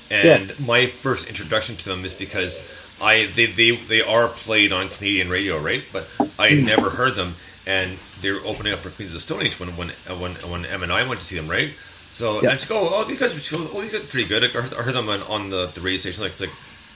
and 0.09 0.57
my 0.65 0.85
first 0.87 1.27
introduction 1.27 1.75
to 1.77 1.89
them 1.89 2.05
is 2.05 2.13
because 2.13 2.59
I 3.01 3.27
they, 3.35 3.45
they 3.45 3.71
they 3.75 4.01
are 4.01 4.27
played 4.27 4.71
on 4.71 4.89
Canadian 4.89 5.29
radio, 5.29 5.59
right? 5.59 5.83
But 5.93 6.07
I 6.39 6.49
had 6.49 6.63
never 6.63 6.89
heard 6.89 7.15
them, 7.15 7.35
and 7.65 7.97
they're 8.21 8.39
opening 8.45 8.73
up 8.73 8.79
for 8.79 8.89
Queens 8.89 9.11
of 9.11 9.15
the 9.15 9.21
Stone 9.21 9.43
Age 9.43 9.59
when 9.59 9.69
when 9.77 9.89
when 10.19 10.33
when 10.49 10.65
Em 10.65 10.83
and 10.83 10.91
I 10.91 11.07
went 11.07 11.19
to 11.19 11.25
see 11.25 11.35
them, 11.35 11.47
right? 11.47 11.71
So 12.13 12.41
Yeah. 12.41 12.49
I 12.49 12.53
just 12.53 12.67
go, 12.67 12.89
oh, 12.91 13.03
these 13.03 13.19
guys, 13.19 13.31
are 13.53 13.57
oh, 13.57 13.81
these 13.81 13.91
guys 13.91 14.01
are 14.01 14.07
pretty 14.07 14.27
good. 14.27 14.43
I, 14.43 14.47
heard, 14.47 14.73
I 14.73 14.81
heard 14.81 14.95
them 14.95 15.07
on, 15.07 15.21
on 15.23 15.51
the, 15.51 15.67
the 15.67 15.81
radio 15.81 15.99
station. 15.99 16.23
Like, 16.23 16.31
it's 16.31 16.41
like 16.41 16.49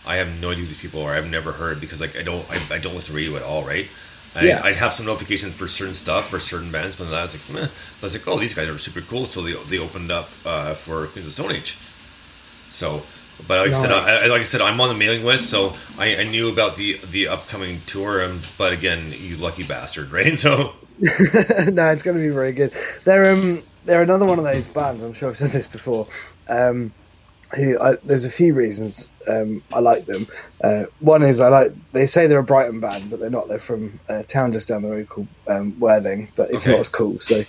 I 0.06 0.16
have 0.18 0.40
no 0.42 0.52
idea 0.52 0.64
who 0.66 0.68
these 0.70 0.80
people 0.82 1.02
are. 1.04 1.14
I've 1.14 1.30
never 1.30 1.52
heard 1.52 1.80
because 1.80 2.02
like 2.02 2.16
I 2.18 2.24
don't 2.24 2.50
I, 2.50 2.76
I 2.76 2.78
don't 2.80 2.94
listen 2.96 3.14
to 3.14 3.18
radio 3.22 3.36
at 3.38 3.44
all, 3.44 3.64
right? 3.64 3.88
I, 4.36 4.46
Yeah. 4.46 4.62
I'd 4.64 4.76
have 4.76 4.94
some 4.94 5.06
notifications 5.06 5.54
for 5.54 5.68
certain 5.68 5.94
stuff 5.94 6.30
for 6.30 6.40
certain 6.40 6.72
bands, 6.72 6.96
but 6.96 7.08
I 7.14 7.22
was 7.24 7.34
like, 7.36 7.50
meh. 7.50 7.66
I 7.68 7.70
was 8.02 8.14
like, 8.14 8.28
oh, 8.28 8.40
these 8.40 8.54
guys 8.54 8.70
are 8.70 8.78
super 8.78 9.02
cool. 9.02 9.26
So 9.26 9.42
they 9.42 9.54
they 9.70 9.78
opened 9.80 10.12
up 10.12 10.30
uh, 10.46 10.74
for 10.74 11.08
Queens 11.08 11.28
of 11.28 11.34
Stone 11.34 11.52
Age. 11.52 11.78
So, 12.70 13.04
but 13.48 13.60
like 13.60 13.72
I 13.72 13.74
said, 13.74 13.92
I, 13.92 14.26
I- 14.26 14.28
like 14.28 14.42
I 14.42 14.44
said, 14.46 14.62
I'm 14.62 14.80
on 14.82 14.90
the 14.90 14.96
mailing 14.96 15.24
list, 15.26 15.50
so 15.50 15.76
I, 15.98 16.18
I 16.18 16.24
knew 16.24 16.50
about 16.50 16.76
the 16.78 16.98
the 17.12 17.28
upcoming 17.28 17.82
tour. 17.86 18.24
Um, 18.24 18.42
but 18.58 18.74
again, 18.74 19.14
you 19.18 19.38
lucky 19.38 19.64
bastard, 19.64 20.12
right? 20.14 20.38
So 20.38 20.74
no, 21.00 21.90
it's 21.92 22.04
going 22.04 22.18
to 22.18 22.24
be 22.24 22.30
very 22.30 22.54
good. 22.54 22.74
They're 23.04 23.32
um, 23.34 23.64
they're 23.86 24.02
another 24.04 24.26
one 24.26 24.38
of 24.40 24.46
those 24.46 24.68
bands. 24.68 25.04
I'm 25.04 25.14
sure 25.14 25.30
I've 25.30 25.38
said 25.38 25.52
this 25.52 25.68
before. 25.68 26.08
Um, 26.48 26.94
who 27.56 27.80
I, 27.80 27.96
there's 28.04 28.26
a 28.26 28.30
few 28.32 28.54
reasons 28.54 29.10
um, 29.30 29.62
I 29.74 29.80
like 29.80 30.06
them. 30.06 30.28
Uh, 30.64 30.86
one 31.00 31.22
is 31.24 31.40
I 31.42 31.50
like 31.50 31.72
they 31.92 32.06
say 32.06 32.28
they're 32.28 32.40
a 32.40 32.44
Brighton 32.44 32.80
band, 32.80 33.10
but 33.10 33.20
they're 33.20 33.30
not. 33.30 33.48
They're 33.50 33.60
from 33.60 34.00
a 34.10 34.24
town 34.24 34.52
just 34.54 34.68
down 34.68 34.82
the 34.82 34.90
road 34.90 35.10
called 35.10 35.28
um, 35.48 35.78
Worthing, 35.80 36.28
but 36.36 36.50
it's 36.52 36.64
Okay. 36.66 36.72
not 36.72 36.80
as 36.80 36.90
cool. 36.90 37.20
So 37.20 37.44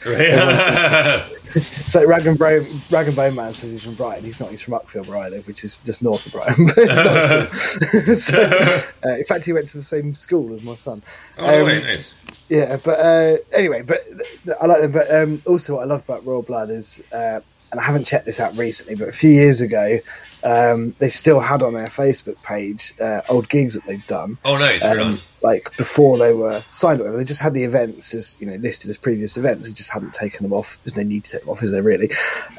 So 1.86 2.04
Rag 2.06 2.26
and, 2.26 2.38
Bro- 2.38 2.66
Rag 2.90 3.06
and 3.08 3.16
Bone 3.16 3.34
Man 3.34 3.52
says 3.54 3.70
he's 3.70 3.84
from 3.84 3.94
Brighton. 3.94 4.24
He's 4.24 4.40
not. 4.40 4.50
He's 4.50 4.62
from 4.62 4.74
Uckfield, 4.74 5.06
where 5.06 5.18
I 5.18 5.28
live, 5.28 5.46
which 5.46 5.64
is 5.64 5.80
just 5.80 6.02
north 6.02 6.26
of 6.26 6.32
Brighton. 6.32 6.66
But 6.74 6.78
it's 6.78 6.96
not 6.96 7.06
as 7.06 7.78
cool. 8.04 8.14
so, 8.16 8.82
uh, 9.04 9.16
in 9.16 9.24
fact, 9.24 9.44
he 9.44 9.52
went 9.52 9.68
to 9.70 9.76
the 9.76 9.82
same 9.82 10.14
school 10.14 10.54
as 10.54 10.62
my 10.62 10.76
son. 10.76 11.02
oh, 11.38 11.60
Um, 11.60 11.66
wait, 11.66 11.82
nice. 11.84 12.14
Yeah, 12.48 12.76
but 12.82 12.98
uh, 12.98 13.36
anyway, 13.52 13.82
but 13.82 14.04
th- 14.06 14.18
th- 14.44 14.56
I 14.60 14.66
like 14.66 14.80
them. 14.80 14.92
But 14.92 15.10
um, 15.14 15.42
also, 15.46 15.74
what 15.76 15.82
I 15.82 15.84
love 15.86 16.02
about 16.02 16.24
Royal 16.26 16.42
Blood 16.42 16.70
is, 16.70 17.02
uh, 17.12 17.40
and 17.72 17.80
I 17.80 17.84
haven't 17.84 18.04
checked 18.04 18.26
this 18.26 18.38
out 18.38 18.56
recently, 18.56 18.94
but 18.94 19.08
a 19.08 19.12
few 19.12 19.30
years 19.30 19.60
ago, 19.60 19.98
um, 20.44 20.94
they 20.98 21.08
still 21.08 21.40
had 21.40 21.62
on 21.62 21.72
their 21.74 21.88
Facebook 21.88 22.40
page 22.42 22.92
uh, 23.00 23.22
old 23.28 23.48
gigs 23.48 23.74
that 23.74 23.84
they've 23.86 24.06
done. 24.06 24.36
Oh, 24.44 24.56
nice. 24.56 24.84
Um, 24.84 25.18
like 25.42 25.76
before 25.76 26.18
they 26.18 26.34
were 26.34 26.62
signed 26.70 27.00
or 27.00 27.04
whatever, 27.04 27.16
they 27.18 27.24
just 27.24 27.40
had 27.40 27.54
the 27.54 27.64
events 27.64 28.12
as 28.14 28.36
you 28.40 28.46
know 28.46 28.54
listed 28.56 28.90
as 28.90 28.96
previous 28.98 29.36
events. 29.36 29.66
They 29.66 29.72
just 29.74 29.90
hadn't 29.92 30.14
taken 30.14 30.42
them 30.44 30.52
off. 30.52 30.78
There's 30.84 30.96
no 30.96 31.02
need 31.02 31.24
to 31.24 31.32
take 31.32 31.40
them 31.42 31.50
off, 31.50 31.62
is 31.62 31.70
there 31.72 31.82
really? 31.82 32.10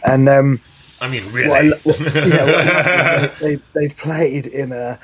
And 0.06 0.28
um, 0.28 0.60
I 1.02 1.10
mean, 1.10 1.24
what 1.32 1.36
I, 1.52 1.60
really. 1.60 1.78
what- 1.84 2.00
yeah, 2.00 3.26
what 3.26 3.38
they, 3.40 3.56
they 3.56 3.62
they'd 3.76 3.98
played 3.98 4.48
in 4.48 4.72
a 4.72 4.98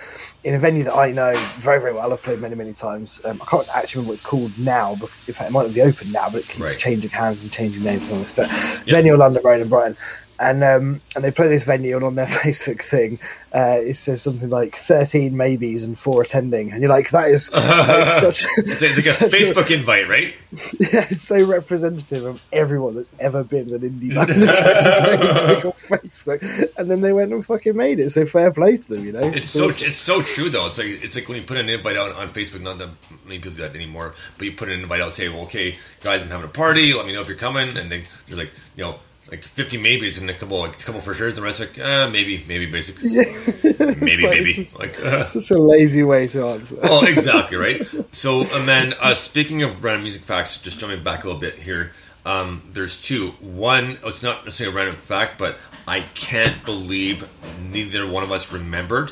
in 0.43 0.53
a 0.53 0.59
venue 0.59 0.83
that 0.83 0.95
I 0.95 1.11
know 1.11 1.33
very 1.57 1.81
very 1.81 1.93
well. 1.93 2.11
I've 2.13 2.21
played 2.21 2.39
many 2.39 2.55
many 2.55 2.73
times. 2.73 3.19
Um, 3.25 3.41
I 3.41 3.45
can't 3.45 3.67
actually 3.75 3.99
remember 3.99 4.09
what 4.09 4.13
it's 4.13 4.21
called 4.21 4.57
now. 4.57 4.95
But 4.99 5.09
in 5.27 5.33
fact, 5.33 5.49
it 5.49 5.53
might 5.53 5.63
not 5.65 5.73
be 5.73 5.81
open 5.81 6.11
now, 6.11 6.29
but 6.29 6.41
it 6.41 6.47
keeps 6.47 6.59
Right. 6.71 6.77
changing 6.77 7.11
hands 7.11 7.43
and 7.43 7.51
changing 7.51 7.83
names 7.83 8.07
and 8.07 8.15
all 8.15 8.21
this. 8.21 8.31
But 8.31 8.49
venue 8.85 9.13
on 9.13 9.19
London 9.19 9.41
Road 9.43 9.61
in 9.61 9.67
Brighton. 9.69 9.97
And 10.41 10.63
um, 10.63 11.01
and 11.15 11.23
they 11.23 11.31
play 11.31 11.49
this 11.49 11.63
venue, 11.63 11.97
and 11.97 12.05
on 12.05 12.15
their 12.15 12.25
Facebook 12.45 12.81
thing, 12.81 13.19
uh, 13.53 13.79
it 13.81 13.95
says 13.95 14.21
something 14.21 14.49
like 14.49 14.73
thirteen 14.75 15.35
maybes 15.35 15.83
and 15.83 15.99
four 15.99 16.21
attending, 16.21 16.71
and 16.71 16.81
you're 16.81 16.89
like, 16.89 17.09
that 17.09 17.29
is, 17.29 17.49
that 17.53 17.99
is 17.99 18.07
such, 18.21 18.47
It's 18.57 18.81
like 18.81 18.91
a 18.97 19.01
such 19.01 19.33
a- 19.33 19.35
Facebook 19.35 19.69
invite, 19.69 20.07
right? 20.07 20.33
yeah, 20.79 21.05
it's 21.09 21.23
so 21.23 21.43
representative 21.45 22.23
of 22.23 22.41
everyone 22.53 22.95
that's 22.95 23.11
ever 23.19 23.43
been 23.43 23.73
an 23.73 23.81
indie 23.81 24.15
band 24.15 24.41
that's 24.41 24.59
tried 24.59 24.79
to 24.79 25.01
play 25.01 25.17
music 25.17 25.65
on 25.65 25.71
Facebook, 25.99 26.71
and 26.77 26.89
then 26.89 27.01
they 27.01 27.11
went 27.11 27.33
and 27.33 27.45
fucking 27.45 27.75
made 27.75 27.99
it. 27.99 28.09
So 28.11 28.25
fair 28.25 28.51
play 28.51 28.77
to 28.77 28.89
them, 28.93 29.05
you 29.05 29.11
know. 29.11 29.19
It's 29.19 29.49
so 29.49 29.67
it's 29.67 29.97
so 29.97 30.21
true 30.21 30.49
though. 30.49 30.67
It's 30.67 30.77
like 30.77 30.87
it's 31.03 31.15
like 31.15 31.27
when 31.27 31.37
you 31.37 31.43
put 31.43 31.57
an 31.57 31.67
invite 31.67 31.97
out 31.97 32.13
on 32.13 32.29
Facebook. 32.29 32.61
Not 32.61 32.77
that 32.79 32.89
many 33.25 33.39
people 33.39 33.51
do 33.51 33.61
that 33.63 33.75
anymore, 33.75 34.15
but 34.37 34.45
you 34.45 34.53
put 34.53 34.69
an 34.69 34.79
invite 34.79 35.01
out, 35.01 35.11
say, 35.11 35.27
"Well, 35.27 35.43
okay, 35.43 35.75
guys, 36.01 36.21
I'm 36.21 36.29
having 36.29 36.45
a 36.45 36.47
party. 36.47 36.93
Let 36.93 37.05
me 37.05 37.11
know 37.11 37.21
if 37.21 37.27
you're 37.27 37.35
coming." 37.37 37.75
And 37.77 37.91
they, 37.91 38.05
you're 38.27 38.37
like, 38.37 38.51
you 38.77 38.83
know, 38.85 38.99
like 39.29 39.43
50 39.43 39.77
maybes 39.77 40.17
and 40.17 40.29
a 40.29 40.33
couple, 40.33 40.59
like, 40.59 40.75
a 40.75 40.83
couple 40.83 41.01
for 41.01 41.13
sure. 41.13 41.27
And 41.27 41.35
the 41.37 41.41
rest 41.41 41.59
like, 41.59 41.77
uh, 41.79 42.09
maybe, 42.09 42.43
maybe, 42.47 42.65
basic, 42.65 43.01
maybe, 43.03 43.77
like- 43.77 43.99
maybe. 44.01 44.51
it's 44.51 44.75
Like, 44.77 44.99
uh, 45.03 45.25
such 45.25 45.51
a 45.51 45.57
lazy 45.59 46.03
way 46.03 46.27
to 46.27 46.45
answer. 46.47 46.77
well, 46.83 47.05
exactly 47.05 47.57
right. 47.57 47.85
So, 48.11 48.41
and 48.41 48.67
then 48.67 48.93
uh, 48.99 49.13
speaking 49.13 49.63
of 49.63 49.83
random 49.83 50.03
music 50.03 50.23
facts, 50.23 50.57
just 50.57 50.79
jumping 50.79 51.03
back 51.03 51.23
a 51.23 51.27
little 51.27 51.41
bit 51.41 51.55
here. 51.55 51.91
Um, 52.25 52.63
there's 52.73 53.01
two. 53.01 53.31
One, 53.39 53.97
it's 54.03 54.21
not 54.21 54.43
necessarily 54.43 54.73
a 54.73 54.77
random 54.77 54.95
fact, 55.01 55.37
but 55.37 55.57
I 55.87 56.01
can't 56.13 56.65
believe 56.65 57.27
neither 57.71 58.05
one 58.05 58.23
of 58.23 58.31
us 58.31 58.51
remembered. 58.51 59.11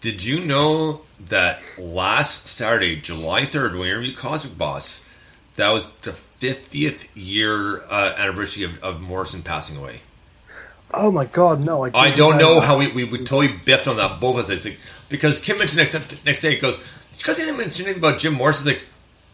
Did 0.00 0.22
you 0.24 0.44
know 0.44 1.02
that 1.28 1.62
last 1.78 2.48
Saturday, 2.48 2.96
July 2.96 3.42
3rd, 3.42 3.70
when 3.72 3.80
we 3.80 3.88
interviewed 3.88 4.16
Cosmic 4.16 4.58
Boss, 4.58 5.00
that 5.56 5.70
was 5.70 5.88
the 6.02 6.12
50th 6.44 7.08
year 7.14 7.82
uh, 7.84 8.14
anniversary 8.18 8.64
of, 8.64 8.82
of 8.84 9.00
Morrison 9.00 9.42
passing 9.42 9.78
away? 9.78 10.00
Oh 10.92 11.10
my 11.10 11.24
god, 11.24 11.60
no! 11.60 11.84
I, 11.86 11.90
I 11.94 12.10
don't 12.10 12.36
know 12.36 12.60
how 12.60 12.78
we, 12.78 12.88
we, 12.88 13.04
we 13.04 13.18
totally 13.18 13.48
biffed 13.48 13.88
on 13.88 13.96
that 13.96 14.20
both 14.20 14.38
of 14.38 14.50
us. 14.50 14.64
Like, 14.64 14.78
because 15.08 15.40
Kim 15.40 15.58
mentioned 15.58 15.78
next 15.78 16.24
next 16.24 16.40
day, 16.40 16.50
he 16.50 16.56
goes, 16.56 16.76
"Did 16.76 17.20
you 17.20 17.26
guys 17.26 17.36
didn't 17.36 17.56
mention 17.56 17.86
anything 17.86 18.00
about 18.00 18.20
Jim 18.20 18.34
Morrison?" 18.34 18.68
It's 18.68 18.80
like, 18.80 18.88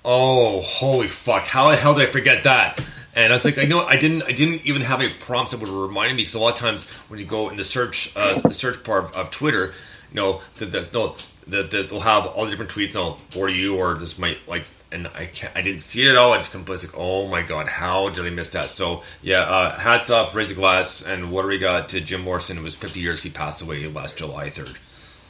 oh, 0.04 0.60
holy 0.60 1.08
fuck! 1.08 1.44
How 1.44 1.70
the 1.70 1.76
hell 1.76 1.94
did 1.94 2.08
I 2.08 2.10
forget 2.10 2.44
that? 2.44 2.80
And 3.12 3.32
I 3.32 3.36
was 3.36 3.44
like, 3.44 3.58
I 3.58 3.64
know 3.64 3.84
I 3.84 3.96
didn't. 3.96 4.22
I 4.22 4.32
didn't 4.32 4.64
even 4.64 4.82
have 4.82 5.00
any 5.00 5.12
prompts 5.12 5.50
that 5.50 5.60
would 5.60 5.68
remind 5.68 6.16
me 6.16 6.22
because 6.22 6.34
a 6.34 6.38
lot 6.38 6.54
of 6.54 6.58
times 6.58 6.84
when 7.08 7.18
you 7.18 7.26
go 7.26 7.50
in 7.50 7.56
the 7.56 7.64
search 7.64 8.12
uh, 8.16 8.40
the 8.40 8.54
search 8.54 8.82
bar 8.84 9.12
of 9.12 9.30
Twitter, 9.30 9.74
you 10.12 10.16
know, 10.16 10.40
the, 10.58 10.66
they'll 10.66 11.16
the, 11.46 11.62
the, 11.62 11.82
they'll 11.82 12.00
have 12.00 12.26
all 12.26 12.44
the 12.44 12.50
different 12.50 12.70
tweets. 12.70 12.94
Now 12.94 13.18
for 13.30 13.48
you 13.48 13.76
or 13.76 13.94
this 13.96 14.18
might 14.18 14.46
like. 14.48 14.64
And 14.92 15.06
I 15.06 15.26
can't. 15.26 15.56
I 15.56 15.62
didn't 15.62 15.82
see 15.82 16.04
it 16.04 16.10
at 16.10 16.16
all. 16.16 16.32
I 16.32 16.38
just 16.38 16.50
completely 16.50 16.88
like, 16.88 16.98
oh 16.98 17.28
my 17.28 17.42
god, 17.42 17.68
how 17.68 18.08
did 18.08 18.26
I 18.26 18.30
miss 18.30 18.48
that? 18.50 18.70
So 18.70 19.04
yeah, 19.22 19.42
uh, 19.42 19.78
hats 19.78 20.10
off, 20.10 20.34
raise 20.34 20.50
a 20.50 20.54
glass, 20.54 21.00
and 21.00 21.30
what 21.30 21.42
do 21.42 21.48
we 21.48 21.58
got 21.58 21.90
to 21.90 22.00
Jim 22.00 22.22
Morrison? 22.22 22.58
It 22.58 22.62
was 22.62 22.74
50 22.74 22.98
years 22.98 23.22
he 23.22 23.30
passed 23.30 23.62
away 23.62 23.86
last 23.86 24.16
July 24.16 24.48
3rd. 24.48 24.78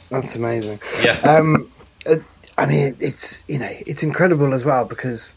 That's 0.09 0.35
amazing. 0.35 0.81
Yeah. 1.03 1.19
Um, 1.19 1.71
uh, 2.07 2.15
I 2.57 2.65
mean, 2.65 2.95
it's 2.99 3.43
you 3.47 3.59
know, 3.59 3.69
it's 3.85 4.01
incredible 4.01 4.53
as 4.55 4.65
well 4.65 4.85
because 4.85 5.35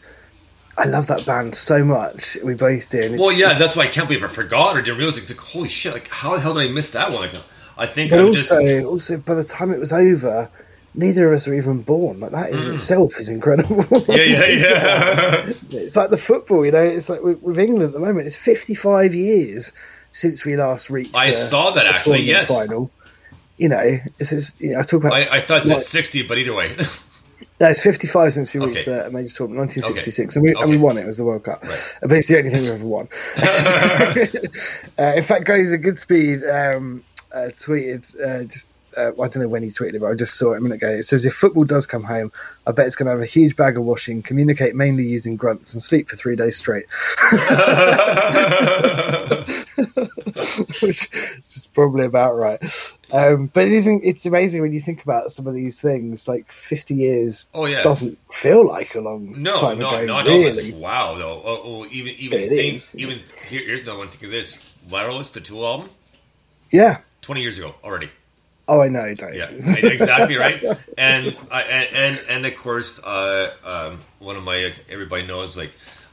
I 0.77 0.85
love 0.85 1.07
that 1.07 1.25
band 1.25 1.55
so 1.55 1.85
much. 1.85 2.37
We 2.43 2.53
both 2.55 2.89
do. 2.89 3.01
And 3.03 3.13
it's, 3.15 3.21
Well, 3.21 3.31
yeah, 3.31 3.53
that's 3.53 3.75
why 3.75 3.83
I 3.83 3.87
can't 3.87 4.07
believe 4.07 4.23
I 4.23 4.27
forgot 4.27 4.75
or 4.75 4.81
didn't 4.81 4.97
realize. 4.97 5.17
Like, 5.29 5.37
holy 5.39 5.69
shit! 5.69 5.93
Like, 5.93 6.07
how 6.09 6.33
the 6.35 6.41
hell 6.41 6.55
did 6.55 6.69
I 6.69 6.71
miss 6.71 6.89
that 6.91 7.11
one? 7.11 7.21
Like, 7.31 7.41
I 7.77 7.85
think 7.87 8.11
But 8.11 8.19
I'm 8.19 8.33
just. 8.33 8.51
also, 8.51 8.83
also 8.85 9.17
by 9.17 9.33
the 9.35 9.43
time 9.43 9.71
it 9.71 9.79
was 9.79 9.91
over, 9.93 10.49
neither 10.93 11.27
of 11.29 11.35
us 11.35 11.47
were 11.47 11.55
even 11.55 11.81
born. 11.81 12.19
Like 12.21 12.31
that 12.31 12.49
in 12.51 12.71
itself 12.73 13.19
is 13.19 13.29
incredible. 13.29 13.83
Mm. 13.83 14.07
Yeah, 14.15 14.23
yeah, 14.45 15.53
yeah. 15.69 15.79
It's 15.81 15.95
like 15.95 16.09
the 16.09 16.17
football, 16.17 16.65
you 16.65 16.71
know. 16.71 16.81
It's 16.83 17.09
like 17.09 17.21
with, 17.21 17.41
with 17.41 17.59
England 17.59 17.83
at 17.83 17.91
the 17.93 17.99
moment. 17.99 18.27
It's 18.27 18.37
55 18.37 19.13
years 19.13 19.73
since 20.11 20.45
we 20.45 20.55
last 20.55 20.89
reached. 20.89 21.17
I 21.17 21.27
a- 21.27 21.33
saw 21.33 21.71
that, 21.71 21.85
actually, 21.85 22.21
yes. 22.21 22.47
Final. 22.47 22.89
You 23.57 23.69
know, 23.69 23.97
this 24.17 24.31
is. 24.31 24.55
You 24.59 24.73
know, 24.73 24.79
I 24.79 24.83
talk 24.83 25.01
about. 25.03 25.13
I, 25.13 25.37
I 25.37 25.41
thought 25.41 25.59
it 25.63 25.67
said 25.67 25.73
like- 25.75 25.83
60, 25.83 26.21
but 26.23 26.37
either 26.37 26.53
way. 26.53 26.75
No, 27.57 27.69
it's 27.69 27.81
55 27.81 28.33
since 28.33 28.53
we 28.53 28.59
reached 28.65 28.85
Okay. 28.85 28.99
uh, 28.99 29.07
a 29.07 29.11
major 29.11 29.33
tournament, 29.33 29.59
1966, 29.69 30.35
and, 30.35 30.43
we, 30.43 30.53
and 30.55 30.69
we 30.69 30.75
won 30.77 30.97
it. 30.97 31.03
It 31.03 31.07
was 31.07 31.15
the 31.15 31.23
World 31.23 31.45
Cup. 31.45 31.63
Right. 31.63 31.79
But 32.01 32.11
it's 32.11 32.27
the 32.27 32.37
only 32.37 32.49
thing 32.49 32.63
we've 32.63 32.71
ever 32.71 32.85
won. 32.85 33.07
uh, 34.99 35.13
in 35.15 35.23
fact, 35.23 35.45
Goes 35.45 35.71
at 35.73 35.79
Goodspeed 35.81 36.43
um, 36.75 37.01
uh, 37.35 37.49
tweeted 37.51 38.15
uh, 38.23 38.43
just. 38.45 38.67
Uh, 38.97 39.11
I 39.21 39.27
don't 39.27 39.39
know 39.43 39.49
when 39.49 39.61
he 39.61 39.67
tweeted 39.67 39.95
it, 39.95 39.99
but 39.99 40.09
I 40.09 40.13
just 40.13 40.35
saw 40.35 40.53
it 40.53 40.59
a 40.59 40.61
minute 40.61 40.75
ago. 40.75 40.87
It 40.89 41.03
says, 41.03 41.25
"If 41.25 41.33
football 41.33 41.65
does 41.65 41.85
come 41.85 42.01
home, 42.03 42.31
I 42.65 42.71
bet 42.71 42.85
it's 42.85 42.95
going 42.95 43.07
to 43.07 43.11
have 43.11 43.19
a 43.19 43.25
huge 43.25 43.57
bag 43.57 43.75
of 43.77 43.83
washing, 43.83 44.21
communicate 44.23 44.73
mainly 44.73 45.03
using 45.03 45.35
grunts, 45.35 45.73
and 45.73 45.83
sleep 45.83 46.07
for 46.07 46.15
three 46.15 46.37
days 46.37 46.55
straight." 46.55 46.85
which 50.81 51.09
is 51.45 51.69
probably 51.73 52.05
about 52.05 52.35
right. 52.37 52.59
Um, 53.11 53.47
but 53.47 53.65
it 53.65 53.73
isn't. 53.73 54.01
It's 54.03 54.25
amazing 54.25 54.61
when 54.61 54.73
you 54.73 54.79
think 54.79 55.03
about 55.03 55.31
some 55.31 55.47
of 55.47 55.53
these 55.53 55.79
things. 55.81 56.27
Like 56.27 56.51
fifty 56.51 56.95
years 56.95 57.49
Oh, 57.53 57.65
yeah. 57.65 57.81
doesn't 57.81 58.17
feel 58.31 58.65
like 58.65 58.95
a 58.95 59.01
long 59.01 59.41
No, 59.41 59.55
time 59.55 59.79
no, 59.79 59.89
ago. 59.89 60.05
no, 60.05 60.23
no. 60.23 60.31
Really. 60.37 60.71
like, 60.71 60.81
wow, 60.81 61.15
though. 61.15 61.41
Oh, 61.43 61.61
oh, 61.63 61.85
even 61.91 62.13
even 62.15 62.39
is. 62.39 62.95
even 62.95 63.19
here, 63.47 63.61
here's 63.65 63.81
another 63.81 63.99
one. 63.99 64.09
Think 64.09 64.23
of 64.23 64.31
this: 64.31 64.57
Lateralus, 64.89 65.31
the 65.31 65.41
Tool 65.41 65.65
album, 65.65 65.89
Yeah. 66.71 66.99
Twenty 67.25 67.41
years 67.41 67.57
ago 67.57 67.73
already. 67.83 68.09
Oh, 68.67 68.81
I 68.81 68.87
know. 68.87 69.13
Don't. 69.13 69.33
Yeah, 69.35 69.49
exactly 69.51 70.37
right. 70.37 70.63
And 70.97 71.35
I 71.51 71.61
and 71.63 72.19
and, 72.29 72.45
of 72.45 72.55
course, 72.57 72.99
uh, 72.99 73.51
um, 73.63 73.99
one 74.19 74.35
of 74.37 74.43
my 74.43 74.63
like, 74.63 74.85
everybody 74.89 75.25
knows 75.27 75.55
like 75.57 75.71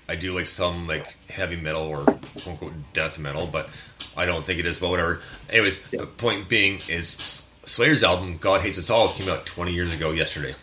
I 0.08 0.16
do 0.16 0.34
like 0.34 0.46
some 0.46 0.86
like 0.86 1.16
heavy 1.30 1.56
metal 1.56 1.82
or 1.84 2.04
quote 2.04 2.46
unquote 2.46 2.72
death 2.92 3.18
metal, 3.18 3.46
but 3.46 3.68
I 4.16 4.26
don't 4.26 4.44
think 4.44 4.58
it 4.58 4.66
is. 4.66 4.78
But 4.78 4.90
whatever. 4.90 5.20
Anyways, 5.48 5.80
the 5.90 6.06
point 6.06 6.48
being 6.48 6.80
is 6.88 7.42
Slayer's 7.64 8.04
album 8.04 8.36
"God 8.38 8.60
Hates 8.60 8.78
Us 8.78 8.90
All" 8.90 9.12
came 9.14 9.28
out 9.28 9.46
twenty 9.46 9.72
years 9.72 9.92
ago 9.94 10.10
yesterday. 10.10 10.54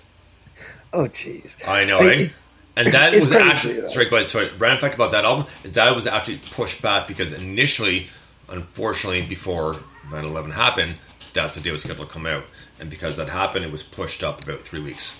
Oh, 0.94 1.06
jeez. 1.08 1.68
I 1.68 1.86
know, 1.86 2.00
right? 2.00 2.14
it's- 2.20 2.46
And 2.76 2.88
that 2.90 3.14
was 3.14 3.28
crazy, 3.28 3.44
actually 3.50 3.74
though. 3.82 3.88
sorry, 3.88 4.08
ahead. 4.08 4.28
Sorry, 4.28 4.50
random 4.58 4.80
fact 4.80 4.96
about 4.96 5.12
that 5.12 5.26
album 5.26 5.46
is 5.64 5.72
that 5.74 5.88
it 5.88 5.96
was 5.96 6.08
actually 6.08 6.40
pushed 6.52 6.82
back 6.82 7.08
because 7.08 7.34
initially, 7.34 8.08
unfortunately, 8.48 9.22
before 9.24 9.78
9-11 10.10 10.52
happened, 10.54 10.96
that's 11.34 11.56
the 11.56 11.62
day 11.62 11.70
it 11.70 11.74
was 11.74 11.84
scheduled 11.84 12.08
to 12.08 12.14
come 12.14 12.26
out, 12.26 12.44
and 12.80 12.90
because 12.90 13.18
that 13.18 13.30
happened, 13.30 13.66
it 13.66 13.72
was 13.72 13.84
pushed 13.84 14.24
up 14.24 14.44
about 14.44 14.62
three 14.62 14.82
weeks. 14.82 15.16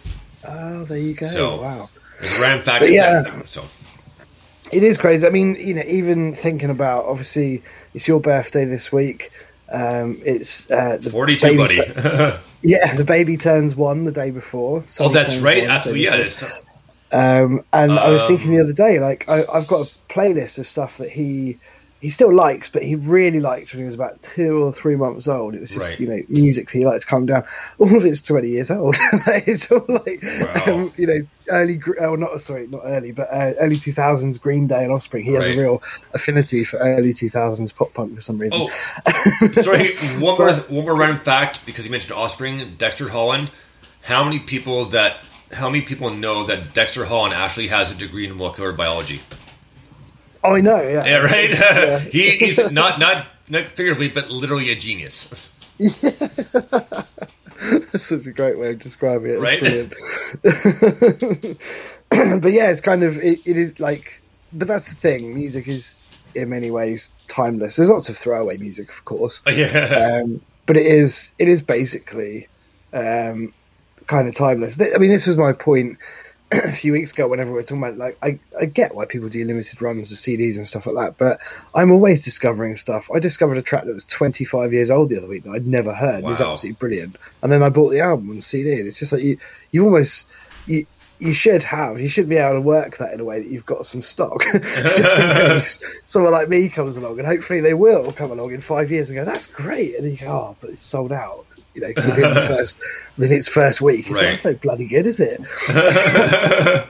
Oh, 0.48 0.84
there 0.86 0.98
you 0.98 1.14
go. 1.14 1.28
So- 1.28 1.62
wow. 1.62 1.90
It's 2.22 2.38
a 2.38 2.42
random 2.42 2.64
fact. 2.64 2.82
But 2.82 2.92
yeah. 2.92 3.24
So 3.46 3.64
It 4.74 4.84
is 4.84 4.98
crazy. 4.98 5.26
I 5.26 5.30
mean, 5.30 5.56
you 5.56 5.74
know, 5.74 5.84
even 5.88 6.34
thinking 6.36 6.70
about 6.70 7.06
obviously 7.06 7.64
it's 7.94 8.10
your 8.10 8.20
birthday 8.20 8.66
this 8.66 8.92
week. 8.92 9.32
Um, 9.72 10.20
it's 10.26 10.70
uh, 10.70 10.98
the 11.02 11.12
forty-two, 11.12 11.56
buddy. 11.56 11.78
ba- 11.78 12.42
yeah, 12.62 12.94
the 12.96 13.06
baby 13.06 13.38
turns 13.38 13.74
one 13.76 14.04
the 14.04 14.12
day 14.12 14.32
before. 14.32 14.84
oh, 15.00 15.08
that's 15.10 15.38
right. 15.38 15.62
one 15.62 15.72
Absolutely, 15.72 16.04
yeah. 16.04 16.28
Um, 17.12 17.64
and 17.72 17.94
I 17.94 18.10
was 18.10 18.22
Um, 18.24 18.28
thinking 18.28 18.52
the 18.56 18.64
other 18.64 18.74
day, 18.74 19.00
like 19.00 19.30
I, 19.30 19.44
I've 19.54 19.68
got 19.68 19.82
a 19.88 20.14
playlist 20.14 20.60
of 20.60 20.68
stuff 20.68 20.98
that 20.98 21.10
he 21.10 21.58
he 22.02 22.10
still 22.10 22.34
likes, 22.34 22.70
but 22.70 22.82
he 22.82 22.96
really 22.96 23.40
liked 23.42 23.74
when 23.74 23.80
he 23.82 23.86
was 23.86 23.94
about 23.96 24.22
two 24.22 24.64
or 24.64 24.72
three 24.72 24.96
months 24.96 25.28
old. 25.28 25.54
It 25.56 25.62
was 25.62 25.72
just 25.72 25.90
Right. 25.90 26.00
you 26.00 26.08
know 26.08 26.22
music 26.30 26.70
he 26.70 26.86
liked 26.86 27.02
to 27.02 27.08
calm 27.08 27.26
down. 27.26 27.44
All 27.80 27.96
of 27.96 28.06
it's 28.06 28.22
twenty 28.22 28.50
years 28.50 28.72
old. 28.72 28.96
it's 29.28 29.72
all 29.72 29.86
like 29.88 30.24
Wow. 30.24 30.74
um, 30.74 30.94
you 30.98 31.08
know 31.08 31.20
early, 31.52 31.76
gr- 31.76 32.00
oh 32.02 32.16
not 32.16 32.40
sorry, 32.42 32.68
not 32.68 32.82
early, 32.86 33.12
but 33.12 33.28
uh, 33.32 33.54
early 33.60 33.78
two 33.78 33.92
thousands 33.92 34.38
Green 34.38 34.68
Day 34.68 34.84
and 34.84 34.94
Offspring. 34.94 35.24
He 35.24 35.34
has 35.34 35.48
a 35.48 35.58
real 35.58 35.82
affinity 36.14 36.64
for 36.64 36.78
early 36.78 37.14
two 37.14 37.28
thousands 37.30 37.72
pop 37.72 37.94
punk 37.94 38.16
for 38.16 38.22
some 38.22 38.38
reason. 38.38 38.68
oh, 38.70 39.48
sorry. 39.62 39.96
One 40.20 40.38
more, 40.38 40.54
one 40.54 40.86
more 40.86 40.96
random 40.96 41.20
fact 41.20 41.66
because 41.66 41.86
you 41.86 41.92
mentioned 41.92 42.14
Offspring, 42.14 42.76
Dexter 42.78 43.10
Holland. 43.10 43.52
How 44.04 44.24
many 44.24 44.40
people 44.40 44.86
that 44.86 45.18
how 45.52 45.70
many 45.70 45.82
people 45.82 46.12
know 46.12 46.46
that 46.46 46.74
Dexter 46.74 47.06
Holland 47.06 47.34
actually 47.34 47.68
has 47.70 47.92
a 47.92 47.96
degree 47.96 48.26
in 48.28 48.38
molecular 48.38 48.72
biology? 48.72 49.22
Oh, 50.44 50.56
I 50.56 50.62
know. 50.62 50.82
Yeah, 50.82 51.06
Yeah, 51.06 51.18
right. 51.18 51.50
Yeah. 51.60 52.00
he, 52.12 52.30
he's 52.32 52.58
not 52.72 53.00
not 53.00 53.28
not 53.50 53.68
figuratively, 53.68 54.10
but 54.10 54.30
literally 54.30 54.70
a 54.72 54.76
genius. 54.76 55.52
This 57.92 58.12
is 58.12 58.26
a 58.26 58.32
great 58.32 58.58
way 58.58 58.72
of 58.72 58.80
describing 58.80 59.32
it. 59.32 59.40
It's 60.44 61.58
Right? 62.22 62.42
but 62.42 62.52
yeah, 62.54 62.70
it's 62.70 62.80
kind 62.80 63.04
of 63.04 63.18
it, 63.18 63.40
it 63.46 63.58
is 63.58 63.80
like, 63.80 64.22
but 64.54 64.68
that's 64.68 64.90
the 64.90 64.96
thing. 64.96 65.34
Music 65.34 65.68
is 65.68 65.98
in 66.36 66.50
many 66.50 66.72
ways 66.72 67.12
timeless. 67.28 67.76
There's 67.76 67.90
lots 67.90 68.08
of 68.08 68.18
throwaway 68.18 68.58
music, 68.58 68.90
of 68.90 69.04
course, 69.06 69.42
yeah. 69.46 70.22
um, 70.24 70.42
but 70.68 70.78
it 70.78 70.86
is 70.86 71.34
it 71.38 71.50
is 71.50 71.62
basically 71.62 72.48
um, 72.94 73.54
kind 74.08 74.28
of 74.28 74.36
timeless. 74.36 74.80
I 74.80 74.98
mean, 74.98 75.12
this 75.12 75.28
was 75.28 75.36
my 75.36 75.52
point 75.52 75.98
a 76.52 76.72
few 76.72 76.92
weeks 76.92 77.12
ago. 77.12 77.28
Whenever 77.28 77.52
we 77.52 77.58
were 77.58 77.64
talking 77.64 77.84
about 77.84 77.98
like, 77.98 78.18
I, 78.22 78.40
I 78.60 78.66
get 78.66 78.96
why 78.96 79.06
people 79.06 79.30
do 79.30 79.44
limited 79.46 79.82
runs 79.82 80.12
of 80.12 80.18
CDs 80.18 80.56
and 80.56 80.66
stuff 80.66 80.86
like 80.86 80.96
that, 80.96 81.18
but 81.18 81.40
I'm 81.76 81.92
always 81.92 82.24
discovering 82.24 82.76
stuff. 82.76 83.10
I 83.14 83.20
discovered 83.20 83.58
a 83.58 83.62
track 83.62 83.86
that 83.86 83.94
was 83.94 84.06
25 84.06 84.74
years 84.74 84.92
old 84.92 85.10
the 85.10 85.18
other 85.18 85.28
week 85.28 85.44
that 85.44 85.52
I'd 85.52 85.68
never 85.68 85.94
heard. 85.94 86.24
It 86.24 86.28
was 86.28 86.42
absolutely 86.42 86.78
brilliant, 86.78 87.18
and 87.42 87.52
then 87.52 87.64
I 87.64 87.70
bought 87.70 87.90
the 87.90 88.00
album 88.00 88.30
on 88.32 88.42
CD. 88.42 88.80
And 88.80 88.88
it's 88.88 89.00
just 89.00 89.12
like 89.12 89.22
you 89.22 89.38
you 89.72 89.86
almost 89.86 90.30
you. 90.66 90.86
You 91.22 91.34
should 91.34 91.64
have. 91.64 92.00
You 92.00 92.08
should 92.08 92.30
be 92.30 92.38
able 92.38 92.54
to 92.54 92.62
work 92.62 92.96
that 93.00 93.14
in 93.14 93.20
a 93.20 93.26
way 93.26 93.42
that 93.42 93.50
you've 93.50 93.66
got 93.66 93.86
some 93.86 94.02
stock, 94.02 94.42
just 94.54 95.20
in 95.20 95.34
case 95.34 95.84
someone 96.06 96.32
like 96.32 96.48
me 96.48 96.70
comes 96.70 96.96
along, 96.96 97.18
and 97.20 97.28
hopefully 97.28 97.60
they 97.60 97.74
will 97.74 98.14
come 98.14 98.32
along 98.32 98.54
in 98.54 98.62
five 98.62 98.90
years 98.90 99.10
and 99.10 99.20
go, 99.20 99.26
"That's 99.26 99.46
great," 99.46 99.96
and 99.96 100.06
then 100.06 100.12
you 100.12 100.18
go, 100.18 100.28
"Oh, 100.28 100.56
but 100.62 100.70
it's 100.70 100.82
sold 100.82 101.12
out." 101.12 101.46
You 101.80 101.94
know, 101.96 102.10
within 102.10 102.34
the 102.34 102.42
first 102.48 102.82
within 103.18 103.38
its 103.38 103.48
first 103.48 103.82
week. 103.82 104.02
It's 104.02 104.12
like, 104.12 104.22
Right. 104.22 104.30
That's 104.32 104.46
no 104.46 104.54
bloody 104.56 104.86
good, 104.88 105.06
is 105.08 105.20
it? 105.20 105.42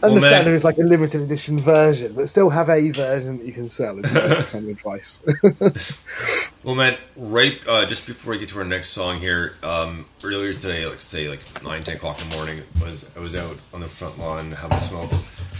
Well, 0.00 0.12
Understand 0.12 0.44
man- 0.44 0.48
it 0.50 0.52
was 0.52 0.62
like 0.62 0.78
a 0.78 0.82
limited 0.82 1.22
edition 1.22 1.58
version, 1.58 2.12
but 2.12 2.28
still 2.28 2.50
have 2.50 2.68
a 2.68 2.88
version 2.92 3.38
that 3.38 3.44
you 3.44 3.52
can 3.52 3.68
sell. 3.68 3.98
Is 3.98 4.08
my 4.12 4.20
kind 4.42 4.64
of 4.64 4.68
advice. 4.68 5.20
Well, 6.62 6.76
man, 6.76 6.96
right 7.16 7.58
uh, 7.66 7.84
just 7.84 8.06
before 8.06 8.30
we 8.34 8.38
get 8.38 8.48
to 8.50 8.58
our 8.60 8.64
next 8.64 8.90
song 8.90 9.18
here, 9.18 9.56
um, 9.64 10.06
earlier 10.22 10.52
today, 10.54 10.86
like 10.86 11.00
say 11.00 11.28
like 11.28 11.40
nine, 11.64 11.82
ten 11.82 11.96
o'clock 11.96 12.22
in 12.22 12.28
the 12.28 12.36
morning, 12.36 12.62
was 12.80 13.06
I 13.16 13.18
was 13.18 13.34
out 13.34 13.56
on 13.74 13.80
the 13.80 13.88
front 13.88 14.20
lawn 14.20 14.52
having 14.52 14.78
a 14.78 14.80
smoke, 14.80 15.10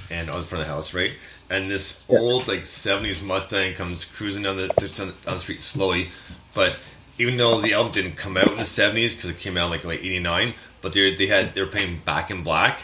and 0.08 0.30
on 0.30 0.38
the 0.40 0.46
front 0.46 0.62
of 0.62 0.68
the 0.68 0.72
house, 0.72 0.94
right, 0.94 1.10
and 1.50 1.68
this 1.68 2.00
Yeah. 2.08 2.20
old 2.20 2.46
like 2.46 2.60
'70s 2.60 3.20
Mustang 3.20 3.74
comes 3.74 4.04
cruising 4.04 4.44
down 4.44 4.56
the 4.56 5.14
on 5.26 5.34
the 5.34 5.40
street 5.40 5.62
slowly, 5.62 6.10
but 6.54 6.78
even 7.18 7.36
though 7.36 7.60
the 7.60 7.72
album 7.74 7.92
didn't 7.92 8.16
come 8.16 8.36
out 8.36 8.48
in 8.48 8.56
the 8.56 8.64
'70s 8.64 9.14
because 9.16 9.30
it 9.30 9.38
came 9.38 9.56
out 9.56 9.70
like 9.70 9.84
like 9.84 10.00
'89, 10.00 10.54
but 10.80 10.92
they 10.92 11.14
they 11.14 11.26
had 11.26 11.54
they 11.54 11.60
were 11.60 11.66
playing 11.68 12.00
Back 12.04 12.30
in 12.30 12.42
Black. 12.42 12.80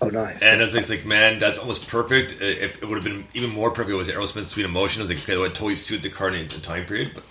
oh, 0.00 0.08
nice. 0.08 0.42
And 0.42 0.60
I 0.60 0.64
was 0.64 0.88
like, 0.90 1.04
man, 1.04 1.38
that's 1.38 1.58
almost 1.58 1.86
perfect. 1.86 2.40
If 2.40 2.82
it 2.82 2.86
would 2.88 2.96
have 2.96 3.04
been 3.04 3.26
even 3.34 3.50
more 3.50 3.70
perfect, 3.70 3.92
it 3.92 3.96
was 3.96 4.08
Aerosmith 4.08 4.46
"Sweet 4.46 4.64
Emotion." 4.66 5.02
I 5.02 5.04
was 5.04 5.10
like, 5.10 5.22
okay, 5.22 5.34
that 5.34 5.40
would 5.40 5.54
totally 5.54 5.76
suit 5.76 6.02
the 6.02 6.10
current 6.10 6.62
time 6.62 6.86
period. 6.86 7.12
But 7.14 7.24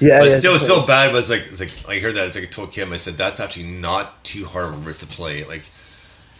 yeah, 0.00 0.18
but 0.18 0.28
yeah, 0.30 0.38
still, 0.38 0.58
still 0.58 0.86
bad. 0.86 1.12
But 1.12 1.18
it's 1.18 1.30
like, 1.30 1.46
it's 1.50 1.60
like 1.60 1.72
I 1.88 1.98
heard 2.00 2.16
that. 2.16 2.26
It's 2.26 2.36
like 2.36 2.44
I 2.44 2.48
told 2.48 2.72
Kim. 2.72 2.92
I 2.92 2.96
said 2.96 3.16
that's 3.16 3.40
actually 3.40 3.64
not 3.66 4.24
too 4.24 4.46
hard 4.46 4.66
of 4.66 4.74
a 4.74 4.78
riff 4.78 4.98
to 5.00 5.06
play. 5.06 5.44
Like, 5.44 5.64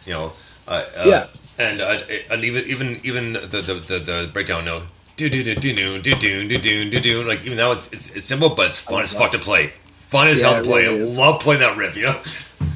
you 0.06 0.12
know, 0.14 0.32
uh, 0.68 0.84
uh, 0.96 1.04
Yeah. 1.04 1.28
And 1.58 1.80
uh, 1.80 2.00
and 2.30 2.44
even 2.44 2.64
even 2.66 3.00
even 3.04 3.32
the 3.34 3.62
the 3.62 3.74
the, 3.74 3.98
the 3.98 4.30
breakdown 4.32 4.64
no. 4.64 4.84
Do 5.20 5.28
do 5.28 5.42
do 5.44 5.54
do 5.54 5.72
do 5.74 5.98
do 6.00 6.14
do 6.14 6.48
do 6.48 6.58
do 6.58 6.90
do 6.90 7.00
do 7.00 7.22
like 7.24 7.44
even 7.44 7.56
now 7.58 7.72
it's, 7.72 7.92
it's 7.92 8.08
it's 8.10 8.26
simple 8.26 8.48
but 8.50 8.68
it's 8.68 8.80
fun 8.80 9.02
as 9.02 9.12
fuck 9.12 9.32
to 9.32 9.38
play 9.38 9.72
fun 9.90 10.28
as 10.28 10.40
Yeah, 10.40 10.54
hell 10.54 10.62
to 10.62 10.68
play 10.68 10.86
really 10.88 11.02
I 11.12 11.16
love 11.16 11.40
playing 11.40 11.60
that 11.60 11.76
riff 11.76 11.94
you 11.96 12.04
know 12.04 12.20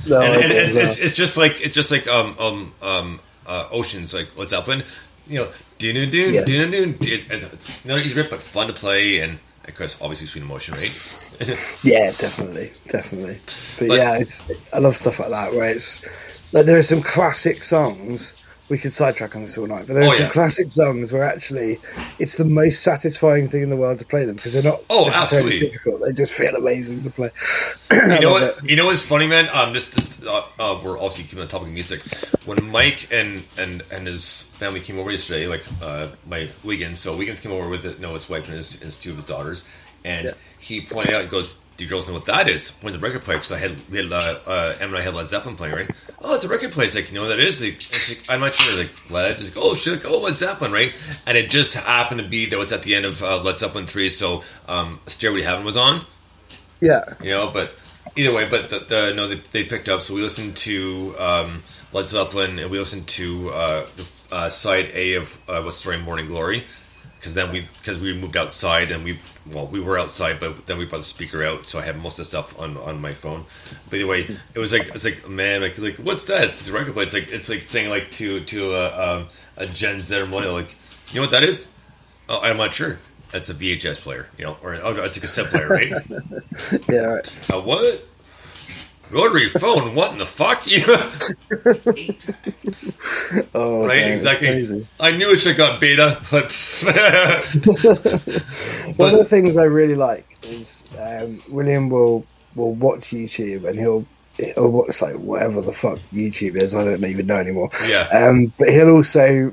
No, 0.07 0.21
and, 0.21 0.43
and 0.43 0.53
it's, 0.53 0.75
it's, 0.75 0.99
it's 0.99 1.15
just 1.15 1.37
like 1.39 1.61
it's 1.63 1.75
just 1.75 1.91
like 1.91 2.07
um 2.07 2.37
um 2.39 2.75
um 2.83 3.21
uh, 3.47 3.69
oceans 3.71 4.13
like 4.15 4.29
what's 4.37 4.51
Zeppelin, 4.51 4.83
you 5.27 5.41
know, 5.41 5.49
doo 5.79 5.89
Yeah. 5.93 6.45
doo 6.45 6.71
doo 6.71 6.93
doo. 6.93 7.21
It's 7.31 7.67
not 7.85 7.99
easy 8.01 8.15
rip, 8.15 8.31
but 8.31 8.41
fun 8.43 8.67
to 8.69 8.73
play, 8.73 9.21
and 9.21 9.39
of 9.69 9.75
course, 9.75 9.97
obviously, 10.01 10.27
sweet 10.27 10.43
emotion, 10.43 10.75
right? 10.75 11.81
Yeah, 11.83 12.11
definitely, 12.19 12.73
definitely. 12.89 13.39
But, 13.79 13.89
But- 13.89 13.95
yeah, 13.99 14.19
it's 14.19 14.43
I 14.73 14.79
love 14.79 14.97
stuff 14.97 15.19
like 15.19 15.31
that 15.31 15.53
where 15.53 15.69
it's 15.69 16.07
like 16.53 16.65
there 16.67 16.77
are 16.79 16.83
some 16.83 17.03
classic 17.03 17.63
songs. 17.65 18.35
We 18.71 18.79
could 18.79 18.93
sidetrack 18.93 19.37
on 19.37 19.43
this 19.43 19.59
all 19.59 19.67
night, 19.67 19.87
but 19.87 19.93
there 19.93 20.05
are 20.05 20.07
Oh, 20.07 20.11
some 20.11 20.25
yeah. 20.27 20.33
classic 20.33 20.73
songs 20.73 21.13
where 21.13 21.23
actually 21.23 21.79
it's 22.19 22.37
the 22.39 22.47
most 22.47 22.83
satisfying 22.83 23.47
thing 23.47 23.63
in 23.63 23.69
the 23.69 23.77
world 23.77 23.99
to 23.99 24.07
play 24.07 24.25
them 24.25 24.37
because 24.37 24.55
they're 24.55 24.63
not 24.63 24.81
Oh, 24.89 25.05
necessarily 25.05 25.57
absolutely. 25.57 25.59
difficult. 25.59 26.01
They 26.07 26.13
just 26.13 26.33
feel 26.33 26.55
amazing 26.57 27.03
to 27.03 27.11
play. 27.11 27.31
you 27.93 28.21
know 28.21 28.33
what? 28.33 28.65
You 28.65 28.77
know 28.77 28.87
what's 28.87 29.03
funny, 29.03 29.27
man? 29.27 29.51
Um, 29.53 29.75
this, 29.75 29.87
this 29.89 30.23
uh, 30.25 30.45
uh, 30.59 30.81
we're 30.83 30.97
obviously 30.97 31.25
keeping 31.25 31.41
on 31.41 31.47
the 31.47 31.51
topic 31.51 31.69
of 31.69 31.75
music. 31.75 32.01
When 32.47 32.71
Mike 32.71 33.09
and 33.13 33.45
and 33.59 33.83
and 33.91 34.07
his 34.07 34.43
family 34.55 34.81
came 34.81 34.99
over 34.99 35.11
yesterday, 35.11 35.47
like 35.47 35.65
uh, 35.83 36.09
my 36.27 36.49
Wiggins, 36.63 36.99
so 37.01 37.15
Wiggins 37.17 37.41
came 37.41 37.53
over 37.53 37.69
with 37.69 37.85
it, 37.85 38.01
no, 38.01 38.15
his 38.15 38.29
wife 38.31 38.47
and 38.47 38.57
his, 38.57 38.77
his 38.77 38.97
two 38.97 39.11
of 39.11 39.17
his 39.17 39.25
daughters, 39.27 39.65
and 40.05 40.25
Yeah. 40.27 40.33
he 40.59 40.81
pointed 40.81 41.15
out, 41.15 41.23
he 41.23 41.29
goes, 41.29 41.57
"Do 41.77 41.85
you 41.85 41.91
girls 41.91 42.07
know 42.07 42.15
what 42.15 42.25
that 42.27 42.49
is?" 42.49 42.71
Pointed 42.71 43.01
the 43.01 43.05
record 43.05 43.25
player 43.25 43.39
because 43.39 43.53
I 43.53 43.59
had 43.59 43.77
we 43.91 43.99
had 43.99 44.13
uh, 44.13 44.39
uh, 44.47 44.77
Em 44.81 44.91
and 44.91 44.99
I 44.99 45.03
had 45.03 45.15
Led 45.15 45.29
Zeppelin 45.29 45.57
playing, 45.57 45.75
right? 45.75 45.91
Oh, 46.21 46.35
it's 46.35 46.45
a 46.45 46.49
record 46.49 46.73
player. 46.73 46.87
It's 46.87 46.95
like, 46.95 47.09
you 47.09 47.15
know 47.15 47.23
what 47.23 47.29
that 47.29 47.41
is? 47.41 47.61
Like, 47.61 47.75
it's 47.75 48.09
like, 48.09 48.31
I'm 48.31 48.41
not 48.41 48.55
sure. 48.55 48.79
Like, 48.79 49.11
Led. 49.11 49.33
It's 49.33 49.55
like, 49.55 49.65
oh 49.65 49.75
shit, 49.75 50.05
like, 50.05 50.13
oh 50.13 50.21
Led 50.21 50.37
Zeppelin, 50.37 50.73
right? 50.73 50.95
And 51.27 51.37
it 51.37 51.51
just 51.51 51.75
happened 51.75 52.21
to 52.21 52.27
be 52.27 52.47
that 52.47 52.59
was 52.59 52.73
at 52.73 52.83
the 52.83 52.95
end 52.95 53.05
of 53.05 53.23
uh, 53.23 53.43
Led 53.43 53.59
Zeppelin 53.59 53.87
three, 53.87 54.09
so 54.09 54.43
um, 54.69 55.01
Stairway 55.07 55.41
to 55.41 55.45
Heaven 55.47 55.65
was 55.65 55.77
on 55.77 56.07
Yeah, 56.81 57.05
you 57.23 57.31
know. 57.31 57.51
But 57.51 57.73
either 58.17 58.33
way, 58.33 58.49
but 58.49 58.71
the, 58.71 58.79
the 58.81 59.13
no, 59.15 59.29
they, 59.29 59.43
they 59.53 59.65
picked 59.65 59.89
up. 59.89 60.01
So 60.01 60.15
we 60.15 60.23
listened 60.23 60.57
to 60.59 61.15
um, 61.19 61.63
Led 61.93 62.07
Zeppelin, 62.07 62.59
and 62.59 62.71
we 62.71 62.79
listened 62.79 63.07
to 63.09 63.51
uh, 63.51 63.87
uh, 64.33 64.49
side 64.49 64.91
A 64.95 65.15
of 65.15 65.39
uh, 65.49 65.61
What's 65.63 65.77
the 65.77 65.81
Story, 65.81 65.99
Morning 65.99 66.27
Glory, 66.27 66.65
because 67.19 67.35
then 67.35 67.53
we 67.53 67.69
because 67.79 67.99
we 67.99 68.15
moved 68.15 68.37
outside 68.37 68.91
and 68.91 69.05
we 69.05 69.19
well 69.53 69.67
we 69.67 69.81
were 69.81 69.99
outside, 69.99 70.41
but 70.41 70.67
then 70.67 70.79
we 70.79 70.85
brought 70.87 70.99
the 70.99 71.05
speaker 71.05 71.45
out, 71.45 71.67
so 71.67 71.79
I 71.79 71.83
had 71.83 71.97
most 72.01 72.15
of 72.15 72.19
the 72.19 72.25
stuff 72.25 72.59
on, 72.59 72.77
on 72.77 73.01
my 73.01 73.15
phone. 73.15 73.45
But 73.91 73.97
anyway, 74.01 74.37
it 74.55 74.59
was 74.59 74.73
like 74.73 74.89
it's 74.95 75.05
like 75.05 75.29
man, 75.29 75.61
like 75.63 75.79
like 75.79 75.97
what's 75.97 76.25
that? 76.25 76.45
It's 76.49 76.69
a 76.69 76.73
record 76.73 76.95
player. 76.95 77.05
It's 77.07 77.15
like 77.15 77.29
it's 77.29 77.49
like 77.49 77.63
saying 77.63 77.89
like 77.91 78.11
to 78.13 78.41
to 78.45 78.75
a, 78.75 79.17
um, 79.17 79.29
a 79.57 79.67
Gen 79.67 80.01
Z 80.01 80.15
millennial, 80.25 80.55
like 80.55 80.77
you 81.09 81.17
know 81.17 81.23
what 81.23 81.31
that 81.31 81.45
is? 81.45 81.67
Oh, 82.29 82.41
I'm 82.41 82.57
not 82.57 82.73
sure. 82.75 82.99
that's 83.33 83.51
a 83.51 83.55
VHS 83.55 83.99
player, 84.01 84.29
you 84.39 84.45
know, 84.45 84.57
or 84.63 84.75
oh, 84.77 84.95
that's 84.95 85.17
a 85.17 85.21
cassette 85.21 85.51
player, 85.51 85.69
right? 85.69 85.93
Yeah, 86.89 86.99
right. 87.07 87.39
uh, 87.53 87.61
what? 87.61 88.07
Rotary 89.11 89.49
phone? 89.49 89.95
What 89.95 90.13
in 90.13 90.19
the 90.19 90.27
fuck? 90.27 90.67
Oh, 93.55 93.87
right, 93.87 94.11
exactly. 94.11 94.49
crazy. 94.49 94.87
I 94.99 95.13
knew 95.13 95.31
it 95.31 95.37
should 95.37 95.57
have 95.57 95.57
got 95.57 95.81
beta, 95.81 96.21
but 96.31 96.51
One 98.97 99.13
of 99.15 99.19
the 99.19 99.27
things 99.29 99.57
I 99.57 99.65
really 99.65 99.95
like 99.95 100.37
is 100.43 100.87
um, 100.99 101.43
William 101.49 101.89
will 101.89 102.27
will 102.57 102.75
watch 102.75 103.11
YouTube 103.11 103.65
and 103.65 103.79
he'll 103.79 104.07
he'll 104.37 104.71
watch 104.71 105.01
like 105.03 105.17
whatever 105.17 105.61
the 105.61 105.73
fuck 105.73 105.99
YouTube 106.13 106.57
is. 106.57 106.75
I 106.75 106.85
don't 106.85 107.05
even 107.05 107.27
know 107.27 107.37
anymore. 107.37 107.71
yeah, 107.87 108.09
Um, 108.13 108.53
but 108.59 108.69
he'll 108.71 108.91
also 108.91 109.53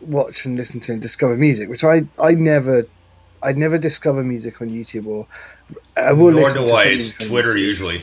watch 0.00 0.44
and 0.46 0.56
listen 0.56 0.80
to 0.80 0.92
and 0.92 1.02
discover 1.02 1.36
music, 1.36 1.68
which 1.68 1.84
I 1.84 2.02
I 2.20 2.34
never 2.34 2.86
I 3.42 3.52
never 3.52 3.78
discover 3.78 4.22
music 4.22 4.60
on 4.60 4.68
YouTube 4.68 5.06
or 5.06 5.26
I 5.96 6.12
will 6.12 6.30
nor 6.30 6.42
listen 6.42 6.64
do 6.64 6.70
to 6.70 6.76
I. 6.76 6.84
It's 6.84 7.12
Twitter 7.12 7.54
YouTube. 7.54 7.60
usually. 7.60 8.02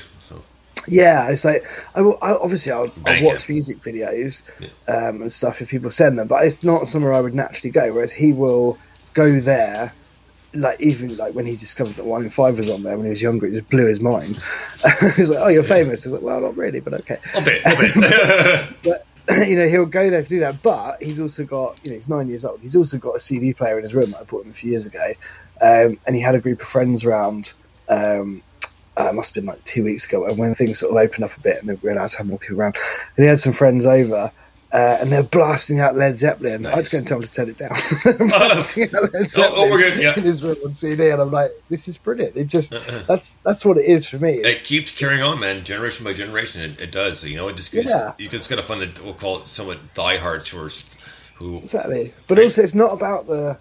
Yeah, 0.92 1.30
it's 1.30 1.46
like 1.46 1.66
I 1.96 2.02
will. 2.02 2.18
I, 2.22 2.34
obviously, 2.34 2.74
I'll, 2.74 2.92
I'll 3.06 3.24
watch 3.24 3.48
music 3.48 3.80
videos 3.80 4.44
um, 4.90 5.22
and 5.22 5.32
stuff 5.32 5.62
if 5.62 5.70
people 5.70 5.90
send 5.90 6.20
them, 6.20 6.28
but 6.28 6.44
it's 6.44 6.64
not 6.64 6.86
somewhere 6.86 7.14
I 7.14 7.22
would 7.22 7.34
naturally 7.34 7.72
go. 7.72 7.94
Whereas 7.94 8.12
he 8.12 8.34
will 8.34 8.78
go 9.14 9.40
there, 9.40 9.94
like 10.54 10.82
even 10.82 11.16
like 11.16 11.34
when 11.34 11.46
he 11.46 11.56
discovered 11.56 11.96
that 11.96 12.04
One 12.06 12.26
in 12.26 12.30
Five 12.30 12.58
was 12.58 12.68
on 12.68 12.84
there 12.84 12.98
when 12.98 13.06
he 13.06 13.10
was 13.10 13.22
younger, 13.22 13.48
it 13.48 13.54
just 13.54 13.70
blew 13.70 13.86
his 13.86 14.02
mind. 14.02 14.38
He's 15.16 15.30
like, 15.30 15.40
"Oh, 15.40 15.48
you're 15.48 15.64
famous." 15.64 16.04
He's 16.04 16.12
like, 16.12 16.24
"Well, 16.24 16.42
not 16.42 16.58
really, 16.58 16.82
but 16.82 16.94
okay." 16.96 17.20
a 17.36 17.42
bit, 17.42 17.62
a 17.66 18.76
bit. 18.84 18.84
But 18.84 19.06
you 19.48 19.56
know, 19.56 19.70
he'll 19.70 19.86
go 19.86 20.10
there 20.10 20.22
to 20.22 20.28
do 20.28 20.40
that. 20.42 20.62
But 20.62 21.02
he's 21.02 21.22
also 21.22 21.46
got, 21.46 21.80
you 21.86 21.92
know, 21.92 21.96
he's 21.96 22.10
nine 22.10 22.28
years 22.28 22.44
old. 22.44 22.60
He's 22.60 22.76
also 22.76 22.98
got 22.98 23.16
a 23.16 23.20
CD 23.22 23.54
player 23.54 23.78
in 23.78 23.84
his 23.84 23.96
room 23.96 24.12
that 24.12 24.20
I 24.20 24.24
bought 24.24 24.44
him 24.44 24.52
a 24.52 24.54
few 24.54 24.72
years 24.72 24.86
ago, 24.88 25.14
um, 25.62 25.98
and 26.06 26.18
he 26.18 26.22
had 26.22 26.36
a 26.36 26.42
group 26.42 26.60
of 26.60 26.68
friends 26.68 27.06
around. 27.06 27.54
Um, 27.88 28.44
uh, 28.98 29.08
it 29.10 29.14
must 29.16 29.34
have 29.34 29.42
been 29.44 29.50
like 29.50 29.64
two 29.66 29.84
weeks 29.84 30.06
ago, 30.06 30.26
and 30.26 30.38
when 30.38 30.54
things 30.56 30.80
sort 30.80 30.92
of 30.92 30.98
opened 30.98 31.24
up 31.24 31.36
a 31.38 31.40
bit 31.42 31.60
and 31.60 31.70
they 31.70 31.76
realised 31.76 32.14
to 32.14 32.18
have 32.20 32.28
more 32.28 32.40
people 32.40 32.60
around, 32.60 32.76
and 33.18 33.24
he 33.24 33.30
had 33.30 33.40
some 33.40 33.54
friends 33.54 33.86
over. 33.86 34.32
Uh, 34.74 34.98
and 35.02 35.12
they're 35.12 35.22
blasting 35.22 35.82
out 35.82 35.98
Led 35.98 36.18
Zeppelin. 36.18 36.66
I 36.66 36.70
Nice. 36.70 36.78
just 36.80 36.92
go 36.94 36.98
and 37.00 37.06
tell 37.06 37.18
them 37.20 37.26
to 37.28 37.32
turn 37.34 37.50
it 37.50 37.58
down. 37.58 37.72
blasting 38.30 38.84
out 38.96 39.12
Led 39.14 39.30
Zeppelin 39.30 39.54
oh, 39.58 39.70
we're 39.70 39.80
good, 39.80 40.00
yeah. 40.02 40.14
in 40.16 40.24
his 40.24 40.42
room 40.46 40.56
on 40.66 40.74
CD, 40.74 41.10
and 41.10 41.22
I'm 41.22 41.30
like, 41.30 41.52
"This 41.70 41.90
is 41.90 41.98
brilliant." 41.98 42.38
It 42.38 42.46
just 42.48 42.72
that's 43.06 43.36
that's 43.44 43.66
what 43.66 43.78
it 43.78 43.84
is 43.84 44.08
for 44.08 44.18
me. 44.18 44.36
it 44.36 44.64
keeps 44.64 44.94
carrying 44.94 45.22
on, 45.24 45.42
man. 45.42 45.66
Generation 45.66 46.06
by 46.06 46.14
generation, 46.14 46.62
it, 46.62 46.80
it 46.80 46.92
does. 46.94 47.22
You 47.26 47.36
know, 47.36 47.50
it 47.50 47.58
just 47.58 47.74
Yeah. 47.74 48.14
you 48.18 48.30
just 48.30 48.50
gotta 48.50 48.62
find 48.62 48.82
the 48.82 49.04
we'll 49.04 49.14
call 49.14 49.40
it 49.42 49.46
somewhat 49.46 49.94
diehards 49.94 50.48
who 50.48 50.60
are 50.60 50.70
who 51.36 51.58
Exactly, 51.58 52.14
but 52.30 52.40
also 52.40 52.62
it's 52.64 52.74
not 52.74 52.94
about 52.94 53.28
the 53.28 53.58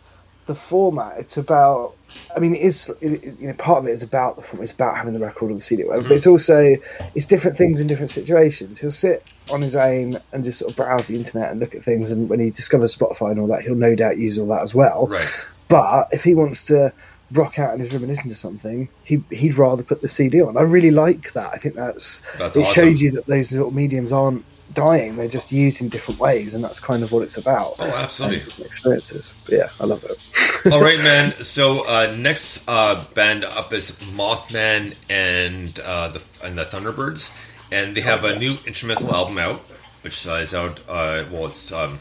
the 0.50 0.54
format. 0.56 1.16
It's 1.18 1.36
about. 1.36 1.94
I 2.34 2.40
mean, 2.40 2.56
it 2.56 2.62
is. 2.62 2.92
It, 3.00 3.38
you 3.40 3.46
know, 3.46 3.54
part 3.54 3.78
of 3.78 3.86
it 3.88 3.92
is 3.92 4.02
about 4.02 4.34
the 4.34 4.42
format. 4.42 4.64
It's 4.64 4.72
about 4.72 4.96
having 4.96 5.14
the 5.14 5.20
record 5.20 5.52
or 5.52 5.54
the 5.54 5.60
CD, 5.60 5.84
or 5.84 5.86
whatever. 5.86 6.08
But 6.08 6.14
it's 6.16 6.26
also 6.26 6.76
it's 7.14 7.24
different 7.24 7.56
things 7.56 7.78
in 7.78 7.86
different 7.86 8.10
situations. 8.10 8.80
He'll 8.80 8.90
sit 8.90 9.24
on 9.48 9.62
his 9.62 9.76
own 9.76 10.20
and 10.32 10.44
just 10.44 10.58
sort 10.58 10.72
of 10.72 10.76
browse 10.76 11.06
the 11.06 11.14
internet 11.14 11.52
and 11.52 11.60
look 11.60 11.74
at 11.76 11.82
things. 11.82 12.10
And 12.10 12.28
when 12.28 12.40
he 12.40 12.50
discovers 12.50 12.94
Spotify 12.96 13.30
and 13.30 13.38
all 13.38 13.46
that, 13.46 13.62
he'll 13.62 13.76
no 13.76 13.94
doubt 13.94 14.18
use 14.18 14.38
all 14.38 14.48
that 14.48 14.62
as 14.62 14.74
well. 14.74 15.06
right. 15.06 15.48
But 15.68 16.08
if 16.10 16.24
he 16.24 16.34
wants 16.34 16.64
to 16.64 16.92
rock 17.30 17.60
out 17.60 17.72
in 17.74 17.78
his 17.78 17.92
room 17.92 18.02
and 18.02 18.10
listen 18.10 18.28
to 18.28 18.34
something, 18.34 18.88
he 19.04 19.22
he'd 19.30 19.54
rather 19.54 19.84
put 19.84 20.02
the 20.02 20.08
CD 20.08 20.42
on. 20.42 20.56
I 20.56 20.62
really 20.62 20.90
like 20.90 21.32
that. 21.34 21.50
I 21.54 21.58
think 21.58 21.76
that's, 21.76 22.22
That's 22.38 22.56
it 22.56 22.62
awesome. 22.62 22.74
shows 22.74 23.00
you 23.00 23.12
that 23.12 23.26
those 23.26 23.52
little 23.52 23.70
mediums 23.70 24.12
aren't 24.12 24.44
dying. 24.74 25.16
They're 25.16 25.28
just 25.28 25.52
used 25.52 25.80
in 25.80 25.88
different 25.88 26.20
ways, 26.20 26.54
and 26.54 26.62
that's 26.62 26.80
kind 26.80 27.02
of 27.02 27.12
what 27.12 27.22
it's 27.22 27.36
about. 27.36 27.76
Oh, 27.78 27.84
absolutely. 27.84 28.64
Experiences. 28.64 29.34
But 29.44 29.54
yeah, 29.54 29.68
I 29.80 29.86
love 29.86 30.04
it. 30.04 30.72
All 30.72 30.80
right, 30.80 30.98
man. 31.10 31.42
So 31.42 31.86
uh, 31.88 32.14
next 32.16 32.62
uh, 32.68 33.04
band 33.14 33.44
up 33.44 33.72
is 33.72 33.92
Mothman 33.92 34.94
and 35.08 35.78
uh, 35.80 36.08
the 36.08 36.22
and 36.42 36.58
the 36.58 36.64
Thunderbirds, 36.64 37.30
and 37.70 37.96
they 37.96 38.02
have 38.02 38.24
a 38.24 38.38
new 38.38 38.58
instrumental 38.66 39.14
album 39.14 39.38
out, 39.38 39.60
which 40.02 40.26
uh, 40.26 40.34
is 40.34 40.54
out. 40.54 40.80
Uh, 40.88 41.24
well, 41.30 41.46
it's 41.46 41.72
um, 41.72 41.98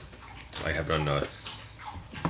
so 0.52 0.66
I 0.66 0.72
have 0.72 0.90
it 0.90 0.94
on. 1.00 1.08
Uh, 1.08 1.26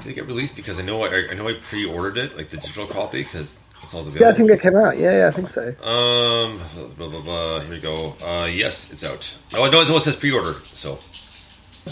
did 0.02 0.12
it 0.12 0.14
get 0.14 0.28
released? 0.28 0.56
Because 0.56 0.80
I 0.80 0.84
know 0.84 1.04
I, 1.04 1.30
I 1.32 1.34
know 1.34 1.48
I 1.48 1.54
pre-ordered 1.54 2.18
it, 2.18 2.38
like 2.38 2.50
the 2.50 2.58
digital 2.58 2.88
copy, 2.88 3.24
because 3.24 3.56
it's 3.98 4.08
available. 4.08 4.22
Yeah, 4.22 4.30
I 4.30 4.34
think 4.34 4.52
it 4.52 4.62
came 4.62 4.76
out. 4.76 4.98
Yeah, 4.98 5.12
yeah, 5.18 5.28
I 5.28 5.32
think 5.32 5.52
so. 5.52 5.68
Um, 5.84 6.60
blah, 6.98 7.08
blah, 7.10 7.22
blah. 7.22 7.60
Here 7.62 7.72
we 7.72 7.80
go. 7.80 8.16
Uh, 8.24 8.46
yes, 8.46 8.88
it's 8.92 9.04
out. 9.04 9.36
Oh, 9.56 9.68
no, 9.70 9.82
it 9.82 10.02
says 10.04 10.16
pre-order. 10.16 10.58
So, 10.76 11.00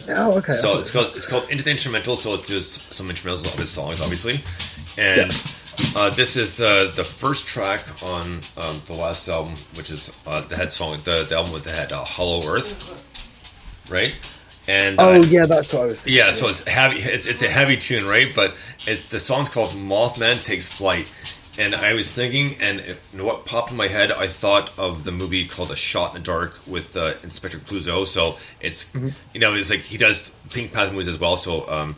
Oh, 0.10 0.38
okay. 0.38 0.54
so 0.58 0.80
it's 0.80 0.91
called 0.91 1.16
it's 1.18 1.26
called 1.28 1.50
Into 1.50 1.64
the 1.64 1.72
Instrumental. 1.72 2.16
So 2.16 2.36
it's 2.36 2.48
just 2.48 2.93
some 2.93 3.10
instrumentals 3.10 3.45
of 3.45 3.58
his 3.58 3.70
songs, 3.70 4.00
obviously, 4.00 4.39
and 4.98 5.32
uh, 5.95 6.10
this 6.11 6.38
is 6.38 6.57
the 6.57 6.91
the 6.95 7.03
first 7.03 7.48
track 7.48 7.82
on 8.03 8.41
um, 8.57 8.82
the 8.86 8.94
last 8.94 9.28
album, 9.28 9.56
which 9.76 9.90
is 9.90 10.11
uh, 10.28 10.41
the 10.41 10.56
head 10.56 10.72
song, 10.72 10.99
the, 11.03 11.26
the 11.28 11.36
album 11.36 11.52
with 11.53 11.64
the 11.64 11.72
head, 11.72 11.91
uh, 11.91 12.03
Hollow 12.03 12.45
Earth, 12.48 12.78
right? 13.90 14.14
And 14.68 14.99
oh, 14.99 15.14
uh, 15.14 15.24
yeah, 15.30 15.45
that's 15.45 15.74
what 15.74 15.84
I 15.84 15.86
was 15.86 16.02
thinking. 16.02 16.18
yeah, 16.18 16.32
so 16.32 16.49
it's 16.49 16.68
heavy. 16.68 16.99
It's 16.99 17.26
it's 17.26 17.41
a 17.41 17.49
heavy 17.49 17.78
tune, 17.78 18.06
right? 18.06 18.36
But 18.36 18.53
it, 18.86 19.10
the 19.10 19.19
song's 19.19 19.49
called 19.49 19.69
"Mothman 19.72 20.44
Takes 20.44 20.68
Flight," 20.68 21.11
and 21.58 21.76
I 21.76 21.94
was 21.94 22.12
thinking, 22.12 22.56
and 22.62 22.80
it, 22.80 22.98
you 23.12 23.20
know 23.20 23.26
what 23.26 23.46
popped 23.46 23.72
in 23.72 23.78
my 23.78 23.88
head, 23.88 24.12
I 24.12 24.28
thought 24.28 24.72
of 24.78 25.04
the 25.04 25.12
movie 25.12 25.46
called 25.48 25.72
"A 25.72 25.76
Shot 25.76 26.16
in 26.16 26.22
the 26.22 26.26
Dark" 26.26 26.60
with 26.68 26.96
uh, 26.96 27.16
Inspector 27.24 27.58
Clouseau. 27.60 28.06
So 28.06 28.38
it's 28.62 28.86
you 29.34 29.40
know, 29.40 29.54
it's 29.54 29.70
like 29.70 29.82
he 29.82 29.98
does 29.98 30.32
Pink 30.52 30.74
Panther 30.74 30.94
movies 30.94 31.08
as 31.08 31.20
well. 31.20 31.36
So, 31.36 31.70
um, 31.70 31.96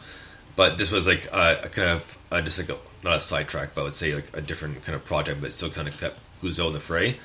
but 0.56 0.78
this 0.78 0.92
was 0.92 1.08
like 1.08 1.26
a, 1.34 1.62
a 1.66 1.70
kind 1.70 1.90
of 1.90 2.18
uh, 2.32 2.42
just 2.42 2.60
like 2.60 2.70
a, 2.70 2.78
not 3.04 3.16
a 3.16 3.20
sidetrack, 3.20 3.76
but 3.76 3.82
I 3.82 3.84
would 3.86 3.96
say 3.96 4.14
like 4.16 4.36
a 4.36 4.42
different 4.42 4.84
kind 4.84 4.96
of 4.96 5.06
project, 5.06 5.42
but 5.42 5.52
still 5.52 5.70
kind 5.70 5.88
of 5.88 5.98
kept 5.98 6.20
Clouseau 6.42 6.68
in 6.68 6.74
the 6.74 6.80
fray 6.80 7.18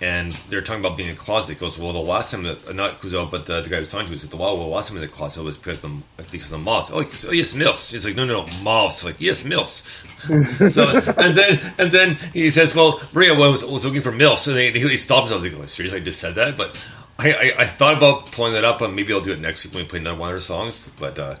and 0.00 0.32
they're 0.48 0.62
talking 0.62 0.84
about 0.84 0.96
being 0.96 1.10
in 1.10 1.14
a 1.14 1.18
closet. 1.18 1.52
He 1.54 1.58
goes, 1.58 1.78
well, 1.78 1.92
the 1.92 1.98
last 1.98 2.30
time 2.30 2.44
that 2.44 2.74
not 2.74 3.00
Clouseau, 3.00 3.30
but 3.30 3.46
the, 3.46 3.60
the 3.60 3.68
guy 3.68 3.76
who 3.76 3.80
was 3.80 3.88
talking 3.88 4.06
to, 4.06 4.12
he 4.12 4.18
said, 4.18 4.32
well, 4.32 4.56
well, 4.56 4.66
the 4.66 4.72
last 4.72 4.88
time 4.88 4.96
in 4.96 5.02
the 5.02 5.08
closet 5.08 5.42
was 5.42 5.58
because 5.58 5.84
of 5.84 5.90
the 6.16 6.24
because 6.30 6.46
of 6.46 6.52
the 6.52 6.58
moths. 6.58 6.90
Oh, 6.90 7.00
oh 7.28 7.32
yes, 7.32 7.52
milfs. 7.52 7.92
He's 7.92 8.06
like, 8.06 8.16
no, 8.16 8.24
no, 8.24 8.46
moths. 8.62 9.04
Like, 9.04 9.20
yes, 9.20 9.42
milfs. 9.42 9.82
so 10.72 10.88
and 11.20 11.36
then 11.36 11.74
and 11.78 11.92
then 11.92 12.16
he 12.32 12.50
says, 12.50 12.74
well, 12.74 13.00
Maria 13.12 13.34
was, 13.34 13.64
was 13.64 13.84
looking 13.84 14.02
for 14.02 14.12
milfs, 14.12 14.48
and 14.48 14.76
he, 14.76 14.88
he 14.88 14.96
stopped 14.96 15.30
himself. 15.30 15.52
Like, 15.52 15.62
oh, 15.62 15.66
seriously, 15.66 16.00
I 16.00 16.04
just 16.04 16.20
said 16.20 16.34
that, 16.36 16.56
but. 16.56 16.74
I, 17.18 17.32
I, 17.34 17.52
I 17.58 17.66
thought 17.66 17.98
about 17.98 18.32
pulling 18.32 18.54
that 18.54 18.64
up, 18.64 18.80
and 18.80 18.96
maybe 18.96 19.12
I'll 19.12 19.20
do 19.20 19.32
it 19.32 19.40
next 19.40 19.62
week 19.66 19.74
when 19.74 19.84
we 19.84 19.88
play 19.90 19.98
another 19.98 20.18
one 20.18 20.30
of 20.30 20.32
her 20.32 20.40
songs. 20.40 20.88
But 20.98 21.18
uh, 21.18 21.36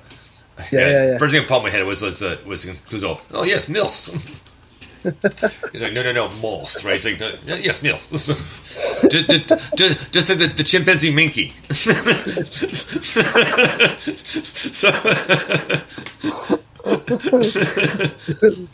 Yeah, 0.70 0.80
yeah, 0.80 1.06
yeah. 1.12 1.18
first 1.18 1.32
thing 1.32 1.40
that 1.40 1.48
popped 1.48 1.64
in 1.64 1.72
my 1.72 1.78
head 1.78 1.86
was 1.86 2.02
was 2.02 2.22
uh, 2.22 2.36
was 2.44 2.66
Clouseau. 2.66 3.18
Oh 3.30 3.44
yes, 3.44 3.64
milfs. 3.64 4.10
He's 5.72 5.82
like, 5.82 5.92
no, 5.92 6.02
no, 6.02 6.12
no, 6.12 6.28
moths, 6.42 6.84
right? 6.84 7.00
He's 7.00 7.04
like, 7.04 7.18
no, 7.46 7.54
yes, 7.54 7.80
milfs. 7.80 8.10
just, 9.10 9.28
just, 9.28 9.76
just, 9.76 10.12
just 10.12 10.28
the, 10.28 10.46
the 10.46 10.64
chimpanzee 10.64 11.10
minky. 11.10 11.54
so, 14.72 14.90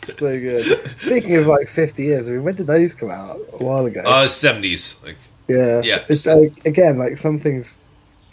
so 0.03 0.39
good. 0.39 0.99
Speaking 0.99 1.35
of 1.37 1.47
like 1.47 1.67
50 1.67 2.03
years, 2.03 2.29
I 2.29 2.33
mean, 2.33 2.43
when 2.43 2.55
did 2.55 2.67
those 2.67 2.93
come 2.93 3.11
out? 3.11 3.39
A 3.53 3.65
while 3.65 3.85
ago. 3.85 4.01
uh, 4.05 4.27
seventies, 4.27 4.95
like, 5.03 5.17
yeah. 5.47 5.81
yeah. 5.83 6.03
It's 6.09 6.27
uh, 6.27 6.41
again 6.65 6.97
like 6.97 7.17
some 7.17 7.39
things. 7.39 7.79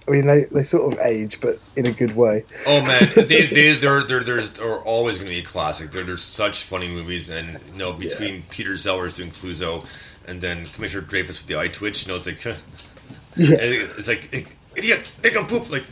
I 0.07 0.11
mean, 0.11 0.27
they, 0.27 0.45
they 0.45 0.63
sort 0.63 0.93
of 0.93 0.99
age, 1.01 1.41
but 1.41 1.59
in 1.77 1.87
a 1.87 1.93
good 1.93 2.15
way. 2.15 2.45
oh 2.67 2.83
man, 2.83 3.11
they, 3.15 3.47
they, 3.47 3.75
they're, 3.75 4.03
they're, 4.03 4.23
they're, 4.23 4.41
they're 4.41 4.79
always 4.81 5.17
going 5.17 5.29
to 5.29 5.35
be 5.35 5.41
a 5.41 5.45
classic. 5.45 5.91
They're, 5.91 6.05
they're 6.05 6.17
such 6.17 6.65
funny 6.65 6.89
movies, 6.89 7.31
and 7.31 7.59
you 7.73 7.79
know, 7.79 7.93
between 7.95 8.43
Peter 8.51 8.77
Sellers 8.77 9.15
doing 9.17 9.31
Clouseau, 9.31 9.87
and 10.27 10.41
then 10.41 10.67
Commissioner 10.67 11.03
Dreyfus 11.03 11.41
with 11.41 11.47
the 11.49 11.57
eye 11.59 11.69
twitch, 11.69 12.07
you 12.07 12.13
know, 12.13 12.17
it's 12.17 12.27
like, 12.27 12.45
Yeah. 12.45 13.57
It's 13.59 14.09
like 14.09 14.49
idiot, 14.77 15.07
make 15.23 15.35
a 15.37 15.45
poop. 15.45 15.71
Like 15.71 15.85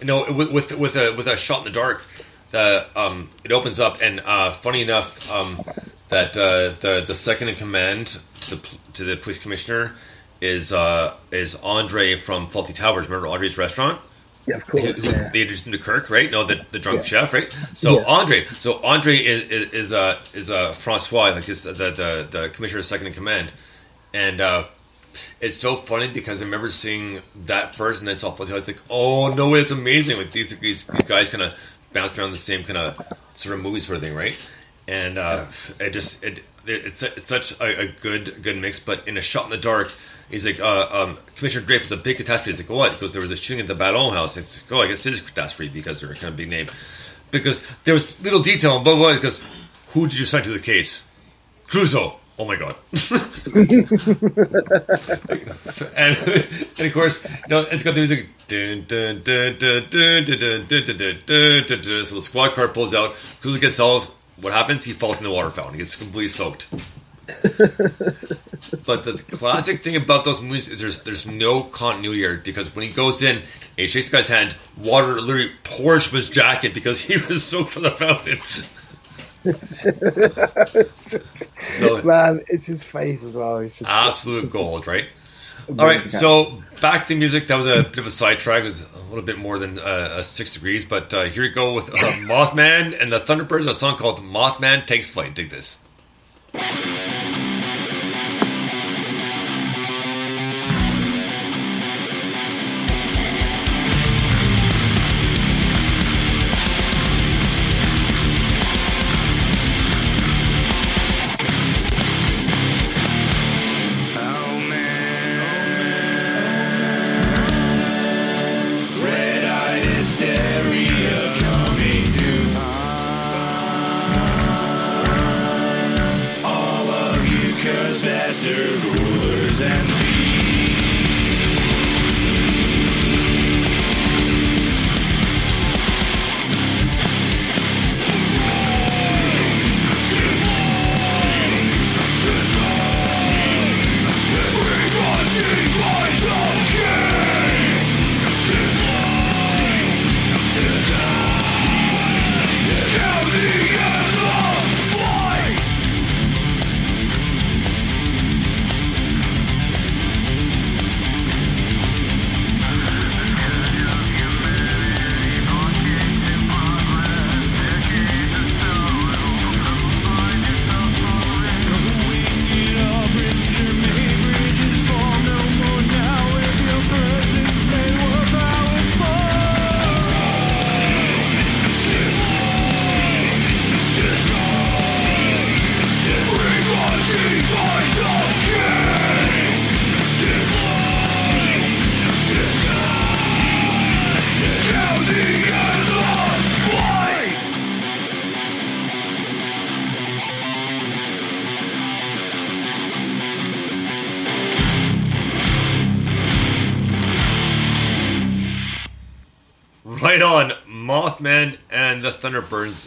you 0.00 0.06
know, 0.06 0.30
with 0.32 0.50
with 0.52 0.72
with 0.72 0.96
a 0.96 1.14
with 1.14 1.26
a 1.26 1.36
shot 1.36 1.58
in 1.58 1.64
the 1.64 1.70
dark, 1.70 2.02
the 2.50 2.86
um, 2.94 3.30
it 3.44 3.52
opens 3.52 3.80
up, 3.80 3.98
and 4.00 4.20
uh, 4.20 4.50
funny 4.50 4.82
enough, 4.82 5.28
um, 5.30 5.62
that 6.08 6.36
uh, 6.36 6.74
the 6.80 7.04
the 7.06 7.14
second 7.14 7.48
in 7.48 7.56
command 7.56 8.18
to 8.42 8.56
the 8.56 8.78
to 8.94 9.04
the 9.04 9.16
police 9.16 9.38
commissioner 9.38 9.92
is 10.40 10.72
uh, 10.72 11.14
is 11.30 11.54
Andre 11.56 12.14
from 12.14 12.48
Fawlty 12.48 12.74
Towers. 12.74 13.06
Remember 13.06 13.28
Andre's 13.28 13.56
restaurant? 13.58 14.00
Yeah, 14.46 14.56
of 14.56 14.66
course. 14.66 14.82
who 15.02 15.08
Yeah. 15.10 15.30
they 15.32 15.40
introduced 15.42 15.66
him 15.66 15.72
to 15.72 15.78
Kirk, 15.78 16.08
right? 16.08 16.30
No, 16.30 16.44
the, 16.44 16.64
the 16.70 16.78
drunk 16.78 16.98
Yeah. 17.00 17.04
chef, 17.04 17.32
right? 17.32 17.52
So 17.74 17.98
Yeah. 17.98 18.04
Andre, 18.06 18.46
so 18.58 18.80
Andre 18.82 19.16
is 19.18 19.72
is, 19.72 19.92
uh 19.92 20.20
is 20.34 20.50
uh 20.50 20.72
Francois, 20.72 21.30
like 21.34 21.48
is 21.48 21.64
the 21.64 21.72
the 21.72 22.28
the 22.30 22.48
commissioner 22.50 22.82
second 22.82 23.08
in 23.08 23.12
command, 23.12 23.52
and 24.14 24.40
uh 24.40 24.64
it's 25.40 25.56
so 25.56 25.76
funny 25.76 26.08
because 26.08 26.42
I 26.42 26.44
remember 26.44 26.68
seeing 26.68 27.22
that 27.46 27.74
first 27.74 28.00
and 28.00 28.06
then 28.08 28.16
saw 28.18 28.34
Fawlty 28.36 28.50
Towers, 28.50 28.66
like, 28.68 28.82
oh 28.90 29.28
no, 29.34 29.54
it's 29.54 29.70
amazing! 29.70 30.18
Like 30.18 30.32
these 30.32 30.56
these, 30.58 30.84
these 30.84 31.02
guys 31.02 31.28
kind 31.28 31.42
of 31.42 31.54
bounce 31.92 32.18
around 32.18 32.32
the 32.32 32.38
same 32.38 32.62
kind 32.64 32.76
of 32.76 32.96
sort 33.34 33.54
of 33.56 33.62
movie 33.62 33.80
sort 33.80 33.96
of 33.96 34.02
thing, 34.02 34.14
right? 34.14 34.36
And 34.86 35.18
uh, 35.18 35.46
it 35.80 35.90
just 35.90 36.22
it 36.22 36.44
it's, 36.66 37.02
it's 37.02 37.24
such 37.24 37.58
a, 37.60 37.80
a 37.80 37.86
good 37.88 38.42
good 38.42 38.58
mix, 38.58 38.78
but 38.78 39.08
in 39.08 39.16
a 39.16 39.22
shot 39.22 39.44
in 39.46 39.50
the 39.50 39.56
dark. 39.58 39.90
He's 40.30 40.44
like, 40.44 40.60
uh, 40.60 40.88
um, 40.90 41.16
Commissioner 41.36 41.64
Dreyfus, 41.66 41.92
a 41.92 41.96
big 41.96 42.16
catastrophe. 42.16 42.50
He's 42.52 42.60
like, 42.60 42.68
what? 42.76 42.92
Because 42.92 43.12
there 43.12 43.22
was 43.22 43.30
a 43.30 43.36
shooting 43.36 43.60
at 43.60 43.68
the 43.68 43.76
Ballon 43.76 44.12
House. 44.12 44.36
It's 44.36 44.60
like, 44.62 44.72
oh, 44.72 44.82
I 44.82 44.88
guess 44.88 45.06
it 45.06 45.12
is 45.12 45.20
a 45.20 45.24
catastrophe 45.24 45.70
because 45.72 46.00
they're 46.00 46.10
a 46.10 46.14
kind 46.14 46.28
of 46.28 46.36
big 46.36 46.48
name. 46.48 46.68
Because 47.30 47.62
there 47.84 47.94
was 47.94 48.20
little 48.20 48.42
detail, 48.42 48.80
blah, 48.80 48.96
blah, 48.96 49.14
because 49.14 49.44
who 49.88 50.08
did 50.08 50.18
you 50.18 50.26
sign 50.26 50.42
to 50.42 50.50
the 50.50 50.58
case? 50.58 51.04
Clouseau. 51.68 52.16
Oh 52.38 52.44
my 52.44 52.56
god! 52.56 52.76
and, 55.96 56.18
and 56.76 56.86
of 56.86 56.92
course, 56.92 57.24
you 57.24 57.30
know, 57.48 57.62
it's 57.62 57.82
got 57.82 57.94
the 57.94 58.00
music. 58.00 58.28
So 58.46 58.56
the 62.14 62.22
squad 62.22 62.52
car 62.52 62.68
pulls 62.68 62.92
out. 62.92 63.14
Clouseau 63.40 63.60
gets 63.60 63.80
off. 63.80 64.10
What 64.38 64.52
happens? 64.52 64.84
He 64.84 64.92
falls 64.92 65.16
in 65.16 65.24
the 65.24 65.30
water 65.30 65.48
fountain. 65.48 65.72
He 65.74 65.78
gets 65.78 65.96
completely 65.96 66.28
soaked 66.28 66.68
but 68.86 69.02
the 69.02 69.22
classic 69.32 69.82
thing 69.82 69.96
about 69.96 70.24
those 70.24 70.40
movies 70.40 70.68
is 70.68 70.80
there's 70.80 71.00
there's 71.00 71.26
no 71.26 71.62
continuity 71.62 72.20
here 72.20 72.40
because 72.42 72.74
when 72.74 72.86
he 72.86 72.92
goes 72.92 73.22
in, 73.22 73.42
he 73.76 73.86
shakes 73.86 74.08
the 74.08 74.16
guy's 74.16 74.28
hand, 74.28 74.56
water 74.76 75.20
literally 75.20 75.50
pours 75.64 76.06
from 76.06 76.16
his 76.16 76.30
jacket 76.30 76.72
because 76.72 77.00
he 77.00 77.16
was 77.28 77.42
soaked 77.44 77.70
from 77.70 77.82
the 77.82 77.90
fountain. 77.90 78.38
so 81.68 82.02
Man, 82.02 82.42
it's 82.48 82.66
his 82.66 82.82
face 82.82 83.22
as 83.22 83.34
well. 83.34 83.58
It's 83.58 83.78
just 83.78 83.90
absolute 83.90 84.50
gold, 84.52 84.86
right? 84.86 85.06
All 85.68 85.84
right, 85.86 86.00
so 86.00 86.62
back 86.80 87.06
to 87.08 87.16
music. 87.16 87.48
That 87.48 87.56
was 87.56 87.66
a 87.66 87.82
bit 87.82 87.98
of 87.98 88.06
a 88.06 88.10
sidetrack. 88.10 88.60
It 88.60 88.64
was 88.64 88.82
a 88.82 89.08
little 89.08 89.24
bit 89.24 89.38
more 89.38 89.58
than 89.58 89.80
uh, 89.80 89.82
uh, 89.82 90.22
six 90.22 90.54
degrees, 90.54 90.84
but 90.84 91.12
uh, 91.12 91.24
here 91.24 91.42
we 91.42 91.48
go 91.48 91.74
with 91.74 91.90
uh, 91.90 91.96
Mothman 92.28 93.00
and 93.00 93.12
the 93.12 93.18
Thunderbirds. 93.18 93.68
A 93.68 93.74
song 93.74 93.96
called 93.96 94.20
"Mothman 94.20 94.86
Takes 94.86 95.10
Flight." 95.10 95.34
Dig 95.34 95.50
this. 95.50 95.78
Thank 96.58 96.86
you. 96.86 97.25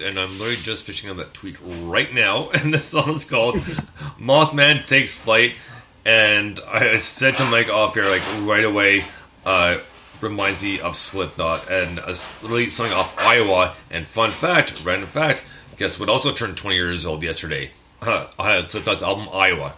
And 0.01 0.19
I'm 0.19 0.31
literally 0.31 0.55
just 0.55 0.83
fishing 0.83 1.09
on 1.09 1.17
that 1.17 1.33
tweet 1.33 1.57
right 1.63 2.13
now. 2.13 2.49
And 2.53 2.73
the 2.73 2.79
song 2.79 3.15
is 3.15 3.25
called 3.25 3.55
"Mothman 4.19 4.85
Takes 4.85 5.13
Flight." 5.13 5.53
And 6.05 6.59
I 6.67 6.97
said 6.97 7.37
to 7.37 7.45
Mike 7.45 7.69
off 7.69 7.93
here, 7.93 8.09
like 8.09 8.23
right 8.41 8.63
away, 8.63 9.03
uh, 9.45 9.79
reminds 10.21 10.61
me 10.61 10.79
of 10.79 10.95
Slipknot, 10.95 11.69
and 11.69 11.99
a 11.99 12.15
literally 12.41 12.69
something 12.69 12.93
off 12.93 13.13
Iowa. 13.17 13.75
And 13.89 14.07
fun 14.07 14.31
fact, 14.31 14.83
random 14.83 15.09
fact, 15.09 15.43
guess 15.77 15.99
what? 15.99 16.09
Also 16.09 16.31
turned 16.31 16.57
20 16.57 16.75
years 16.75 17.05
old 17.05 17.23
yesterday. 17.23 17.71
Uh, 18.01 18.27
I 18.39 18.55
had 18.55 18.69
Slipknot's 18.69 19.03
album 19.03 19.29
Iowa. 19.33 19.75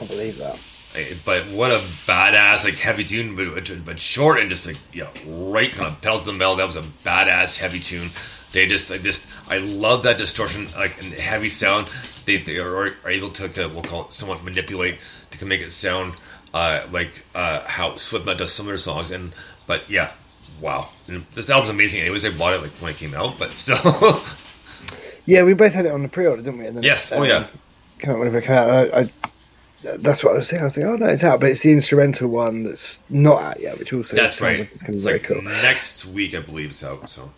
I 0.00 0.04
believe 0.04 0.38
that. 0.38 0.58
But 1.24 1.44
what 1.46 1.70
a 1.70 1.76
badass 1.76 2.64
like 2.64 2.74
heavy 2.74 3.04
tune, 3.04 3.36
but, 3.36 3.84
but 3.84 4.00
short 4.00 4.40
and 4.40 4.50
just 4.50 4.66
like 4.66 4.78
yeah, 4.92 5.08
right 5.26 5.70
kind 5.70 5.86
of 5.86 6.00
pedal 6.00 6.18
to 6.20 6.24
the 6.24 6.32
metal. 6.32 6.56
That 6.56 6.66
was 6.66 6.76
a 6.76 6.82
badass 7.04 7.58
heavy 7.58 7.78
tune. 7.78 8.10
They 8.52 8.66
just, 8.66 8.90
I 8.90 8.98
just, 8.98 9.26
I 9.48 9.58
love 9.58 10.02
that 10.04 10.18
distortion, 10.18 10.68
like 10.76 11.02
and 11.02 11.12
heavy 11.12 11.48
sound. 11.48 11.88
They, 12.24 12.38
they 12.38 12.58
are, 12.58 12.86
are 13.04 13.10
able 13.10 13.30
to, 13.32 13.46
uh, 13.46 13.68
we'll 13.68 13.82
call 13.82 14.06
it, 14.06 14.12
somewhat 14.12 14.42
manipulate 14.44 14.98
to 15.32 15.46
make 15.46 15.60
it 15.60 15.70
sound 15.72 16.14
uh, 16.54 16.86
like 16.90 17.24
uh, 17.34 17.60
how 17.60 17.96
Slipknot 17.96 18.38
does 18.38 18.52
some 18.52 18.66
of 18.66 18.68
their 18.68 18.76
songs. 18.78 19.10
And 19.10 19.32
but 19.66 19.88
yeah, 19.90 20.12
wow, 20.60 20.88
And 21.06 21.26
this 21.34 21.50
album's 21.50 21.70
amazing. 21.70 22.00
Anyways, 22.00 22.24
I 22.24 22.30
bought 22.30 22.54
it 22.54 22.62
like 22.62 22.70
when 22.80 22.92
it 22.92 22.96
came 22.96 23.14
out, 23.14 23.38
but 23.38 23.56
still, 23.58 23.76
Yeah, 25.26 25.42
we 25.42 25.52
both 25.52 25.74
had 25.74 25.84
it 25.84 25.92
on 25.92 26.02
the 26.02 26.08
pre-order, 26.08 26.40
didn't 26.42 26.58
we? 26.58 26.66
And 26.66 26.76
then, 26.76 26.82
yes, 26.82 27.12
oh 27.12 27.22
yeah. 27.22 27.48
Came 27.98 28.12
out 28.12 28.18
whenever 28.18 28.38
it 28.38 28.44
came 28.44 28.56
out. 28.56 28.70
I, 28.94 29.00
I, 29.00 29.10
that's 29.98 30.24
what 30.24 30.32
I 30.32 30.36
was 30.36 30.48
saying. 30.48 30.62
I 30.62 30.64
was 30.64 30.74
thinking, 30.74 30.90
oh 30.90 30.96
no, 30.96 31.06
it's 31.06 31.22
out, 31.22 31.40
but 31.40 31.50
it's 31.50 31.62
the 31.62 31.72
instrumental 31.72 32.28
one 32.28 32.64
that's 32.64 33.00
not 33.10 33.42
out 33.42 33.60
yet, 33.60 33.78
which 33.78 33.92
also 33.92 34.16
That's 34.16 34.40
right. 34.40 34.58
like 34.58 34.70
it's 34.70 34.82
going 34.82 34.92
to 34.92 34.98
It's 34.98 35.06
be 35.06 35.12
like 35.12 35.26
very 35.26 35.40
cool. 35.42 35.50
next 35.62 36.06
week, 36.06 36.34
I 36.34 36.40
believe, 36.40 36.70
it's 36.70 36.82
out. 36.82 37.10
So 37.10 37.30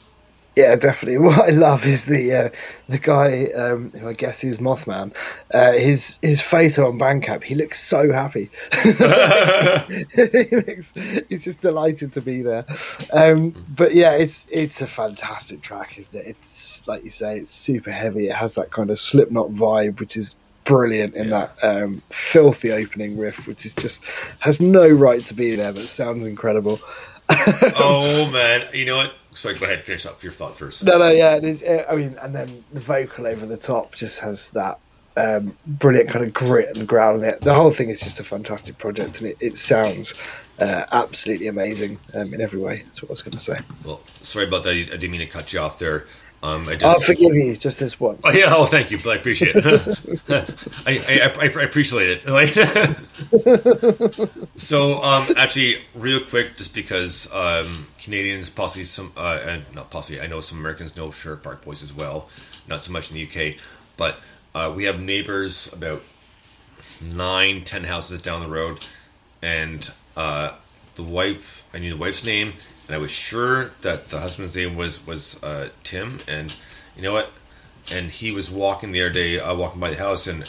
Yeah, 0.57 0.75
definitely. 0.77 1.19
What 1.27 1.39
I 1.49 1.51
love 1.53 1.87
is 1.87 2.07
the 2.07 2.35
uh, 2.35 2.49
the 2.89 2.99
guy 2.99 3.45
um, 3.55 3.91
who 3.93 4.09
I 4.09 4.13
guess 4.15 4.43
is 4.45 4.59
Mothman. 4.59 5.13
Uh, 5.55 5.73
his 5.73 6.19
his 6.23 6.43
photo 6.43 6.89
on 6.89 6.99
Bandcamp. 6.99 7.45
He 7.45 7.55
looks 7.55 7.81
so 7.83 8.13
happy. 8.13 8.51
he 8.83 10.57
looks, 10.57 10.93
he's 11.29 11.45
just 11.45 11.61
delighted 11.61 12.13
to 12.15 12.21
be 12.21 12.43
there. 12.43 12.65
Um, 13.13 13.55
but 13.77 13.95
yeah, 13.95 14.13
it's 14.15 14.47
it's 14.51 14.83
a 14.83 14.87
fantastic 14.87 15.63
track, 15.63 15.99
isn't 15.99 16.15
it? 16.15 16.27
It's 16.27 16.87
like 16.87 17.05
you 17.05 17.11
say, 17.11 17.39
it's 17.39 17.51
super 17.51 17.91
heavy. 17.93 18.27
It 18.29 18.35
has 18.35 18.55
that 18.57 18.71
kind 18.71 18.91
of 18.91 18.99
Slipknot 18.99 19.51
vibe, 19.51 20.01
which 20.01 20.17
is 20.17 20.37
brilliant 20.65 21.15
in 21.15 21.29
Yeah. 21.29 21.49
that 21.63 21.65
um, 21.83 22.03
filthy 22.11 22.71
opening 22.73 23.17
riff, 23.19 23.47
which 23.47 23.65
is 23.67 23.75
just 23.75 24.05
has 24.41 24.61
no 24.61 24.87
right 24.89 25.25
to 25.27 25.35
be 25.35 25.55
there, 25.57 25.73
but 25.73 25.89
sounds 25.89 26.27
incredible. 26.27 26.81
oh 27.31 28.29
man, 28.31 28.69
you 28.75 28.85
know 28.85 28.97
what? 28.99 29.13
Sorry, 29.35 29.59
go 29.59 29.67
ahead. 29.67 29.85
Finish 29.85 30.07
up 30.07 30.23
your 30.23 30.33
thought 30.33 30.57
first. 30.57 30.83
No, 30.83 30.99
no, 30.99 31.09
yeah, 31.09 31.37
it 31.37 31.45
is. 31.45 31.65
I 31.89 31.95
mean, 31.95 32.17
and 32.21 32.35
then 32.35 32.65
the 32.73 32.81
vocal 32.81 33.27
over 33.27 33.47
the 33.47 33.57
top 33.57 33.95
just 33.95 34.19
has 34.19 34.51
that 34.51 34.79
um, 35.17 35.57
brilliant 35.67 36.11
kind 36.11 36.25
of 36.25 36.33
grit 36.33 36.77
and 36.77 36.87
growl 36.87 37.17
in 37.17 37.25
it. 37.25 37.41
The 37.41 37.55
whole 37.55 37.71
thing 37.71 37.91
is 37.91 38.01
just 38.01 38.21
a 38.21 38.25
fantastic 38.25 38.79
project, 38.79 39.21
and 39.21 39.29
it, 39.29 39.37
it 39.41 39.57
sounds 39.57 40.15
uh, 40.59 40.85
absolutely 40.93 41.49
amazing 41.49 41.99
um, 42.15 42.35
in 42.35 42.41
every 42.41 42.59
way. 42.59 42.83
That's 42.85 43.03
what 43.03 43.11
I 43.11 43.13
was 43.13 43.23
going 43.23 43.33
to 43.33 43.41
say. 43.41 43.59
Well, 43.85 44.01
sorry 44.23 44.47
about 44.47 44.65
that. 44.65 44.75
I 44.75 44.83
didn't 44.85 45.11
mean 45.11 45.21
to 45.21 45.27
cut 45.27 45.53
you 45.53 45.61
off 45.61 45.79
there. 45.79 46.07
Um, 46.43 46.67
I 46.69 46.79
I'll 46.83 47.01
forgive 47.01 47.35
you, 47.35 47.55
just 47.55 47.81
this 47.81 48.01
one. 48.01 48.19
Oh 48.25 48.31
yeah. 48.31 48.55
Oh, 48.55 48.65
thank 48.65 48.91
you. 48.91 48.99
I 49.11 49.17
appreciate 49.17 49.57
it. 49.57 50.23
I, 50.87 50.87
I, 50.87 51.29
I, 51.29 51.45
I 51.45 51.63
appreciate 51.63 52.09
it. 52.09 52.27
Like, 52.27 52.55
so, 54.57 55.03
um, 55.03 55.27
actually, 55.37 55.77
real 55.95 56.21
quick, 56.21 56.57
just 56.57 56.73
because 56.73 57.31
um, 57.33 57.89
Canadians, 58.01 58.49
possibly 58.49 58.85
some, 58.85 59.13
uh, 59.19 59.39
and 59.45 59.65
not 59.75 59.91
possibly, 59.91 60.23
I 60.23 60.29
know 60.29 60.41
some 60.41 60.59
Americans 60.59 60.97
know 60.97 61.11
Sherwood 61.11 61.43
Park 61.43 61.63
Boys 61.63 61.83
as 61.83 61.93
well. 61.93 62.31
Not 62.67 62.81
so 62.81 62.91
much 62.91 63.11
in 63.11 63.17
the 63.17 63.27
UK, 63.27 63.57
but 63.99 64.19
uh, 64.55 64.73
we 64.75 64.85
have 64.85 64.99
neighbors 64.99 65.71
about 65.75 66.03
nine, 67.03 67.65
ten 67.65 67.85
houses 67.85 68.23
down 68.23 68.41
the 68.41 68.49
road, 68.49 68.81
and 69.43 69.91
uh, 70.17 70.53
the 70.95 71.03
wife. 71.03 71.65
I 71.75 71.81
knew 71.81 71.91
the 71.91 72.01
wife's 72.01 72.25
name, 72.25 72.55
and 72.91 72.97
I 72.97 72.99
was 72.99 73.13
sure 73.13 73.71
that 73.83 74.09
the 74.09 74.19
husband's 74.19 74.57
name 74.57 74.75
was 74.75 75.07
was 75.07 75.41
uh, 75.43 75.69
Tim. 75.85 76.19
And 76.27 76.53
you 76.97 77.03
know 77.03 77.13
what? 77.13 77.31
and 77.91 78.11
he 78.11 78.31
was 78.31 78.51
walking 78.51 78.93
the 78.93 79.01
other 79.03 79.11
day, 79.11 79.39
uh, 79.39 79.55
walking 79.55 79.81
by 79.81 79.91
the 79.91 79.97
house, 79.97 80.27
and 80.27 80.45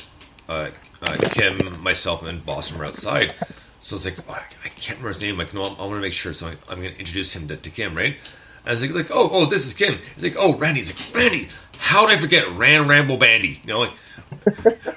uh, 0.49 0.69
uh, 1.01 1.15
Kim, 1.31 1.81
myself, 1.81 2.27
and 2.27 2.45
Boston 2.45 2.77
were 2.77 2.85
outside. 2.85 3.34
So 3.80 3.95
it's 3.95 4.05
like, 4.05 4.18
oh, 4.27 4.34
I, 4.34 4.43
I 4.65 4.69
can't 4.69 4.99
remember 4.99 5.09
his 5.09 5.22
name. 5.22 5.38
Like, 5.38 5.53
no, 5.53 5.63
I, 5.63 5.85
want 5.85 5.93
to 5.93 6.01
make 6.01 6.13
sure. 6.13 6.34
So 6.34 6.47
I, 6.47 6.51
I'm 6.69 6.81
going 6.81 6.93
to 6.93 6.99
introduce 6.99 7.35
him 7.35 7.47
to, 7.47 7.57
to 7.57 7.69
Kim, 7.69 7.95
right? 7.95 8.13
And 8.13 8.68
I 8.68 8.72
was 8.72 8.81
like, 8.81 8.93
like, 8.93 9.11
oh, 9.11 9.30
oh, 9.31 9.45
this 9.45 9.65
is 9.65 9.73
Kim. 9.73 9.99
He's 10.13 10.23
like, 10.23 10.35
oh, 10.38 10.53
Randy. 10.55 10.81
He's 10.81 10.93
like, 10.93 11.15
Randy, 11.15 11.47
how 11.83 12.05
did 12.05 12.15
I 12.17 12.21
forget 12.21 12.47
Ran 12.51 12.87
Ramble 12.87 13.17
Bandy? 13.17 13.59
You 13.65 13.73
know, 13.73 13.79
like, 13.79 13.93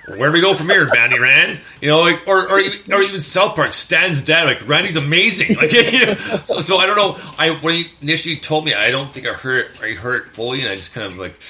where 0.06 0.28
do 0.28 0.32
we 0.32 0.42
go 0.42 0.54
from 0.54 0.68
here, 0.68 0.86
Bandy 0.86 1.18
Ran? 1.18 1.58
You 1.80 1.88
know, 1.88 2.00
like, 2.00 2.26
or 2.28 2.46
or 2.50 2.60
even, 2.60 2.92
or 2.92 3.00
even 3.00 3.20
South 3.22 3.56
Park 3.56 3.72
stands 3.72 4.20
down. 4.20 4.46
Like, 4.46 4.68
Randy's 4.68 4.96
amazing. 4.96 5.56
Like, 5.56 5.72
you 5.72 6.04
know, 6.06 6.14
so, 6.44 6.60
so 6.60 6.76
I 6.76 6.84
don't 6.86 6.96
know. 6.96 7.18
I 7.38 7.50
when 7.52 7.72
he 7.74 7.86
initially 8.02 8.36
told 8.36 8.66
me, 8.66 8.74
I 8.74 8.90
don't 8.90 9.10
think 9.10 9.26
I 9.26 9.32
heard 9.32 9.66
I 9.82 9.92
heard 9.92 10.26
it 10.26 10.32
fully, 10.34 10.60
and 10.60 10.68
I 10.68 10.74
just 10.74 10.92
kind 10.92 11.06
of 11.06 11.16
like. 11.18 11.40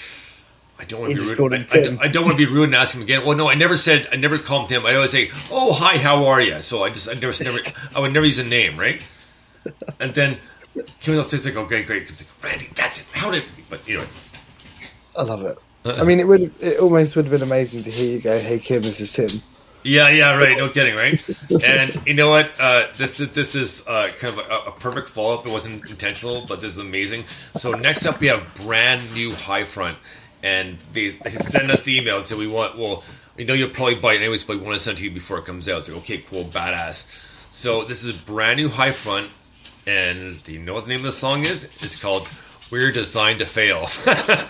I 0.77 0.85
don't 0.85 1.01
want 1.01 1.13
to 1.13 1.19
be 1.19 1.43
rude. 1.43 1.53
I, 1.53 1.57
I 1.79 1.83
don't- 1.83 2.01
I 2.03 2.09
don't 2.09 2.25
want 2.25 2.37
to 2.39 2.47
be 2.47 2.53
rude 2.53 2.65
and 2.65 2.75
ask 2.75 2.95
him 2.97 3.03
again. 3.03 3.25
Well, 3.25 3.37
no, 3.37 3.49
I 3.49 3.55
never 3.55 3.77
said. 3.77 4.09
I 4.13 4.17
never 4.17 4.39
called 4.39 4.71
him 4.71 4.85
I 4.85 4.95
always 4.97 5.13
say, 5.13 5.31
"Oh, 5.51 5.73
hi, 5.73 5.99
how 5.99 6.27
are 6.27 6.41
you?" 6.41 6.61
So 6.63 6.83
I 6.85 6.91
just, 6.91 7.09
I 7.09 7.15
never, 7.15 7.33
never, 7.45 7.59
I 7.95 8.01
would 8.01 8.13
never 8.13 8.27
use 8.27 8.39
a 8.41 8.45
name, 8.45 8.77
right? 8.79 9.01
And 10.01 10.13
then 10.15 10.39
Kim 11.01 11.23
says 11.23 11.45
like, 11.45 11.57
"Okay, 11.57 11.85
great." 11.85 12.07
Kim's 12.07 12.23
like, 12.23 12.45
"Randy, 12.45 12.69
that's 12.75 12.99
it. 12.99 13.07
How 13.13 13.31
did?" 13.31 13.45
But 13.71 13.89
you 13.89 13.99
know, 13.99 14.05
I 15.17 15.23
love 15.23 15.45
it. 15.45 15.59
I 15.85 16.03
mean, 16.05 16.19
it 16.19 16.27
would 16.27 16.53
it 16.63 16.79
almost 16.79 17.15
would 17.15 17.27
have 17.27 17.33
been 17.33 17.47
amazing 17.47 17.83
to 17.83 17.91
hear 17.91 18.13
you 18.13 18.21
go, 18.21 18.39
"Hey 18.39 18.59
Kim, 18.59 18.83
this 18.83 19.01
is 19.01 19.13
Tim." 19.13 19.29
Yeah, 19.83 20.09
yeah, 20.09 20.39
right. 20.39 20.57
No 20.57 20.71
kidding, 20.71 20.95
right? 20.97 21.23
And 21.63 21.95
you 22.07 22.15
know 22.15 22.31
what? 22.31 22.51
Uh, 22.59 22.87
this 22.97 23.19
this 23.19 23.55
is 23.55 23.87
uh, 23.87 24.09
kind 24.19 24.39
of 24.39 24.39
a, 24.39 24.71
a 24.71 24.73
perfect 24.73 25.11
follow 25.11 25.35
up. 25.35 25.47
It 25.47 25.51
wasn't 25.51 25.87
intentional, 25.87 26.47
but 26.47 26.63
this 26.63 26.73
is 26.73 26.79
amazing. 26.79 27.25
So 27.57 27.73
next 27.73 28.07
up, 28.07 28.19
we 28.19 28.29
have 28.29 28.55
brand 28.55 29.13
new 29.13 29.31
High 29.31 29.65
Front, 29.65 29.99
and 30.43 30.79
they, 30.95 31.11
they 31.11 31.33
send 31.33 31.71
us 31.71 31.83
the 31.83 31.99
email 31.99 32.17
and 32.17 32.25
say 32.25 32.35
we 32.35 32.47
want. 32.47 32.79
Well, 32.79 33.05
we 33.37 33.45
know 33.45 33.53
you'll 33.53 33.69
probably 33.69 33.97
buy 33.97 34.15
it 34.15 34.21
anyways, 34.21 34.45
but 34.45 34.59
we 34.59 34.65
want 34.65 34.79
to 34.79 34.83
send 34.83 34.97
it 34.97 35.01
to 35.01 35.05
you 35.05 35.11
before 35.11 35.37
it 35.39 35.45
comes 35.45 35.69
out. 35.69 35.81
It's 35.81 35.89
like 35.91 35.99
okay, 35.99 36.19
cool, 36.19 36.47
badass. 36.47 37.07
So 37.51 37.85
this 37.85 38.05
is 38.05 38.13
brand 38.13 38.57
new 38.57 38.71
High 38.71 38.93
Front, 38.93 39.29
and 39.87 40.43
do 40.45 40.53
you 40.55 40.61
know 40.61 40.73
what 40.73 40.85
the 40.85 40.91
name 40.91 41.01
of 41.01 41.07
the 41.07 41.13
song 41.13 41.43
is? 41.43 41.65
It's 41.65 42.01
called 42.01 42.27
"We're 42.71 42.91
Designed 42.91 43.41
to 43.41 43.47
Fail." 43.47 43.89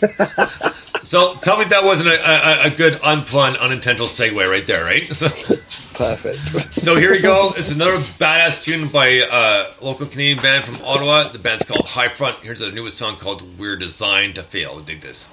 So 1.06 1.36
tell 1.36 1.56
me 1.56 1.66
that 1.66 1.84
wasn't 1.84 2.08
a, 2.08 2.64
a, 2.64 2.66
a 2.66 2.70
good 2.70 2.98
unplanned, 3.04 3.58
unintentional 3.58 4.08
segue 4.08 4.50
right 4.50 4.66
there, 4.66 4.82
right? 4.82 5.04
So, 5.06 5.28
Perfect. 5.94 6.74
so 6.74 6.96
here 6.96 7.12
we 7.12 7.20
go. 7.20 7.54
It's 7.56 7.70
another 7.70 7.98
badass 8.18 8.64
tune 8.64 8.88
by 8.88 9.06
a 9.30 9.66
local 9.80 10.06
Canadian 10.06 10.42
band 10.42 10.64
from 10.64 10.84
Ottawa. 10.84 11.28
The 11.28 11.38
band's 11.38 11.64
called 11.64 11.86
High 11.86 12.08
Front. 12.08 12.38
Here's 12.38 12.58
their 12.58 12.72
newest 12.72 12.98
song 12.98 13.18
called 13.18 13.56
We're 13.56 13.76
Designed 13.76 14.34
to 14.34 14.42
Fail. 14.42 14.80
Dig 14.80 15.00
this. 15.00 15.30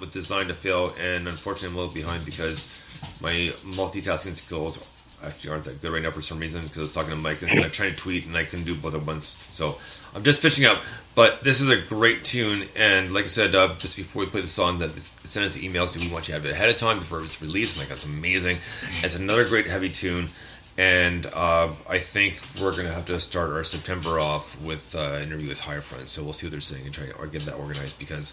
With 0.00 0.10
Design 0.10 0.48
to 0.48 0.54
Fail, 0.54 0.94
and 1.00 1.28
unfortunately 1.28 1.68
I'm 1.68 1.74
a 1.74 1.78
little 1.78 1.94
behind 1.94 2.24
because 2.24 2.66
my 3.20 3.52
multitasking 3.64 4.34
skills 4.34 4.86
actually 5.24 5.50
aren't 5.50 5.64
that 5.64 5.80
good 5.82 5.92
right 5.92 6.02
now 6.02 6.10
for 6.10 6.20
some 6.20 6.38
reason 6.38 6.62
because 6.62 6.78
I 6.78 6.80
was 6.82 6.92
talking 6.92 7.10
to 7.10 7.16
Mike 7.16 7.42
and 7.42 7.50
I'm 7.50 7.70
trying 7.70 7.90
to 7.90 7.96
tweet 7.96 8.26
and 8.26 8.36
I 8.36 8.44
can 8.44 8.62
do 8.62 8.74
both 8.74 8.94
at 8.94 9.04
once. 9.04 9.36
So 9.50 9.78
I'm 10.14 10.22
just 10.22 10.40
fishing 10.40 10.64
out. 10.64 10.78
But 11.14 11.42
this 11.42 11.60
is 11.60 11.68
a 11.68 11.76
great 11.76 12.24
tune, 12.24 12.68
and 12.76 13.12
like 13.12 13.24
I 13.24 13.28
said, 13.28 13.54
uh, 13.54 13.74
just 13.78 13.96
before 13.96 14.20
we 14.20 14.28
play 14.28 14.40
the 14.40 14.46
song, 14.46 14.78
that 14.78 14.90
send 15.24 15.46
us 15.46 15.54
the 15.54 15.68
emails 15.68 15.88
saying 15.88 16.06
we 16.06 16.12
want 16.12 16.28
you 16.28 16.34
to 16.34 16.40
have 16.40 16.46
it 16.46 16.52
ahead 16.52 16.68
of 16.68 16.76
time 16.76 17.00
before 17.00 17.22
it's 17.22 17.42
released. 17.42 17.74
And 17.74 17.80
like 17.80 17.88
that's 17.88 18.04
amazing. 18.04 18.58
It's 19.02 19.16
another 19.16 19.44
great 19.44 19.66
heavy 19.66 19.88
tune. 19.88 20.28
And 20.78 21.26
uh, 21.26 21.72
I 21.88 21.98
think 21.98 22.40
we're 22.60 22.72
to 22.76 22.92
have 22.92 23.06
to 23.06 23.18
start 23.18 23.50
our 23.50 23.64
September 23.64 24.20
off 24.20 24.60
with 24.60 24.94
uh, 24.94 25.16
an 25.16 25.22
interview 25.24 25.48
with 25.48 25.58
Higher 25.58 25.80
Front. 25.80 26.06
So 26.06 26.22
we'll 26.22 26.32
see 26.32 26.46
what 26.46 26.52
they're 26.52 26.60
saying 26.60 26.84
and 26.84 26.94
try 26.94 27.06
to 27.06 27.26
get 27.26 27.44
that 27.46 27.54
organized 27.56 27.98
because 27.98 28.32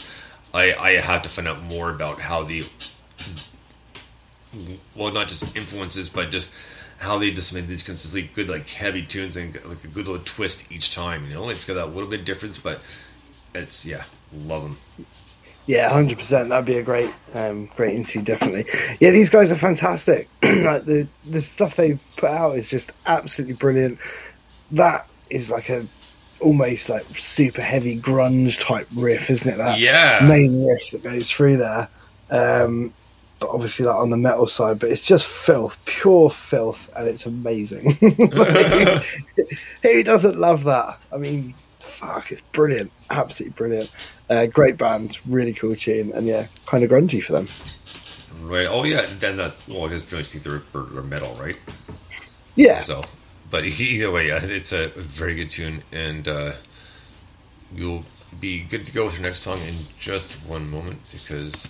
I, 0.56 0.74
I 0.74 0.92
have 1.02 1.22
to 1.24 1.30
find 1.30 1.48
out 1.50 1.62
more 1.62 1.90
about 1.90 2.22
how 2.22 2.44
the, 2.44 2.66
well, 4.96 5.12
not 5.12 5.28
just 5.28 5.44
influences, 5.54 6.10
but 6.10 6.32
just 6.32 6.54
how 7.00 7.18
they 7.18 7.30
just 7.32 7.54
made 7.54 7.68
these 7.68 7.84
consistently 7.84 8.32
good 8.34 8.50
like 8.50 8.70
heavy 8.70 9.04
tunes 9.04 9.36
and 9.36 9.54
like 9.66 9.84
a 9.84 9.88
good 9.88 10.08
little 10.08 10.24
twist 10.24 10.64
each 10.72 10.96
time. 10.96 11.28
You 11.28 11.34
know, 11.34 11.50
it's 11.50 11.66
got 11.66 11.74
that 11.74 11.88
little 11.88 12.10
bit 12.10 12.22
of 12.22 12.26
difference, 12.26 12.58
but 12.58 12.80
it's 13.54 13.86
yeah, 13.86 14.06
love 14.34 14.64
them. 14.64 14.78
Yeah, 15.66 15.90
hundred 15.90 16.20
percent. 16.20 16.50
That'd 16.50 16.66
be 16.66 16.78
a 16.78 16.84
great, 16.84 17.12
um, 17.34 17.70
great 17.76 17.96
interview. 17.96 18.22
Definitely. 18.22 18.66
Yeah, 19.02 19.10
these 19.10 19.30
guys 19.30 19.52
are 19.52 19.58
fantastic. 19.58 20.30
like 20.44 20.86
the 20.86 21.08
the 21.26 21.42
stuff 21.42 21.76
they 21.76 22.00
put 22.16 22.30
out 22.30 22.58
is 22.58 22.70
just 22.70 22.94
absolutely 23.06 23.56
brilliant. 23.56 24.00
That 24.72 25.08
is 25.30 25.52
like 25.52 25.70
a 25.70 25.86
almost 26.40 26.90
like 26.90 27.06
super 27.16 27.62
heavy 27.62 28.00
grunge 28.00 28.60
type 28.60 28.88
riff, 28.96 29.30
isn't 29.30 29.52
it? 29.54 29.58
That 29.58 29.80
Yeah. 29.80 30.26
main 30.28 30.66
riff 30.66 30.92
that 30.92 31.04
goes 31.04 31.32
through 31.32 31.58
there. 31.58 31.90
Um, 32.30 32.94
but 33.40 33.50
obviously, 33.50 33.86
like 33.86 33.96
on 33.96 34.10
the 34.10 34.18
metal 34.18 34.48
side, 34.48 34.80
but 34.80 34.90
it's 34.90 35.02
just 35.06 35.28
filth, 35.28 35.78
pure 35.86 36.30
filth, 36.30 36.90
and 36.96 37.08
it's 37.08 37.26
amazing. 37.26 37.98
Like, 38.32 39.04
who 39.84 40.04
doesn't 40.04 40.38
love 40.40 40.64
that? 40.64 41.00
I 41.12 41.18
mean, 41.18 41.54
fuck, 41.80 42.32
it's 42.32 42.42
brilliant, 42.42 42.92
absolutely 43.10 43.54
brilliant. 43.56 43.90
Uh, 44.30 44.46
great 44.48 44.78
band, 44.78 45.20
really 45.28 45.54
cool 45.54 45.76
tune, 45.76 46.12
and 46.14 46.26
yeah, 46.28 46.48
kind 46.66 46.84
of 46.84 46.90
grungy 46.90 47.22
for 47.24 47.34
them. 47.34 47.50
Right. 48.42 48.68
Oh 48.68 48.84
yeah. 48.84 49.08
Then 49.20 49.38
that. 49.38 49.56
Well, 49.68 49.86
I 49.86 49.90
guess 49.90 50.04
they're, 50.04 50.22
they're 50.24 51.02
metal, 51.04 51.34
right? 51.36 51.58
Yeah, 52.56 52.80
So, 52.82 53.04
but 53.50 53.64
either 53.80 54.12
way, 54.12 54.28
yeah, 54.28 54.40
it's 54.44 54.72
a 54.74 54.88
very 54.90 55.36
good 55.36 55.50
tune, 55.50 55.84
and 55.92 56.28
uh, 56.28 56.54
we'll 57.76 58.04
be 58.40 58.60
good 58.62 58.86
to 58.86 58.92
go 58.92 59.06
with 59.06 59.14
your 59.16 59.24
next 59.24 59.40
song 59.40 59.62
in 59.62 59.76
just 60.00 60.34
one 60.46 60.70
moment 60.70 61.00
because 61.12 61.70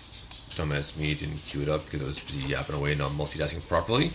dumbass 0.55 0.95
me 0.97 1.13
didn't 1.13 1.39
cue 1.39 1.61
it 1.61 1.69
up 1.69 1.85
because 1.85 2.01
I 2.01 2.05
was 2.05 2.19
busy 2.19 2.39
yapping 2.39 2.75
away, 2.75 2.95
not 2.95 3.11
multitasking 3.11 3.67
properly. 3.67 4.11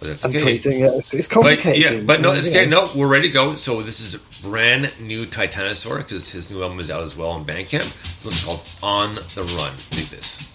But 0.00 0.08
that's 0.08 0.24
I'm 0.24 0.30
okay. 0.32 0.58
tweeting. 0.58 0.80
Yeah, 0.80 0.90
it's, 0.96 1.14
it's 1.14 1.28
But 1.28 1.64
yeah, 1.78 2.02
but 2.02 2.20
no, 2.20 2.32
it's 2.32 2.48
Yeah. 2.48 2.62
okay. 2.62 2.66
No, 2.68 2.90
we're 2.96 3.06
ready 3.06 3.28
to 3.28 3.32
go. 3.32 3.54
So 3.54 3.80
this 3.80 4.00
is 4.00 4.16
brand 4.42 4.92
new 5.00 5.24
Titanosaur 5.24 5.98
because 5.98 6.30
his 6.32 6.50
new 6.50 6.62
album 6.62 6.80
is 6.80 6.90
out 6.90 7.04
as 7.04 7.16
well 7.16 7.30
on 7.30 7.44
Bandcamp. 7.46 8.24
One's 8.24 8.44
called 8.44 8.62
On 8.82 9.14
the 9.14 9.44
Run. 9.56 9.72
Dig 9.90 10.06
this. 10.06 10.50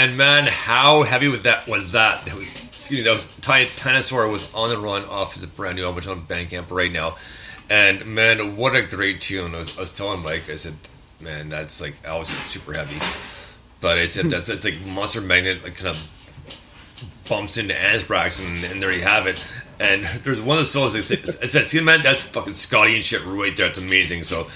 And 0.00 0.16
man, 0.16 0.46
how 0.46 1.02
heavy 1.02 1.28
with 1.28 1.42
that 1.42 1.68
was 1.68 1.92
that? 1.92 2.26
Excuse 2.78 2.90
me, 2.90 3.02
that 3.02 3.10
was 3.10 3.28
Ty 3.42 3.68
was 4.28 4.46
on 4.54 4.70
the 4.70 4.78
run 4.78 5.04
off 5.04 5.34
his 5.34 5.44
brand 5.44 5.76
new 5.76 5.82
album 5.82 5.96
which 5.96 6.08
on 6.08 6.26
Bandcamp 6.26 6.70
right 6.70 6.90
now, 6.90 7.16
and 7.68 8.06
man, 8.06 8.56
what 8.56 8.74
a 8.74 8.80
great 8.80 9.20
tune! 9.20 9.54
I 9.54 9.58
was, 9.58 9.76
I 9.76 9.80
was 9.80 9.90
telling 9.90 10.22
Mike, 10.22 10.48
I 10.48 10.54
said, 10.54 10.74
man, 11.20 11.50
that's 11.50 11.82
like 11.82 11.94
I 12.06 12.18
was 12.18 12.28
super 12.28 12.72
heavy, 12.72 12.98
but 13.82 13.98
I 13.98 14.06
said 14.06 14.24
hmm. 14.24 14.30
that's 14.30 14.48
it's 14.48 14.64
like 14.64 14.80
Monster 14.80 15.20
Magnet, 15.20 15.62
like 15.62 15.74
kind 15.74 15.94
of 15.94 16.02
bumps 17.28 17.58
into 17.58 17.78
Anthrax, 17.78 18.40
and, 18.40 18.64
and 18.64 18.80
there 18.80 18.92
you 18.92 19.02
have 19.02 19.26
it. 19.26 19.38
And 19.78 20.04
there's 20.22 20.40
one 20.40 20.56
of 20.56 20.64
the 20.64 20.70
songs 20.70 20.94
that 20.94 21.04
said, 21.04 21.24
I 21.42 21.46
said, 21.46 21.68
see, 21.68 21.80
man, 21.80 22.02
that's 22.02 22.22
fucking 22.22 22.54
Scotty 22.54 22.94
and 22.94 23.04
shit 23.04 23.24
right 23.24 23.56
there. 23.56 23.66
It's 23.66 23.78
amazing. 23.78 24.24
So, 24.24 24.48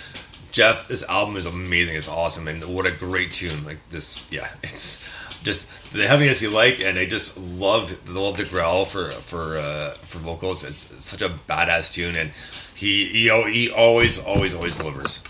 Jeff, 0.53 0.87
this 0.89 1.03
album 1.05 1.37
is 1.37 1.47
amazing. 1.47 1.97
It's 1.97 2.09
awesome. 2.09 2.47
And 2.47 2.63
what 2.65 2.85
a 2.85 2.91
great 2.91 3.33
tune. 3.33 3.65
Like 3.65 3.79
this, 3.89 4.23
yeah, 4.31 4.51
it's 4.63 5.03
just 5.45 5.67
the 5.93 6.09
heaviness 6.09 6.43
you 6.43 6.51
like. 6.51 6.81
And 6.81 6.99
I 6.99 7.07
just 7.07 7.37
love, 7.39 8.09
love 8.09 8.37
the 8.37 8.45
growl 8.45 8.85
for, 8.85 9.13
for, 9.13 9.59
uh, 9.59 9.91
for 10.03 10.19
vocals. 10.19 10.65
It's, 10.65 10.91
it's 10.91 11.05
such 11.05 11.23
a 11.23 11.39
badass 11.49 11.93
tune. 11.93 12.17
And 12.17 12.33
he, 12.75 13.09
he, 13.09 13.53
he 13.53 13.71
always, 13.71 14.19
always, 14.19 14.55
always 14.55 14.77
delivers. 14.77 15.23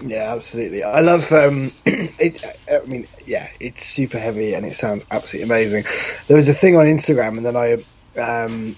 Yeah, 0.00 0.34
absolutely. 0.34 0.82
I 0.82 1.00
love 1.00 1.32
um, 1.32 1.72
it. 1.86 2.44
I 2.70 2.84
mean, 2.86 3.06
yeah, 3.24 3.48
it's 3.60 3.86
super 3.86 4.18
heavy 4.18 4.54
and 4.54 4.66
it 4.66 4.76
sounds 4.76 5.06
absolutely 5.10 5.50
amazing. 5.50 5.84
There 6.26 6.36
was 6.36 6.48
a 6.48 6.54
thing 6.54 6.76
on 6.76 6.84
Instagram, 6.86 7.38
and 7.38 7.46
then 7.46 7.56
I, 7.56 7.82
um, 8.20 8.76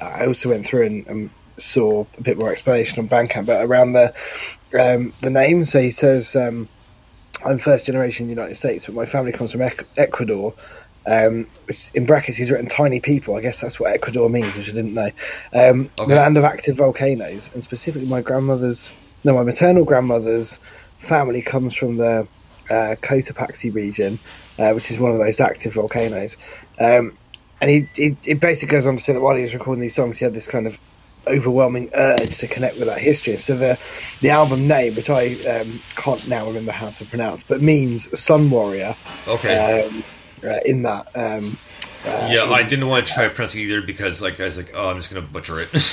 I 0.00 0.26
also 0.26 0.48
went 0.48 0.66
through 0.66 0.86
and, 0.86 1.06
and 1.06 1.30
saw 1.58 2.04
a 2.16 2.22
bit 2.22 2.38
more 2.38 2.50
explanation 2.50 2.98
on 2.98 3.08
Bandcamp, 3.08 3.46
but 3.46 3.64
around 3.64 3.92
the 3.92 4.14
um, 4.78 5.12
the 5.20 5.30
name. 5.30 5.64
So 5.64 5.80
he 5.80 5.90
says, 5.90 6.36
um, 6.36 6.68
"I'm 7.44 7.58
first 7.58 7.86
generation 7.86 8.28
United 8.28 8.54
States, 8.54 8.86
but 8.86 8.94
my 8.94 9.06
family 9.06 9.32
comes 9.32 9.52
from 9.52 9.62
Ecuador." 9.96 10.54
Um, 11.06 11.46
which 11.64 11.90
in 11.94 12.04
brackets 12.04 12.36
he's 12.36 12.50
written 12.50 12.66
tiny 12.68 13.00
people. 13.00 13.34
I 13.36 13.40
guess 13.40 13.62
that's 13.62 13.80
what 13.80 13.92
Ecuador 13.94 14.28
means, 14.28 14.58
which 14.58 14.68
I 14.68 14.72
didn't 14.72 14.92
know. 14.92 15.10
Um, 15.54 15.88
Okay. 15.98 16.10
The 16.10 16.16
land 16.16 16.36
of 16.36 16.44
active 16.44 16.76
volcanoes, 16.76 17.48
and 17.54 17.64
specifically 17.64 18.06
my 18.06 18.20
grandmother's, 18.20 18.90
no, 19.24 19.34
my 19.34 19.42
maternal 19.42 19.84
grandmother's 19.84 20.58
family 20.98 21.40
comes 21.40 21.74
from 21.74 21.96
the 21.96 22.28
uh, 22.68 22.96
Cotopaxi 23.00 23.72
region, 23.72 24.18
uh, 24.58 24.72
which 24.72 24.90
is 24.90 24.98
one 24.98 25.10
of 25.12 25.18
the 25.18 25.24
most 25.24 25.40
active 25.40 25.72
volcanoes. 25.72 26.36
Um, 26.78 27.16
and 27.62 27.70
he, 27.70 27.88
he, 27.94 28.16
he 28.22 28.34
basically 28.34 28.72
goes 28.72 28.86
on 28.86 28.98
to 28.98 29.02
say 29.02 29.14
that 29.14 29.20
while 29.20 29.36
he 29.36 29.42
was 29.42 29.54
recording 29.54 29.80
these 29.80 29.94
songs, 29.94 30.18
he 30.18 30.24
had 30.24 30.34
this 30.34 30.46
kind 30.46 30.66
of 30.66 30.78
overwhelming 31.28 31.90
urge 31.94 32.38
to 32.38 32.48
connect 32.48 32.78
with 32.78 32.88
that 32.88 32.98
history. 32.98 33.36
So 33.36 33.56
the 33.56 33.78
the 34.20 34.30
album 34.30 34.66
name, 34.66 34.94
which 34.94 35.10
I 35.10 35.34
um, 35.48 35.80
can't 35.96 36.26
now 36.28 36.46
remember 36.46 36.72
how 36.72 36.90
to 36.90 37.04
pronounce, 37.04 37.42
but 37.42 37.60
means 37.60 38.18
Sun 38.18 38.50
Warrior. 38.50 38.96
Okay. 39.26 39.84
Um, 39.84 40.04
uh, 40.44 40.60
in 40.64 40.82
that, 40.82 41.08
um, 41.16 41.58
uh, 42.04 42.28
yeah, 42.30 42.44
I 42.44 42.62
didn't 42.62 42.86
want 42.86 43.06
to 43.06 43.12
try 43.12 43.28
pronouncing 43.28 43.62
either 43.62 43.82
because, 43.82 44.22
like, 44.22 44.40
I 44.40 44.44
was 44.44 44.56
like, 44.56 44.72
oh, 44.74 44.88
I'm 44.88 44.96
just 44.96 45.12
gonna 45.12 45.26
butcher 45.26 45.60
it. 45.60 45.68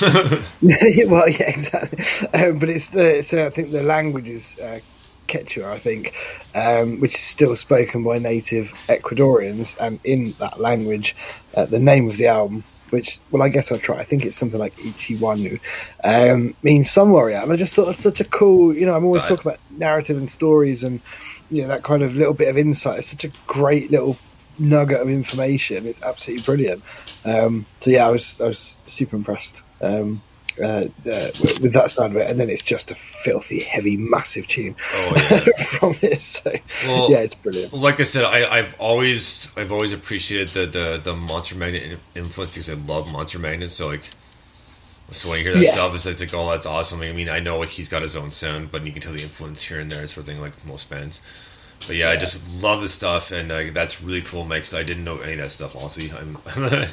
well, 1.10 1.28
yeah, 1.28 1.48
exactly. 1.48 2.28
Um, 2.32 2.58
but 2.58 2.68
it's 2.68 2.88
the 2.88 3.22
so 3.22 3.44
I 3.44 3.50
think 3.50 3.72
the 3.72 3.82
language 3.82 4.28
is 4.28 4.58
uh, 4.58 4.80
Quechua, 5.26 5.66
I 5.66 5.78
think, 5.78 6.14
um, 6.54 7.00
which 7.00 7.14
is 7.14 7.20
still 7.20 7.56
spoken 7.56 8.04
by 8.04 8.18
native 8.18 8.72
Ecuadorians, 8.88 9.76
and 9.80 9.98
in 10.04 10.34
that 10.38 10.60
language, 10.60 11.16
uh, 11.54 11.66
the 11.66 11.80
name 11.80 12.08
of 12.08 12.16
the 12.16 12.28
album, 12.28 12.64
which 12.90 13.20
well, 13.30 13.42
I 13.42 13.48
guess 13.48 13.72
I'll 13.72 13.78
try. 13.78 13.98
I 13.98 14.04
think 14.04 14.24
it's 14.24 14.36
something 14.38 14.60
like 14.60 14.74
Ichiwanu, 14.76 15.58
um, 16.04 16.54
means 16.62 16.90
sun 16.90 17.10
warrior, 17.10 17.38
and 17.38 17.52
I 17.52 17.56
just 17.56 17.74
thought 17.74 17.86
that's 17.86 18.02
such 18.02 18.20
a 18.20 18.28
cool. 18.28 18.74
You 18.76 18.86
know, 18.86 18.94
I'm 18.96 19.04
always 19.04 19.24
Right. 19.24 19.24
talking 19.24 19.48
about 19.50 19.60
narrative 19.70 20.16
and 20.16 20.30
stories, 20.30 20.82
and 20.84 21.02
you 21.48 21.62
know 21.62 21.68
that 21.68 21.84
kind 21.84 22.02
of 22.02 22.14
little 22.14 22.34
bit 22.34 22.48
of 22.48 22.58
insight. 22.58 22.98
It's 23.00 23.10
such 23.10 23.24
a 23.24 23.32
great 23.46 23.90
little 23.90 24.20
nugget 24.58 25.00
of 25.00 25.08
information. 25.10 25.86
It's 25.86 26.02
absolutely 26.04 26.42
brilliant. 26.42 26.84
Um, 27.24 27.68
so 27.80 27.90
yeah, 27.90 28.06
I 28.06 28.10
was 28.10 28.40
I 28.42 28.46
was 28.46 28.80
super 28.88 29.16
impressed 29.16 29.64
um, 29.80 30.22
uh, 30.62 30.84
uh, 31.10 31.30
with, 31.60 31.72
that 31.72 31.90
sound 31.90 32.16
of 32.16 32.22
it, 32.22 32.30
and 32.30 32.38
then 32.40 32.48
it's 32.50 32.62
just 32.62 32.90
a 32.90 32.94
filthy, 32.94 33.60
heavy, 33.60 33.96
massive 33.96 34.46
tune 34.46 34.74
oh 34.92 35.12
yeah. 35.30 35.64
from 35.64 35.94
it. 36.02 36.22
So 36.22 36.52
Well- 36.86 37.10
yeah, 37.10 37.18
it's 37.18 37.34
brilliant. 37.34 37.72
like 37.72 38.00
I 38.00 38.04
said, 38.04 38.24
I, 38.24 38.58
I've 38.58 38.74
always 38.80 39.48
I've 39.56 39.72
always 39.72 39.92
appreciated 39.92 40.50
the, 40.54 40.66
the, 40.78 41.00
the 41.02 41.14
Monster 41.16 41.56
Magnet 41.56 41.98
influence 42.14 42.52
because 42.52 42.70
I 42.70 42.74
love 42.74 43.08
Monster 43.10 43.38
Magnet. 43.38 43.70
So 43.70 43.88
like, 43.88 44.08
so 45.10 45.28
when 45.30 45.38
you 45.38 45.44
hear 45.44 45.54
that 45.54 45.62
Yeah. 45.64 45.72
stuff, 45.72 45.94
it's, 45.94 46.06
it's 46.06 46.20
like, 46.20 46.34
oh, 46.34 46.50
that's 46.50 46.66
awesome. 46.66 47.00
I 47.02 47.12
mean, 47.12 47.28
I 47.28 47.38
know 47.40 47.58
like 47.58 47.68
he's 47.70 47.88
got 47.88 48.02
his 48.02 48.16
own 48.16 48.30
sound, 48.30 48.72
but 48.72 48.84
you 48.84 48.92
can 48.92 49.02
tell 49.02 49.12
the 49.12 49.22
influence 49.22 49.62
here 49.62 49.78
and 49.78 49.90
there, 49.90 50.06
sort 50.06 50.22
of 50.22 50.26
thing, 50.26 50.40
like 50.40 50.64
most 50.66 50.90
bands. 50.90 51.20
But 51.86 51.96
yeah, 51.96 52.10
I 52.10 52.16
just 52.16 52.62
love 52.62 52.80
this 52.80 52.94
stuff, 52.94 53.30
and 53.30 53.52
uh, 53.52 53.64
that's 53.72 54.02
really 54.02 54.22
cool, 54.22 54.44
Mike. 54.46 54.72
I 54.72 54.82
didn't 54.82 55.04
know 55.04 55.18
any 55.18 55.34
of 55.34 55.38
that 55.40 55.50
stuff. 55.50 55.76
Honestly, 55.76 56.10
I'm, 56.10 56.38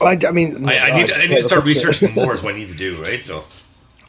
I, 0.00 0.18
I 0.26 0.30
mean, 0.30 0.68
I, 0.68 0.78
I 0.78 0.96
need 0.96 1.06
just 1.08 1.22
I 1.22 1.26
need 1.26 1.36
to 1.36 1.48
start 1.48 1.64
researching 1.64 2.14
more. 2.14 2.32
Is 2.34 2.42
what 2.42 2.54
I 2.54 2.58
need 2.58 2.68
to 2.68 2.74
do, 2.74 3.02
right? 3.02 3.24
So 3.24 3.44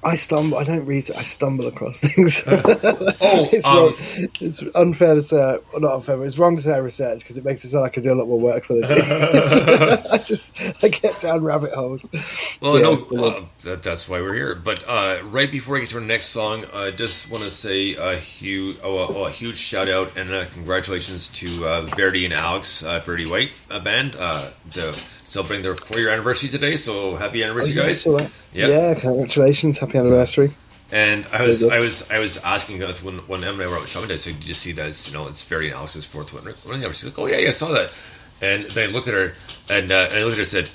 I 0.03 0.15
stumble. 0.15 0.57
I 0.57 0.63
don't 0.63 0.85
read. 0.85 1.09
I 1.15 1.23
stumble 1.23 1.67
across 1.67 1.99
things. 1.99 2.43
Oh, 3.19 3.49
it's, 3.51 3.65
um, 3.65 3.75
wrong. 3.75 3.95
it's 4.39 4.63
unfair 4.75 5.15
to 5.15 5.21
say. 5.21 5.37
Well, 5.71 5.81
not 5.81 5.95
unfair. 5.95 6.17
But 6.17 6.23
it's 6.23 6.37
wrong 6.37 6.55
to 6.55 6.61
say 6.61 6.73
I 6.73 6.77
research 6.77 7.19
because 7.19 7.37
it 7.37 7.43
makes 7.43 7.63
it 7.65 7.69
sound 7.69 7.81
like 7.81 7.97
I 7.97 8.01
do 8.01 8.13
a 8.13 8.15
lot 8.15 8.27
more 8.27 8.39
work 8.39 8.67
than 8.67 8.83
I 8.83 8.87
do. 8.87 10.03
I 10.11 10.17
just 10.19 10.53
I 10.83 10.87
get 10.89 11.19
down 11.19 11.43
rabbit 11.43 11.73
holes. 11.73 12.07
Well, 12.61 12.77
Yeah, 12.77 13.05
no, 13.11 13.25
uh, 13.25 13.45
that, 13.63 13.83
that's 13.83 14.07
why 14.07 14.21
we're 14.21 14.35
here. 14.35 14.55
But 14.55 14.87
uh, 14.87 15.21
right 15.25 15.51
before 15.51 15.77
I 15.77 15.81
get 15.81 15.89
to 15.89 15.97
our 15.97 16.03
next 16.03 16.27
song, 16.27 16.65
I 16.73 16.91
just 16.91 17.29
want 17.31 17.43
to 17.43 17.51
say 17.51 17.95
a 17.95 18.17
huge, 18.17 18.77
oh, 18.83 18.97
a, 18.99 19.07
oh, 19.07 19.25
a 19.25 19.31
huge 19.31 19.57
shout 19.57 19.89
out 19.89 20.15
and 20.15 20.31
uh, 20.31 20.45
congratulations 20.45 21.27
to 21.29 21.67
uh, 21.67 21.81
Verdi 21.95 22.23
and 22.23 22.33
Alex, 22.33 22.83
uh, 22.83 23.01
Verdi 23.03 23.25
White 23.25 23.51
uh, 23.71 23.79
band. 23.79 24.15
Uh, 24.15 24.51
the 24.73 24.97
celebrating 25.27 25.63
their 25.63 25.75
four 25.75 25.99
year 25.99 26.09
anniversary 26.09 26.49
today. 26.49 26.75
So 26.75 27.15
happy 27.15 27.43
anniversary, 27.43 27.73
Oh, 27.77 27.81
yeah, 27.81 27.87
guys! 27.87 28.07
uh, 28.07 28.29
Yeah. 28.53 28.67
yeah, 28.67 28.93
congratulations, 28.95 29.77
happy 29.79 29.97
anniversary. 29.97 30.51
And 30.91 31.27
I 31.33 31.43
was, 31.43 31.63
I 31.63 31.79
was, 31.79 32.03
I 32.09 32.19
was 32.19 32.37
asking 32.37 32.81
us 32.81 33.03
when 33.03 33.17
when 33.27 33.43
Em 33.43 33.55
and 33.55 33.63
I 33.63 33.67
were 33.67 33.77
out 33.77 33.89
Shaman, 33.89 34.09
I 34.09 34.15
said, 34.15 34.39
"Did 34.39 34.47
you 34.47 34.53
see 34.53 34.71
that? 34.71 34.87
It's, 34.87 35.05
you 35.07 35.13
know, 35.13 35.27
it's 35.27 35.43
very 35.43 35.73
Alex's 35.73 36.05
fourth 36.05 36.33
one." 36.33 36.45
She's 36.93 37.03
like, 37.05 37.19
"Oh 37.19 37.25
yeah, 37.27 37.37
yeah, 37.37 37.49
I 37.49 37.51
saw 37.51 37.73
that." 37.73 37.91
And 38.41 38.65
then 38.71 38.89
I 38.89 38.91
look 38.93 39.05
at 39.07 39.13
her, 39.13 39.33
and, 39.69 39.91
uh, 39.91 40.07
and 40.09 40.19
I 40.19 40.23
look 40.23 40.31
at 40.31 40.37
her 40.37 40.41
and 40.43 40.47
said, 40.47 40.69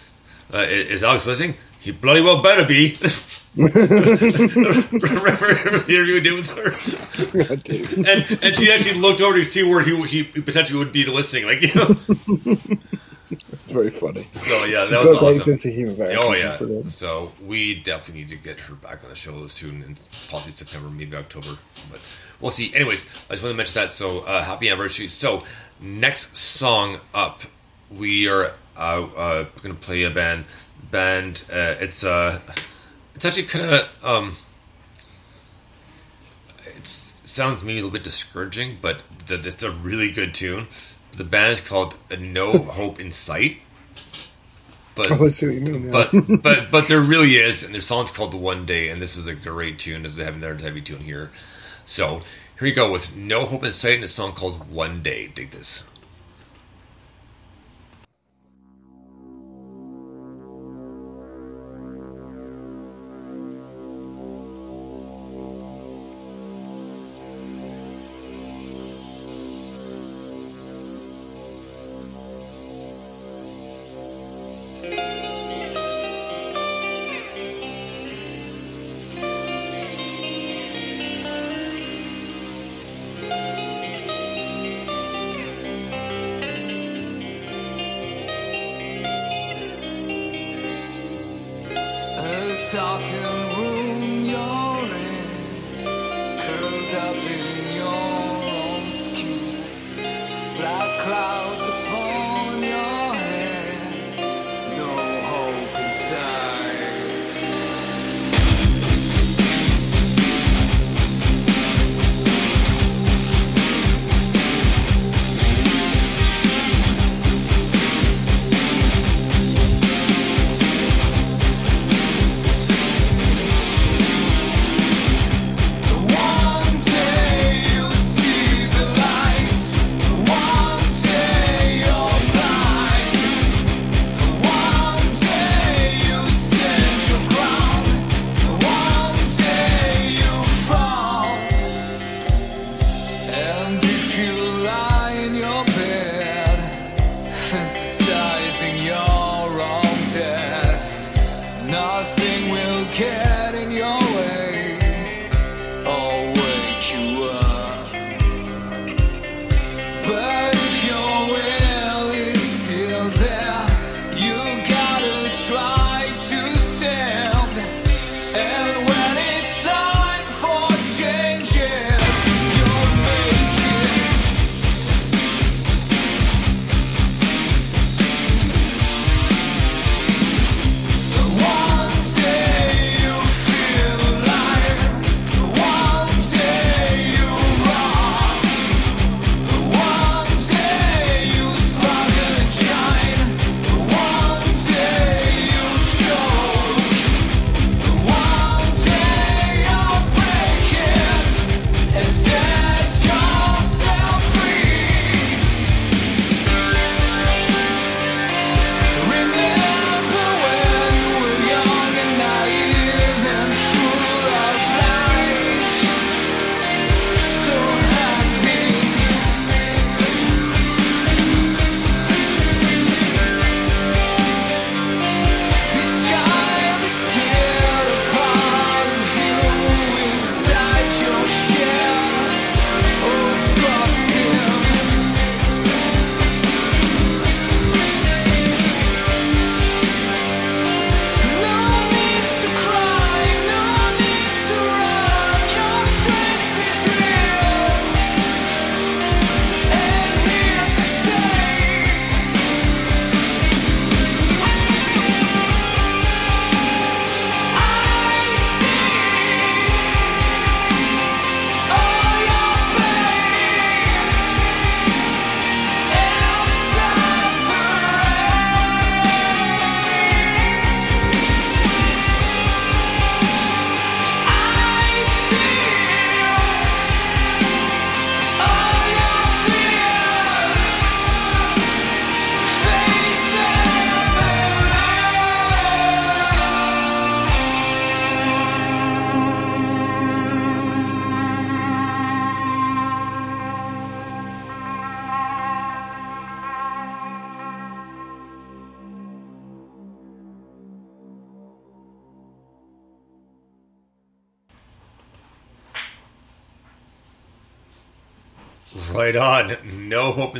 uh, 0.52 0.58
"Is 0.68 1.02
Alex 1.02 1.26
listening?" 1.26 1.56
He 1.80 1.92
bloody 1.92 2.20
well 2.20 2.42
better 2.42 2.64
be. 2.66 2.98
Remember 3.56 3.70
the 5.80 5.84
interview 5.88 6.14
we 6.14 6.20
did 6.20 6.34
with 6.34 6.48
her, 6.48 6.72
and 8.06 8.38
and 8.42 8.54
she 8.56 8.70
actually 8.70 9.00
looked 9.00 9.20
over 9.22 9.38
to 9.38 9.44
see 9.44 9.62
where 9.62 9.80
he, 9.82 9.96
he 10.04 10.22
potentially 10.24 10.78
would 10.78 10.92
be 10.92 11.04
listening, 11.06 11.46
like 11.46 11.62
you 11.62 11.74
know. 11.74 11.96
It's 13.52 13.70
very 13.70 13.90
funny. 13.90 14.26
So 14.32 14.64
yeah, 14.64 14.84
that 14.84 14.90
got 14.90 15.22
was 15.22 15.22
awesome. 15.22 15.40
sense 15.40 15.66
of 15.66 15.74
humor. 15.74 15.94
There. 15.94 16.16
Oh 16.20 16.34
She's 16.34 16.42
yeah. 16.42 16.88
So 16.88 17.32
we 17.44 17.74
definitely 17.74 18.22
need 18.22 18.28
to 18.28 18.36
get 18.36 18.60
her 18.60 18.74
back 18.74 19.02
on 19.02 19.10
the 19.10 19.16
show 19.16 19.46
soon, 19.46 19.82
and 19.82 19.98
possibly 20.28 20.52
September, 20.52 20.88
maybe 20.90 21.16
October, 21.16 21.58
but 21.90 22.00
we'll 22.40 22.50
see. 22.50 22.74
Anyways, 22.74 23.04
I 23.28 23.34
just 23.34 23.42
want 23.42 23.52
to 23.52 23.56
mention 23.56 23.74
that. 23.74 23.90
So 23.90 24.20
uh, 24.20 24.42
happy 24.42 24.68
anniversary. 24.68 25.08
So 25.08 25.44
next 25.80 26.36
song 26.36 27.00
up, 27.14 27.42
we 27.90 28.28
are 28.28 28.54
uh, 28.76 28.80
uh, 28.80 29.42
going 29.62 29.74
to 29.74 29.80
play 29.80 30.02
a 30.04 30.10
band. 30.10 30.44
Band. 30.90 31.44
Uh, 31.50 31.76
it's 31.80 32.04
uh, 32.04 32.40
it's 33.14 33.24
actually 33.24 33.44
kind 33.44 33.64
of 33.70 34.04
um, 34.04 34.36
it 36.66 36.86
sounds 36.86 37.62
maybe 37.62 37.78
a 37.78 37.82
little 37.82 37.90
bit 37.90 38.02
discouraging, 38.02 38.78
but 38.80 39.02
the, 39.26 39.34
it's 39.36 39.62
a 39.62 39.70
really 39.70 40.10
good 40.10 40.34
tune. 40.34 40.66
The 41.16 41.24
band 41.24 41.52
is 41.52 41.60
called 41.60 41.96
No 42.18 42.58
Hope 42.58 43.00
in 43.00 43.12
Sight. 43.12 43.58
But 44.94 45.10
Oh, 45.10 45.24
I 45.24 45.28
see 45.28 45.46
what 45.46 45.54
you 45.54 45.60
mean. 45.60 45.84
yeah. 45.84 45.90
but 45.90 46.42
but 46.42 46.70
but 46.70 46.88
there 46.88 47.00
really 47.00 47.36
is, 47.36 47.62
and 47.62 47.72
their 47.74 47.80
song's 47.80 48.10
called 48.10 48.32
"The 48.32 48.36
One 48.38 48.66
Day," 48.66 48.88
and 48.88 49.00
this 49.00 49.16
is 49.16 49.26
a 49.26 49.34
great 49.34 49.78
tune. 49.78 50.04
As 50.04 50.16
they 50.16 50.24
have 50.24 50.34
another 50.36 50.62
heavy 50.62 50.80
tune 50.82 51.00
here, 51.00 51.30
so 51.86 52.22
here 52.58 52.68
you 52.68 52.74
go 52.74 52.90
with 52.92 53.16
"No 53.16 53.46
Hope 53.46 53.64
in 53.64 53.72
Sight" 53.72 53.94
and 53.96 54.04
a 54.04 54.08
song 54.08 54.32
called 54.32 54.70
"One 54.70 55.02
Day." 55.02 55.28
Dig 55.34 55.50
this. 55.50 55.82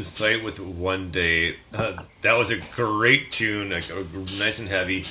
Sight 0.01 0.43
with 0.43 0.59
one 0.59 1.10
day. 1.10 1.56
Uh, 1.73 2.02
that 2.23 2.32
was 2.32 2.51
a 2.51 2.56
great 2.74 3.31
tune, 3.31 3.70
like, 3.70 3.90
nice 4.39 4.59
and 4.59 4.69
heavy. 4.69 5.05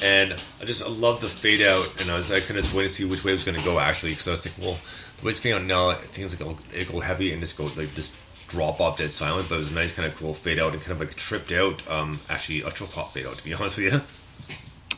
And 0.00 0.34
I 0.60 0.64
just 0.64 0.82
I 0.82 0.88
love 0.88 1.20
the 1.20 1.28
fade 1.28 1.60
out, 1.62 2.00
and 2.00 2.10
I 2.10 2.16
was 2.16 2.30
I 2.30 2.38
of 2.38 2.46
just 2.48 2.72
waiting 2.72 2.88
to 2.88 2.94
see 2.94 3.04
which 3.04 3.24
way 3.24 3.32
it 3.32 3.34
was 3.34 3.44
going 3.44 3.58
to 3.58 3.64
go 3.64 3.78
actually, 3.78 4.12
because 4.12 4.28
I 4.28 4.30
was 4.30 4.42
thinking, 4.42 4.64
well, 4.64 4.78
the 5.18 5.26
way 5.26 5.30
it's 5.30 5.40
fading 5.40 5.58
out 5.58 5.64
now, 5.64 5.90
it's 5.90 6.40
like 6.40 6.56
it 6.72 6.90
go 6.90 7.00
heavy 7.00 7.32
and 7.32 7.40
just 7.42 7.56
go 7.56 7.64
like 7.76 7.92
just 7.94 8.14
drop 8.48 8.80
off 8.80 8.98
dead 8.98 9.10
silent. 9.10 9.48
But 9.48 9.56
it 9.56 9.58
was 9.58 9.70
a 9.72 9.74
nice 9.74 9.92
kind 9.92 10.10
of 10.10 10.16
cool 10.16 10.32
fade 10.32 10.58
out 10.58 10.72
and 10.72 10.80
kind 10.80 10.92
of 10.92 11.00
like 11.00 11.14
tripped 11.16 11.52
out, 11.52 11.86
um, 11.90 12.20
actually 12.30 12.60
electro 12.60 12.86
pop 12.86 13.12
fade 13.12 13.26
out 13.26 13.36
to 13.36 13.44
be 13.44 13.52
honest 13.54 13.78
with 13.78 13.92
you. 13.92 14.00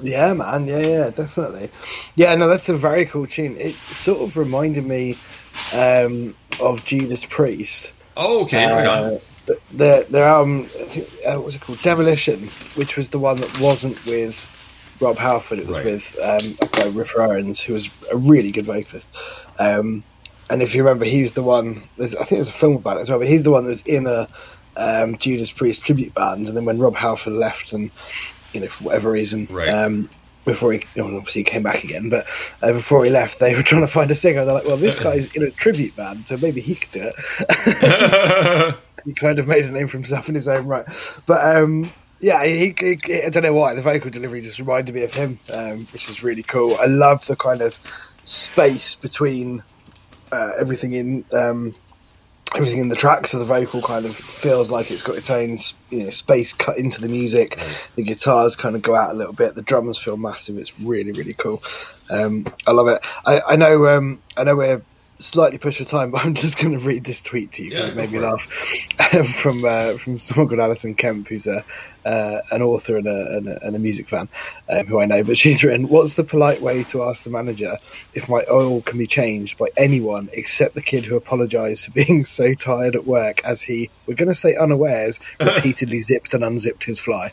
Yeah, 0.01 0.33
man. 0.33 0.67
Yeah, 0.67 0.79
yeah, 0.79 1.11
definitely. 1.11 1.71
Yeah, 2.17 2.35
no, 2.35 2.49
that's 2.49 2.69
a 2.69 2.77
very 2.77 3.05
cool 3.07 3.27
tune. 3.27 3.57
It 3.59 3.75
sort 3.91 4.21
of 4.21 4.37
reminded 4.37 4.87
me 4.87 5.19
um, 5.75 6.35
of 6.61 6.85
Judas 6.85 7.25
Priest. 7.27 7.93
Oh, 8.16 8.43
okay, 8.43 8.64
right 8.66 8.86
on. 8.86 9.05
Uh, 9.05 9.18
th- 9.76 10.06
their 10.09 10.24
album, 10.24 10.64
I 10.80 10.84
think, 10.84 11.09
uh, 11.26 11.34
what 11.34 11.44
was 11.47 11.55
it 11.55 11.60
called? 11.60 11.80
Demolition, 11.82 12.48
which 12.74 12.97
was 12.97 13.10
the 13.10 13.18
one 13.18 13.40
that 13.40 13.59
wasn't 13.60 14.05
with 14.06 14.48
Rob 15.01 15.16
Halford. 15.18 15.59
It 15.59 15.66
was 15.66 15.78
Right. 15.78 15.86
with 15.86 16.16
um, 16.22 16.56
a 16.62 16.66
guy 16.66 16.86
Ripper 16.89 17.22
Owens, 17.22 17.60
who 17.60 17.72
was 17.72 17.89
a 18.10 18.16
really 18.16 18.51
good 18.52 18.66
vocalist. 18.66 19.16
Um, 19.59 20.05
and 20.51 20.62
if 20.62 20.74
you 20.74 20.82
remember, 20.82 21.05
he 21.05 21.22
was 21.22 21.32
the 21.32 21.43
one. 21.43 21.82
There's, 21.97 22.14
I 22.14 22.24
think 22.24 22.39
there's 22.39 22.48
a 22.48 22.52
film 22.52 22.76
about 22.76 22.98
it 22.98 23.01
as 23.01 23.10
well. 23.10 23.18
But 23.18 23.28
he's 23.28 23.43
the 23.43 23.51
one 23.51 23.64
that 23.64 23.70
was 23.70 23.82
in 23.82 24.06
a 24.06 24.28
um, 24.76 25.16
Judas 25.18 25.51
Priest 25.51 25.82
tribute 25.84 26.14
band. 26.14 26.47
And 26.48 26.56
then 26.56 26.64
when 26.66 26.78
Rob 26.78 26.94
Halford 26.94 27.32
left, 27.32 27.72
and 27.72 27.90
you 28.52 28.60
know 28.60 28.68
for 28.68 28.84
whatever 28.84 29.10
reason, 29.10 29.48
Right. 29.51 29.68
Before 30.44 30.73
he 30.73 30.85
know, 30.97 31.16
obviously 31.16 31.40
he 31.40 31.44
came 31.44 31.62
back 31.62 31.85
again, 31.85 32.09
but 32.09 32.27
uh, 32.62 32.73
before 32.73 33.05
he 33.05 33.10
left, 33.10 33.39
they 33.39 33.55
were 33.55 33.62
trying 33.62 33.82
to 33.82 33.89
find 33.89 34.10
a 34.10 34.14
singer. 34.14 34.44
They're 34.44 34.55
like, 34.55 34.64
well, 34.64 34.77
this 34.77 34.98
guy's 34.98 35.35
in 35.35 35.43
a 35.43 35.51
tribute 35.51 35.94
band, 35.97 36.28
so 36.28 36.36
maybe 36.36 36.60
he 36.60 36.74
could 36.74 36.90
do 36.90 37.12
it. 37.14 38.74
he 39.05 39.12
kind 39.12 39.39
of 39.39 39.47
made 39.47 39.64
a 39.64 39.70
name 39.70 39.86
for 39.86 39.97
himself 39.97 40.28
in 40.28 40.35
his 40.35 40.48
own 40.48 40.66
right. 40.66 40.86
But 41.27 41.56
um, 41.56 41.93
yeah, 42.20 42.44
he, 42.44 42.74
he, 42.78 43.23
I 43.23 43.28
don't 43.28 43.43
know 43.43 43.52
why 43.52 43.74
the 43.74 43.82
vocal 43.82 44.10
delivery 44.10 44.40
just 44.43 44.59
reminded 44.59 44.94
me 44.94 45.02
of 45.02 45.12
him, 45.14 45.39
um, 45.52 45.86
which 45.93 46.09
is 46.09 46.23
really 46.23 46.43
cool. 46.43 46.77
I 46.77 46.86
love 46.86 47.27
the 47.27 47.36
kind 47.36 47.60
of 47.60 47.78
space 48.24 48.94
between 48.94 49.62
uh, 50.31 50.52
everything 50.59 50.93
in 50.93 51.24
um, 51.32 51.74
everything 52.57 52.81
in 52.81 52.89
the 52.89 52.97
track, 52.97 53.27
so 53.27 53.39
the 53.39 53.45
vocal 53.45 53.83
kind 53.83 54.07
of 54.07 54.16
feels 54.16 54.70
like 54.70 54.91
it's 54.91 55.03
got 55.03 55.16
its 55.19 55.31
own 55.31 55.59
you 55.91 56.05
know, 56.05 56.11
space 56.11 56.53
cut 56.53 56.79
into 56.79 57.01
the 57.01 57.09
music. 57.09 57.61
The 57.97 58.05
guitars 58.05 58.57
kind 58.57 58.77
of 58.77 58.83
go 58.83 58.95
out 58.97 59.12
a 59.15 59.16
little 59.19 59.35
bit. 59.35 59.55
The 59.55 59.62
drums 59.62 59.99
feel 59.99 60.16
massive. 60.16 60.59
It's 60.59 60.79
really 60.79 61.12
really 61.12 61.35
cool. 61.35 61.62
Um, 62.11 62.47
I 62.66 62.73
love 62.73 62.89
it. 62.89 63.01
I, 63.27 63.43
I 63.51 63.57
know 63.57 63.87
um, 63.89 64.23
I 64.37 64.45
know 64.45 64.57
we're 64.57 64.85
slightly 65.23 65.59
pushed 65.59 65.78
for 65.78 65.85
time, 65.85 66.11
but 66.12 66.24
I'm 66.24 66.35
just 66.35 66.59
going 66.59 66.78
to 66.78 66.85
read 66.85 67.05
this 67.05 67.20
tweet 67.20 67.53
to 67.53 67.62
you 67.65 67.70
because 67.70 67.86
Yeah, 67.86 67.93
it 67.93 67.97
made 67.97 68.11
me 68.12 68.19
it. 68.19 68.23
laugh 68.23 68.43
from 69.43 69.65
uh, 69.65 69.97
from 69.97 70.19
someone 70.19 70.49
called 70.49 70.61
Alison 70.61 70.94
Kemp, 70.94 71.28
who's 71.28 71.47
a 71.47 71.65
uh, 72.05 72.39
an 72.51 72.62
author 72.62 72.97
and 72.97 73.07
a, 73.07 73.36
and 73.36 73.49
a, 73.49 73.65
and 73.65 73.77
a 73.77 73.78
music 73.78 74.09
fan 74.09 74.28
um, 74.70 74.86
who 74.86 75.01
I 75.01 75.07
know. 75.07 75.23
But 75.23 75.36
she's 75.36 75.62
written, 75.62 75.89
"What's 75.89 76.15
the 76.16 76.24
polite 76.24 76.61
way 76.61 76.82
to 76.85 77.05
ask 77.05 77.23
the 77.24 77.31
manager 77.31 77.77
if 78.15 78.28
my 78.28 78.43
oil 78.51 78.82
can 78.82 78.99
be 78.99 79.07
changed 79.07 79.57
by 79.59 79.69
anyone 79.77 80.28
except 80.32 80.74
the 80.74 80.82
kid 80.82 81.05
who 81.07 81.16
apologised 81.16 81.85
for 81.86 81.90
being 82.05 82.24
so 82.24 82.55
tired 82.55 82.97
at 82.97 83.07
work 83.07 83.40
as 83.44 83.62
he, 83.62 83.90
we're 84.07 84.15
going 84.15 84.28
to 84.28 84.35
say 84.35 84.57
unawares, 84.57 85.20
repeatedly 85.40 86.01
zipped 86.01 86.35
and 86.35 86.43
unzipped 86.44 86.85
his 86.85 86.99
fly." 86.99 87.31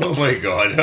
oh 0.00 0.14
my 0.16 0.34
god. 0.34 0.74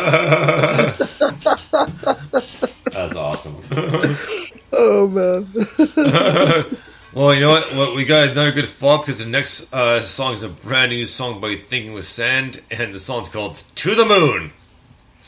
Oh 4.77 5.07
man. 5.07 5.47
Well, 7.15 7.34
you 7.34 7.39
know 7.39 7.52
what? 7.52 7.72
Well, 7.73 7.95
we 7.95 8.03
got 8.03 8.27
another 8.27 8.52
good 8.52 8.68
follow 8.68 8.95
up 8.95 9.06
because 9.06 9.23
the 9.23 9.30
next 9.30 9.73
uh, 9.73 10.02
song 10.02 10.34
is 10.34 10.43
a 10.43 10.49
brand 10.49 10.91
new 10.91 11.06
song 11.06 11.39
by 11.39 11.56
Thinking 11.56 11.93
with 11.93 12.03
Sand, 12.03 12.61
and 12.69 12.93
the 12.93 12.99
song's 12.99 13.30
called 13.30 13.64
To 13.76 13.95
the 13.95 14.03
Moon. 14.03 14.52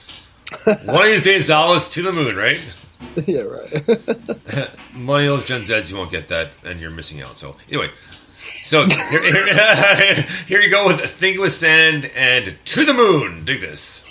One 0.66 1.04
of 1.04 1.04
these 1.06 1.24
days, 1.24 1.50
Alice, 1.50 1.88
to 1.94 2.02
the 2.02 2.12
moon, 2.12 2.36
right? 2.36 2.60
yeah, 3.26 3.40
right. 3.40 3.72
Millennials, 4.94 5.46
Gen 5.46 5.62
Zs, 5.62 5.90
you 5.92 5.98
won't 5.98 6.12
get 6.12 6.28
that, 6.28 6.52
and 6.66 6.82
you're 6.82 6.92
missing 6.92 7.22
out. 7.22 7.38
So, 7.38 7.56
anyway. 7.70 7.92
So, 8.64 8.86
here, 8.86 9.54
here, 9.54 10.28
here 10.46 10.62
you 10.62 10.70
go 10.70 10.88
with 10.88 11.00
Thinking 11.12 11.40
with 11.40 11.54
Sand 11.54 12.06
and 12.08 12.58
To 12.66 12.84
the 12.84 12.94
Moon. 12.94 13.46
Dig 13.46 13.62
this. 13.62 14.02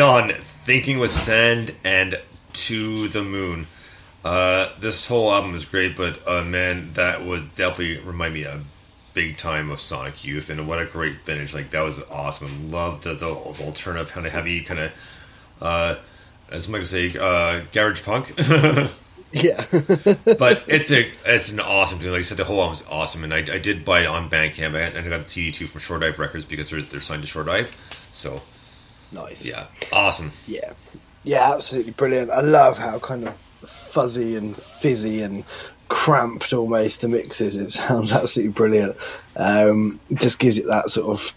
On. 0.00 0.32
Thinking 0.40 0.98
with 0.98 1.10
Sand 1.10 1.74
and 1.84 2.20
To 2.52 3.08
the 3.08 3.22
Moon. 3.22 3.66
Uh, 4.24 4.70
this 4.80 5.06
whole 5.06 5.32
album 5.32 5.54
is 5.54 5.64
great, 5.64 5.96
but 5.96 6.26
uh, 6.26 6.42
man, 6.42 6.92
that 6.94 7.24
would 7.24 7.54
definitely 7.54 7.98
remind 7.98 8.34
me 8.34 8.42
a 8.42 8.60
big 9.14 9.36
time 9.36 9.70
of 9.70 9.80
Sonic 9.80 10.24
Youth, 10.24 10.50
and 10.50 10.66
what 10.66 10.80
a 10.80 10.84
great 10.84 11.18
finish! 11.24 11.54
Like 11.54 11.70
that 11.70 11.82
was 11.82 12.00
awesome. 12.10 12.68
Love 12.70 13.02
the 13.02 13.10
the, 13.12 13.26
the 13.26 13.64
alternative 13.64 14.12
kind 14.12 14.26
of 14.26 14.32
heavy 14.32 14.60
kind 14.62 14.80
of, 14.80 14.92
uh, 15.60 15.96
as 16.50 16.68
would 16.68 16.86
say, 16.86 17.16
uh, 17.16 17.62
garage 17.72 18.02
punk. 18.02 18.34
Yeah. 19.32 19.64
but 19.70 20.64
it's 20.66 20.90
a 20.90 21.12
it's 21.26 21.50
an 21.50 21.60
awesome 21.60 21.98
thing. 21.98 22.10
Like 22.10 22.20
I 22.20 22.22
said, 22.22 22.38
the 22.38 22.44
whole 22.44 22.60
album 22.60 22.74
is 22.74 22.84
awesome, 22.88 23.24
and 23.24 23.34
I, 23.34 23.38
I 23.38 23.58
did 23.58 23.84
buy 23.84 24.00
it 24.00 24.06
on 24.06 24.30
Bandcamp, 24.30 24.74
and 24.74 24.96
I 24.96 25.08
got 25.08 25.24
the 25.24 25.28
CD 25.28 25.50
too 25.50 25.66
from 25.66 25.80
Short 25.80 26.00
Dive 26.00 26.18
Records 26.18 26.44
because 26.44 26.70
they're 26.70 26.82
they're 26.82 27.00
signed 27.00 27.22
to 27.22 27.28
Short 27.28 27.46
Dive. 27.46 27.74
So 28.12 28.42
nice. 29.16 29.44
yeah, 29.44 29.66
awesome. 29.92 30.32
Yeah. 30.46 30.72
Yeah, 31.24 31.52
absolutely 31.52 31.92
brilliant. 31.92 32.30
I 32.30 32.40
love 32.40 32.78
how 32.78 33.00
kind 33.00 33.26
of 33.26 33.34
fuzzy 33.68 34.36
and 34.36 34.56
fizzy 34.56 35.22
and 35.22 35.42
cramped 35.88 36.52
almost 36.52 37.00
the 37.00 37.08
mix 37.08 37.40
is. 37.40 37.56
It 37.56 37.70
sounds 37.72 38.12
absolutely 38.20 38.52
brilliant. 38.52 38.96
Um, 39.34 39.98
just 40.14 40.38
gives 40.38 40.58
it 40.58 40.66
that 40.66 40.90
sort 40.90 41.08
of. 41.08 41.32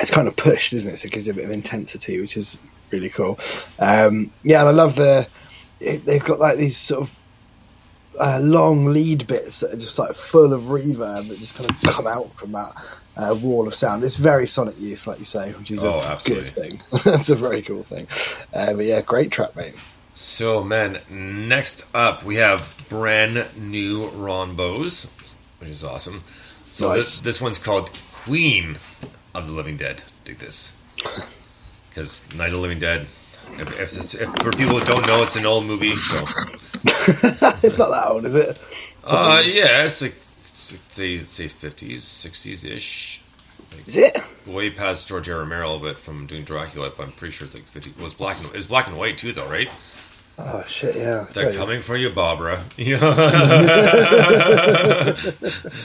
It's 0.00 0.10
kind 0.10 0.26
of 0.26 0.34
pushed, 0.36 0.72
isn't 0.72 0.94
it? 0.94 0.96
So 0.96 1.06
it 1.06 1.12
gives 1.12 1.28
it 1.28 1.32
a 1.32 1.34
bit 1.34 1.44
of 1.44 1.50
intensity, 1.50 2.18
which 2.20 2.38
is 2.38 2.56
really 2.90 3.10
cool. 3.10 3.38
Um, 3.78 4.32
yeah, 4.42 4.60
and 4.60 4.68
I 4.70 4.72
love 4.72 4.96
the. 4.96 5.26
It, 5.80 6.06
they've 6.06 6.24
got 6.24 6.38
like 6.38 6.56
these 6.56 6.76
sort 6.78 7.02
of 7.02 7.14
uh, 8.18 8.40
long 8.42 8.86
lead 8.86 9.26
bits 9.26 9.60
that 9.60 9.74
are 9.74 9.78
just 9.78 9.98
like 9.98 10.14
full 10.14 10.52
of 10.52 10.62
reverb 10.62 11.28
that 11.28 11.38
just 11.38 11.54
kind 11.54 11.70
of 11.70 11.76
come 11.82 12.06
out 12.06 12.32
from 12.38 12.52
that 12.52 12.72
uh, 13.16 13.34
wall 13.40 13.66
of 13.66 13.74
sound. 13.74 14.02
It's 14.04 14.16
very 14.16 14.46
Sonic 14.46 14.78
Youth, 14.80 15.06
like 15.06 15.18
you 15.18 15.24
say, 15.24 15.52
which 15.52 15.70
is 15.70 15.84
Oh, 15.84 16.00
a 16.00 16.02
absolutely. 16.06 16.44
good 16.44 16.52
thing. 16.54 16.80
That's 17.12 17.30
a 17.30 17.34
very 17.34 17.62
cool 17.62 17.82
thing. 17.82 18.06
Uh, 18.54 18.72
but 18.74 18.84
yeah, 18.84 19.00
great 19.02 19.30
track, 19.30 19.54
mate. 19.56 19.74
So 20.14 20.62
man, 20.62 21.00
next 21.08 21.84
up 21.94 22.22
we 22.24 22.36
have 22.36 22.74
brand 22.88 23.48
new 23.56 24.08
Ron 24.08 24.56
Bose, 24.56 25.06
which 25.58 25.70
is 25.70 25.82
awesome. 25.82 26.22
So 26.70 26.88
Nice. 26.88 26.96
this 26.96 27.20
this 27.20 27.40
one's 27.40 27.58
called 27.58 27.90
Queen 28.12 28.76
of 29.34 29.46
the 29.46 29.52
Living 29.52 29.76
Dead. 29.76 30.02
Dig 30.24 30.38
this, 30.38 30.72
because 31.88 32.22
Night 32.36 32.48
of 32.48 32.54
the 32.54 32.58
Living 32.60 32.78
Dead. 32.78 33.06
If, 33.58 33.80
if, 33.80 34.14
if 34.14 34.30
for 34.42 34.52
people 34.52 34.78
who 34.78 34.84
don't 34.84 35.06
know, 35.06 35.22
it's 35.22 35.36
an 35.36 35.44
old 35.46 35.66
movie. 35.66 35.96
So 35.96 36.16
it's 36.84 37.76
not 37.76 37.90
that 37.90 38.06
old, 38.08 38.24
is 38.24 38.34
it? 38.34 38.58
uh, 39.04 39.42
yeah, 39.44 39.84
it's 39.84 40.00
like 40.00 40.14
say 40.88 41.22
say 41.24 41.48
fifties, 41.48 42.04
sixties 42.04 42.64
ish. 42.64 43.20
Is 43.86 43.96
it? 43.96 44.18
way 44.46 44.68
past 44.70 45.08
George 45.08 45.30
R. 45.30 45.38
Romero, 45.38 45.78
but 45.78 45.98
from 45.98 46.26
doing 46.26 46.44
Dracula, 46.44 46.92
but 46.94 47.04
I'm 47.04 47.12
pretty 47.12 47.32
sure 47.32 47.46
it's 47.46 47.54
like 47.54 47.64
50. 47.64 47.90
It 47.90 47.98
was 47.98 48.12
black 48.12 48.36
and 48.38 48.46
it 48.48 48.54
was 48.56 48.66
black 48.66 48.86
and 48.86 48.98
white 48.98 49.16
too, 49.16 49.32
though, 49.32 49.48
right? 49.48 49.70
Oh 50.38 50.62
shit! 50.66 50.96
Yeah, 50.96 51.26
They're 51.32 51.44
Very- 51.50 51.54
coming 51.56 51.82
for 51.82 51.96
you, 51.96 52.10
Barbara. 52.10 52.64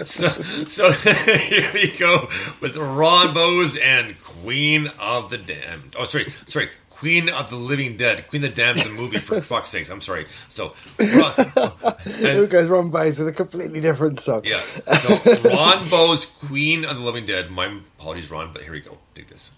So, 0.05 0.27
so 0.67 0.91
here 0.93 1.71
we 1.73 1.91
go 1.97 2.29
with 2.61 2.77
Ron 2.77 3.33
Bose 3.33 3.75
and 3.77 4.19
Queen 4.23 4.87
of 4.99 5.29
the 5.29 5.37
Damned. 5.37 5.95
Oh, 5.97 6.03
sorry, 6.05 6.33
sorry. 6.45 6.69
Queen 6.97 7.29
of 7.29 7.51
the 7.51 7.55
Living 7.55 7.95
Dead. 7.95 8.27
Queen 8.27 8.43
of 8.43 8.49
the 8.49 8.55
Damned 8.55 8.79
is 8.79 8.87
a 8.87 8.89
movie, 8.89 9.19
for 9.19 9.39
fuck's 9.43 9.69
sakes. 9.69 9.89
I'm 9.89 10.01
sorry. 10.01 10.25
So, 10.49 10.73
Ron, 10.97 11.31
Who 11.33 12.27
and, 12.27 12.49
goes 12.49 12.67
Ron 12.67 12.89
Baines 12.89 13.19
with 13.19 13.27
a 13.27 13.31
completely 13.31 13.79
different 13.79 14.19
song? 14.19 14.41
yeah. 14.43 14.61
So, 14.97 15.19
Ron 15.47 15.87
Bose, 15.91 16.25
Queen 16.25 16.85
of 16.85 16.97
the 16.97 17.03
Living 17.03 17.25
Dead. 17.25 17.51
My 17.51 17.79
apologies, 17.99 18.31
Ron, 18.31 18.51
but 18.51 18.63
here 18.63 18.71
we 18.71 18.79
go. 18.81 18.97
Take 19.13 19.27
this. 19.27 19.51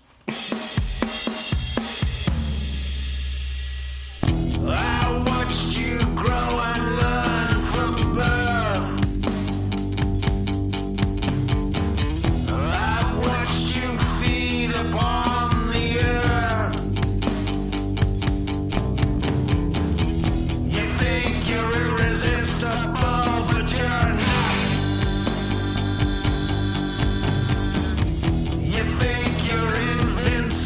I 4.68 5.24
watched 5.26 5.80
you 5.80 5.98
grow 6.18 6.60
and 6.62 6.98
learn 6.98 7.49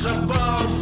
invincible, 0.06 0.73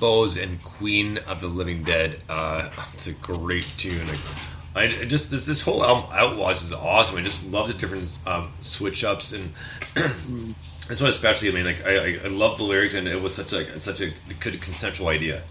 Bowes 0.00 0.36
and 0.36 0.62
Queen 0.64 1.18
of 1.18 1.40
the 1.40 1.46
Living 1.46 1.84
Dead. 1.84 2.22
Uh, 2.28 2.70
it's 2.94 3.06
a 3.06 3.12
great 3.12 3.66
tune. 3.76 4.08
I, 4.74 4.84
I 4.84 5.04
just 5.04 5.30
this 5.30 5.46
this 5.46 5.62
whole 5.62 5.84
album 5.84 6.10
Outlaws 6.12 6.62
is 6.62 6.72
awesome. 6.72 7.18
I 7.18 7.22
just 7.22 7.44
love 7.44 7.68
the 7.68 7.74
different 7.74 8.18
um, 8.26 8.52
switch 8.60 9.04
ups 9.04 9.32
and 9.32 9.52
this 10.88 11.00
one 11.00 11.10
especially. 11.10 11.50
I 11.50 11.52
mean, 11.52 11.64
like 11.64 11.84
I, 11.84 12.16
I, 12.24 12.28
love 12.28 12.58
the 12.58 12.64
lyrics 12.64 12.94
and 12.94 13.06
it 13.06 13.20
was 13.20 13.34
such 13.34 13.52
a 13.52 13.80
such 13.80 14.00
a 14.00 14.12
good 14.38 14.60
conceptual 14.60 15.08
idea. 15.08 15.42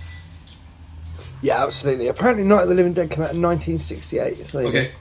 Yeah, 1.42 1.64
absolutely. 1.64 2.08
Apparently, 2.08 2.44
Night 2.44 2.64
of 2.64 2.70
the 2.70 2.76
Living 2.76 2.94
Dead 2.94 3.12
came 3.12 3.24
out 3.24 3.34
in 3.34 3.42
1968. 3.42 4.48
So 4.48 4.60
Okay, 4.60 4.92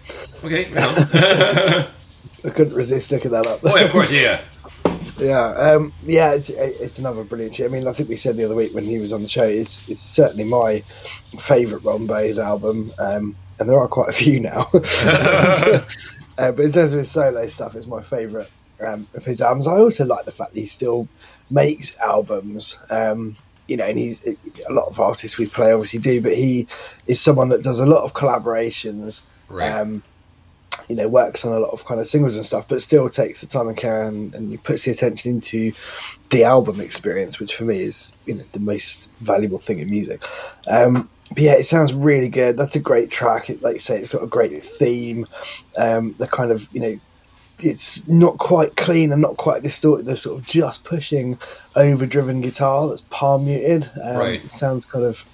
okay, 0.44 0.72
right 0.72 0.84
on. 0.84 1.08
go. 1.12 1.88
I 2.44 2.50
couldn't 2.50 2.74
resist 2.74 3.10
looking 3.10 3.32
that 3.32 3.46
up. 3.46 3.60
oh 3.64 3.76
yeah, 3.76 3.84
of 3.84 3.90
course, 3.90 4.10
yeah. 4.10 4.40
Yeah, 5.18 5.46
um, 5.54 5.92
yeah, 6.04 6.32
it's 6.32 6.50
it's 6.50 6.98
another 6.98 7.24
brilliant 7.24 7.54
tune. 7.54 7.66
I 7.66 7.68
mean, 7.70 7.86
I 7.86 7.92
think 7.92 8.08
we 8.08 8.16
said 8.16 8.36
the 8.36 8.44
other 8.44 8.54
week 8.54 8.74
when 8.74 8.84
he 8.84 8.98
was 8.98 9.12
on 9.12 9.22
the 9.22 9.28
show, 9.28 9.44
it's 9.44 9.88
it's 9.88 10.00
certainly 10.00 10.44
my 10.44 10.82
favourite 11.38 11.84
Ron 11.84 12.06
Bays 12.06 12.38
album, 12.38 12.92
um, 12.98 13.36
and 13.58 13.68
there 13.68 13.78
are 13.78 13.88
quite 13.88 14.08
a 14.08 14.12
few 14.12 14.40
now. 14.40 14.68
uh, 14.74 15.82
but 16.36 16.60
in 16.60 16.72
terms 16.72 16.92
of 16.92 17.00
his 17.00 17.10
solo 17.10 17.46
stuff, 17.48 17.74
it's 17.74 17.86
my 17.86 18.02
favourite 18.02 18.48
um, 18.80 19.08
of 19.14 19.24
his 19.24 19.40
albums. 19.40 19.66
I 19.66 19.78
also 19.78 20.04
like 20.04 20.24
the 20.24 20.32
fact 20.32 20.54
that 20.54 20.60
he 20.60 20.66
still 20.66 21.08
makes 21.50 21.98
albums. 21.98 22.78
Um, 22.90 23.36
you 23.66 23.76
know, 23.76 23.84
and 23.84 23.98
he's 23.98 24.26
a 24.26 24.72
lot 24.72 24.86
of 24.86 24.98
artists 24.98 25.36
we 25.36 25.46
play 25.46 25.72
obviously 25.72 25.98
do, 25.98 26.22
but 26.22 26.34
he 26.34 26.66
is 27.06 27.20
someone 27.20 27.50
that 27.50 27.62
does 27.62 27.80
a 27.80 27.86
lot 27.86 28.02
of 28.02 28.14
collaborations. 28.14 29.22
Right. 29.48 29.70
You 30.88 30.96
know, 30.96 31.08
works 31.08 31.44
on 31.44 31.52
a 31.52 31.58
lot 31.58 31.70
of 31.70 31.84
kind 31.84 32.00
of 32.00 32.06
singles 32.06 32.36
and 32.36 32.44
stuff, 32.44 32.66
but 32.68 32.82
still 32.82 33.08
takes 33.08 33.40
the 33.40 33.46
time 33.46 33.68
and 33.68 33.76
care 33.76 34.02
and, 34.06 34.34
and 34.34 34.62
puts 34.62 34.84
the 34.84 34.92
attention 34.92 35.32
into 35.32 35.72
the 36.30 36.44
album 36.44 36.80
experience, 36.80 37.38
which 37.40 37.54
for 37.54 37.64
me 37.64 37.82
is, 37.82 38.14
you 38.26 38.34
know, 38.34 38.44
the 38.52 38.60
most 38.60 39.10
valuable 39.20 39.58
thing 39.58 39.78
in 39.78 39.90
music. 39.90 40.22
Um, 40.68 41.08
but 41.30 41.38
yeah, 41.38 41.52
it 41.52 41.64
sounds 41.64 41.92
really 41.92 42.28
good. 42.28 42.56
That's 42.56 42.76
a 42.76 42.80
great 42.80 43.10
track. 43.10 43.50
It, 43.50 43.62
like 43.62 43.74
you 43.74 43.80
say, 43.80 43.98
it's 43.98 44.08
got 44.08 44.22
a 44.22 44.26
great 44.26 44.62
theme. 44.62 45.26
Um, 45.76 46.14
the 46.18 46.26
kind 46.26 46.50
of, 46.50 46.68
you 46.72 46.80
know, 46.80 47.00
it's 47.60 48.06
not 48.06 48.38
quite 48.38 48.76
clean 48.76 49.12
and 49.12 49.20
not 49.20 49.36
quite 49.36 49.62
distorted. 49.62 50.06
The 50.06 50.16
sort 50.16 50.40
of 50.40 50.46
just 50.46 50.84
pushing, 50.84 51.38
overdriven 51.76 52.40
guitar 52.40 52.88
that's 52.88 53.02
palm 53.10 53.46
muted. 53.46 53.90
Um, 54.02 54.16
Right. 54.16 54.44
It 54.44 54.52
sounds 54.52 54.86
kind 54.86 55.04
of 55.04 55.24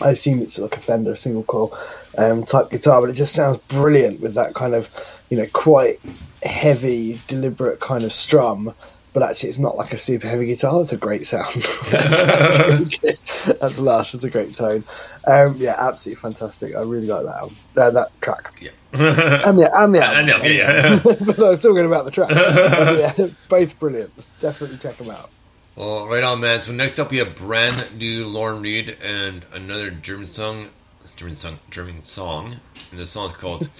I 0.00 0.10
assume 0.10 0.40
it's 0.40 0.58
like 0.58 0.76
a 0.76 0.80
Fender 0.80 1.14
single 1.14 1.44
coil 1.44 1.76
um, 2.18 2.44
type 2.44 2.70
guitar, 2.70 3.00
but 3.00 3.10
it 3.10 3.14
just 3.14 3.34
sounds 3.34 3.58
brilliant 3.68 4.20
with 4.20 4.34
that 4.34 4.54
kind 4.54 4.74
of, 4.74 4.88
you 5.30 5.36
know, 5.36 5.46
quite 5.52 6.00
heavy, 6.42 7.20
deliberate 7.28 7.80
kind 7.80 8.04
of 8.04 8.12
strum. 8.12 8.72
But 9.12 9.22
actually, 9.22 9.48
it's 9.48 9.58
not 9.58 9.78
like 9.78 9.94
a 9.94 9.98
super 9.98 10.28
heavy 10.28 10.44
guitar. 10.44 10.78
It's 10.82 10.92
a 10.92 10.96
great 10.98 11.26
sound. 11.26 11.54
That's 11.90 12.58
really. 13.02 13.16
That's 13.60 13.78
lush. 13.78 14.14
It's 14.14 14.24
a 14.24 14.30
great 14.30 14.54
tone. 14.54 14.84
Um, 15.26 15.56
yeah, 15.56 15.74
absolutely 15.78 16.20
fantastic. 16.20 16.76
I 16.76 16.82
really 16.82 17.06
like 17.06 17.24
that 17.24 17.36
album, 17.36 17.56
uh, 17.78 17.90
that 17.92 18.20
track. 18.20 18.54
Yeah. 18.60 18.70
And 18.92 19.58
yeah, 19.58 19.70
and 19.74 19.94
the 19.94 20.04
album. 20.04 20.28
And 20.28 20.42
the 20.42 20.54
yeah, 20.54 21.00
yeah. 21.04 21.24
but 21.24 21.38
I 21.38 21.50
was 21.50 21.60
talking 21.60 21.86
about 21.86 22.04
the 22.04 22.10
track. 22.10 22.30
Yeah, 22.30 23.28
both 23.48 23.78
brilliant. 23.78 24.12
Definitely 24.40 24.78
check 24.78 24.96
them 24.98 25.10
out. 25.10 25.30
Well, 25.76 26.08
right 26.08 26.24
on, 26.24 26.40
man. 26.40 26.62
So 26.62 26.72
next 26.72 26.98
up, 26.98 27.10
we 27.10 27.18
have 27.18 27.36
brand 27.36 27.98
new 27.98 28.26
Lauren 28.26 28.62
Reed 28.62 28.96
and 29.02 29.44
another 29.52 29.90
German 29.90 30.26
song, 30.26 30.70
German 31.16 31.36
song, 31.36 31.58
German 31.70 32.04
song, 32.04 32.56
and 32.90 33.00
the 33.00 33.06
song 33.06 33.30
is 33.30 33.32
called 33.36 33.70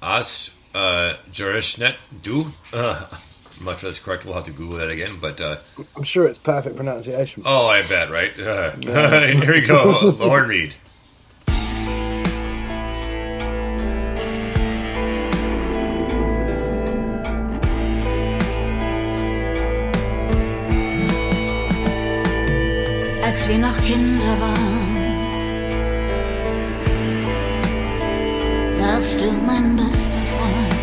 "As 0.00 0.50
uh, 0.74 1.14
Gerechnet 1.30 1.96
Du." 2.22 2.52
Uh, 2.72 3.06
I'm 3.58 3.66
not 3.66 3.80
sure 3.80 3.90
that's 3.90 3.98
correct. 4.00 4.24
We'll 4.24 4.34
have 4.34 4.44
to 4.46 4.50
Google 4.52 4.78
that 4.78 4.90
again. 4.90 5.18
But 5.20 5.40
uh, 5.40 5.58
I'm 5.96 6.04
sure 6.04 6.26
it's 6.26 6.38
perfect 6.38 6.76
pronunciation. 6.76 7.42
oh, 7.44 7.66
I 7.66 7.82
bet, 7.82 8.10
right? 8.10 8.32
Uh, 8.38 9.26
here 9.26 9.52
we 9.52 9.60
go, 9.62 10.14
Lauren 10.18 10.48
Reed. 10.48 10.76
als 23.24 23.48
wir 23.48 23.58
noch 23.58 23.76
Kinder 23.82 24.38
waren. 24.40 24.91
Warst 29.02 29.20
du 29.20 29.32
mein 29.44 29.74
bester 29.74 30.22
Freund? 30.32 30.74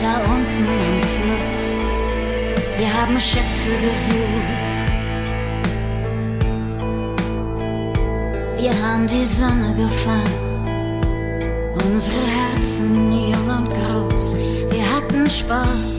Da 0.00 0.18
unten 0.24 0.66
am 0.88 1.00
Fluss, 1.14 1.64
wir 2.78 2.92
haben 2.92 3.20
Schätze 3.20 3.70
gesucht. 3.86 4.50
Wir 8.58 8.72
haben 8.82 9.06
die 9.06 9.24
Sonne 9.24 9.72
gefahren, 9.76 11.00
unsere 11.74 12.26
Herzen 12.38 13.12
jung 13.12 13.48
und 13.58 13.70
groß. 13.70 14.34
Wir 14.72 14.84
hatten 14.96 15.30
Spaß, 15.30 15.92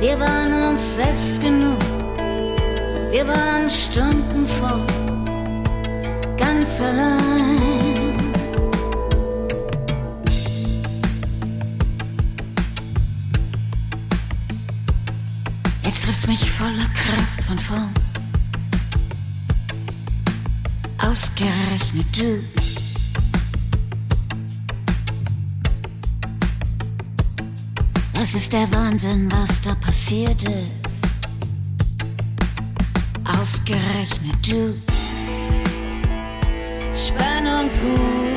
wir 0.00 0.18
waren 0.18 0.72
uns 0.72 0.96
selbst 0.96 1.40
genug. 1.40 1.78
Wir 3.12 3.24
waren 3.24 3.70
Stunden 3.70 4.48
vor, 4.48 4.84
ganz 6.36 6.80
allein. 6.80 7.87
Trifft's 16.08 16.26
mich 16.26 16.50
voller 16.50 16.88
Kraft 16.94 17.44
von 17.46 17.58
vorn. 17.58 17.92
Ausgerechnet 20.96 22.18
du. 22.18 22.40
Das 28.14 28.34
ist 28.34 28.50
der 28.54 28.72
Wahnsinn, 28.72 29.30
was 29.30 29.60
da 29.60 29.74
passiert 29.74 30.42
ist. 30.44 31.02
Ausgerechnet 33.24 34.50
du. 34.50 34.80
Spannung 36.94 37.70
pur 37.72 38.27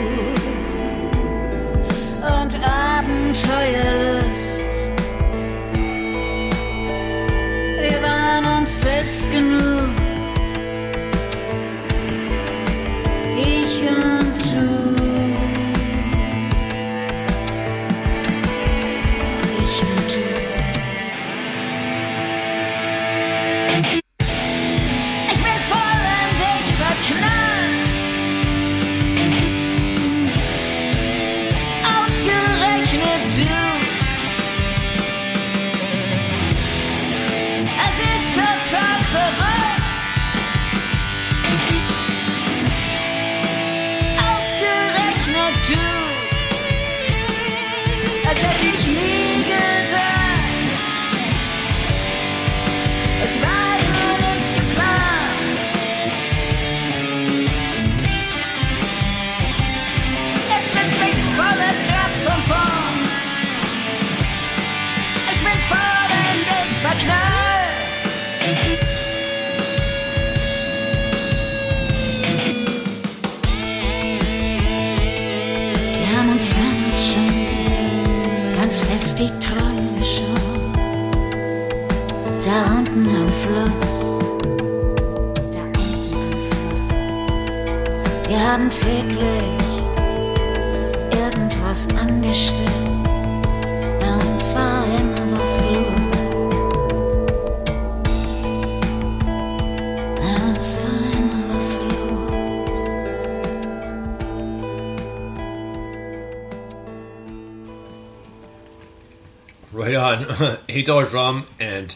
Eight 110.81 110.87
dollars 110.87 111.13
rum 111.13 111.45
and 111.59 111.95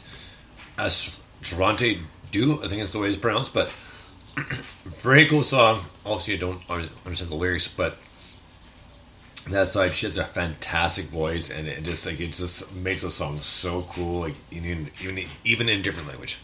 as 0.77 1.19
Toronto 1.41 1.95
do, 2.29 2.63
I 2.63 2.67
think 2.67 2.83
it's 2.83 2.91
the 2.91 2.99
way 2.99 3.09
it's 3.09 3.17
pronounced, 3.17 3.51
but 3.51 3.71
very 4.99 5.25
cool 5.25 5.41
song. 5.41 5.85
Obviously, 6.05 6.35
I 6.35 6.37
don't 6.37 6.61
understand 6.69 7.31
the 7.31 7.35
lyrics, 7.35 7.67
but 7.67 7.97
that 9.49 9.69
side, 9.69 9.95
she 9.95 10.05
has 10.05 10.17
a 10.17 10.23
fantastic 10.23 11.07
voice, 11.07 11.49
and 11.49 11.67
it 11.67 11.83
just 11.83 12.05
like 12.05 12.19
it 12.19 12.33
just 12.33 12.71
makes 12.73 13.01
the 13.01 13.09
song 13.09 13.41
so 13.41 13.87
cool, 13.89 14.19
like 14.19 14.35
even 14.51 14.91
even 15.01 15.25
even 15.43 15.67
in 15.67 15.81
different 15.81 16.07
language. 16.07 16.37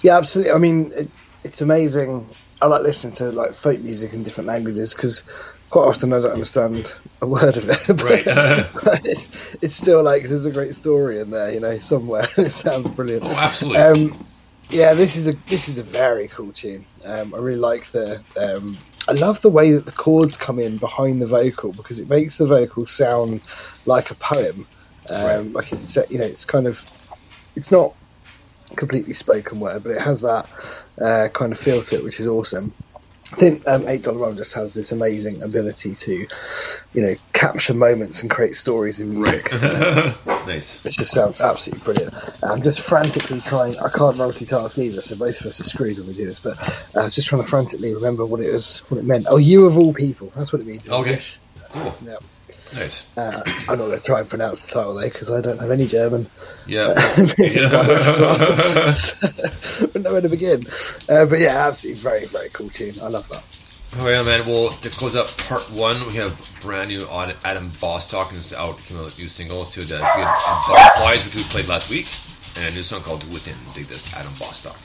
Yeah, 0.00 0.16
absolutely. 0.16 0.54
I 0.54 0.56
mean, 0.56 0.92
it, 0.96 1.10
it's 1.44 1.60
amazing. 1.60 2.26
I 2.62 2.68
like 2.68 2.80
listening 2.80 3.12
to 3.16 3.30
like 3.32 3.52
folk 3.52 3.80
music 3.80 4.14
in 4.14 4.22
different 4.22 4.48
languages 4.48 4.94
because 4.94 5.24
quite 5.70 5.84
often 5.84 6.12
I 6.12 6.20
don't 6.20 6.32
understand 6.32 6.92
a 7.22 7.26
word 7.26 7.56
of 7.56 7.70
it. 7.70 7.80
but, 7.86 8.02
Right. 8.02 8.24
but 8.84 9.06
it, 9.06 9.26
it's 9.62 9.76
still 9.76 10.02
like 10.02 10.24
there's 10.24 10.46
a 10.46 10.50
great 10.50 10.74
story 10.74 11.20
in 11.20 11.30
there, 11.30 11.52
you 11.52 11.60
know, 11.60 11.78
somewhere. 11.78 12.28
it 12.36 12.50
sounds 12.50 12.90
brilliant. 12.90 13.24
Oh, 13.24 13.36
absolutely. 13.36 13.78
Um, 13.78 14.26
yeah, 14.68 14.94
this 14.94 15.16
is 15.16 15.28
a 15.28 15.32
this 15.48 15.68
is 15.68 15.78
a 15.78 15.82
very 15.82 16.28
cool 16.28 16.52
tune. 16.52 16.84
Um, 17.04 17.34
I 17.34 17.38
really 17.38 17.58
like 17.58 17.86
the. 17.86 18.22
Um, 18.36 18.78
I 19.08 19.12
love 19.12 19.40
the 19.40 19.48
way 19.48 19.72
that 19.72 19.86
the 19.86 19.92
chords 19.92 20.36
come 20.36 20.58
in 20.58 20.76
behind 20.76 21.20
the 21.22 21.26
vocal 21.26 21.72
because 21.72 21.98
it 21.98 22.08
makes 22.08 22.38
the 22.38 22.46
vocal 22.46 22.86
sound 22.86 23.40
like 23.86 24.10
a 24.10 24.14
poem. 24.14 24.66
Um, 25.08 25.24
Right. 25.24 25.52
Like 25.52 25.72
it's 25.72 25.96
you 26.08 26.18
know 26.18 26.24
it's 26.24 26.44
kind 26.44 26.66
of 26.66 26.84
it's 27.56 27.72
not 27.72 27.94
completely 28.76 29.12
spoken 29.12 29.58
word, 29.58 29.82
but 29.82 29.90
it 29.90 30.00
has 30.00 30.20
that 30.20 30.48
uh, 31.02 31.28
kind 31.32 31.52
of 31.52 31.58
feel 31.58 31.82
to 31.82 31.96
it, 31.96 32.04
which 32.04 32.20
is 32.20 32.28
awesome. 32.28 32.72
I 33.32 33.36
think 33.36 33.66
um, 33.68 33.86
Eight 33.86 34.02
Dollar 34.02 34.18
Rum 34.18 34.36
just 34.36 34.54
has 34.54 34.74
this 34.74 34.90
amazing 34.90 35.42
ability 35.42 35.94
to, 35.94 36.26
you 36.94 37.02
know, 37.02 37.14
capture 37.32 37.74
moments 37.74 38.22
and 38.22 38.30
create 38.30 38.56
stories 38.56 39.00
in 39.00 39.14
music. 39.14 39.52
nice. 40.46 40.84
It 40.84 40.90
just 40.90 41.12
sounds 41.12 41.40
absolutely 41.40 41.84
brilliant. 41.84 42.14
I'm 42.42 42.60
just 42.60 42.80
frantically 42.80 43.40
trying. 43.40 43.78
I 43.78 43.88
can't 43.88 44.16
multitask 44.16 44.76
either, 44.78 45.00
so 45.00 45.14
both 45.14 45.40
of 45.40 45.46
us 45.46 45.60
are 45.60 45.64
screwed 45.64 45.98
when 45.98 46.08
we 46.08 46.14
do 46.14 46.26
this. 46.26 46.40
But 46.40 46.58
I 46.96 47.04
was 47.04 47.14
just 47.14 47.28
trying 47.28 47.42
to 47.42 47.48
frantically 47.48 47.94
remember 47.94 48.26
what 48.26 48.40
it 48.40 48.52
was, 48.52 48.78
what 48.90 48.98
it 48.98 49.04
meant. 49.04 49.26
Oh, 49.28 49.36
you 49.36 49.64
of 49.64 49.78
all 49.78 49.94
people. 49.94 50.32
That's 50.34 50.52
what 50.52 50.60
it 50.60 50.66
means. 50.66 50.88
Okay. 50.88 51.10
English. 51.10 51.38
Cool. 51.70 51.94
Yeah. 52.04 52.16
Nice. 52.74 53.06
Uh, 53.16 53.42
I'm 53.46 53.78
not 53.78 53.86
going 53.86 53.98
to 53.98 54.04
try 54.04 54.20
and 54.20 54.28
pronounce 54.28 54.66
the 54.66 54.72
title 54.72 54.94
though 54.94 55.02
because 55.02 55.30
I 55.30 55.40
don't 55.40 55.60
have 55.60 55.70
any 55.70 55.86
German. 55.86 56.28
Yeah. 56.66 56.88
Wouldn't 59.80 60.04
know 60.04 60.12
where 60.12 60.20
to 60.20 60.28
begin. 60.28 60.66
Uh, 61.08 61.26
but 61.26 61.38
yeah, 61.40 61.66
absolutely 61.66 62.00
very, 62.00 62.26
very 62.26 62.48
cool 62.50 62.68
tune. 62.68 62.94
I 63.02 63.08
love 63.08 63.28
that. 63.28 63.44
Oh 63.98 64.08
yeah, 64.08 64.22
man. 64.22 64.46
Well, 64.46 64.68
to 64.70 64.88
close 64.88 65.16
up 65.16 65.26
part 65.48 65.68
one, 65.72 65.96
we 66.06 66.14
have 66.14 66.58
brand 66.62 66.90
new 66.90 67.08
Adam 67.08 67.72
Bostock, 67.80 68.28
and 68.30 68.38
it's 68.38 68.52
out. 68.52 68.78
Came 68.84 68.98
out 68.98 69.06
with 69.06 69.18
new 69.18 69.26
singles. 69.26 69.72
So 69.74 69.80
the, 69.82 70.00
uh, 70.00 70.68
Butterflies, 70.68 71.24
which 71.24 71.34
we 71.34 71.42
played 71.42 71.66
last 71.66 71.90
week, 71.90 72.06
and 72.56 72.66
a 72.66 72.70
new 72.70 72.84
song 72.84 73.00
called 73.00 73.28
Within. 73.32 73.56
Dig 73.74 73.88
this, 73.88 74.12
Adam 74.14 74.32
Bostock. 74.38 74.78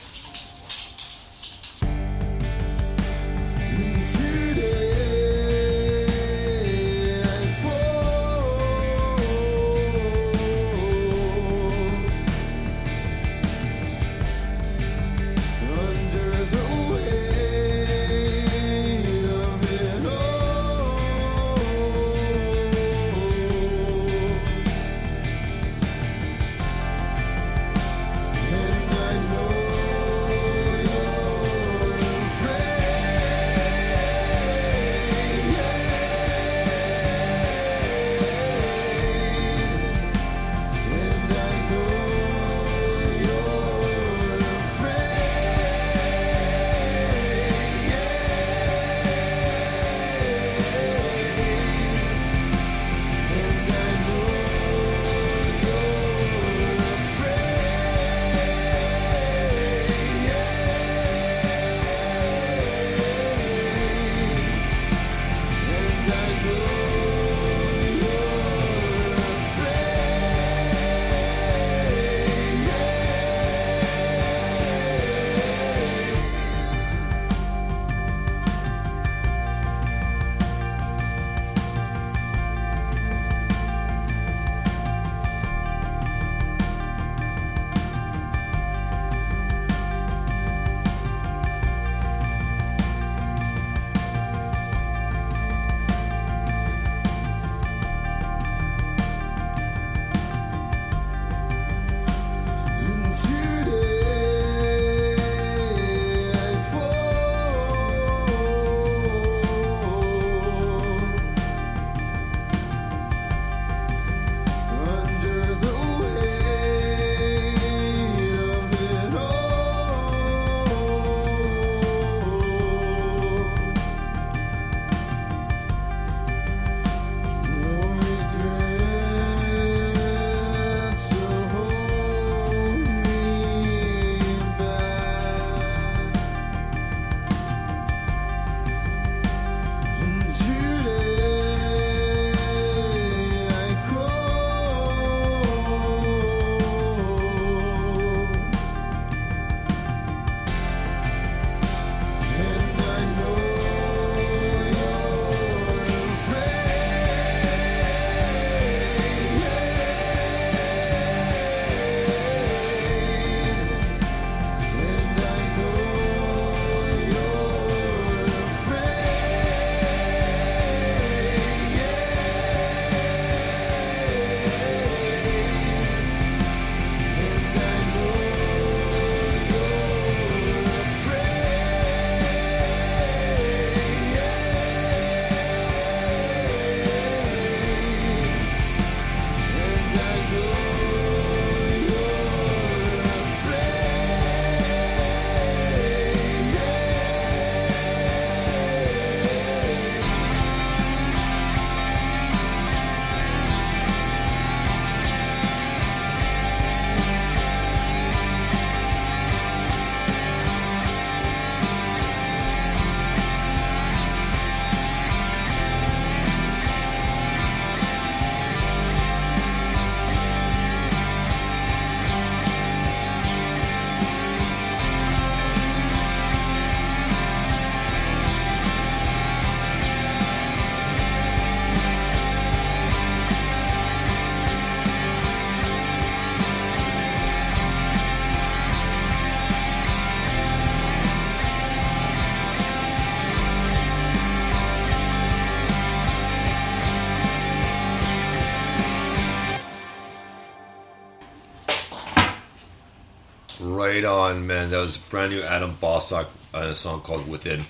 Right 253.96 254.04
on, 254.04 254.46
man. 254.46 254.72
That 254.72 254.80
was 254.80 254.98
brand 254.98 255.32
new 255.32 255.42
Adam 255.42 255.78
Bostock 255.80 256.30
and 256.54 256.66
a 256.66 256.76
song 256.76 257.00
called 257.00 257.30
Within. 257.30 257.64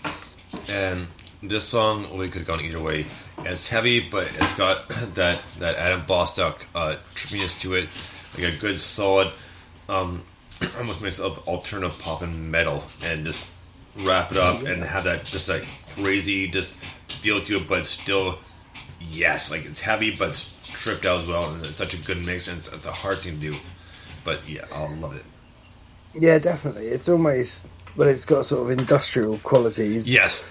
And 0.67 1.05
this 1.43 1.65
song, 1.65 2.17
we 2.17 2.29
could 2.29 2.39
have 2.39 2.47
gone 2.47 2.61
either 2.61 2.79
way. 2.79 3.05
It's 3.43 3.69
heavy, 3.69 3.99
but 3.99 4.27
it's 4.39 4.55
got 4.55 4.89
that, 5.13 5.43
that 5.59 5.75
Adam 5.75 6.03
Bostock 6.07 6.65
uh, 6.73 6.95
trippiness 7.13 7.59
to 7.59 7.75
it. 7.75 7.89
Like 8.33 8.55
a 8.55 8.57
good, 8.57 8.79
solid, 8.79 9.33
um, 9.87 10.23
almost 10.79 10.99
mix 10.99 11.19
of 11.19 11.47
alternative 11.47 11.99
pop 11.99 12.23
and 12.23 12.51
metal. 12.51 12.85
And 13.03 13.23
just 13.23 13.45
wrap 13.99 14.31
it 14.31 14.39
up 14.39 14.63
and 14.63 14.83
have 14.83 15.03
that 15.03 15.25
just 15.25 15.45
that 15.45 15.63
crazy 15.93 16.47
just 16.47 16.75
feel 17.21 17.43
to 17.43 17.57
it, 17.57 17.67
but 17.67 17.85
still, 17.85 18.39
yes, 18.99 19.51
like 19.51 19.63
it's 19.63 19.81
heavy, 19.81 20.09
but 20.09 20.29
it's 20.29 20.51
tripped 20.63 21.05
out 21.05 21.19
as 21.19 21.27
well. 21.27 21.51
And 21.51 21.63
it's 21.63 21.75
such 21.75 21.93
a 21.93 21.97
good 21.97 22.25
mix, 22.25 22.47
and 22.47 22.57
it's, 22.57 22.67
it's 22.69 22.87
a 22.87 22.91
hard 22.91 23.19
thing 23.19 23.39
to 23.39 23.51
do. 23.51 23.57
But 24.23 24.49
yeah, 24.49 24.65
I 24.73 24.91
love 24.91 25.15
it. 25.15 25.23
Yeah, 26.17 26.39
definitely. 26.39 26.87
It's 26.87 27.09
almost, 27.09 27.67
but 27.95 28.07
it's 28.07 28.25
got 28.25 28.45
sort 28.45 28.63
of 28.69 28.77
industrial 28.77 29.37
qualities. 29.39 30.11
Yes. 30.11 30.47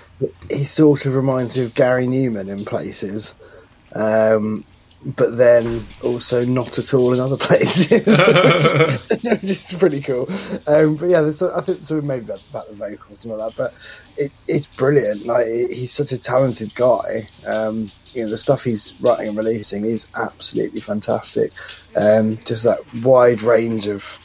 He 0.51 0.65
sort 0.65 1.07
of 1.07 1.15
reminds 1.15 1.57
me 1.57 1.65
of 1.65 1.75
Gary 1.75 2.07
Numan 2.07 2.49
in 2.49 2.65
places, 2.65 3.35
um, 3.95 4.65
but 5.05 5.37
then 5.37 5.85
also 6.03 6.45
not 6.45 6.79
at 6.79 6.95
all 6.95 7.13
in 7.13 7.21
other 7.21 7.37
places. 7.39 8.07
is 9.43 9.75
pretty 9.79 10.01
cool. 10.01 10.29
Um, 10.67 10.97
but 10.97 11.07
yeah, 11.07 11.21
there's, 11.21 11.43
I 11.43 11.61
think 11.63 11.83
so 11.83 12.01
maybe 12.01 12.27
about, 12.27 12.41
about 12.51 12.69
the 12.69 12.75
vocals 12.75 13.25
and 13.25 13.33
all 13.33 13.39
that, 13.39 13.57
but 13.57 13.75
it, 14.17 14.31
it's 14.47 14.67
brilliant. 14.67 15.27
Like 15.27 15.47
he's 15.47 15.93
such 15.93 16.13
a 16.13 16.19
talented 16.19 16.75
guy. 16.75 17.27
Um, 17.47 17.91
you 18.13 18.25
know, 18.25 18.31
the 18.31 18.39
stuff 18.39 18.63
he's 18.63 18.95
writing 19.01 19.29
and 19.29 19.37
releasing 19.37 19.85
is 19.85 20.07
absolutely 20.15 20.81
fantastic. 20.81 21.53
Um, 21.97 22.39
just 22.45 22.63
that 22.63 22.81
wide 23.03 23.43
range 23.43 23.89
of 23.89 24.21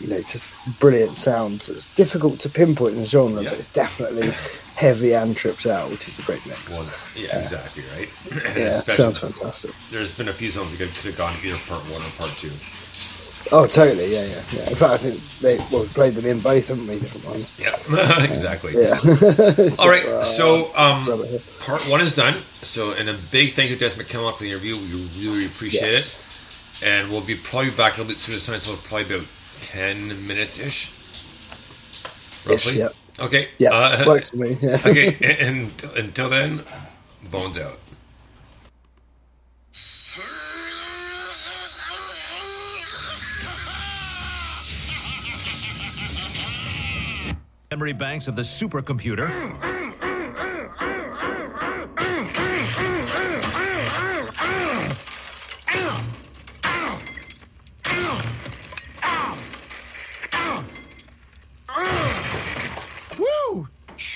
you 0.00 0.08
know, 0.08 0.20
just 0.22 0.48
brilliant 0.80 1.16
sound. 1.18 1.62
It's 1.68 1.86
difficult 1.94 2.40
to 2.40 2.48
pinpoint 2.48 2.94
in 2.94 3.00
the 3.00 3.06
genre, 3.06 3.42
Yeah. 3.42 3.50
but 3.50 3.58
it's 3.58 3.68
definitely 3.68 4.32
heavy 4.76 5.12
and 5.14 5.36
tripped 5.36 5.66
out, 5.66 5.90
which 5.90 6.08
is 6.08 6.18
a 6.18 6.22
great 6.22 6.44
mix. 6.46 6.78
Well, 6.78 6.88
yeah, 7.14 7.38
exactly 7.38 7.84
right. 7.96 8.08
Yeah, 8.56 8.80
sounds 8.82 9.18
fantastic. 9.18 9.72
there's 9.90 10.12
been 10.12 10.28
a 10.28 10.32
few 10.32 10.50
songs 10.50 10.70
that 10.78 10.78
could 10.78 11.04
have 11.04 11.16
gone 11.16 11.36
either 11.44 11.58
part 11.68 11.82
one 11.84 12.00
or 12.02 12.10
part 12.18 12.30
two. 12.38 12.50
Oh, 13.52 13.66
totally. 13.66 14.12
Yeah, 14.12 14.24
yeah, 14.26 14.42
yeah. 14.52 14.68
In 14.70 14.76
fact, 14.76 14.92
I 14.92 14.96
think 14.98 15.20
they 15.40 15.56
well, 15.72 15.82
we 15.82 15.88
played 15.88 16.14
them 16.14 16.24
in 16.26 16.38
both, 16.38 16.68
haven't 16.68 16.86
we? 16.86 17.00
Different 17.00 17.26
ones. 17.26 17.52
Yeah, 17.58 17.74
exactly. 18.22 18.74
Yeah. 18.74 18.98
All 19.80 19.88
right, 19.88 20.04
uh, 20.06 20.22
so 20.38 20.74
um, 20.76 21.06
rub 21.08 21.20
it 21.20 21.26
here. 21.30 21.40
part 21.60 21.82
one 21.88 22.00
is 22.00 22.14
done. 22.14 22.34
So, 22.62 22.92
and 22.92 23.08
a 23.08 23.14
big 23.32 23.54
thank 23.54 23.70
you 23.70 23.76
to 23.76 23.88
Des 23.88 23.94
McKillop 23.96 24.34
for 24.36 24.44
the 24.44 24.50
interview. 24.50 24.76
We 24.76 25.26
really 25.28 25.46
appreciate 25.46 25.90
Yes. 25.90 26.14
it. 26.80 26.86
And 26.86 27.08
we'll 27.10 27.20
be 27.22 27.34
probably 27.34 27.70
back 27.72 27.96
a 27.96 28.02
little 28.02 28.06
bit 28.14 28.18
sooner 28.18 28.38
time, 28.38 28.60
so 28.60 28.76
probably 28.76 29.14
about 29.16 29.26
10 29.60 30.26
minutes 30.26 30.58
ish. 30.58 30.90
Roughly. 32.46 32.78
yep. 32.78 32.94
Okay. 33.18 33.48
Yeah, 33.58 33.70
uh, 33.70 34.04
works 34.06 34.30
for 34.30 34.36
me. 34.36 34.56
Yeah. 34.60 34.80
okay, 34.86 35.16
and, 35.20 35.72
and 35.82 35.96
until 35.96 36.30
then, 36.30 36.62
bones 37.30 37.58
out. 37.58 37.78
memory 47.70 47.92
banks 47.92 48.26
of 48.26 48.34
the 48.34 48.42
supercomputer. 48.42 49.30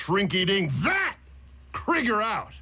Shrink 0.04 0.34
eating 0.34 0.70
that! 0.82 1.16
Krieger 1.72 2.20
out! 2.20 2.52